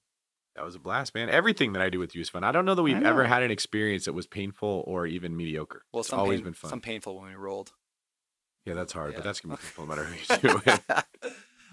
That 0.55 0.65
was 0.65 0.75
a 0.75 0.79
blast, 0.79 1.15
man. 1.15 1.29
Everything 1.29 1.73
that 1.73 1.81
I 1.81 1.89
do 1.89 1.97
with 1.99 2.13
you 2.13 2.21
is 2.21 2.29
fun. 2.29 2.43
I 2.43 2.51
don't 2.51 2.65
know 2.65 2.75
that 2.75 2.83
we've 2.83 2.97
know. 2.97 3.09
ever 3.09 3.23
had 3.25 3.41
an 3.41 3.49
experience 3.49 4.05
that 4.05 4.13
was 4.13 4.27
painful 4.27 4.83
or 4.85 5.07
even 5.07 5.35
mediocre. 5.35 5.81
Well, 5.91 6.01
it's 6.01 6.09
some 6.09 6.19
always 6.19 6.39
pain- 6.39 6.43
been 6.45 6.53
fun. 6.53 6.69
Some 6.69 6.81
painful 6.81 7.19
when 7.19 7.29
we 7.29 7.35
rolled. 7.35 7.71
yeah, 8.65 8.75
that's 8.75 8.93
hard, 8.93 9.11
Yeah. 9.13 9.17
but 9.17 9.23
that's 9.23 9.39
gonna 9.39 9.55
be 9.55 9.61
painful 9.61 9.85
no 9.87 9.89
matter 9.95 10.03
who 10.03 10.15
you 10.15 10.39
do 10.61 10.61
it. 10.71 10.81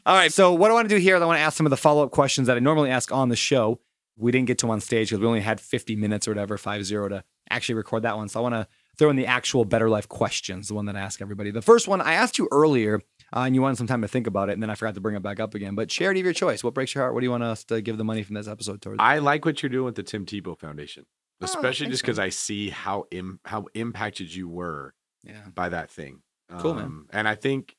All 0.06 0.16
right. 0.16 0.32
So 0.32 0.54
what 0.54 0.70
I 0.70 0.74
want 0.74 0.88
to 0.88 0.94
do 0.94 0.98
here 1.00 1.14
is 1.16 1.20
I 1.22 1.26
want 1.26 1.36
to 1.36 1.42
ask 1.42 1.56
some 1.58 1.66
of 1.66 1.70
the 1.70 1.76
follow 1.76 2.02
up 2.04 2.10
questions 2.10 2.46
that 2.46 2.56
I 2.56 2.60
normally 2.60 2.88
ask 2.90 3.12
on 3.12 3.28
the 3.28 3.36
show. 3.36 3.80
We 4.16 4.32
didn't 4.32 4.46
get 4.46 4.56
to 4.58 4.70
on 4.70 4.80
stage 4.80 5.10
because 5.10 5.20
we 5.20 5.26
only 5.26 5.40
had 5.40 5.60
50 5.60 5.94
minutes 5.96 6.26
or 6.26 6.30
whatever, 6.30 6.56
five 6.56 6.84
zero 6.86 7.08
to 7.10 7.22
actually 7.50 7.74
record 7.74 8.02
that 8.04 8.16
one. 8.16 8.28
So 8.30 8.40
I 8.40 8.42
want 8.42 8.54
to 8.54 8.66
throw 8.98 9.10
in 9.10 9.16
the 9.16 9.26
actual 9.26 9.64
Better 9.64 9.88
Life 9.88 10.08
questions, 10.08 10.68
the 10.68 10.74
one 10.74 10.86
that 10.86 10.96
I 10.96 11.00
ask 11.00 11.20
everybody. 11.22 11.50
The 11.50 11.62
first 11.62 11.88
one 11.88 12.00
I 12.00 12.14
asked 12.14 12.38
you 12.38 12.48
earlier, 12.52 13.00
uh, 13.34 13.40
and 13.40 13.54
you 13.54 13.62
wanted 13.62 13.76
some 13.78 13.86
time 13.86 14.02
to 14.02 14.08
think 14.08 14.26
about 14.26 14.48
it, 14.50 14.52
and 14.52 14.62
then 14.62 14.70
I 14.70 14.74
forgot 14.74 14.94
to 14.94 15.00
bring 15.00 15.16
it 15.16 15.22
back 15.22 15.40
up 15.40 15.54
again. 15.54 15.74
But 15.74 15.88
charity 15.88 16.20
of 16.20 16.24
your 16.24 16.32
choice. 16.34 16.62
What 16.62 16.74
breaks 16.74 16.94
your 16.94 17.04
heart? 17.04 17.14
What 17.14 17.20
do 17.20 17.26
you 17.26 17.30
want 17.30 17.42
us 17.42 17.64
to 17.64 17.80
give 17.80 17.96
the 17.98 18.04
money 18.04 18.22
from 18.22 18.34
this 18.34 18.48
episode 18.48 18.82
towards? 18.82 18.98
I 19.00 19.18
like 19.18 19.44
what 19.44 19.62
you're 19.62 19.70
doing 19.70 19.84
with 19.86 19.94
the 19.94 20.02
Tim 20.02 20.26
Tebow 20.26 20.58
Foundation, 20.58 21.06
especially 21.40 21.86
thanks, 21.86 21.94
just 21.94 22.02
because 22.02 22.18
I 22.18 22.28
see 22.28 22.70
how 22.70 23.04
Im- 23.10 23.40
how 23.44 23.66
impacted 23.74 24.34
you 24.34 24.48
were 24.48 24.94
yeah. 25.22 25.46
by 25.54 25.68
that 25.68 25.90
thing. 25.90 26.22
Cool, 26.58 26.74
man. 26.74 26.84
Um, 26.84 27.06
And 27.10 27.28
I 27.28 27.36
think 27.36 27.76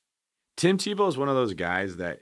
Tim 0.57 0.77
Tebow 0.77 1.07
is 1.09 1.17
one 1.17 1.29
of 1.29 1.35
those 1.35 1.53
guys 1.53 1.97
that 1.97 2.21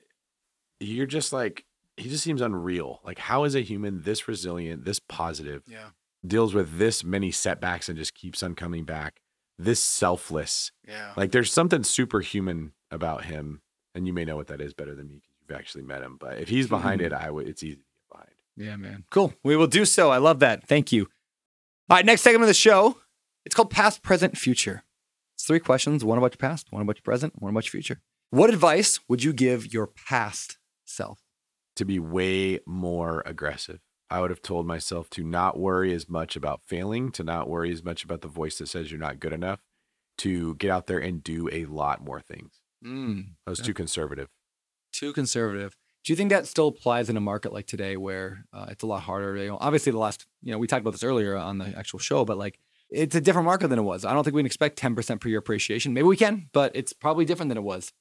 you're 0.80 1.06
just 1.06 1.32
like 1.32 1.66
he 1.98 2.10
just 2.10 2.24
seems 2.24 2.42
unreal. 2.42 3.02
Like 3.04 3.20
how 3.20 3.44
is 3.44 3.56
a 3.56 3.62
human 3.62 4.02
this 4.04 4.28
resilient, 4.28 4.86
this 4.86 5.00
positive, 5.00 5.64
Yeah. 5.68 5.90
Deals 6.26 6.54
with 6.54 6.78
this 6.78 7.04
many 7.04 7.32
setbacks 7.32 7.90
and 7.90 7.98
just 7.98 8.14
keeps 8.14 8.44
on 8.44 8.56
coming 8.56 8.86
back, 8.86 9.22
this 9.58 9.80
selfless. 9.80 10.72
Yeah. 10.88 11.14
Like 11.16 11.32
there's 11.32 11.52
something 11.52 11.84
superhuman 11.84 12.74
about 12.92 13.26
him, 13.26 13.62
and 13.96 14.08
you 14.08 14.14
may 14.14 14.26
know 14.26 14.36
what 14.36 14.48
that 14.48 14.62
is 14.62 14.74
better 14.74 14.96
than 14.96 15.08
me 15.08 15.16
because 15.16 15.36
you've 15.42 15.58
actually 15.58 15.84
met 15.84 16.02
him. 16.02 16.18
But 16.20 16.40
if 16.40 16.50
he's 16.50 16.66
hmm. 16.66 16.76
behind 16.76 17.02
it, 17.02 17.14
I 17.14 17.30
would. 17.30 17.48
It's 17.48 17.64
easy 17.64 17.76
to 17.76 17.82
get 17.82 18.10
behind. 18.12 18.30
Yeah, 18.58 18.76
man. 18.76 19.06
Cool. 19.10 19.34
We 19.44 19.56
will 19.56 19.68
do 19.68 19.86
so. 19.86 20.12
I 20.12 20.18
love 20.18 20.40
that. 20.40 20.68
Thank 20.68 20.92
you. 20.92 21.08
All 21.90 21.98
right, 21.98 22.06
next 22.06 22.22
segment 22.22 22.44
of 22.44 22.48
the 22.48 22.54
show. 22.54 22.98
It's 23.46 23.56
called 23.56 23.72
Past, 23.72 24.04
Present, 24.04 24.38
Future. 24.38 24.84
It's 25.36 25.46
three 25.46 25.60
questions 25.60 26.04
one 26.04 26.18
about 26.18 26.34
your 26.34 26.50
past, 26.50 26.68
one 26.70 26.82
about 26.82 26.98
your 26.98 27.04
present, 27.04 27.42
one 27.42 27.52
about 27.52 27.66
your 27.66 27.72
future. 27.72 28.02
What 28.30 28.50
advice 28.50 29.00
would 29.08 29.24
you 29.24 29.34
give 29.34 29.74
your 29.74 29.88
past 29.88 30.60
self? 30.86 31.24
To 31.78 31.86
be 31.86 31.98
way 31.98 32.60
more 32.68 33.24
aggressive. 33.26 33.80
I 34.10 34.22
would 34.22 34.30
have 34.30 34.42
told 34.42 34.66
myself 34.66 35.10
to 35.12 35.24
not 35.24 35.60
worry 35.60 35.94
as 35.94 36.10
much 36.10 36.36
about 36.36 36.62
failing, 36.66 37.12
to 37.12 37.24
not 37.24 37.50
worry 37.50 37.72
as 37.72 37.84
much 37.84 38.04
about 38.04 38.22
the 38.22 38.28
voice 38.28 38.58
that 38.58 38.68
says 38.68 38.92
you're 38.92 39.00
not 39.00 39.20
good 39.20 39.34
enough, 39.34 39.60
to 40.20 40.56
get 40.56 40.72
out 40.72 40.88
there 40.88 41.00
and 41.00 41.24
do 41.24 41.50
a 41.52 41.66
lot 41.66 42.04
more 42.04 42.20
things. 42.20 42.60
Mm, 42.86 43.34
I 43.46 43.50
was 43.50 43.60
too 43.60 43.74
conservative. 43.74 44.30
too 44.92 45.14
conservative. 45.14 45.76
Do 46.04 46.14
you 46.14 46.18
think 46.18 46.30
that 46.30 46.48
still 46.48 46.70
applies 46.70 47.10
in 47.10 47.18
a 47.18 47.22
market 47.22 47.54
like 47.54 47.68
today 47.68 47.98
where 47.98 48.46
uh, 48.54 48.68
it's 48.70 48.84
a 48.84 48.88
lot 48.88 49.02
harder? 49.02 49.36
You 49.36 49.50
know, 49.50 49.58
obviously, 49.60 49.92
the 49.92 49.98
last, 49.98 50.26
you 50.42 50.52
know, 50.52 50.58
we 50.58 50.66
talked 50.66 50.82
about 50.82 50.92
this 50.92 51.04
earlier 51.04 51.36
on 51.36 51.58
the 51.58 51.78
actual 51.78 52.00
show, 52.00 52.24
but 52.26 52.38
like 52.38 52.58
it's 52.90 53.16
a 53.16 53.22
different 53.22 53.46
market 53.46 53.68
than 53.68 53.80
it 53.80 53.84
was. 53.84 54.06
I 54.06 54.14
don't 54.14 54.24
think 54.24 54.34
we 54.34 54.42
can 54.42 54.46
expect 54.48 54.80
10% 54.80 55.20
per 55.20 55.30
year 55.30 55.40
appreciation. 55.40 55.94
Maybe 55.94 56.08
we 56.08 56.18
can, 56.18 56.50
but 56.54 56.72
it's 56.74 56.94
probably 56.94 57.26
different 57.26 57.50
than 57.50 57.58
it 57.58 57.64
was. 57.64 57.92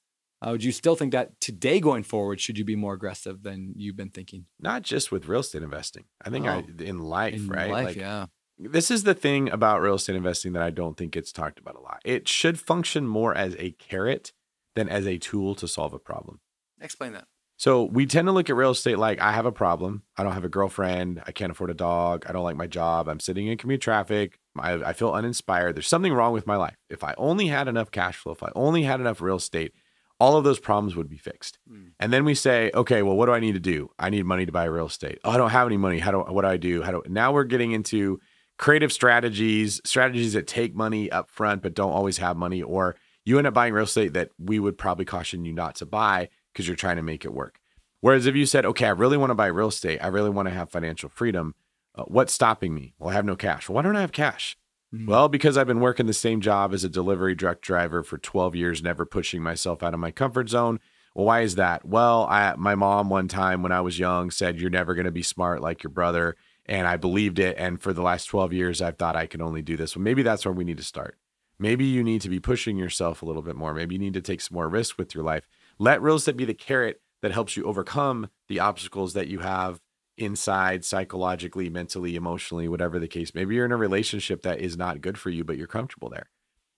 Uh, 0.40 0.50
would 0.52 0.62
you 0.62 0.70
still 0.72 0.94
think 0.94 1.12
that 1.12 1.40
today 1.40 1.80
going 1.80 2.02
forward, 2.04 2.40
should 2.40 2.56
you 2.58 2.64
be 2.64 2.76
more 2.76 2.94
aggressive 2.94 3.42
than 3.42 3.72
you've 3.76 3.96
been 3.96 4.10
thinking? 4.10 4.44
Not 4.60 4.82
just 4.82 5.10
with 5.10 5.26
real 5.26 5.40
estate 5.40 5.62
investing. 5.62 6.04
I 6.24 6.30
think 6.30 6.46
I, 6.46 6.58
Oh. 6.58 6.82
in 6.82 7.00
life, 7.00 7.34
In 7.34 7.48
right? 7.48 7.70
life, 7.70 7.86
Like, 7.86 7.96
yeah. 7.96 8.26
this 8.56 8.90
is 8.90 9.02
the 9.02 9.14
thing 9.14 9.50
about 9.50 9.80
real 9.82 9.94
estate 9.96 10.14
investing 10.16 10.52
that 10.52 10.62
I 10.62 10.70
don't 10.70 10.96
think 10.96 11.12
gets 11.12 11.32
talked 11.32 11.58
about 11.58 11.74
a 11.74 11.80
lot. 11.80 12.00
It 12.04 12.28
should 12.28 12.58
function 12.60 13.06
more 13.06 13.34
as 13.34 13.56
a 13.58 13.72
carrot 13.72 14.32
than 14.76 14.88
as 14.88 15.06
a 15.06 15.18
tool 15.18 15.56
to 15.56 15.66
solve 15.66 15.92
a 15.92 15.98
problem. 15.98 16.38
Explain 16.80 17.12
that. 17.14 17.24
So 17.56 17.82
we 17.82 18.06
tend 18.06 18.28
to 18.28 18.32
look 18.32 18.48
at 18.48 18.54
real 18.54 18.70
estate 18.70 18.98
like 18.98 19.20
I 19.20 19.32
have 19.32 19.44
a 19.46 19.50
problem. 19.50 20.04
I 20.16 20.22
don't 20.22 20.34
have 20.34 20.44
a 20.44 20.48
girlfriend. 20.48 21.20
I 21.26 21.32
can't 21.32 21.50
afford 21.50 21.70
a 21.70 21.74
dog. 21.74 22.24
I 22.28 22.32
don't 22.32 22.44
like 22.44 22.54
my 22.54 22.68
job. 22.68 23.08
I'm 23.08 23.18
sitting 23.18 23.48
in 23.48 23.58
commute 23.58 23.80
traffic. 23.80 24.38
I, 24.56 24.74
I 24.74 24.92
feel 24.92 25.10
uninspired. 25.10 25.74
There's 25.74 25.88
something 25.88 26.12
wrong 26.12 26.32
with 26.32 26.46
my 26.46 26.54
life. 26.54 26.76
If 26.88 27.02
I 27.02 27.14
only 27.18 27.48
had 27.48 27.66
enough 27.66 27.90
cash 27.90 28.14
flow, 28.18 28.32
if 28.34 28.44
I 28.44 28.52
only 28.54 28.84
had 28.84 29.00
enough 29.00 29.20
real 29.20 29.34
estate, 29.36 29.72
all 30.20 30.36
of 30.36 30.44
those 30.44 30.58
problems 30.58 30.96
would 30.96 31.08
be 31.08 31.16
fixed. 31.16 31.58
Mm. 31.70 31.92
And 32.00 32.12
then 32.12 32.24
we 32.24 32.34
say, 32.34 32.70
okay, 32.74 33.02
well, 33.02 33.16
what 33.16 33.26
do 33.26 33.32
I 33.32 33.40
need 33.40 33.52
to 33.52 33.60
do? 33.60 33.90
I 33.98 34.10
need 34.10 34.24
money 34.24 34.46
to 34.46 34.52
buy 34.52 34.64
real 34.64 34.86
estate. 34.86 35.18
Oh, 35.24 35.30
I 35.30 35.36
don't 35.36 35.50
have 35.50 35.66
any 35.66 35.76
money. 35.76 35.98
How 35.98 36.10
do 36.10 36.18
what 36.20 36.42
do 36.42 36.48
I 36.48 36.56
do? 36.56 36.82
How 36.82 36.90
do 36.90 37.02
now 37.06 37.32
we're 37.32 37.44
getting 37.44 37.72
into 37.72 38.20
creative 38.58 38.92
strategies, 38.92 39.80
strategies 39.84 40.32
that 40.32 40.46
take 40.46 40.74
money 40.74 41.10
up 41.10 41.30
front 41.30 41.62
but 41.62 41.74
don't 41.74 41.92
always 41.92 42.18
have 42.18 42.36
money, 42.36 42.62
or 42.62 42.96
you 43.24 43.38
end 43.38 43.46
up 43.46 43.54
buying 43.54 43.72
real 43.72 43.84
estate 43.84 44.14
that 44.14 44.30
we 44.38 44.58
would 44.58 44.76
probably 44.76 45.04
caution 45.04 45.44
you 45.44 45.52
not 45.52 45.76
to 45.76 45.86
buy 45.86 46.28
because 46.52 46.66
you're 46.66 46.76
trying 46.76 46.96
to 46.96 47.02
make 47.02 47.24
it 47.24 47.32
work. 47.32 47.60
Whereas 48.00 48.26
if 48.26 48.34
you 48.34 48.46
said, 48.46 48.64
okay, 48.64 48.86
I 48.86 48.90
really 48.90 49.16
want 49.16 49.30
to 49.30 49.34
buy 49.34 49.46
real 49.46 49.68
estate, 49.68 49.98
I 50.02 50.08
really 50.08 50.30
want 50.30 50.48
to 50.48 50.54
have 50.54 50.70
financial 50.70 51.08
freedom, 51.08 51.54
uh, 51.94 52.04
what's 52.04 52.32
stopping 52.32 52.74
me? 52.74 52.94
Well, 52.98 53.10
I 53.10 53.14
have 53.14 53.24
no 53.24 53.36
cash. 53.36 53.68
Well, 53.68 53.74
why 53.76 53.82
don't 53.82 53.96
I 53.96 54.00
have 54.00 54.12
cash? 54.12 54.56
Mhm. 54.94 55.06
Well, 55.06 55.28
because 55.28 55.56
I've 55.56 55.66
been 55.66 55.80
working 55.80 56.06
the 56.06 56.12
same 56.12 56.40
job 56.40 56.72
as 56.72 56.84
a 56.84 56.88
delivery 56.88 57.36
truck 57.36 57.60
driver 57.60 58.02
for 58.02 58.18
12 58.18 58.54
years, 58.56 58.82
never 58.82 59.04
pushing 59.04 59.42
myself 59.42 59.82
out 59.82 59.94
of 59.94 60.00
my 60.00 60.10
comfort 60.10 60.48
zone. 60.48 60.80
Well, 61.14 61.26
why 61.26 61.40
is 61.40 61.56
that? 61.56 61.84
Well, 61.84 62.26
I, 62.30 62.54
my 62.56 62.74
mom 62.74 63.10
one 63.10 63.28
time 63.28 63.62
when 63.62 63.72
I 63.72 63.80
was 63.80 63.98
young 63.98 64.30
said, 64.30 64.60
You're 64.60 64.70
never 64.70 64.94
going 64.94 65.04
to 65.04 65.10
be 65.10 65.22
smart 65.22 65.60
like 65.60 65.82
your 65.82 65.90
brother. 65.90 66.36
And 66.66 66.86
I 66.86 66.96
believed 66.96 67.38
it. 67.38 67.56
And 67.58 67.80
for 67.80 67.92
the 67.92 68.02
last 68.02 68.26
12 68.26 68.52
years, 68.52 68.80
I've 68.82 68.98
thought 68.98 69.16
I 69.16 69.26
can 69.26 69.40
only 69.42 69.62
do 69.62 69.76
this. 69.76 69.96
Well, 69.96 70.02
maybe 70.02 70.22
that's 70.22 70.44
where 70.44 70.52
we 70.52 70.64
need 70.64 70.76
to 70.78 70.82
start. 70.84 71.16
Maybe 71.58 71.84
you 71.86 72.04
need 72.04 72.20
to 72.22 72.28
be 72.28 72.40
pushing 72.40 72.76
yourself 72.76 73.20
a 73.22 73.26
little 73.26 73.42
bit 73.42 73.56
more. 73.56 73.74
Maybe 73.74 73.94
you 73.94 73.98
need 74.00 74.14
to 74.14 74.20
take 74.20 74.40
some 74.40 74.54
more 74.54 74.68
risks 74.68 74.96
with 74.96 75.14
your 75.14 75.24
life. 75.24 75.48
Let 75.78 76.02
real 76.02 76.16
estate 76.16 76.36
be 76.36 76.44
the 76.44 76.54
carrot 76.54 77.00
that 77.20 77.32
helps 77.32 77.56
you 77.56 77.64
overcome 77.64 78.28
the 78.48 78.60
obstacles 78.60 79.14
that 79.14 79.26
you 79.28 79.40
have 79.40 79.80
inside 80.18 80.84
psychologically, 80.84 81.68
mentally, 81.70 82.16
emotionally, 82.16 82.68
whatever 82.68 82.98
the 82.98 83.08
case. 83.08 83.34
Maybe 83.34 83.54
you're 83.54 83.64
in 83.64 83.72
a 83.72 83.76
relationship 83.76 84.42
that 84.42 84.60
is 84.60 84.76
not 84.76 85.00
good 85.00 85.18
for 85.18 85.30
you, 85.30 85.44
but 85.44 85.56
you're 85.56 85.66
comfortable 85.66 86.10
there. 86.10 86.28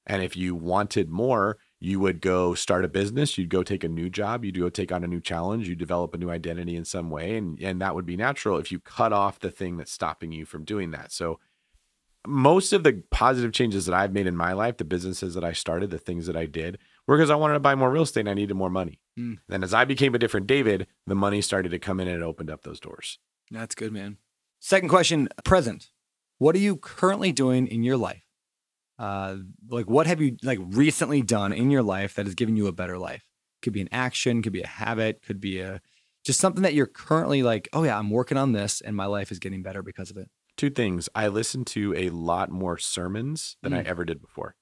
And 0.06 0.22
if 0.22 0.36
you 0.36 0.54
wanted 0.54 1.10
more, 1.10 1.58
you 1.78 2.00
would 2.00 2.20
go 2.20 2.54
start 2.54 2.84
a 2.84 2.88
business, 2.88 3.38
you'd 3.38 3.48
go 3.48 3.62
take 3.62 3.84
a 3.84 3.88
new 3.88 4.10
job, 4.10 4.44
you'd 4.44 4.58
go 4.58 4.68
take 4.68 4.92
on 4.92 5.04
a 5.04 5.08
new 5.08 5.20
challenge, 5.20 5.68
you 5.68 5.74
develop 5.74 6.14
a 6.14 6.18
new 6.18 6.30
identity 6.30 6.76
in 6.76 6.84
some 6.84 7.10
way. 7.10 7.36
And, 7.36 7.60
and 7.60 7.80
that 7.80 7.94
would 7.94 8.06
be 8.06 8.16
natural 8.16 8.58
if 8.58 8.72
you 8.72 8.80
cut 8.80 9.12
off 9.12 9.38
the 9.38 9.50
thing 9.50 9.76
that's 9.76 9.92
stopping 9.92 10.32
you 10.32 10.44
from 10.44 10.64
doing 10.64 10.90
that. 10.90 11.12
So, 11.12 11.38
most 12.26 12.74
of 12.74 12.82
the 12.82 13.02
positive 13.10 13.52
changes 13.52 13.86
that 13.86 13.94
I've 13.94 14.12
made 14.12 14.26
in 14.26 14.36
my 14.36 14.52
life, 14.52 14.76
the 14.76 14.84
businesses 14.84 15.32
that 15.34 15.44
I 15.44 15.52
started, 15.52 15.88
the 15.88 15.96
things 15.96 16.26
that 16.26 16.36
I 16.36 16.44
did, 16.44 16.76
were 17.06 17.16
because 17.16 17.30
I 17.30 17.34
wanted 17.34 17.54
to 17.54 17.60
buy 17.60 17.74
more 17.74 17.90
real 17.90 18.02
estate 18.02 18.20
and 18.20 18.28
I 18.28 18.34
needed 18.34 18.54
more 18.54 18.68
money. 18.68 19.00
Mm. 19.18 19.38
Then, 19.48 19.64
as 19.64 19.72
I 19.72 19.86
became 19.86 20.14
a 20.14 20.18
different 20.18 20.46
David, 20.46 20.86
the 21.06 21.14
money 21.14 21.40
started 21.40 21.70
to 21.70 21.78
come 21.78 21.98
in 21.98 22.08
and 22.08 22.20
it 22.20 22.24
opened 22.24 22.50
up 22.50 22.62
those 22.62 22.78
doors. 22.78 23.18
That's 23.50 23.74
good, 23.74 23.92
man. 23.92 24.18
Second 24.60 24.88
question, 24.88 25.28
present. 25.44 25.90
What 26.38 26.54
are 26.54 26.58
you 26.60 26.76
currently 26.76 27.32
doing 27.32 27.66
in 27.66 27.82
your 27.82 27.96
life? 27.96 28.22
Uh, 28.98 29.36
like 29.68 29.88
what 29.88 30.06
have 30.06 30.20
you 30.20 30.36
like 30.42 30.58
recently 30.60 31.22
done 31.22 31.52
in 31.52 31.70
your 31.70 31.82
life 31.82 32.14
that 32.14 32.26
has 32.26 32.34
given 32.34 32.56
you 32.56 32.66
a 32.66 32.72
better 32.72 32.98
life? 32.98 33.24
Could 33.62 33.72
be 33.72 33.80
an 33.80 33.88
action, 33.92 34.42
could 34.42 34.52
be 34.52 34.62
a 34.62 34.66
habit, 34.66 35.22
could 35.22 35.40
be 35.40 35.60
a 35.60 35.80
just 36.24 36.38
something 36.38 36.62
that 36.62 36.74
you're 36.74 36.86
currently 36.86 37.42
like, 37.42 37.68
oh 37.72 37.82
yeah, 37.82 37.98
I'm 37.98 38.10
working 38.10 38.36
on 38.36 38.52
this 38.52 38.82
and 38.82 38.94
my 38.94 39.06
life 39.06 39.32
is 39.32 39.38
getting 39.38 39.62
better 39.62 39.82
because 39.82 40.10
of 40.10 40.16
it. 40.18 40.28
two 40.58 40.68
things. 40.68 41.08
I 41.14 41.28
listen 41.28 41.64
to 41.66 41.94
a 41.96 42.10
lot 42.10 42.50
more 42.50 42.76
sermons 42.76 43.56
than 43.62 43.72
I 43.72 43.82
Mm. 43.82 43.86
ever 43.86 44.04
did 44.04 44.20
before. 44.20 44.54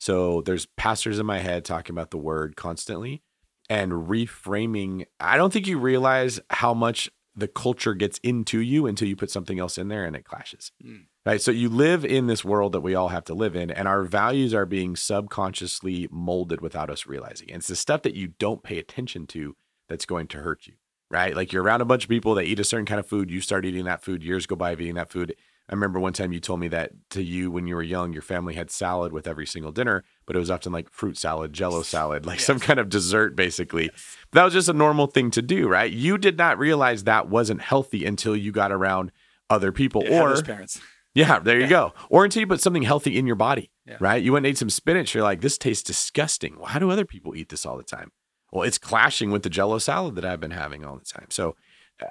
So 0.00 0.40
there's 0.40 0.64
pastors 0.78 1.18
in 1.18 1.26
my 1.26 1.40
head 1.40 1.66
talking 1.66 1.92
about 1.94 2.10
the 2.10 2.16
word 2.16 2.56
constantly 2.56 3.22
and 3.68 3.92
reframing. 3.92 5.04
I 5.20 5.36
don't 5.36 5.52
think 5.52 5.66
you 5.66 5.78
realize 5.78 6.40
how 6.48 6.72
much 6.72 7.10
the 7.36 7.48
culture 7.48 7.94
gets 7.94 8.18
into 8.18 8.60
you 8.60 8.86
until 8.86 9.08
you 9.08 9.16
put 9.16 9.30
something 9.30 9.58
else 9.58 9.76
in 9.76 9.88
there 9.88 10.04
and 10.04 10.14
it 10.14 10.24
clashes. 10.24 10.70
Mm. 10.84 11.06
Right. 11.26 11.40
So 11.40 11.50
you 11.50 11.68
live 11.68 12.04
in 12.04 12.26
this 12.26 12.44
world 12.44 12.72
that 12.72 12.80
we 12.80 12.94
all 12.94 13.08
have 13.08 13.24
to 13.24 13.34
live 13.34 13.56
in, 13.56 13.70
and 13.70 13.88
our 13.88 14.02
values 14.02 14.52
are 14.54 14.66
being 14.66 14.94
subconsciously 14.94 16.06
molded 16.10 16.60
without 16.60 16.90
us 16.90 17.06
realizing. 17.06 17.50
And 17.50 17.58
it's 17.58 17.68
the 17.68 17.76
stuff 17.76 18.02
that 18.02 18.14
you 18.14 18.28
don't 18.38 18.62
pay 18.62 18.78
attention 18.78 19.26
to 19.28 19.56
that's 19.88 20.06
going 20.06 20.28
to 20.28 20.38
hurt 20.38 20.66
you 20.66 20.74
right? 21.10 21.36
Like 21.36 21.52
you're 21.52 21.62
around 21.62 21.80
a 21.80 21.84
bunch 21.84 22.04
of 22.04 22.10
people 22.10 22.34
that 22.34 22.42
eat 22.44 22.58
a 22.58 22.64
certain 22.64 22.86
kind 22.86 22.98
of 22.98 23.06
food. 23.06 23.30
You 23.30 23.40
start 23.40 23.64
eating 23.64 23.84
that 23.84 24.02
food. 24.02 24.24
Years 24.24 24.46
go 24.46 24.56
by 24.56 24.72
of 24.72 24.80
eating 24.80 24.96
that 24.96 25.10
food. 25.10 25.36
I 25.68 25.72
remember 25.74 25.98
one 25.98 26.12
time 26.12 26.32
you 26.32 26.40
told 26.40 26.60
me 26.60 26.68
that 26.68 26.90
to 27.10 27.22
you 27.22 27.50
when 27.50 27.66
you 27.66 27.74
were 27.74 27.82
young, 27.82 28.12
your 28.12 28.20
family 28.22 28.54
had 28.54 28.70
salad 28.70 29.12
with 29.12 29.26
every 29.26 29.46
single 29.46 29.72
dinner, 29.72 30.04
but 30.26 30.36
it 30.36 30.38
was 30.38 30.50
often 30.50 30.72
like 30.72 30.90
fruit 30.90 31.16
salad, 31.16 31.54
jello 31.54 31.82
salad, 31.82 32.26
like 32.26 32.38
some 32.40 32.60
kind 32.60 32.78
of 32.78 32.90
dessert, 32.90 33.34
basically. 33.34 33.90
That 34.32 34.44
was 34.44 34.52
just 34.52 34.68
a 34.68 34.74
normal 34.74 35.06
thing 35.06 35.30
to 35.32 35.40
do, 35.42 35.66
right? 35.66 35.90
You 35.90 36.18
did 36.18 36.36
not 36.36 36.58
realize 36.58 37.04
that 37.04 37.30
wasn't 37.30 37.62
healthy 37.62 38.04
until 38.04 38.36
you 38.36 38.52
got 38.52 38.72
around 38.72 39.10
other 39.48 39.72
people 39.72 40.02
or 40.06 40.42
parents. 40.42 40.80
yeah, 41.14 41.38
there 41.38 41.58
you 41.58 41.66
go. 41.66 41.94
Or 42.10 42.24
until 42.24 42.40
you 42.40 42.46
put 42.46 42.60
something 42.60 42.82
healthy 42.82 43.16
in 43.18 43.26
your 43.26 43.36
body, 43.36 43.70
Yeah. 43.86 43.96
right? 44.00 44.22
You 44.22 44.32
went 44.34 44.44
and 44.44 44.50
ate 44.50 44.58
some 44.58 44.68
spinach. 44.70 45.14
You're 45.14 45.22
like, 45.24 45.40
this 45.40 45.56
tastes 45.56 45.82
disgusting. 45.82 46.56
Well, 46.56 46.66
how 46.66 46.78
do 46.78 46.90
other 46.90 47.06
people 47.06 47.34
eat 47.36 47.48
this 47.48 47.64
all 47.64 47.78
the 47.78 47.82
time? 47.84 48.10
Well, 48.52 48.64
it's 48.64 48.78
clashing 48.78 49.30
with 49.30 49.42
the 49.42 49.50
jello 49.50 49.78
salad 49.78 50.14
that 50.16 50.24
I've 50.26 50.40
been 50.40 50.50
having 50.50 50.84
all 50.84 50.96
the 50.98 51.04
time. 51.06 51.26
So 51.30 51.56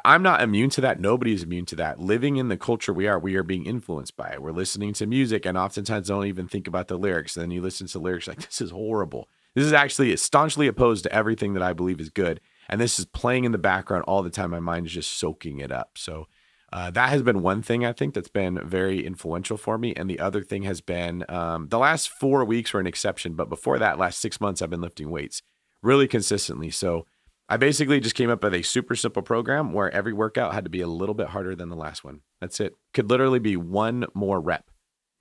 I'm 0.05 0.23
not 0.23 0.41
immune 0.41 0.69
to 0.71 0.81
that. 0.81 0.99
Nobody's 0.99 1.43
immune 1.43 1.65
to 1.67 1.75
that. 1.75 1.99
Living 1.99 2.37
in 2.37 2.47
the 2.47 2.57
culture 2.57 2.93
we 2.93 3.07
are, 3.07 3.19
we 3.19 3.35
are 3.35 3.43
being 3.43 3.65
influenced 3.65 4.15
by 4.15 4.29
it. 4.29 4.41
We're 4.41 4.51
listening 4.51 4.93
to 4.93 5.05
music 5.05 5.45
and 5.45 5.57
oftentimes 5.57 6.07
don't 6.07 6.25
even 6.25 6.47
think 6.47 6.67
about 6.67 6.87
the 6.87 6.97
lyrics. 6.97 7.35
And 7.35 7.43
then 7.43 7.51
you 7.51 7.61
listen 7.61 7.87
to 7.87 7.99
lyrics 7.99 8.27
like, 8.27 8.41
this 8.45 8.61
is 8.61 8.71
horrible. 8.71 9.27
This 9.55 9.65
is 9.65 9.73
actually 9.73 10.15
staunchly 10.17 10.67
opposed 10.67 11.03
to 11.03 11.13
everything 11.13 11.53
that 11.53 11.63
I 11.63 11.73
believe 11.73 11.99
is 11.99 12.09
good. 12.09 12.39
And 12.69 12.79
this 12.79 12.97
is 12.97 13.05
playing 13.05 13.43
in 13.43 13.51
the 13.51 13.57
background 13.57 14.05
all 14.07 14.23
the 14.23 14.29
time. 14.29 14.51
My 14.51 14.59
mind 14.59 14.85
is 14.85 14.93
just 14.93 15.19
soaking 15.19 15.59
it 15.59 15.71
up. 15.71 15.97
So 15.97 16.27
uh, 16.71 16.89
that 16.91 17.09
has 17.09 17.21
been 17.21 17.41
one 17.43 17.61
thing 17.61 17.85
I 17.85 17.91
think 17.91 18.13
that's 18.13 18.29
been 18.29 18.59
very 18.67 19.05
influential 19.05 19.57
for 19.57 19.77
me. 19.77 19.93
And 19.95 20.09
the 20.09 20.19
other 20.19 20.41
thing 20.43 20.63
has 20.63 20.81
been 20.81 21.23
um, 21.29 21.67
the 21.67 21.77
last 21.77 22.09
four 22.09 22.43
weeks 22.45 22.73
were 22.73 22.79
an 22.79 22.87
exception, 22.87 23.33
but 23.33 23.49
before 23.49 23.77
that, 23.79 23.99
last 23.99 24.19
six 24.19 24.41
months, 24.41 24.61
I've 24.61 24.71
been 24.71 24.81
lifting 24.81 25.11
weights 25.11 25.43
really 25.83 26.07
consistently. 26.07 26.71
So 26.71 27.05
I 27.49 27.57
basically 27.57 27.99
just 27.99 28.15
came 28.15 28.29
up 28.29 28.43
with 28.43 28.53
a 28.53 28.61
super 28.61 28.95
simple 28.95 29.21
program 29.21 29.73
where 29.73 29.91
every 29.91 30.13
workout 30.13 30.53
had 30.53 30.63
to 30.63 30.69
be 30.69 30.81
a 30.81 30.87
little 30.87 31.15
bit 31.15 31.27
harder 31.27 31.55
than 31.55 31.69
the 31.69 31.75
last 31.75 32.03
one. 32.03 32.21
That's 32.39 32.59
it. 32.59 32.73
Could 32.93 33.09
literally 33.09 33.39
be 33.39 33.57
one 33.57 34.05
more 34.13 34.39
rep 34.39 34.69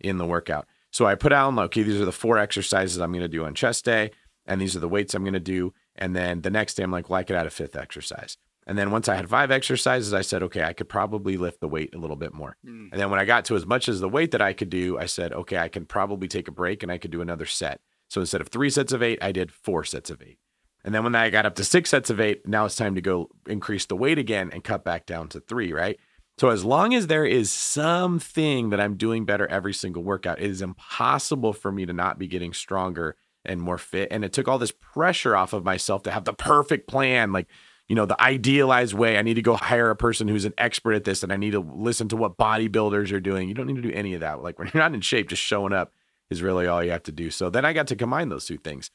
in 0.00 0.18
the 0.18 0.26
workout. 0.26 0.66
So 0.90 1.06
I 1.06 1.14
put 1.14 1.30
down, 1.30 1.58
okay, 1.58 1.82
these 1.82 2.00
are 2.00 2.04
the 2.04 2.12
four 2.12 2.38
exercises 2.38 3.00
I'm 3.00 3.12
going 3.12 3.22
to 3.22 3.28
do 3.28 3.44
on 3.44 3.54
chest 3.54 3.84
day, 3.84 4.10
and 4.46 4.60
these 4.60 4.76
are 4.76 4.80
the 4.80 4.88
weights 4.88 5.14
I'm 5.14 5.24
going 5.24 5.32
to 5.34 5.40
do. 5.40 5.72
And 5.96 6.14
then 6.14 6.42
the 6.42 6.50
next 6.50 6.74
day, 6.74 6.82
I'm 6.82 6.90
like, 6.90 7.08
well, 7.10 7.18
I 7.18 7.24
could 7.24 7.36
add 7.36 7.46
a 7.46 7.50
fifth 7.50 7.76
exercise. 7.76 8.36
And 8.66 8.78
then 8.78 8.90
once 8.90 9.08
I 9.08 9.16
had 9.16 9.28
five 9.28 9.50
exercises, 9.50 10.14
I 10.14 10.20
said, 10.20 10.42
okay, 10.44 10.62
I 10.62 10.72
could 10.72 10.88
probably 10.88 11.36
lift 11.36 11.60
the 11.60 11.68
weight 11.68 11.94
a 11.94 11.98
little 11.98 12.16
bit 12.16 12.32
more. 12.32 12.56
Mm. 12.64 12.90
And 12.92 13.00
then 13.00 13.10
when 13.10 13.18
I 13.18 13.24
got 13.24 13.44
to 13.46 13.56
as 13.56 13.66
much 13.66 13.88
as 13.88 14.00
the 14.00 14.08
weight 14.08 14.30
that 14.30 14.42
I 14.42 14.52
could 14.52 14.70
do, 14.70 14.98
I 14.98 15.06
said, 15.06 15.32
okay, 15.32 15.58
I 15.58 15.68
can 15.68 15.84
probably 15.84 16.28
take 16.28 16.46
a 16.46 16.52
break 16.52 16.82
and 16.82 16.92
I 16.92 16.98
could 16.98 17.10
do 17.10 17.20
another 17.20 17.46
set. 17.46 17.80
So 18.08 18.20
instead 18.20 18.40
of 18.40 18.48
three 18.48 18.70
sets 18.70 18.92
of 18.92 19.02
eight, 19.02 19.18
I 19.20 19.32
did 19.32 19.50
four 19.50 19.82
sets 19.82 20.10
of 20.10 20.22
eight. 20.22 20.38
And 20.84 20.94
then 20.94 21.04
when 21.04 21.14
I 21.14 21.30
got 21.30 21.46
up 21.46 21.54
to 21.56 21.64
six 21.64 21.90
sets 21.90 22.10
of 22.10 22.20
eight, 22.20 22.46
now 22.46 22.64
it's 22.64 22.76
time 22.76 22.94
to 22.96 23.00
go 23.00 23.30
increase 23.46 23.86
the 23.86 23.96
weight 23.96 24.18
again 24.18 24.50
and 24.52 24.64
cut 24.64 24.84
back 24.84 25.06
down 25.06 25.28
to 25.28 25.40
three, 25.40 25.72
right? 25.72 25.98
So 26.38 26.48
as 26.48 26.64
long 26.64 26.94
as 26.94 27.06
there 27.06 27.26
is 27.26 27.50
something 27.50 28.70
that 28.70 28.80
I'm 28.80 28.96
doing 28.96 29.24
better 29.24 29.46
every 29.46 29.74
single 29.74 30.02
workout, 30.02 30.40
it 30.40 30.50
is 30.50 30.62
impossible 30.62 31.52
for 31.52 31.70
me 31.70 31.86
to 31.86 31.92
not 31.92 32.18
be 32.18 32.26
getting 32.26 32.52
stronger 32.52 33.16
and 33.44 33.60
more 33.60 33.78
fit. 33.78 34.08
And 34.10 34.24
it 34.24 34.32
took 34.32 34.48
all 34.48 34.58
this 34.58 34.72
pressure 34.72 35.36
off 35.36 35.52
of 35.52 35.64
myself 35.64 36.02
to 36.04 36.10
have 36.10 36.24
the 36.24 36.32
perfect 36.32 36.88
plan, 36.88 37.32
like, 37.32 37.48
you 37.88 37.94
know, 37.94 38.06
the 38.06 38.20
idealized 38.20 38.94
way. 38.94 39.18
I 39.18 39.22
need 39.22 39.34
to 39.34 39.42
go 39.42 39.54
hire 39.56 39.90
a 39.90 39.96
person 39.96 40.26
who's 40.26 40.44
an 40.44 40.54
expert 40.56 40.94
at 40.94 41.04
this 41.04 41.22
and 41.22 41.32
I 41.32 41.36
need 41.36 41.50
to 41.52 41.60
listen 41.60 42.08
to 42.08 42.16
what 42.16 42.38
bodybuilders 42.38 43.12
are 43.12 43.20
doing. 43.20 43.48
You 43.48 43.54
don't 43.54 43.66
need 43.66 43.76
to 43.76 43.82
do 43.82 43.92
any 43.92 44.14
of 44.14 44.20
that. 44.20 44.42
Like 44.42 44.58
when 44.58 44.70
you're 44.72 44.82
not 44.82 44.94
in 44.94 45.00
shape, 45.00 45.28
just 45.28 45.42
showing 45.42 45.72
up 45.72 45.92
is 46.30 46.42
really 46.42 46.66
all 46.66 46.82
you 46.82 46.90
have 46.90 47.02
to 47.04 47.12
do. 47.12 47.30
So 47.30 47.50
then 47.50 47.64
I 47.64 47.72
got 47.72 47.88
to 47.88 47.96
combine 47.96 48.30
those 48.30 48.46
two 48.46 48.58
things. 48.58 48.90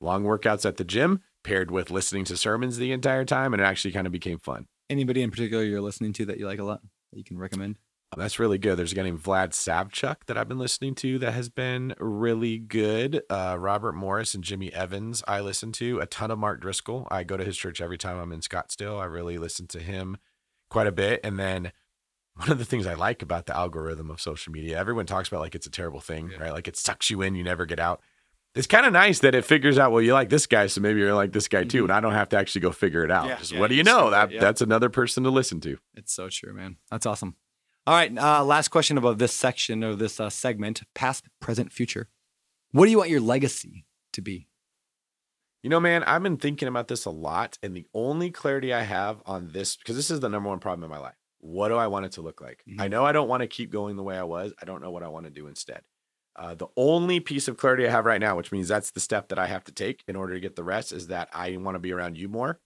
Long 0.00 0.24
workouts 0.24 0.66
at 0.66 0.76
the 0.76 0.84
gym 0.84 1.22
paired 1.42 1.70
with 1.70 1.90
listening 1.90 2.24
to 2.26 2.36
sermons 2.36 2.76
the 2.78 2.92
entire 2.92 3.24
time 3.24 3.52
and 3.54 3.60
it 3.62 3.64
actually 3.64 3.92
kind 3.92 4.06
of 4.06 4.12
became 4.12 4.38
fun. 4.38 4.66
Anybody 4.88 5.22
in 5.22 5.30
particular 5.30 5.62
you're 5.64 5.80
listening 5.80 6.12
to 6.14 6.26
that 6.26 6.38
you 6.38 6.46
like 6.46 6.58
a 6.58 6.64
lot 6.64 6.80
that 7.12 7.18
you 7.18 7.24
can 7.24 7.38
recommend? 7.38 7.76
That's 8.16 8.40
really 8.40 8.58
good. 8.58 8.76
There's 8.76 8.90
a 8.90 8.94
guy 8.96 9.04
named 9.04 9.22
Vlad 9.22 9.50
Savchuk 9.50 10.26
that 10.26 10.36
I've 10.36 10.48
been 10.48 10.58
listening 10.58 10.96
to 10.96 11.20
that 11.20 11.30
has 11.32 11.48
been 11.48 11.94
really 12.00 12.58
good. 12.58 13.22
Uh, 13.30 13.56
Robert 13.56 13.92
Morris 13.94 14.34
and 14.34 14.42
Jimmy 14.42 14.72
Evans, 14.72 15.22
I 15.28 15.38
listen 15.40 15.70
to 15.72 16.00
a 16.00 16.06
ton 16.06 16.32
of 16.32 16.38
Mark 16.40 16.60
Driscoll. 16.60 17.06
I 17.08 17.22
go 17.22 17.36
to 17.36 17.44
his 17.44 17.56
church 17.56 17.80
every 17.80 17.98
time 17.98 18.18
I'm 18.18 18.32
in 18.32 18.40
Scottsdale. 18.40 19.00
I 19.00 19.04
really 19.04 19.38
listen 19.38 19.68
to 19.68 19.78
him 19.78 20.16
quite 20.70 20.88
a 20.88 20.92
bit. 20.92 21.20
And 21.22 21.38
then 21.38 21.70
one 22.34 22.50
of 22.50 22.58
the 22.58 22.64
things 22.64 22.84
I 22.84 22.94
like 22.94 23.22
about 23.22 23.46
the 23.46 23.56
algorithm 23.56 24.10
of 24.10 24.20
social 24.20 24.52
media, 24.52 24.76
everyone 24.76 25.06
talks 25.06 25.28
about 25.28 25.40
like 25.40 25.54
it's 25.54 25.66
a 25.68 25.70
terrible 25.70 26.00
thing, 26.00 26.30
Yeah. 26.32 26.38
right? 26.38 26.52
Like 26.52 26.66
it 26.66 26.76
sucks 26.76 27.10
you 27.10 27.22
in, 27.22 27.36
you 27.36 27.44
never 27.44 27.64
get 27.64 27.78
out. 27.78 28.00
It's 28.54 28.66
kind 28.66 28.84
of 28.86 28.92
nice 28.92 29.20
that 29.20 29.34
it 29.34 29.44
figures 29.44 29.78
out. 29.78 29.92
Well, 29.92 30.02
you 30.02 30.12
like 30.12 30.28
this 30.28 30.46
guy, 30.46 30.66
so 30.66 30.80
maybe 30.80 31.00
you're 31.00 31.14
like 31.14 31.32
this 31.32 31.48
guy 31.48 31.64
too, 31.64 31.84
and 31.84 31.92
I 31.92 32.00
don't 32.00 32.12
have 32.12 32.28
to 32.30 32.36
actually 32.36 32.62
go 32.62 32.72
figure 32.72 33.04
it 33.04 33.10
out. 33.10 33.26
Yeah. 33.28 33.36
Just 33.38 33.52
Yeah, 33.52 33.60
what 33.60 33.68
do 33.68 33.74
you 33.76 33.84
know? 33.84 34.10
That 34.10 34.30
yeah. 34.30 34.40
that's 34.40 34.60
another 34.60 34.88
person 34.88 35.22
to 35.24 35.30
listen 35.30 35.60
to. 35.60 35.78
It's 35.94 36.12
so 36.12 36.28
true, 36.28 36.52
man. 36.52 36.76
That's 36.90 37.06
awesome. 37.06 37.36
All 37.86 37.94
right, 37.94 38.16
uh, 38.16 38.44
last 38.44 38.68
question 38.68 38.98
about 38.98 39.18
this 39.18 39.32
section 39.34 39.82
of 39.82 39.98
this 39.98 40.20
uh, 40.20 40.30
segment: 40.30 40.82
past, 40.94 41.26
present, 41.40 41.72
future. 41.72 42.08
What 42.72 42.84
do 42.84 42.90
you 42.90 42.98
want 42.98 43.10
your 43.10 43.20
legacy 43.20 43.84
to 44.12 44.20
be? 44.20 44.48
You 45.62 45.70
know, 45.70 45.80
man, 45.80 46.04
I've 46.04 46.22
been 46.22 46.36
thinking 46.38 46.68
about 46.68 46.88
this 46.88 47.04
a 47.04 47.10
lot, 47.10 47.58
and 47.62 47.76
the 47.76 47.84
only 47.92 48.30
clarity 48.30 48.72
I 48.72 48.82
have 48.82 49.22
on 49.26 49.48
this, 49.52 49.76
because 49.76 49.94
this 49.96 50.10
is 50.10 50.20
the 50.20 50.28
number 50.28 50.48
one 50.48 50.58
problem 50.58 50.84
in 50.84 50.90
my 50.90 50.98
life. 50.98 51.16
What 51.38 51.68
do 51.68 51.76
I 51.76 51.86
want 51.86 52.06
it 52.06 52.12
to 52.12 52.22
look 52.22 52.40
like? 52.40 52.62
I 52.78 52.86
Mhm. 52.86 52.90
know 52.90 53.04
I 53.04 53.12
don't 53.12 53.28
want 53.28 53.42
to 53.42 53.46
keep 53.46 53.70
going 53.70 53.96
the 53.96 54.02
way 54.02 54.16
I 54.16 54.22
was. 54.22 54.52
I 54.60 54.64
don't 54.64 54.82
know 54.82 54.90
what 54.90 55.02
I 55.02 55.08
want 55.08 55.24
to 55.26 55.30
do 55.30 55.46
instead. 55.48 55.82
Uh, 56.36 56.54
the 56.54 56.68
only 56.76 57.20
piece 57.20 57.48
of 57.48 57.56
clarity 57.56 57.86
I 57.86 57.90
have 57.90 58.06
right 58.06 58.20
now, 58.20 58.36
which 58.36 58.52
means 58.52 58.68
that's 58.68 58.92
the 58.92 59.00
step 59.00 59.28
that 59.28 59.38
I 59.38 59.46
have 59.46 59.64
to 59.64 59.72
take 59.72 60.02
in 60.08 60.16
order 60.16 60.34
to 60.34 60.40
get 60.40 60.56
the 60.56 60.64
rest, 60.64 60.92
is 60.92 61.08
that 61.08 61.28
I 61.32 61.56
want 61.56 61.74
to 61.74 61.80
be 61.80 61.92
around 61.92 62.16
you 62.16 62.28
more 62.28 62.60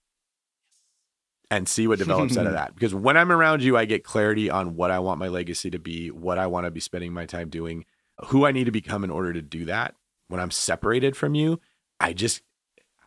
and 1.51 1.69
see 1.69 1.87
what 1.87 1.99
develops 1.99 2.37
out 2.37 2.47
of 2.47 2.53
that. 2.55 2.75
Because 2.75 2.95
when 2.95 3.17
I'm 3.17 3.33
around 3.33 3.63
you, 3.63 3.77
I 3.77 3.85
get 3.85 4.05
clarity 4.05 4.51
on 4.51 4.77
what 4.77 4.91
I 4.91 4.99
want 4.99 5.19
my 5.19 5.29
legacy 5.29 5.71
to 5.71 5.79
be, 5.79 6.11
what 6.11 6.39
I 6.39 6.47
want 6.47 6.67
to 6.67 6.71
be 6.71 6.81
spending 6.81 7.13
my 7.13 7.27
time 7.27 7.49
doing, 7.49 7.85
who 8.27 8.47
I 8.47 8.53
need 8.53 8.65
to 8.65 8.71
become 8.71 9.05
in 9.05 9.11
order 9.11 9.33
to 9.33 9.43
do 9.43 9.65
that. 9.67 9.95
When 10.29 10.41
I'm 10.41 10.51
separated 10.51 11.17
from 11.17 11.35
you, 11.35 11.61
I 12.01 12.13
just 12.13 12.43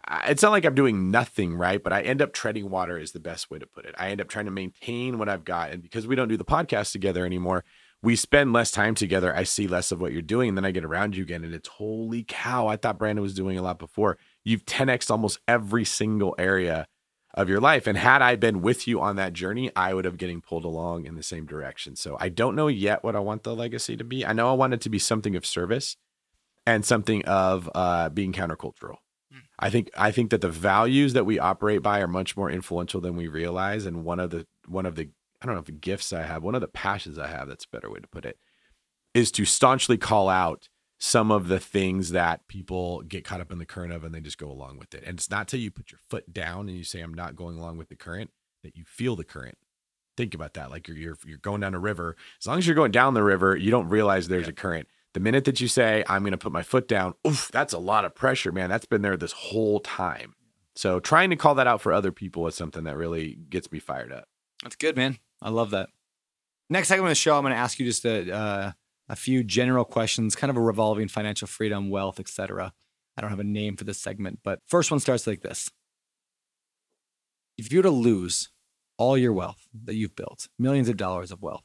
I- 0.08 0.30
it's 0.30 0.42
not 0.42 0.52
like 0.52 0.66
I'm 0.66 0.76
doing 0.76 1.12
nothing 1.12 1.56
right, 1.56 1.84
but 1.84 1.92
I 1.92 2.02
end 2.02 2.22
up 2.22 2.32
treading 2.32 2.70
water 2.70 2.98
is 2.98 3.12
the 3.12 3.20
best 3.20 3.52
way 3.52 3.60
to 3.60 3.68
put 3.68 3.86
it. 3.86 3.96
I 3.98 4.10
end 4.10 4.22
up 4.22 4.30
trying 4.30 4.46
to 4.46 4.52
maintain 4.52 5.18
what 5.18 5.28
I've 5.28 5.44
got. 5.44 5.72
And 5.72 5.82
because 5.84 6.08
we 6.08 6.16
don't 6.16 6.30
do 6.30 6.38
the 6.38 6.46
podcast 6.46 6.92
together 6.94 7.26
anymore, 7.26 7.66
we 8.04 8.16
spend 8.16 8.54
less 8.54 8.72
time 8.72 8.96
together. 8.96 9.36
I 9.36 9.44
see 9.44 9.68
less 9.68 9.92
of 9.92 10.00
what 10.00 10.14
you're 10.14 10.22
doing. 10.22 10.50
And 10.50 10.58
then 10.58 10.66
I 10.66 10.72
get 10.72 10.86
around 10.86 11.16
you 11.16 11.24
again 11.24 11.44
and 11.44 11.54
it's 11.54 11.68
holy 11.68 12.24
cow. 12.28 12.68
I 12.68 12.76
thought 12.76 13.00
Brandon 13.00 13.22
was 13.22 13.34
doing 13.34 13.58
a 13.58 13.62
lot 13.62 13.80
before. 13.80 14.18
You've 14.44 14.66
10x 14.66 15.10
almost 15.10 15.40
every 15.48 15.84
single 15.84 16.36
area 16.38 16.88
of 17.34 17.50
your 17.50 17.60
life. 17.60 17.88
And 17.88 17.98
had 17.98 18.22
I 18.22 18.36
been 18.36 18.62
with 18.62 18.88
you 18.88 19.02
on 19.02 19.16
that 19.16 19.34
journey, 19.34 19.72
I 19.76 19.94
would 19.94 20.06
have 20.06 20.18
getting 20.18 20.42
pulled 20.42 20.66
along 20.66 21.06
in 21.06 21.16
the 21.16 21.24
same 21.24 21.46
direction. 21.46 21.96
So 21.96 22.18
I 22.20 22.30
don't 22.30 22.56
know 22.56 22.68
yet 22.68 23.04
what 23.04 23.16
I 23.16 23.20
want 23.20 23.44
the 23.44 23.56
legacy 23.56 23.98
to 23.98 24.04
be. 24.04 24.26
I 24.26 24.34
know 24.34 24.50
I 24.50 24.54
want 24.54 24.74
it 24.74 24.82
to 24.82 24.90
be 24.90 25.00
something 25.00 25.36
of 25.36 25.46
service 25.46 25.98
and 26.66 26.86
something 26.86 27.24
of 27.26 27.70
uh, 27.74 28.10
being 28.10 28.34
countercultural. 28.34 28.98
I 29.60 29.70
think 29.70 29.90
I 29.98 30.12
think 30.12 30.30
that 30.30 30.42
the 30.42 30.50
values 30.50 31.14
that 31.14 31.26
we 31.26 31.40
operate 31.40 31.82
by 31.82 32.00
are 32.00 32.08
much 32.08 32.38
more 32.38 32.50
influential 32.50 33.02
than 33.02 33.16
we 33.16 33.28
realize. 33.28 33.86
And 33.86 34.04
one 34.04 34.20
of 34.20 34.30
the 34.30 34.46
one 34.68 34.86
of 34.86 34.96
the 34.96 35.10
I 35.42 35.46
don't 35.46 35.56
know 35.56 35.60
if 35.60 35.66
the 35.66 35.72
gifts 35.72 36.12
I 36.12 36.24
have, 36.24 36.44
one 36.44 36.56
of 36.56 36.62
the 36.62 36.68
passions 36.68 37.20
I 37.20 37.28
have, 37.28 37.48
that's 37.48 37.66
a 37.66 37.76
better 37.76 37.90
way 37.90 38.00
to 38.00 38.08
put 38.08 38.26
it, 38.26 38.38
is 39.14 39.32
to 39.34 39.46
staunchly 39.46 39.98
call 39.98 40.30
out 40.30 40.70
some 41.00 41.32
of 41.32 41.48
the 41.48 41.60
things 41.60 42.12
that 42.12 42.48
people 42.48 43.02
get 43.04 43.24
caught 43.24 43.42
up 43.42 43.52
in 43.52 43.60
the 43.60 43.66
current 43.66 43.94
of 43.94 44.04
and 44.04 44.14
they 44.16 44.20
just 44.20 44.40
go 44.40 44.50
along 44.50 44.80
with 44.80 44.96
it. 44.96 45.04
And 45.06 45.18
it's 45.18 45.30
not 45.30 45.48
till 45.48 45.60
you 45.60 45.70
put 45.70 45.92
your 45.92 46.00
foot 46.10 46.34
down 46.34 46.68
and 46.68 46.78
you 46.78 46.84
say, 46.84 47.02
I'm 47.02 47.14
not 47.14 47.36
going 47.36 47.58
along 47.58 47.78
with 47.78 47.90
the 47.90 47.96
current 47.96 48.32
that 48.64 48.76
you 48.76 48.84
feel 48.86 49.16
the 49.16 49.24
current. 49.24 49.58
Think 50.16 50.34
about 50.34 50.56
that. 50.56 50.72
Like 50.72 50.88
you're 50.88 50.98
you're 50.98 51.18
you're 51.24 51.38
going 51.38 51.62
down 51.62 51.76
a 51.76 51.80
river. 51.80 52.16
As 52.42 52.48
long 52.48 52.58
as 52.58 52.66
you're 52.66 52.76
going 52.76 52.92
down 52.92 53.14
the 53.14 53.24
river, 53.24 53.56
you 53.56 53.70
don't 53.70 53.90
realize 53.90 54.28
there's 54.28 54.48
a 54.48 54.54
current. 54.54 54.88
The 55.14 55.20
minute 55.20 55.46
that 55.46 55.62
you 55.62 55.68
say, 55.68 56.04
I'm 56.10 56.24
going 56.24 56.32
to 56.32 56.38
put 56.38 56.52
my 56.52 56.64
foot 56.64 56.88
down, 56.88 57.14
oof, 57.26 57.50
that's 57.52 57.74
a 57.74 57.80
lot 57.80 58.04
of 58.04 58.16
pressure, 58.16 58.52
man. 58.52 58.70
That's 58.70 58.86
been 58.86 59.04
there 59.04 59.18
this 59.18 59.32
whole 59.32 59.80
time. 59.80 60.34
So 60.76 61.00
trying 61.00 61.30
to 61.30 61.36
call 61.36 61.56
that 61.56 61.68
out 61.68 61.82
for 61.82 61.94
other 61.94 62.12
people 62.12 62.48
is 62.48 62.56
something 62.56 62.84
that 62.84 62.98
really 62.98 63.38
gets 63.50 63.72
me 63.72 63.80
fired 63.80 64.12
up. 64.12 64.28
That's 64.64 64.76
good, 64.76 64.96
man. 64.96 65.18
I 65.42 65.50
love 65.50 65.72
that. 65.72 65.90
Next 66.70 66.90
segment 66.90 67.08
of 67.08 67.12
the 67.12 67.16
show, 67.16 67.38
I'm 67.38 67.44
going 67.44 67.54
to 67.54 67.60
ask 67.60 67.80
you 67.80 67.86
just 67.86 68.06
a, 68.06 68.34
uh, 68.34 68.72
a 69.08 69.16
few 69.16 69.44
general 69.44 69.86
questions, 69.86 70.36
kind 70.36 70.50
of 70.50 70.58
a 70.58 70.62
revolving 70.62 71.08
financial 71.08 71.48
freedom, 71.48 71.90
wealth, 71.90 72.20
etc. 72.20 72.74
I 73.16 73.22
don't 73.22 73.30
have 73.30 73.40
a 73.40 73.46
name 73.46 73.78
for 73.78 73.84
this 73.84 74.00
segment, 74.00 74.40
but 74.44 74.62
first 74.68 74.92
one 74.92 75.00
starts 75.00 75.26
like 75.26 75.42
this: 75.42 75.70
If 77.58 77.72
you 77.72 77.80
were 77.80 77.84
to 77.84 77.90
lose 77.90 78.50
all 78.98 79.18
your 79.18 79.34
wealth 79.34 79.68
that 79.86 79.96
you've 79.96 80.16
built, 80.16 80.48
millions 80.60 80.90
of 80.90 80.98
dollars 80.98 81.32
of 81.32 81.42
wealth, 81.42 81.64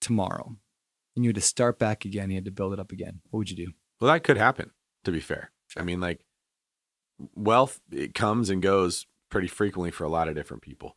tomorrow, 0.00 0.56
and 1.14 1.24
you 1.24 1.30
had 1.30 1.36
to 1.36 1.40
start 1.40 1.78
back 1.78 2.04
again, 2.04 2.30
you 2.30 2.36
had 2.36 2.44
to 2.44 2.50
build 2.50 2.72
it 2.72 2.80
up 2.80 2.92
again, 2.92 3.20
what 3.30 3.38
would 3.38 3.50
you 3.50 3.56
do? 3.56 3.72
Well, 4.00 4.12
that 4.12 4.22
could 4.22 4.36
happen, 4.36 4.70
to 5.04 5.10
be 5.10 5.20
fair. 5.20 5.50
I 5.76 5.82
mean, 5.82 6.00
like 6.00 6.20
wealth, 7.34 7.80
it 7.90 8.14
comes 8.14 8.50
and 8.50 8.62
goes 8.62 9.06
pretty 9.30 9.48
frequently 9.48 9.90
for 9.90 10.04
a 10.04 10.08
lot 10.08 10.28
of 10.28 10.34
different 10.34 10.62
people. 10.62 10.96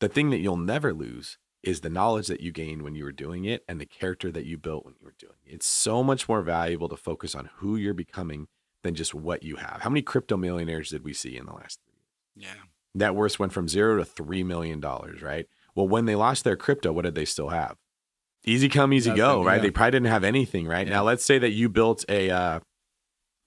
The 0.00 0.08
thing 0.08 0.30
that 0.30 0.38
you'll 0.38 0.56
never 0.56 0.92
lose 0.92 1.38
is 1.62 1.80
the 1.80 1.90
knowledge 1.90 2.28
that 2.28 2.40
you 2.40 2.52
gained 2.52 2.82
when 2.82 2.94
you 2.94 3.04
were 3.04 3.12
doing 3.12 3.44
it 3.44 3.64
and 3.68 3.80
the 3.80 3.86
character 3.86 4.30
that 4.30 4.46
you 4.46 4.56
built 4.56 4.84
when 4.84 4.94
you 5.00 5.04
were 5.04 5.14
doing 5.18 5.34
it. 5.44 5.54
It's 5.54 5.66
so 5.66 6.04
much 6.04 6.28
more 6.28 6.42
valuable 6.42 6.88
to 6.88 6.96
focus 6.96 7.34
on 7.34 7.50
who 7.56 7.76
you're 7.76 7.94
becoming 7.94 8.46
than 8.84 8.94
just 8.94 9.12
what 9.14 9.42
you 9.42 9.56
have. 9.56 9.80
How 9.80 9.90
many 9.90 10.02
crypto 10.02 10.36
millionaires 10.36 10.90
did 10.90 11.04
we 11.04 11.12
see 11.12 11.36
in 11.36 11.46
the 11.46 11.52
last 11.52 11.80
three 11.84 11.96
years? 11.96 12.48
Yeah. 12.54 12.62
Net 12.94 13.14
worth 13.14 13.38
went 13.38 13.52
from 13.52 13.68
zero 13.68 13.96
to 13.98 14.04
three 14.04 14.44
million 14.44 14.80
dollars, 14.80 15.20
right? 15.20 15.46
Well, 15.74 15.88
when 15.88 16.06
they 16.06 16.14
lost 16.14 16.44
their 16.44 16.56
crypto, 16.56 16.92
what 16.92 17.04
did 17.04 17.14
they 17.14 17.24
still 17.24 17.48
have? 17.48 17.76
Easy 18.44 18.68
come, 18.68 18.92
easy 18.92 19.10
go, 19.10 19.28
Nothing, 19.28 19.44
right? 19.44 19.56
yeah. 19.56 19.62
They 19.62 19.70
probably 19.70 19.90
didn't 19.92 20.06
have 20.06 20.24
anything, 20.24 20.66
right? 20.66 20.86
Yeah. 20.86 20.94
Now, 20.94 21.02
let's 21.04 21.24
say 21.24 21.38
that 21.38 21.50
you 21.50 21.68
built 21.68 22.04
a 22.08 22.30
uh, 22.30 22.60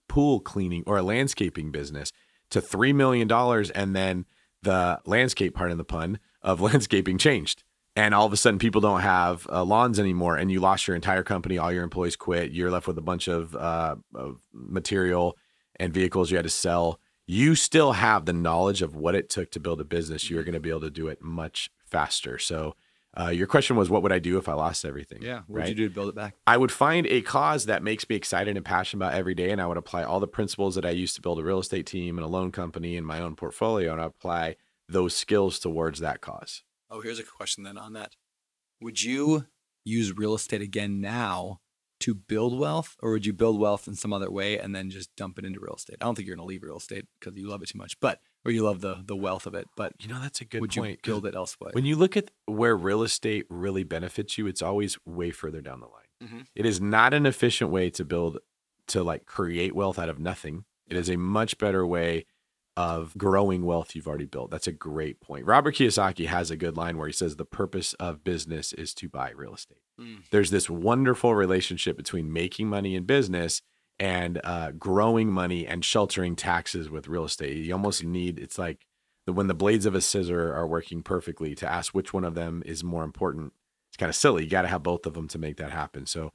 pool 0.10 0.42
cleaning 0.42 0.84
or 0.86 0.98
a 0.98 1.02
landscaping 1.04 1.72
business 1.72 2.12
to 2.52 2.60
three 2.62 2.92
million 2.94 3.28
dollars, 3.28 3.70
and 3.72 3.96
then 3.96 4.26
the 4.62 5.00
landscape 5.06 5.56
part 5.56 5.72
of 5.72 5.78
the 5.78 5.86
pun 5.86 6.20
of 6.42 6.62
landscaping 6.62 7.18
changed, 7.18 7.64
and 7.96 8.14
all 8.14 8.26
of 8.26 8.34
a 8.34 8.38
sudden 8.38 8.60
people 8.60 8.82
don't 8.82 9.02
have 9.02 9.48
uh, 9.50 9.64
lawns 9.64 10.00
anymore, 10.00 10.36
and 10.36 10.52
you 10.52 10.60
lost 10.60 10.88
your 10.88 10.96
entire 10.96 11.24
company, 11.24 11.58
all 11.58 11.72
your 11.72 11.84
employees 11.84 12.16
quit, 12.16 12.52
you're 12.52 12.72
left 12.72 12.88
with 12.88 12.98
a 12.98 13.02
bunch 13.02 13.28
of, 13.28 13.56
uh, 13.56 13.96
of 14.16 14.42
material 14.54 15.38
and 15.78 15.94
vehicles 15.94 16.32
you 16.32 16.38
had 16.38 16.44
to 16.44 16.50
sell. 16.50 17.00
You 17.28 17.56
still 17.56 17.94
have 17.94 18.26
the 18.26 18.34
knowledge 18.34 18.82
of 18.82 18.96
what 18.96 19.16
it 19.16 19.30
took 19.30 19.52
to 19.52 19.60
build 19.60 19.80
a 19.82 19.86
business. 19.86 20.30
You're 20.30 20.44
going 20.44 20.54
to 20.54 20.60
be 20.60 20.70
able 20.70 20.82
to 20.82 20.90
do 20.90 21.08
it 21.08 21.22
much 21.22 21.70
faster. 21.86 22.38
So, 22.38 22.76
uh, 23.20 23.28
your 23.28 23.48
question 23.48 23.76
was, 23.76 23.90
what 23.90 24.04
would 24.04 24.14
I 24.14 24.20
do 24.20 24.38
if 24.38 24.48
I 24.48 24.54
lost 24.54 24.86
everything? 24.86 25.22
Yeah. 25.22 25.42
What 25.48 25.64
would 25.64 25.70
you 25.70 25.76
do 25.76 25.90
to 25.90 25.94
build 25.94 26.10
it 26.10 26.16
back? 26.16 26.36
I 26.48 26.56
would 26.56 26.72
find 26.72 27.06
a 27.08 27.22
cause 27.22 27.66
that 27.66 27.84
makes 27.84 28.08
me 28.08 28.16
excited 28.16 28.56
and 28.56 28.66
passionate 28.66 29.06
about 29.06 29.18
every 29.18 29.36
day, 29.36 29.52
and 29.52 29.62
I 29.62 29.68
would 29.68 29.78
apply 29.78 30.04
all 30.04 30.22
the 30.22 30.28
principles 30.28 30.76
that 30.76 30.86
I 30.86 30.92
used 30.92 31.16
to 31.16 31.22
build 31.22 31.38
a 31.38 31.44
real 31.44 31.60
estate 31.60 31.86
team 31.86 32.18
and 32.18 32.24
a 32.24 32.30
loan 32.30 32.52
company 32.52 32.96
and 32.96 33.06
my 33.06 33.20
own 33.20 33.36
portfolio, 33.36 33.92
and 33.92 34.00
I 34.00 34.06
apply 34.06 34.56
those 34.92 35.16
skills 35.16 35.60
towards 35.60 36.00
that 36.00 36.22
cause. 36.22 36.64
Oh, 36.90 37.02
here's 37.02 37.20
a 37.20 37.24
question 37.24 37.64
then 37.64 37.78
on 37.78 37.94
that. 37.94 38.16
Would 38.82 39.02
you 39.04 39.46
use 39.86 40.16
real 40.18 40.34
estate 40.36 40.62
again 40.62 41.00
now 41.02 41.60
to 42.02 42.16
build 42.16 42.58
wealth, 42.58 42.98
or 43.02 43.12
would 43.12 43.26
you 43.26 43.34
build 43.34 43.60
wealth 43.60 43.88
in 43.88 43.94
some 43.96 44.12
other 44.12 44.32
way 44.32 44.58
and 44.58 44.76
then 44.76 44.90
just 44.90 45.16
dump 45.16 45.38
it 45.38 45.46
into 45.46 45.60
real 45.60 45.76
estate? 45.76 45.98
I 46.02 46.06
don't 46.06 46.16
think 46.16 46.28
you're 46.28 46.36
going 46.36 46.46
to 46.46 46.50
leave 46.50 46.64
real 46.64 46.78
estate 46.78 47.06
because 47.20 47.38
you 47.38 47.48
love 47.48 47.62
it 47.62 47.70
too 47.70 47.78
much, 47.78 48.00
but 48.00 48.20
or 48.44 48.52
you 48.52 48.64
love 48.64 48.82
the 48.82 49.04
the 49.06 49.16
wealth 49.16 49.46
of 49.46 49.54
it. 49.54 49.68
But 49.78 49.94
You 50.00 50.08
know, 50.10 50.20
that's 50.20 50.42
a 50.42 50.46
good 50.46 50.62
would 50.62 50.72
point. 50.72 51.00
you 51.06 51.12
build 51.12 51.26
it 51.28 51.36
elsewhere? 51.36 51.72
When 51.74 51.86
you 51.86 51.96
look 51.96 52.18
at 52.18 52.32
where 52.48 52.76
real 52.76 53.04
estate 53.04 53.46
really 53.50 53.84
benefits 53.84 54.38
you, 54.38 54.48
it's 54.48 54.64
always 54.64 54.98
way 55.06 55.30
further 55.32 55.62
down 55.62 55.80
the 55.80 55.86
line. 55.88 56.06
Mhm. 56.24 56.48
It 56.56 56.66
is 56.66 56.82
not 56.82 57.14
an 57.14 57.26
efficient 57.28 57.70
way 57.70 57.92
to 57.92 58.04
build, 58.04 58.40
to 58.88 59.04
like 59.04 59.26
create 59.26 59.76
wealth 59.76 60.00
out 60.00 60.10
of 60.10 60.18
nothing. 60.20 60.66
It 60.88 60.98
is 60.98 61.08
a 61.10 61.18
much 61.18 61.58
better 61.60 61.86
way 61.86 62.26
of 62.78 63.18
growing 63.18 63.66
wealth 63.66 63.96
you've 63.96 64.08
already 64.08 64.26
built. 64.26 64.50
That's 64.50 64.68
a 64.68 64.72
great 64.72 65.20
point. 65.20 65.46
Robert 65.46 65.76
Kiyosaki 65.76 66.28
has 66.28 66.50
a 66.50 66.58
good 66.58 66.78
line 66.78 66.98
where 66.98 67.08
he 67.08 67.14
says 67.14 67.36
the 67.36 67.46
purpose 67.46 67.94
of 67.96 68.24
business 68.24 68.72
is 68.74 68.94
to 68.96 69.10
buy 69.10 69.32
real 69.32 69.54
estate. 69.54 69.82
Mm. 70.00 70.24
There's 70.32 70.52
this 70.52 70.70
wonderful 70.70 71.36
relationship 71.36 71.98
between 71.98 72.32
making 72.32 72.68
money 72.68 72.96
in 72.96 73.04
business 73.04 73.62
and 74.00 74.40
uh, 74.44 74.72
growing 74.72 75.32
money 75.32 75.68
and 75.68 75.84
sheltering 75.84 76.36
taxes 76.36 76.90
with 76.90 77.08
real 77.08 77.26
estate. 77.26 77.58
You 77.58 77.74
almost 77.74 78.04
need 78.04 78.40
it's 78.40 78.58
like 78.58 78.86
the, 79.26 79.34
when 79.34 79.48
the 79.48 79.54
blades 79.54 79.86
of 79.86 79.94
a 79.94 80.02
scissor 80.02 80.54
are 80.54 80.68
working 80.68 81.04
perfectly 81.04 81.54
to 81.56 81.72
ask 81.72 81.94
which 81.94 82.14
one 82.14 82.24
of 82.24 82.36
them 82.36 82.64
is 82.66 82.84
more 82.84 83.04
important. 83.04 83.54
It's 83.90 83.98
kind 83.98 84.10
of 84.10 84.16
silly. 84.16 84.46
You 84.46 84.50
got 84.50 84.64
to 84.64 84.70
have 84.70 84.84
both 84.84 85.06
of 85.06 85.14
them 85.14 85.28
to 85.28 85.38
make 85.38 85.58
that 85.58 85.72
happen. 85.72 86.06
So, 86.06 86.32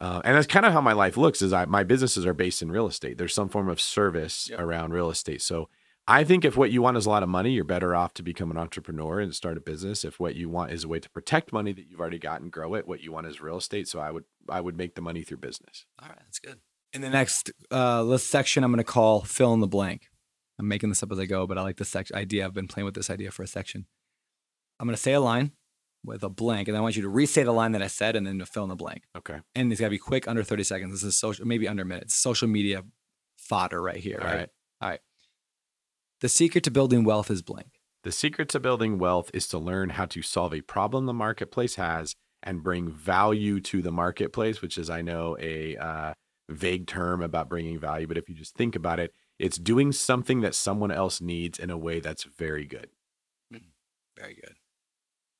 uh, 0.00 0.22
and 0.24 0.36
that's 0.36 0.46
kind 0.46 0.66
of 0.66 0.72
how 0.72 0.80
my 0.80 0.92
life 0.92 1.16
looks. 1.16 1.42
Is 1.42 1.52
I 1.52 1.64
my 1.66 1.84
businesses 1.84 2.26
are 2.26 2.34
based 2.34 2.62
in 2.62 2.70
real 2.70 2.86
estate. 2.86 3.18
There's 3.18 3.34
some 3.34 3.48
form 3.48 3.68
of 3.68 3.80
service 3.80 4.50
around 4.56 4.92
real 4.92 5.10
estate. 5.10 5.42
So. 5.42 5.68
I 6.08 6.24
think 6.24 6.44
if 6.44 6.56
what 6.56 6.72
you 6.72 6.82
want 6.82 6.96
is 6.96 7.06
a 7.06 7.10
lot 7.10 7.22
of 7.22 7.28
money, 7.28 7.52
you're 7.52 7.62
better 7.62 7.94
off 7.94 8.14
to 8.14 8.22
become 8.24 8.50
an 8.50 8.56
entrepreneur 8.56 9.20
and 9.20 9.32
start 9.32 9.56
a 9.56 9.60
business. 9.60 10.04
If 10.04 10.18
what 10.18 10.34
you 10.34 10.48
want 10.48 10.72
is 10.72 10.82
a 10.82 10.88
way 10.88 10.98
to 10.98 11.10
protect 11.10 11.52
money 11.52 11.72
that 11.72 11.88
you've 11.88 12.00
already 12.00 12.18
got 12.18 12.40
and 12.40 12.50
grow 12.50 12.74
it, 12.74 12.88
what 12.88 13.00
you 13.00 13.12
want 13.12 13.28
is 13.28 13.40
real 13.40 13.58
estate. 13.58 13.86
So 13.86 14.00
I 14.00 14.10
would 14.10 14.24
I 14.48 14.60
would 14.60 14.76
make 14.76 14.96
the 14.96 15.02
money 15.02 15.22
through 15.22 15.36
business. 15.36 15.84
All 16.02 16.08
right, 16.08 16.18
that's 16.24 16.40
good. 16.40 16.58
In 16.92 17.02
the 17.02 17.10
next 17.10 17.52
uh, 17.70 18.02
list 18.02 18.28
section, 18.28 18.64
I'm 18.64 18.72
going 18.72 18.78
to 18.78 18.84
call 18.84 19.20
fill 19.20 19.54
in 19.54 19.60
the 19.60 19.68
blank. 19.68 20.08
I'm 20.58 20.66
making 20.66 20.88
this 20.88 21.02
up 21.02 21.12
as 21.12 21.18
I 21.20 21.26
go, 21.26 21.46
but 21.46 21.58
I 21.58 21.62
like 21.62 21.76
this 21.76 21.90
section 21.90 22.16
idea. 22.16 22.44
I've 22.44 22.54
been 22.54 22.66
playing 22.66 22.86
with 22.86 22.94
this 22.94 23.10
idea 23.10 23.30
for 23.30 23.44
a 23.44 23.46
section. 23.46 23.86
I'm 24.80 24.88
going 24.88 24.96
to 24.96 25.00
say 25.00 25.12
a 25.12 25.20
line 25.20 25.52
with 26.04 26.22
a 26.22 26.28
blank, 26.28 26.68
and 26.68 26.76
I 26.76 26.80
want 26.80 26.96
you 26.96 27.02
to 27.02 27.08
re-say 27.08 27.42
the 27.42 27.52
line 27.52 27.72
that 27.72 27.82
I 27.82 27.86
said, 27.86 28.16
and 28.16 28.26
then 28.26 28.38
to 28.38 28.46
fill 28.46 28.64
in 28.64 28.68
the 28.68 28.76
blank. 28.76 29.04
Okay. 29.16 29.40
And 29.54 29.70
it's 29.70 29.80
got 29.80 29.88
to 29.88 29.90
be 29.90 29.98
quick, 29.98 30.26
under 30.26 30.42
30 30.42 30.64
seconds. 30.64 30.92
This 30.92 31.02
is 31.02 31.18
social, 31.18 31.46
maybe 31.46 31.68
under 31.68 31.82
a 31.82 31.86
minute. 31.86 32.04
It's 32.04 32.14
social 32.14 32.48
media 32.48 32.84
fodder 33.36 33.82
right 33.82 33.98
here. 33.98 34.18
All 34.20 34.26
right? 34.26 34.36
right. 34.36 34.48
All 34.80 34.88
right. 34.88 35.00
The 36.20 36.28
secret 36.28 36.64
to 36.64 36.70
building 36.70 37.04
wealth 37.04 37.30
is 37.30 37.42
blank. 37.42 37.80
The 38.02 38.12
secret 38.12 38.48
to 38.50 38.60
building 38.60 38.98
wealth 38.98 39.30
is 39.34 39.46
to 39.48 39.58
learn 39.58 39.90
how 39.90 40.06
to 40.06 40.22
solve 40.22 40.54
a 40.54 40.62
problem 40.62 41.06
the 41.06 41.12
marketplace 41.12 41.74
has 41.74 42.14
and 42.42 42.62
bring 42.62 42.90
value 42.90 43.60
to 43.60 43.82
the 43.82 43.92
marketplace, 43.92 44.62
which 44.62 44.78
is, 44.78 44.88
I 44.88 45.02
know, 45.02 45.36
a 45.38 45.76
uh, 45.76 46.14
vague 46.48 46.86
term 46.86 47.22
about 47.22 47.48
bringing 47.48 47.78
value, 47.78 48.06
but 48.06 48.16
if 48.16 48.28
you 48.28 48.34
just 48.34 48.54
think 48.54 48.74
about 48.74 48.98
it, 48.98 49.12
it's 49.38 49.58
doing 49.58 49.92
something 49.92 50.40
that 50.40 50.54
someone 50.54 50.90
else 50.90 51.20
needs 51.20 51.58
in 51.58 51.70
a 51.70 51.78
way 51.78 52.00
that's 52.00 52.24
very 52.24 52.66
good. 52.66 52.88
Very 54.16 54.34
good. 54.34 54.54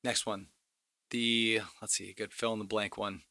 Next 0.03 0.25
one. 0.25 0.47
The, 1.11 1.61
let's 1.81 1.95
see, 1.95 2.13
good 2.13 2.33
fill 2.33 2.53
in 2.53 2.59
the 2.59 2.65
blank 2.65 2.97
one. 2.97 3.21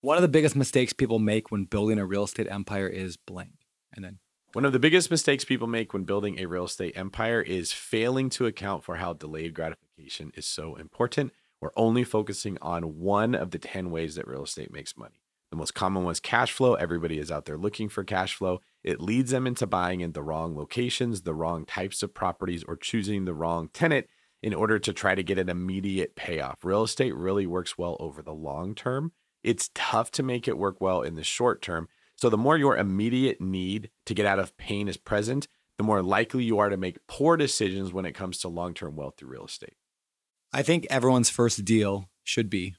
One 0.00 0.16
of 0.16 0.22
the 0.22 0.28
biggest 0.28 0.56
mistakes 0.56 0.92
people 0.92 1.18
make 1.18 1.50
when 1.50 1.64
building 1.64 1.98
a 1.98 2.06
real 2.06 2.24
estate 2.24 2.48
empire 2.50 2.88
is 2.88 3.16
blank. 3.16 3.52
And 3.94 4.04
then 4.04 4.18
One 4.52 4.64
of 4.64 4.72
the 4.72 4.78
biggest 4.78 5.10
mistakes 5.10 5.44
people 5.44 5.68
make 5.68 5.92
when 5.92 6.04
building 6.04 6.40
a 6.40 6.46
real 6.46 6.64
estate 6.64 6.96
empire 6.96 7.40
is 7.40 7.72
failing 7.72 8.28
to 8.30 8.46
account 8.46 8.82
for 8.82 8.96
how 8.96 9.12
delayed 9.12 9.54
gratification 9.54 10.32
is 10.34 10.46
so 10.46 10.74
important. 10.74 11.32
We're 11.60 11.70
only 11.76 12.02
focusing 12.02 12.58
on 12.60 12.98
one 12.98 13.36
of 13.36 13.52
the 13.52 13.58
10 13.58 13.90
ways 13.92 14.16
that 14.16 14.26
real 14.26 14.42
estate 14.42 14.72
makes 14.72 14.96
money. 14.96 15.22
The 15.52 15.56
most 15.56 15.74
common 15.74 16.02
one 16.02 16.12
is 16.12 16.18
cash 16.18 16.50
flow. 16.50 16.74
Everybody 16.74 17.18
is 17.18 17.30
out 17.30 17.44
there 17.44 17.58
looking 17.58 17.88
for 17.88 18.02
cash 18.02 18.34
flow. 18.34 18.60
It 18.82 19.00
leads 19.00 19.30
them 19.30 19.46
into 19.46 19.66
buying 19.66 20.00
in 20.00 20.12
the 20.12 20.22
wrong 20.22 20.56
locations, 20.56 21.22
the 21.22 21.34
wrong 21.34 21.64
types 21.64 22.02
of 22.02 22.14
properties, 22.14 22.64
or 22.66 22.74
choosing 22.74 23.26
the 23.26 23.34
wrong 23.34 23.68
tenant 23.72 24.06
in 24.42 24.54
order 24.54 24.78
to 24.78 24.92
try 24.92 25.14
to 25.14 25.22
get 25.22 25.38
an 25.38 25.48
immediate 25.48 26.16
payoff. 26.16 26.64
Real 26.64 26.82
estate 26.82 27.14
really 27.14 27.46
works 27.46 27.78
well 27.78 27.96
over 28.00 28.22
the 28.22 28.34
long 28.34 28.74
term. 28.74 29.12
It's 29.42 29.70
tough 29.74 30.10
to 30.12 30.22
make 30.22 30.48
it 30.48 30.58
work 30.58 30.80
well 30.80 31.02
in 31.02 31.14
the 31.14 31.24
short 31.24 31.62
term. 31.62 31.88
So, 32.16 32.28
the 32.28 32.38
more 32.38 32.56
your 32.56 32.76
immediate 32.76 33.40
need 33.40 33.90
to 34.06 34.14
get 34.14 34.26
out 34.26 34.38
of 34.38 34.56
pain 34.56 34.88
is 34.88 34.96
present, 34.96 35.48
the 35.78 35.84
more 35.84 36.02
likely 36.02 36.44
you 36.44 36.58
are 36.58 36.68
to 36.68 36.76
make 36.76 37.06
poor 37.06 37.36
decisions 37.36 37.92
when 37.92 38.04
it 38.04 38.12
comes 38.12 38.38
to 38.38 38.48
long 38.48 38.74
term 38.74 38.96
wealth 38.96 39.14
through 39.16 39.30
real 39.30 39.46
estate. 39.46 39.76
I 40.52 40.62
think 40.62 40.86
everyone's 40.90 41.30
first 41.30 41.64
deal 41.64 42.10
should 42.24 42.50
be 42.50 42.74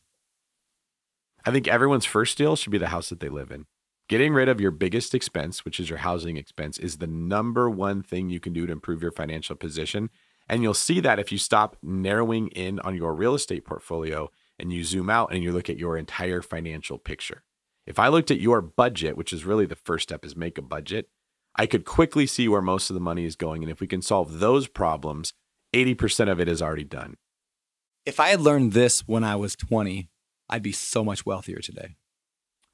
I 1.46 1.52
think 1.52 1.68
everyone's 1.68 2.06
first 2.06 2.38
deal 2.38 2.56
should 2.56 2.72
be 2.72 2.78
the 2.78 2.88
house 2.88 3.10
that 3.10 3.20
they 3.20 3.30
live 3.30 3.52
in. 3.52 3.66
Getting 4.08 4.34
rid 4.34 4.48
of 4.50 4.62
your 4.62 4.72
biggest 4.72 5.14
expense, 5.14 5.66
which 5.66 5.80
is 5.80 5.90
your 5.90 6.00
housing 6.00 6.38
expense, 6.38 6.78
is 6.78 6.98
the 6.98 7.08
number 7.08 7.70
one 7.70 8.02
thing 8.02 8.30
you 8.30 8.40
can 8.40 8.54
do 8.54 8.66
to 8.66 8.72
improve 8.72 9.02
your 9.02 9.12
financial 9.12 9.56
position. 9.56 10.10
And 10.48 10.62
you'll 10.64 10.74
see 10.74 11.00
that 11.00 11.20
if 11.20 11.32
you 11.32 11.38
stop 11.38 11.78
narrowing 11.82 12.48
in 12.50 12.80
on 12.82 12.96
your 12.96 13.14
real 13.14 13.34
estate 13.34 13.66
portfolio 13.66 14.30
and 14.60 14.72
you 14.74 14.84
zoom 14.84 15.10
out 15.10 15.32
and 15.34 15.44
you 15.44 15.52
look 15.52 15.70
at 15.70 15.78
your 15.78 15.98
entire 15.98 16.42
financial 16.42 16.98
picture. 16.98 17.44
If 17.86 18.00
I 18.00 18.08
looked 18.10 18.32
at 18.32 18.40
your 18.40 18.62
budget, 18.62 19.18
which 19.18 19.34
is 19.34 19.46
really 19.46 19.66
the 19.66 19.76
first 19.76 20.04
step 20.04 20.24
is 20.26 20.36
make 20.36 20.58
a 20.58 20.62
budget, 20.62 21.10
I 21.56 21.66
could 21.66 21.86
quickly 21.86 22.26
see 22.28 22.48
where 22.48 22.62
most 22.62 22.90
of 22.90 22.94
the 22.94 23.00
money 23.00 23.26
is 23.26 23.36
going. 23.36 23.64
And 23.64 23.72
if 23.72 23.80
we 23.80 23.88
can 23.88 24.02
solve 24.02 24.40
those 24.40 24.68
problems, 24.68 25.34
80% 25.74 26.32
of 26.32 26.40
it 26.40 26.48
is 26.48 26.62
already 26.62 26.84
done. 26.84 27.16
if 28.06 28.20
I 28.20 28.30
had 28.30 28.42
learned 28.42 28.74
this 28.74 29.02
when 29.08 29.24
I 29.24 29.36
was 29.36 29.56
20, 29.56 30.10
I'd 30.50 30.62
be 30.62 30.72
so 30.74 31.04
much 31.04 31.26
wealthier 31.26 31.60
today. 31.60 31.96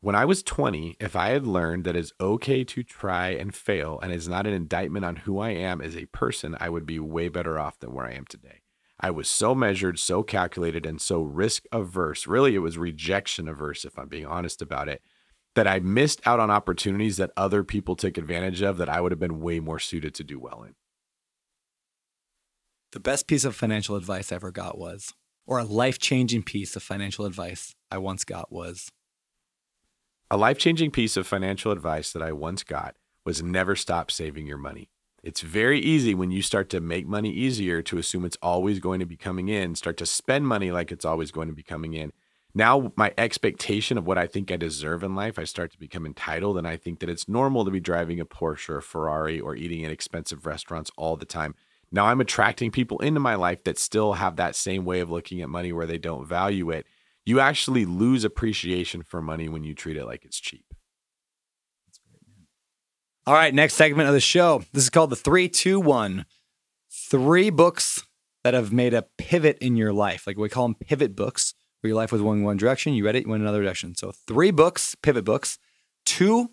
When 0.01 0.15
I 0.15 0.23
was 0.23 0.43
20, 0.43 0.95
if 1.01 1.17
I 1.17 1.29
had 1.31 1.45
learned 1.45 1.83
that 1.83 1.97
it's 1.97 2.13
okay 2.21 2.63
to 2.63 2.83
try 2.83 3.29
and 3.29 3.53
fail 3.53 3.99
and 4.01 4.13
is 4.13 4.29
not 4.29 4.47
an 4.47 4.53
indictment 4.53 5.03
on 5.03 5.17
who 5.17 5.39
I 5.39 5.49
am 5.49 5.81
as 5.81 5.97
a 5.97 6.05
person, 6.05 6.55
I 6.57 6.69
would 6.69 6.85
be 6.85 6.99
way 6.99 7.27
better 7.27 7.59
off 7.59 7.79
than 7.79 7.93
where 7.93 8.05
I 8.05 8.13
am 8.13 8.23
today. 8.25 8.61
I 8.97 9.11
was 9.11 9.27
so 9.29 9.53
measured, 9.53 9.99
so 9.99 10.23
calculated, 10.23 10.85
and 10.85 11.01
so 11.01 11.21
risk 11.21 11.65
averse. 11.73 12.27
Really, 12.27 12.55
it 12.55 12.59
was 12.59 12.77
rejection 12.77 13.49
averse, 13.49 13.83
if 13.83 13.99
I'm 13.99 14.07
being 14.07 14.25
honest 14.25 14.61
about 14.61 14.87
it, 14.87 15.01
that 15.55 15.67
I 15.67 15.79
missed 15.79 16.25
out 16.25 16.39
on 16.39 16.49
opportunities 16.49 17.17
that 17.17 17.31
other 17.35 17.65
people 17.65 17.97
took 17.97 18.17
advantage 18.17 18.61
of 18.61 18.77
that 18.77 18.89
I 18.89 19.01
would 19.01 19.11
have 19.11 19.19
been 19.19 19.41
way 19.41 19.59
more 19.59 19.79
suited 19.79 20.13
to 20.15 20.23
do 20.23 20.39
well 20.39 20.63
in. 20.63 20.75
The 22.93 23.01
best 23.01 23.27
piece 23.27 23.43
of 23.43 23.53
financial 23.53 23.97
advice 23.97 24.31
I 24.31 24.35
ever 24.35 24.51
got 24.51 24.77
was, 24.77 25.13
or 25.45 25.59
a 25.59 25.65
life 25.65 25.99
changing 25.99 26.43
piece 26.43 26.77
of 26.77 26.83
financial 26.83 27.25
advice 27.25 27.75
I 27.91 27.97
once 27.97 28.23
got 28.23 28.49
was, 28.49 28.91
A 30.32 30.38
life 30.38 30.59
changing 30.59 30.91
piece 30.91 31.17
of 31.17 31.25
financial 31.25 31.71
advice 31.71 32.13
that 32.13 32.21
I 32.21 32.34
once 32.34 32.61
got 32.61 32.95
was 33.25 33.41
never 33.41 33.75
stop 33.75 34.11
saving 34.11 34.45
your 34.45 34.59
money. 34.59 34.91
It's 35.23 35.41
very 35.41 35.80
easy 35.80 36.13
when 36.13 36.30
you 36.30 36.43
start 36.43 36.69
to 36.69 36.80
make 36.80 37.07
money 37.07 37.32
easier 37.32 37.82
to 37.82 37.97
assume 37.97 38.25
it's 38.25 38.38
always 38.39 38.80
going 38.80 38.99
to 38.99 39.07
be 39.07 39.17
coming 39.17 39.49
in, 39.49 39.73
start 39.73 39.97
to 39.97 40.05
spend 40.05 40.47
money 40.47 40.71
like 40.71 40.91
it's 40.91 41.03
always 41.03 41.32
going 41.32 41.47
to 41.47 41.55
be 41.55 41.63
coming 41.63 41.95
in. 41.95 42.13
Now, 42.53 42.93
my 42.95 43.11
expectation 43.17 43.97
of 43.97 44.05
what 44.05 44.19
I 44.19 44.27
think 44.27 44.51
I 44.51 44.57
deserve 44.57 45.01
in 45.01 45.15
life, 45.15 45.39
I 45.39 45.45
start 45.45 45.71
to 45.71 45.80
become 45.80 46.05
entitled, 46.05 46.59
and 46.59 46.67
I 46.67 46.77
think 46.77 46.99
that 46.99 47.09
it's 47.09 47.27
normal 47.27 47.65
to 47.65 47.71
be 47.71 47.80
driving 47.80 48.19
a 48.19 48.25
Porsche 48.25 48.69
or 48.69 48.77
a 48.77 48.84
Ferrari 48.84 49.39
or 49.39 49.55
eating 49.55 49.84
at 49.84 49.91
expensive 49.91 50.45
restaurants 50.45 50.91
all 50.95 51.15
the 51.15 51.25
time. 51.25 51.55
Now, 51.91 52.05
I'm 52.05 52.21
attracting 52.21 52.69
people 52.69 52.99
into 52.99 53.19
my 53.19 53.34
life 53.34 53.63
that 53.63 53.80
still 53.80 54.13
have 54.13 54.36
that 54.36 54.55
same 54.55 54.86
way 54.86 54.99
of 54.99 55.09
looking 55.09 55.41
at 55.41 55.49
money 55.49 55.73
where 55.73 55.88
they 55.88 55.97
don't 55.97 56.27
value 56.27 56.69
it. 56.69 56.86
You 57.26 57.39
actually 57.39 57.86
lose 57.86 58.24
appreciation 58.24 59.03
for 59.03 59.22
money 59.22 59.49
when 59.49 59.63
you 59.63 59.76
treat 59.76 59.97
it 59.97 60.05
like 60.05 60.26
it's 60.26 60.39
cheap. 60.39 60.65
All 63.28 63.34
right, 63.36 63.53
next 63.53 63.76
segment 63.76 64.07
of 64.07 64.13
the 64.13 64.20
show. 64.20 64.63
This 64.74 64.84
is 64.84 64.89
called 64.89 65.11
the 65.11 65.15
321. 65.15 66.26
Three 66.91 67.49
books 67.51 68.03
that 68.43 68.53
have 68.53 68.74
made 68.74 68.93
a 68.93 69.05
pivot 69.17 69.57
in 69.59 69.76
your 69.76 69.93
life. 69.93 70.26
Like 70.26 70.38
we 70.38 70.49
call 70.49 70.67
them 70.67 70.76
pivot 70.76 71.15
books, 71.15 71.53
where 71.82 71.89
your 71.89 71.97
life 71.97 72.11
was 72.11 72.22
going 72.22 72.43
one 72.43 72.57
direction, 72.57 72.93
you 72.93 73.05
read 73.05 73.15
it, 73.15 73.26
you 73.26 73.30
went 73.30 73.43
another 73.43 73.61
direction. 73.61 73.95
So 73.95 74.11
three 74.11 74.51
books, 74.51 74.95
pivot 74.95 75.26
books, 75.26 75.59
two 76.05 76.49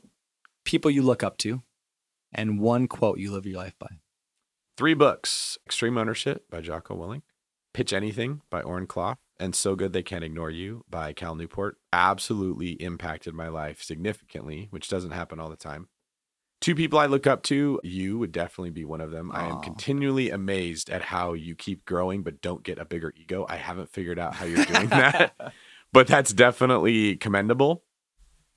people 0.65 0.91
you 0.91 1.03
look 1.03 1.23
up 1.23 1.39
to, 1.39 1.63
and 2.33 2.61
one 2.61 2.89
quote 2.89 3.19
you 3.19 3.33
live 3.33 3.47
your 3.47 3.57
life 3.57 3.75
by. 3.79 3.89
Three 4.77 4.95
books 4.95 5.57
Extreme 5.65 5.97
Ownership 5.97 6.51
by 6.51 6.61
Jocko 6.61 6.95
Willink, 6.95 7.23
Pitch 7.73 7.93
Anything 7.95 8.43
by 8.51 8.61
Oren 8.61 8.87
Klaff, 8.87 9.17
and 9.39 9.55
So 9.55 9.75
Good 9.77 9.93
They 9.93 10.03
Can't 10.03 10.25
Ignore 10.25 10.51
You 10.51 10.85
by 10.89 11.13
Cal 11.13 11.35
Newport 11.35 11.77
absolutely 11.93 12.73
impacted 12.73 13.35
my 13.35 13.49
life 13.49 13.83
significantly, 13.83 14.69
which 14.71 14.89
doesn't 14.89 15.11
happen 15.13 15.41
all 15.41 15.51
the 15.51 15.57
time. 15.57 15.89
Two 16.61 16.75
people 16.75 16.99
I 16.99 17.07
look 17.07 17.27
up 17.27 17.43
to, 17.45 17.81
you 17.85 18.19
would 18.19 18.33
definitely 18.33 18.71
be 18.71 18.85
one 18.85 19.03
of 19.03 19.11
them. 19.11 19.31
I 19.33 19.47
am 19.47 19.61
continually 19.61 20.31
amazed 20.31 20.89
at 20.89 21.03
how 21.03 21.35
you 21.35 21.55
keep 21.55 21.85
growing 21.85 22.23
but 22.23 22.41
don't 22.41 22.63
get 22.63 22.79
a 22.79 22.85
bigger 22.85 23.13
ego. 23.15 23.45
I 23.49 23.57
haven't 23.57 23.91
figured 23.91 24.19
out 24.19 24.35
how 24.35 24.47
you're 24.47 24.65
doing 24.65 24.89
that, 24.89 25.35
but 25.93 26.07
that's 26.07 26.33
definitely 26.33 27.17
commendable. 27.17 27.85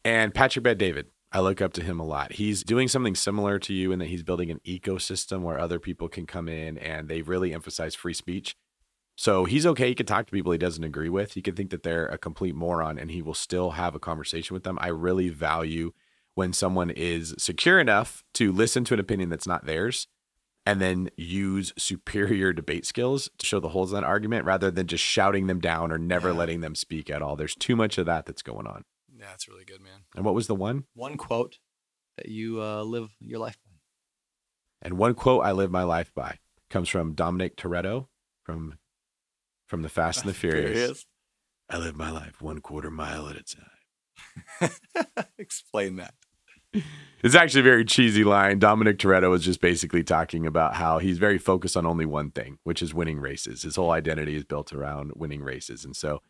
And 0.05 0.33
Patrick 0.33 0.63
Bet-David, 0.63 1.07
I 1.31 1.41
look 1.41 1.61
up 1.61 1.73
to 1.73 1.83
him 1.83 1.99
a 1.99 2.05
lot. 2.05 2.33
He's 2.33 2.63
doing 2.63 2.87
something 2.87 3.15
similar 3.15 3.59
to 3.59 3.73
you 3.73 3.91
in 3.91 3.99
that 3.99 4.07
he's 4.07 4.23
building 4.23 4.49
an 4.49 4.61
ecosystem 4.65 5.41
where 5.41 5.59
other 5.59 5.79
people 5.79 6.07
can 6.07 6.25
come 6.25 6.47
in 6.47 6.77
and 6.77 7.07
they 7.07 7.21
really 7.21 7.53
emphasize 7.53 7.95
free 7.95 8.13
speech. 8.13 8.55
So 9.19 9.43
he's 9.43 9.65
okay. 9.65 9.89
He 9.89 9.95
can 9.95 10.05
talk 10.05 10.27
to 10.27 10.31
people 10.31 10.53
he 10.53 10.57
doesn't 10.57 10.83
agree 10.85 11.09
with. 11.09 11.33
He 11.33 11.41
can 11.41 11.53
think 11.53 11.71
that 11.71 11.83
they're 11.83 12.07
a 12.07 12.17
complete 12.17 12.55
moron 12.55 12.97
and 12.97 13.11
he 13.11 13.21
will 13.21 13.33
still 13.33 13.71
have 13.71 13.93
a 13.93 13.99
conversation 13.99 14.53
with 14.53 14.63
them. 14.63 14.77
I 14.79 14.87
really 14.87 15.27
value 15.27 15.91
when 16.35 16.53
someone 16.53 16.89
is 16.89 17.35
secure 17.37 17.81
enough 17.81 18.23
to 18.35 18.49
listen 18.53 18.85
to 18.85 18.93
an 18.93 18.99
opinion 19.01 19.27
that's 19.27 19.45
not 19.45 19.65
theirs 19.65 20.07
and 20.65 20.79
then 20.79 21.09
use 21.17 21.73
superior 21.77 22.53
debate 22.53 22.85
skills 22.85 23.29
to 23.39 23.45
show 23.45 23.59
the 23.59 23.67
holes 23.67 23.91
in 23.91 23.99
that 23.99 24.07
argument 24.07 24.45
rather 24.45 24.71
than 24.71 24.87
just 24.87 25.03
shouting 25.03 25.47
them 25.47 25.59
down 25.59 25.91
or 25.91 25.97
never 25.97 26.29
Yeah. 26.29 26.35
letting 26.35 26.61
them 26.61 26.73
speak 26.75 27.09
at 27.09 27.21
all. 27.21 27.35
There's 27.35 27.55
too 27.55 27.75
much 27.75 27.97
of 27.97 28.05
that 28.05 28.25
that's 28.25 28.41
going 28.41 28.67
on. 28.67 28.85
Yeah, 29.13 29.25
that's 29.31 29.49
really 29.49 29.65
good, 29.65 29.81
man. 29.81 30.05
And 30.15 30.23
what 30.23 30.33
was 30.33 30.47
the 30.47 30.55
one? 30.55 30.85
One 30.93 31.17
quote 31.17 31.59
that 32.15 32.29
you 32.29 32.61
uh, 32.61 32.83
live 32.83 33.09
your 33.19 33.39
life 33.39 33.57
by. 33.65 33.75
And 34.81 34.97
one 34.97 35.13
quote 35.13 35.43
I 35.43 35.51
live 35.51 35.71
my 35.71 35.83
life 35.83 36.13
by 36.15 36.39
comes 36.69 36.87
from 36.87 37.15
Dominic 37.15 37.57
Toretto 37.57 38.07
from 38.45 38.77
from 39.69 39.83
the 39.83 39.89
Fast 39.89 40.21
and 40.21 40.29
the 40.29 40.33
Furious. 40.37 41.05
I 41.69 41.77
live 41.77 41.95
my 41.95 42.09
life 42.09 42.41
one 42.41 42.59
quarter 42.59 42.89
mile 42.89 43.29
at 43.29 43.37
a 43.37 43.43
time. 43.43 44.71
Explain 45.37 45.97
that. 45.97 46.15
It's 47.23 47.35
actually 47.35 47.61
a 47.61 47.63
very 47.63 47.85
cheesy 47.85 48.23
line. 48.23 48.59
Dominic 48.59 48.97
Toretto 48.97 49.35
is 49.35 49.43
just 49.43 49.61
basically 49.61 50.03
talking 50.03 50.45
about 50.45 50.75
how 50.75 50.99
he's 50.99 51.17
very 51.17 51.37
focused 51.37 51.77
on 51.77 51.85
only 51.85 52.05
one 52.05 52.31
thing, 52.31 52.57
which 52.63 52.81
is 52.81 52.93
winning 52.93 53.19
races. 53.19 53.63
His 53.63 53.75
whole 53.75 53.91
identity 53.91 54.35
is 54.35 54.43
built 54.43 54.73
around 54.73 55.11
winning 55.15 55.41
races. 55.41 55.85
And 55.85 55.95
so 55.95 56.21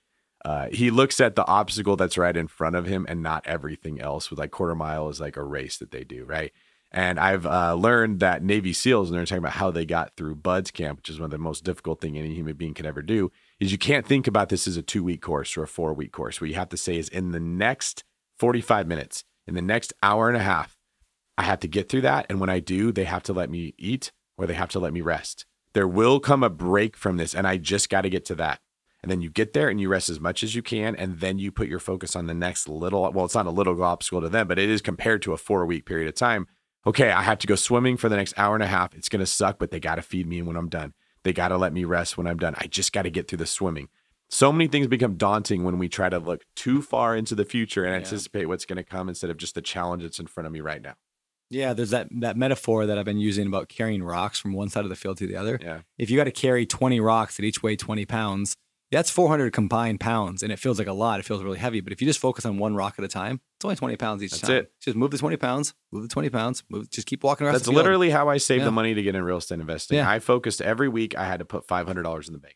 uh, 0.44 0.68
he 0.72 0.90
looks 0.92 1.20
at 1.20 1.36
the 1.36 1.46
obstacle 1.46 1.96
that's 1.96 2.18
right 2.18 2.36
in 2.36 2.48
front 2.48 2.76
of 2.76 2.86
him 2.86 3.06
and 3.10 3.22
not 3.22 3.46
everything 3.46 4.02
else. 4.02 4.30
With 4.30 4.40
like 4.40 4.52
quarter 4.52 4.76
mile 4.76 5.10
is 5.10 5.20
like 5.20 5.38
a 5.38 5.44
race 5.44 5.78
that 5.78 5.92
they 5.92 6.04
do, 6.04 6.26
right? 6.26 6.52
And 6.92 7.20
I've 7.20 7.46
uh, 7.46 7.76
learned 7.76 8.20
that 8.20 8.44
Navy 8.44 8.74
SEALs, 8.74 9.10
and 9.10 9.18
they're 9.18 9.26
talking 9.26 9.44
about 9.44 9.54
how 9.54 9.70
they 9.70 9.86
got 9.86 10.16
through 10.18 10.36
BUD/S 10.36 10.72
camp, 10.72 11.00
which 11.00 11.10
is 11.10 11.20
one 11.20 11.26
of 11.26 11.32
the 11.32 11.38
most 11.38 11.64
difficult 11.64 12.02
thing 12.02 12.18
any 12.18 12.34
human 12.34 12.56
being 12.56 12.74
can 12.74 12.88
ever 12.88 13.04
do, 13.04 13.32
is 13.60 13.72
you 13.72 13.78
can't 13.78 14.08
think 14.08 14.26
about 14.26 14.50
this 14.50 14.68
as 14.68 14.76
a 14.76 14.82
two 14.82 15.04
week 15.04 15.22
course 15.22 15.56
or 15.56 15.64
a 15.64 15.68
four 15.68 15.94
week 15.94 16.12
course. 16.12 16.42
What 16.42 16.50
you 16.50 16.56
have 16.56 16.70
to 16.70 16.78
say 16.78 16.98
is 16.98 17.08
in 17.10 17.32
the 17.32 17.40
next 17.40 18.04
45 18.40 18.88
minutes, 18.88 19.24
in 19.46 19.54
the 19.54 19.62
next 19.62 19.94
hour 20.02 20.30
and 20.30 20.38
a 20.38 20.42
half, 20.42 20.78
I 21.38 21.44
have 21.44 21.60
to 21.60 21.68
get 21.68 21.90
through 21.90 22.02
that. 22.02 22.26
And 22.28 22.40
when 22.40 22.50
I 22.50 22.60
do, 22.60 22.92
they 22.92 23.04
have 23.04 23.24
to 23.24 23.34
let 23.34 23.50
me 23.50 23.76
eat 23.78 24.12
or 24.38 24.48
they 24.48 24.56
have 24.56 24.70
to 24.70 24.80
let 24.80 24.94
me 24.94 25.02
rest. 25.02 25.46
There 25.74 25.88
will 25.88 26.20
come 26.20 26.44
a 26.44 26.50
break 26.50 26.98
from 26.98 27.18
this, 27.18 27.36
and 27.36 27.46
I 27.46 27.58
just 27.58 27.90
got 27.90 28.02
to 28.02 28.10
get 28.10 28.26
to 28.26 28.36
that. 28.36 28.60
And 29.02 29.12
then 29.12 29.22
you 29.22 29.30
get 29.30 29.54
there 29.54 29.70
and 29.70 29.80
you 29.80 29.88
rest 29.88 30.10
as 30.10 30.20
much 30.20 30.44
as 30.44 30.56
you 30.56 30.62
can. 30.62 30.96
And 30.96 31.20
then 31.20 31.40
you 31.40 31.52
put 31.52 31.70
your 31.70 31.80
focus 31.80 32.16
on 32.16 32.28
the 32.28 32.34
next 32.34 32.68
little, 32.68 33.10
well, 33.12 33.26
it's 33.26 33.36
not 33.36 33.46
a 33.46 33.52
little 33.52 33.82
obstacle 33.82 34.22
to 34.22 34.30
them, 34.30 34.48
but 34.48 34.60
it 34.60 34.70
is 34.70 34.82
compared 34.82 35.22
to 35.22 35.34
a 35.34 35.38
four 35.38 35.66
week 35.66 35.86
period 35.86 36.10
of 36.10 36.16
time. 36.16 36.48
Okay, 36.88 37.12
I 37.12 37.24
have 37.24 37.40
to 37.40 37.48
go 37.48 37.56
swimming 37.56 37.98
for 37.98 38.10
the 38.10 38.16
next 38.16 38.34
hour 38.38 38.56
and 38.56 38.64
a 38.64 38.68
half. 38.68 38.94
It's 38.96 39.10
going 39.10 39.20
to 39.20 39.26
suck, 39.26 39.60
but 39.60 39.72
they 39.72 39.80
got 39.80 39.96
to 39.96 40.02
feed 40.02 40.28
me 40.28 40.42
when 40.42 40.56
I'm 40.56 40.70
done. 40.70 40.94
They 41.24 41.34
got 41.34 41.50
to 41.50 41.58
let 41.58 41.74
me 41.74 41.84
rest 41.84 42.18
when 42.18 42.26
I'm 42.28 42.38
done. 42.38 42.56
I 42.58 42.68
just 42.68 42.94
got 42.94 43.02
to 43.04 43.10
get 43.10 43.28
through 43.28 43.40
the 43.40 43.46
swimming. 43.46 43.90
so 44.30 44.52
many 44.52 44.68
things 44.68 44.88
become 44.88 45.16
daunting 45.16 45.64
when 45.64 45.78
we 45.78 45.90
try 45.90 46.08
to 46.08 46.20
look 46.20 46.44
too 46.56 46.82
far 46.82 47.16
into 47.16 47.36
the 47.36 47.44
future 47.46 47.84
and 47.84 47.96
anticipate 47.96 48.46
what's 48.46 48.66
going 48.66 48.78
to 48.78 48.84
come 48.84 49.10
instead 49.10 49.30
of 49.30 49.38
just 49.38 49.56
the 49.56 49.62
challenge 49.62 50.04
that's 50.04 50.20
in 50.20 50.28
front 50.28 50.48
of 50.48 50.54
me 50.54 50.62
right 50.62 50.82
now. 50.82 50.94
Yeah, 51.50 51.74
there's 51.74 51.90
that 51.90 52.08
that 52.20 52.38
metaphor 52.38 52.86
that 52.86 52.98
I've 53.00 53.06
been 53.06 53.18
using 53.18 53.48
about 53.48 53.70
carrying 53.70 54.04
rocks 54.04 54.38
from 54.40 54.54
one 54.54 54.70
side 54.70 54.84
of 54.84 54.90
the 54.90 54.96
field 54.96 55.18
to 55.18 55.26
the 55.28 55.36
other. 55.36 55.58
Yeah. 55.60 55.80
If 55.98 56.12
you 56.12 56.16
got 56.16 56.26
to 56.26 56.32
carry 56.32 56.68
20 56.68 57.00
rocks 57.00 57.38
that 57.38 57.44
each 57.44 57.64
weigh 57.64 57.76
20 57.76 58.06
pounds, 58.06 58.56
that's 58.92 59.10
400 59.10 59.52
combined 59.52 60.00
pounds, 60.00 60.44
and 60.44 60.52
it 60.52 60.60
feels 60.60 60.78
like 60.78 60.88
a 60.88 60.94
lot. 60.94 61.20
It 61.20 61.26
feels 61.26 61.42
really 61.42 61.58
heavy. 61.58 61.82
But 61.82 61.92
if 61.92 62.02
you 62.02 62.08
just 62.08 62.20
focus 62.20 62.46
on 62.46 62.60
one 62.60 62.76
rock 62.76 62.96
at 63.00 63.04
a 63.04 63.08
time, 63.08 63.42
it's 63.60 63.66
only 63.66 63.76
20 63.76 63.96
pounds 63.98 64.24
each 64.24 64.32
That's 64.32 64.42
time. 64.42 64.52
it. 64.58 64.72
Just 64.82 64.96
move 64.96 65.12
the 65.12 65.18
20 65.18 65.36
pounds, 65.38 65.74
move 65.92 66.04
the 66.04 66.08
20 66.08 66.30
pounds, 66.30 66.64
move. 66.70 66.90
Just 66.90 67.08
keep 67.08 67.24
walking 67.24 67.46
around. 67.46 67.54
That's 67.56 67.68
literally 67.68 68.10
how 68.10 68.30
I 68.30 68.38
saved 68.38 68.60
Yeah. 68.62 68.66
the 68.66 68.72
money 68.72 68.94
to 68.94 69.04
get 69.04 69.16
in 69.16 69.24
real 69.24 69.38
estate 69.38 69.60
investing. 69.60 69.98
Yeah. 69.98 70.10
I 70.10 70.20
focused 70.20 70.62
every 70.62 70.88
week 70.88 71.18
I 71.18 71.26
had 71.26 71.40
to 71.40 71.46
put 71.46 71.68
$500 71.68 72.28
in 72.28 72.34
the 72.34 72.40
bank. 72.40 72.56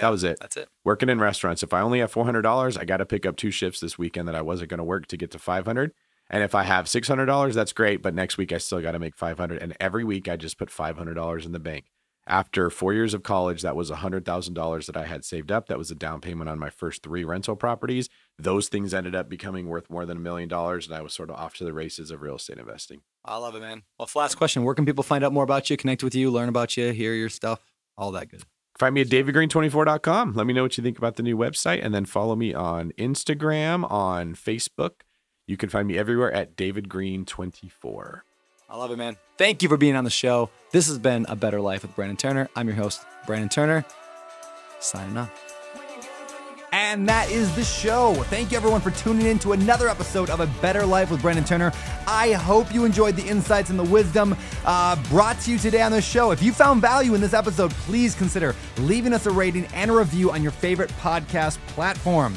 that 0.00 0.08
was 0.10 0.24
it. 0.24 0.36
That's 0.40 0.56
it. 0.58 0.68
Working 0.84 1.08
in 1.08 1.18
restaurants, 1.20 1.62
if 1.62 1.72
I 1.72 1.80
only 1.80 2.00
have 2.00 2.12
$400, 2.12 2.76
I 2.78 2.84
got 2.84 2.98
to 2.98 3.06
pick 3.06 3.24
up 3.24 3.36
two 3.36 3.50
shifts 3.50 3.80
this 3.80 3.96
weekend 3.96 4.28
that 4.28 4.34
I 4.34 4.42
wasn't 4.42 4.68
going 4.68 4.78
to 4.78 4.84
work 4.84 5.06
to 5.06 5.16
get 5.16 5.30
to 5.30 5.38
500. 5.38 5.92
And 6.28 6.42
if 6.42 6.54
I 6.54 6.64
have 6.64 6.84
$600, 6.86 7.54
that's 7.54 7.72
great, 7.72 8.02
but 8.02 8.12
next 8.14 8.36
week 8.36 8.52
I 8.52 8.58
still 8.58 8.82
got 8.82 8.92
to 8.92 8.98
make 8.98 9.16
500 9.16 9.62
and 9.62 9.74
every 9.80 10.04
week 10.04 10.28
I 10.28 10.36
just 10.36 10.58
put 10.58 10.68
$500 10.70 11.46
in 11.46 11.52
the 11.52 11.58
bank. 11.58 11.86
After 12.26 12.68
4 12.68 12.92
years 12.92 13.14
of 13.14 13.22
college, 13.22 13.62
that 13.62 13.76
was 13.76 13.90
$100,000 13.90 14.86
that 14.86 14.96
I 14.96 15.06
had 15.06 15.24
saved 15.24 15.52
up. 15.52 15.68
That 15.68 15.78
was 15.78 15.90
a 15.90 15.94
down 15.94 16.20
payment 16.20 16.50
on 16.50 16.58
my 16.58 16.70
first 16.70 17.02
3 17.02 17.24
rental 17.24 17.56
properties. 17.56 18.08
Those 18.38 18.68
things 18.68 18.92
ended 18.92 19.14
up 19.14 19.28
becoming 19.28 19.66
worth 19.68 19.88
more 19.88 20.04
than 20.04 20.18
a 20.18 20.20
million 20.20 20.48
dollars 20.48 20.86
and 20.86 20.94
I 20.94 21.00
was 21.00 21.14
sort 21.14 21.30
of 21.30 21.36
off 21.36 21.54
to 21.54 21.64
the 21.64 21.72
races 21.72 22.10
of 22.10 22.20
real 22.20 22.36
estate 22.36 22.58
investing. 22.58 23.00
I 23.24 23.38
love 23.38 23.54
it, 23.54 23.60
man. 23.60 23.82
Well, 23.98 24.08
last 24.14 24.34
question: 24.36 24.64
Where 24.64 24.74
can 24.74 24.84
people 24.84 25.02
find 25.04 25.24
out 25.24 25.32
more 25.32 25.44
about 25.44 25.70
you, 25.70 25.76
connect 25.76 26.02
with 26.02 26.14
you, 26.14 26.30
learn 26.30 26.48
about 26.48 26.76
you, 26.76 26.92
hear 26.92 27.14
your 27.14 27.30
stuff, 27.30 27.60
all 27.96 28.12
that 28.12 28.28
good? 28.28 28.42
Find 28.78 28.94
me 28.94 29.00
at 29.00 29.08
davidgreene24.com. 29.08 30.34
Let 30.34 30.46
me 30.46 30.52
know 30.52 30.62
what 30.62 30.76
you 30.76 30.84
think 30.84 30.98
about 30.98 31.16
the 31.16 31.22
new 31.22 31.36
website 31.36 31.82
and 31.82 31.94
then 31.94 32.04
follow 32.04 32.36
me 32.36 32.52
on 32.52 32.92
Instagram, 32.98 33.90
on 33.90 34.34
Facebook. 34.34 35.00
You 35.46 35.56
can 35.56 35.70
find 35.70 35.88
me 35.88 35.96
everywhere 35.96 36.30
at 36.32 36.56
davidgreene24. 36.56 38.20
I 38.68 38.76
love 38.76 38.90
it, 38.90 38.98
man. 38.98 39.16
Thank 39.38 39.62
you 39.62 39.68
for 39.68 39.76
being 39.76 39.96
on 39.96 40.04
the 40.04 40.10
show. 40.10 40.50
This 40.72 40.88
has 40.88 40.98
been 40.98 41.24
A 41.28 41.36
Better 41.36 41.60
Life 41.60 41.82
with 41.82 41.94
Brandon 41.94 42.16
Turner. 42.16 42.50
I'm 42.56 42.66
your 42.66 42.76
host, 42.76 43.06
Brandon 43.26 43.48
Turner, 43.48 43.84
signing 44.80 45.16
off. 45.16 45.45
And 46.72 47.08
that 47.08 47.30
is 47.30 47.54
the 47.56 47.64
show. 47.64 48.14
Thank 48.24 48.50
you, 48.50 48.56
everyone, 48.56 48.80
for 48.80 48.90
tuning 48.90 49.26
in 49.26 49.38
to 49.40 49.52
another 49.52 49.88
episode 49.88 50.30
of 50.30 50.40
A 50.40 50.46
Better 50.60 50.84
Life 50.84 51.10
with 51.10 51.22
Brandon 51.22 51.44
Turner. 51.44 51.72
I 52.06 52.32
hope 52.32 52.72
you 52.74 52.84
enjoyed 52.84 53.16
the 53.16 53.26
insights 53.26 53.70
and 53.70 53.78
the 53.78 53.84
wisdom 53.84 54.36
uh, 54.64 54.96
brought 55.08 55.40
to 55.40 55.52
you 55.52 55.58
today 55.58 55.82
on 55.82 55.92
the 55.92 56.02
show. 56.02 56.32
If 56.32 56.42
you 56.42 56.52
found 56.52 56.80
value 56.80 57.14
in 57.14 57.20
this 57.20 57.34
episode, 57.34 57.70
please 57.70 58.14
consider 58.14 58.54
leaving 58.78 59.12
us 59.12 59.26
a 59.26 59.30
rating 59.30 59.66
and 59.66 59.90
a 59.90 59.94
review 59.94 60.30
on 60.30 60.42
your 60.42 60.52
favorite 60.52 60.90
podcast 61.00 61.58
platform. 61.68 62.34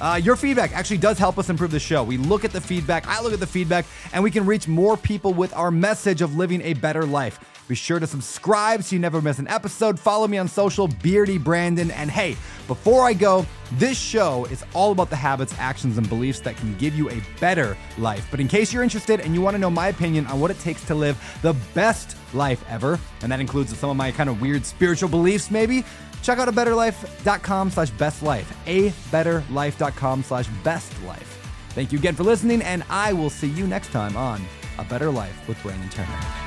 Uh, 0.00 0.20
your 0.22 0.36
feedback 0.36 0.72
actually 0.72 0.98
does 0.98 1.18
help 1.18 1.38
us 1.38 1.48
improve 1.48 1.70
the 1.70 1.80
show. 1.80 2.02
We 2.02 2.16
look 2.18 2.44
at 2.44 2.52
the 2.52 2.60
feedback, 2.60 3.06
I 3.06 3.22
look 3.22 3.32
at 3.32 3.40
the 3.40 3.46
feedback, 3.46 3.86
and 4.12 4.22
we 4.22 4.30
can 4.30 4.44
reach 4.44 4.68
more 4.68 4.96
people 4.96 5.32
with 5.32 5.54
our 5.54 5.70
message 5.70 6.22
of 6.22 6.36
living 6.36 6.60
a 6.62 6.74
better 6.74 7.06
life. 7.06 7.38
Be 7.68 7.74
sure 7.74 7.98
to 7.98 8.06
subscribe 8.06 8.84
so 8.84 8.94
you 8.94 9.00
never 9.00 9.20
miss 9.20 9.38
an 9.38 9.48
episode. 9.48 9.98
Follow 9.98 10.28
me 10.28 10.38
on 10.38 10.46
social, 10.46 10.86
Beardy 10.86 11.38
Brandon. 11.38 11.90
And 11.90 12.10
hey, 12.10 12.36
before 12.68 13.04
I 13.04 13.12
go, 13.12 13.44
this 13.72 13.98
show 13.98 14.44
is 14.46 14.64
all 14.72 14.92
about 14.92 15.10
the 15.10 15.16
habits, 15.16 15.52
actions, 15.58 15.98
and 15.98 16.08
beliefs 16.08 16.40
that 16.40 16.56
can 16.56 16.76
give 16.76 16.94
you 16.94 17.10
a 17.10 17.20
better 17.40 17.76
life. 17.98 18.28
But 18.30 18.38
in 18.38 18.46
case 18.46 18.72
you're 18.72 18.84
interested 18.84 19.20
and 19.20 19.34
you 19.34 19.40
want 19.40 19.54
to 19.54 19.58
know 19.58 19.70
my 19.70 19.88
opinion 19.88 20.26
on 20.26 20.38
what 20.38 20.50
it 20.50 20.58
takes 20.60 20.84
to 20.86 20.94
live 20.94 21.18
the 21.42 21.54
best 21.74 22.16
life 22.34 22.64
ever, 22.68 23.00
and 23.22 23.32
that 23.32 23.40
includes 23.40 23.76
some 23.76 23.90
of 23.90 23.96
my 23.96 24.12
kind 24.12 24.30
of 24.30 24.40
weird 24.40 24.64
spiritual 24.64 25.08
beliefs, 25.08 25.50
maybe, 25.50 25.84
check 26.22 26.38
out 26.38 26.48
a 26.48 26.52
betterlife.com 26.52 27.70
slash 27.70 27.90
best 27.90 28.22
life. 28.22 28.56
A 28.66 28.90
betterlife.com 29.10 30.22
slash 30.22 30.46
best 30.62 30.92
life. 31.04 31.32
Thank 31.70 31.92
you 31.92 31.98
again 31.98 32.14
for 32.14 32.22
listening, 32.22 32.62
and 32.62 32.84
I 32.88 33.12
will 33.12 33.30
see 33.30 33.48
you 33.48 33.66
next 33.66 33.88
time 33.88 34.16
on 34.16 34.42
A 34.78 34.84
Better 34.84 35.10
Life 35.10 35.46
with 35.46 35.60
Brandon 35.62 35.90
Turner. 35.90 36.45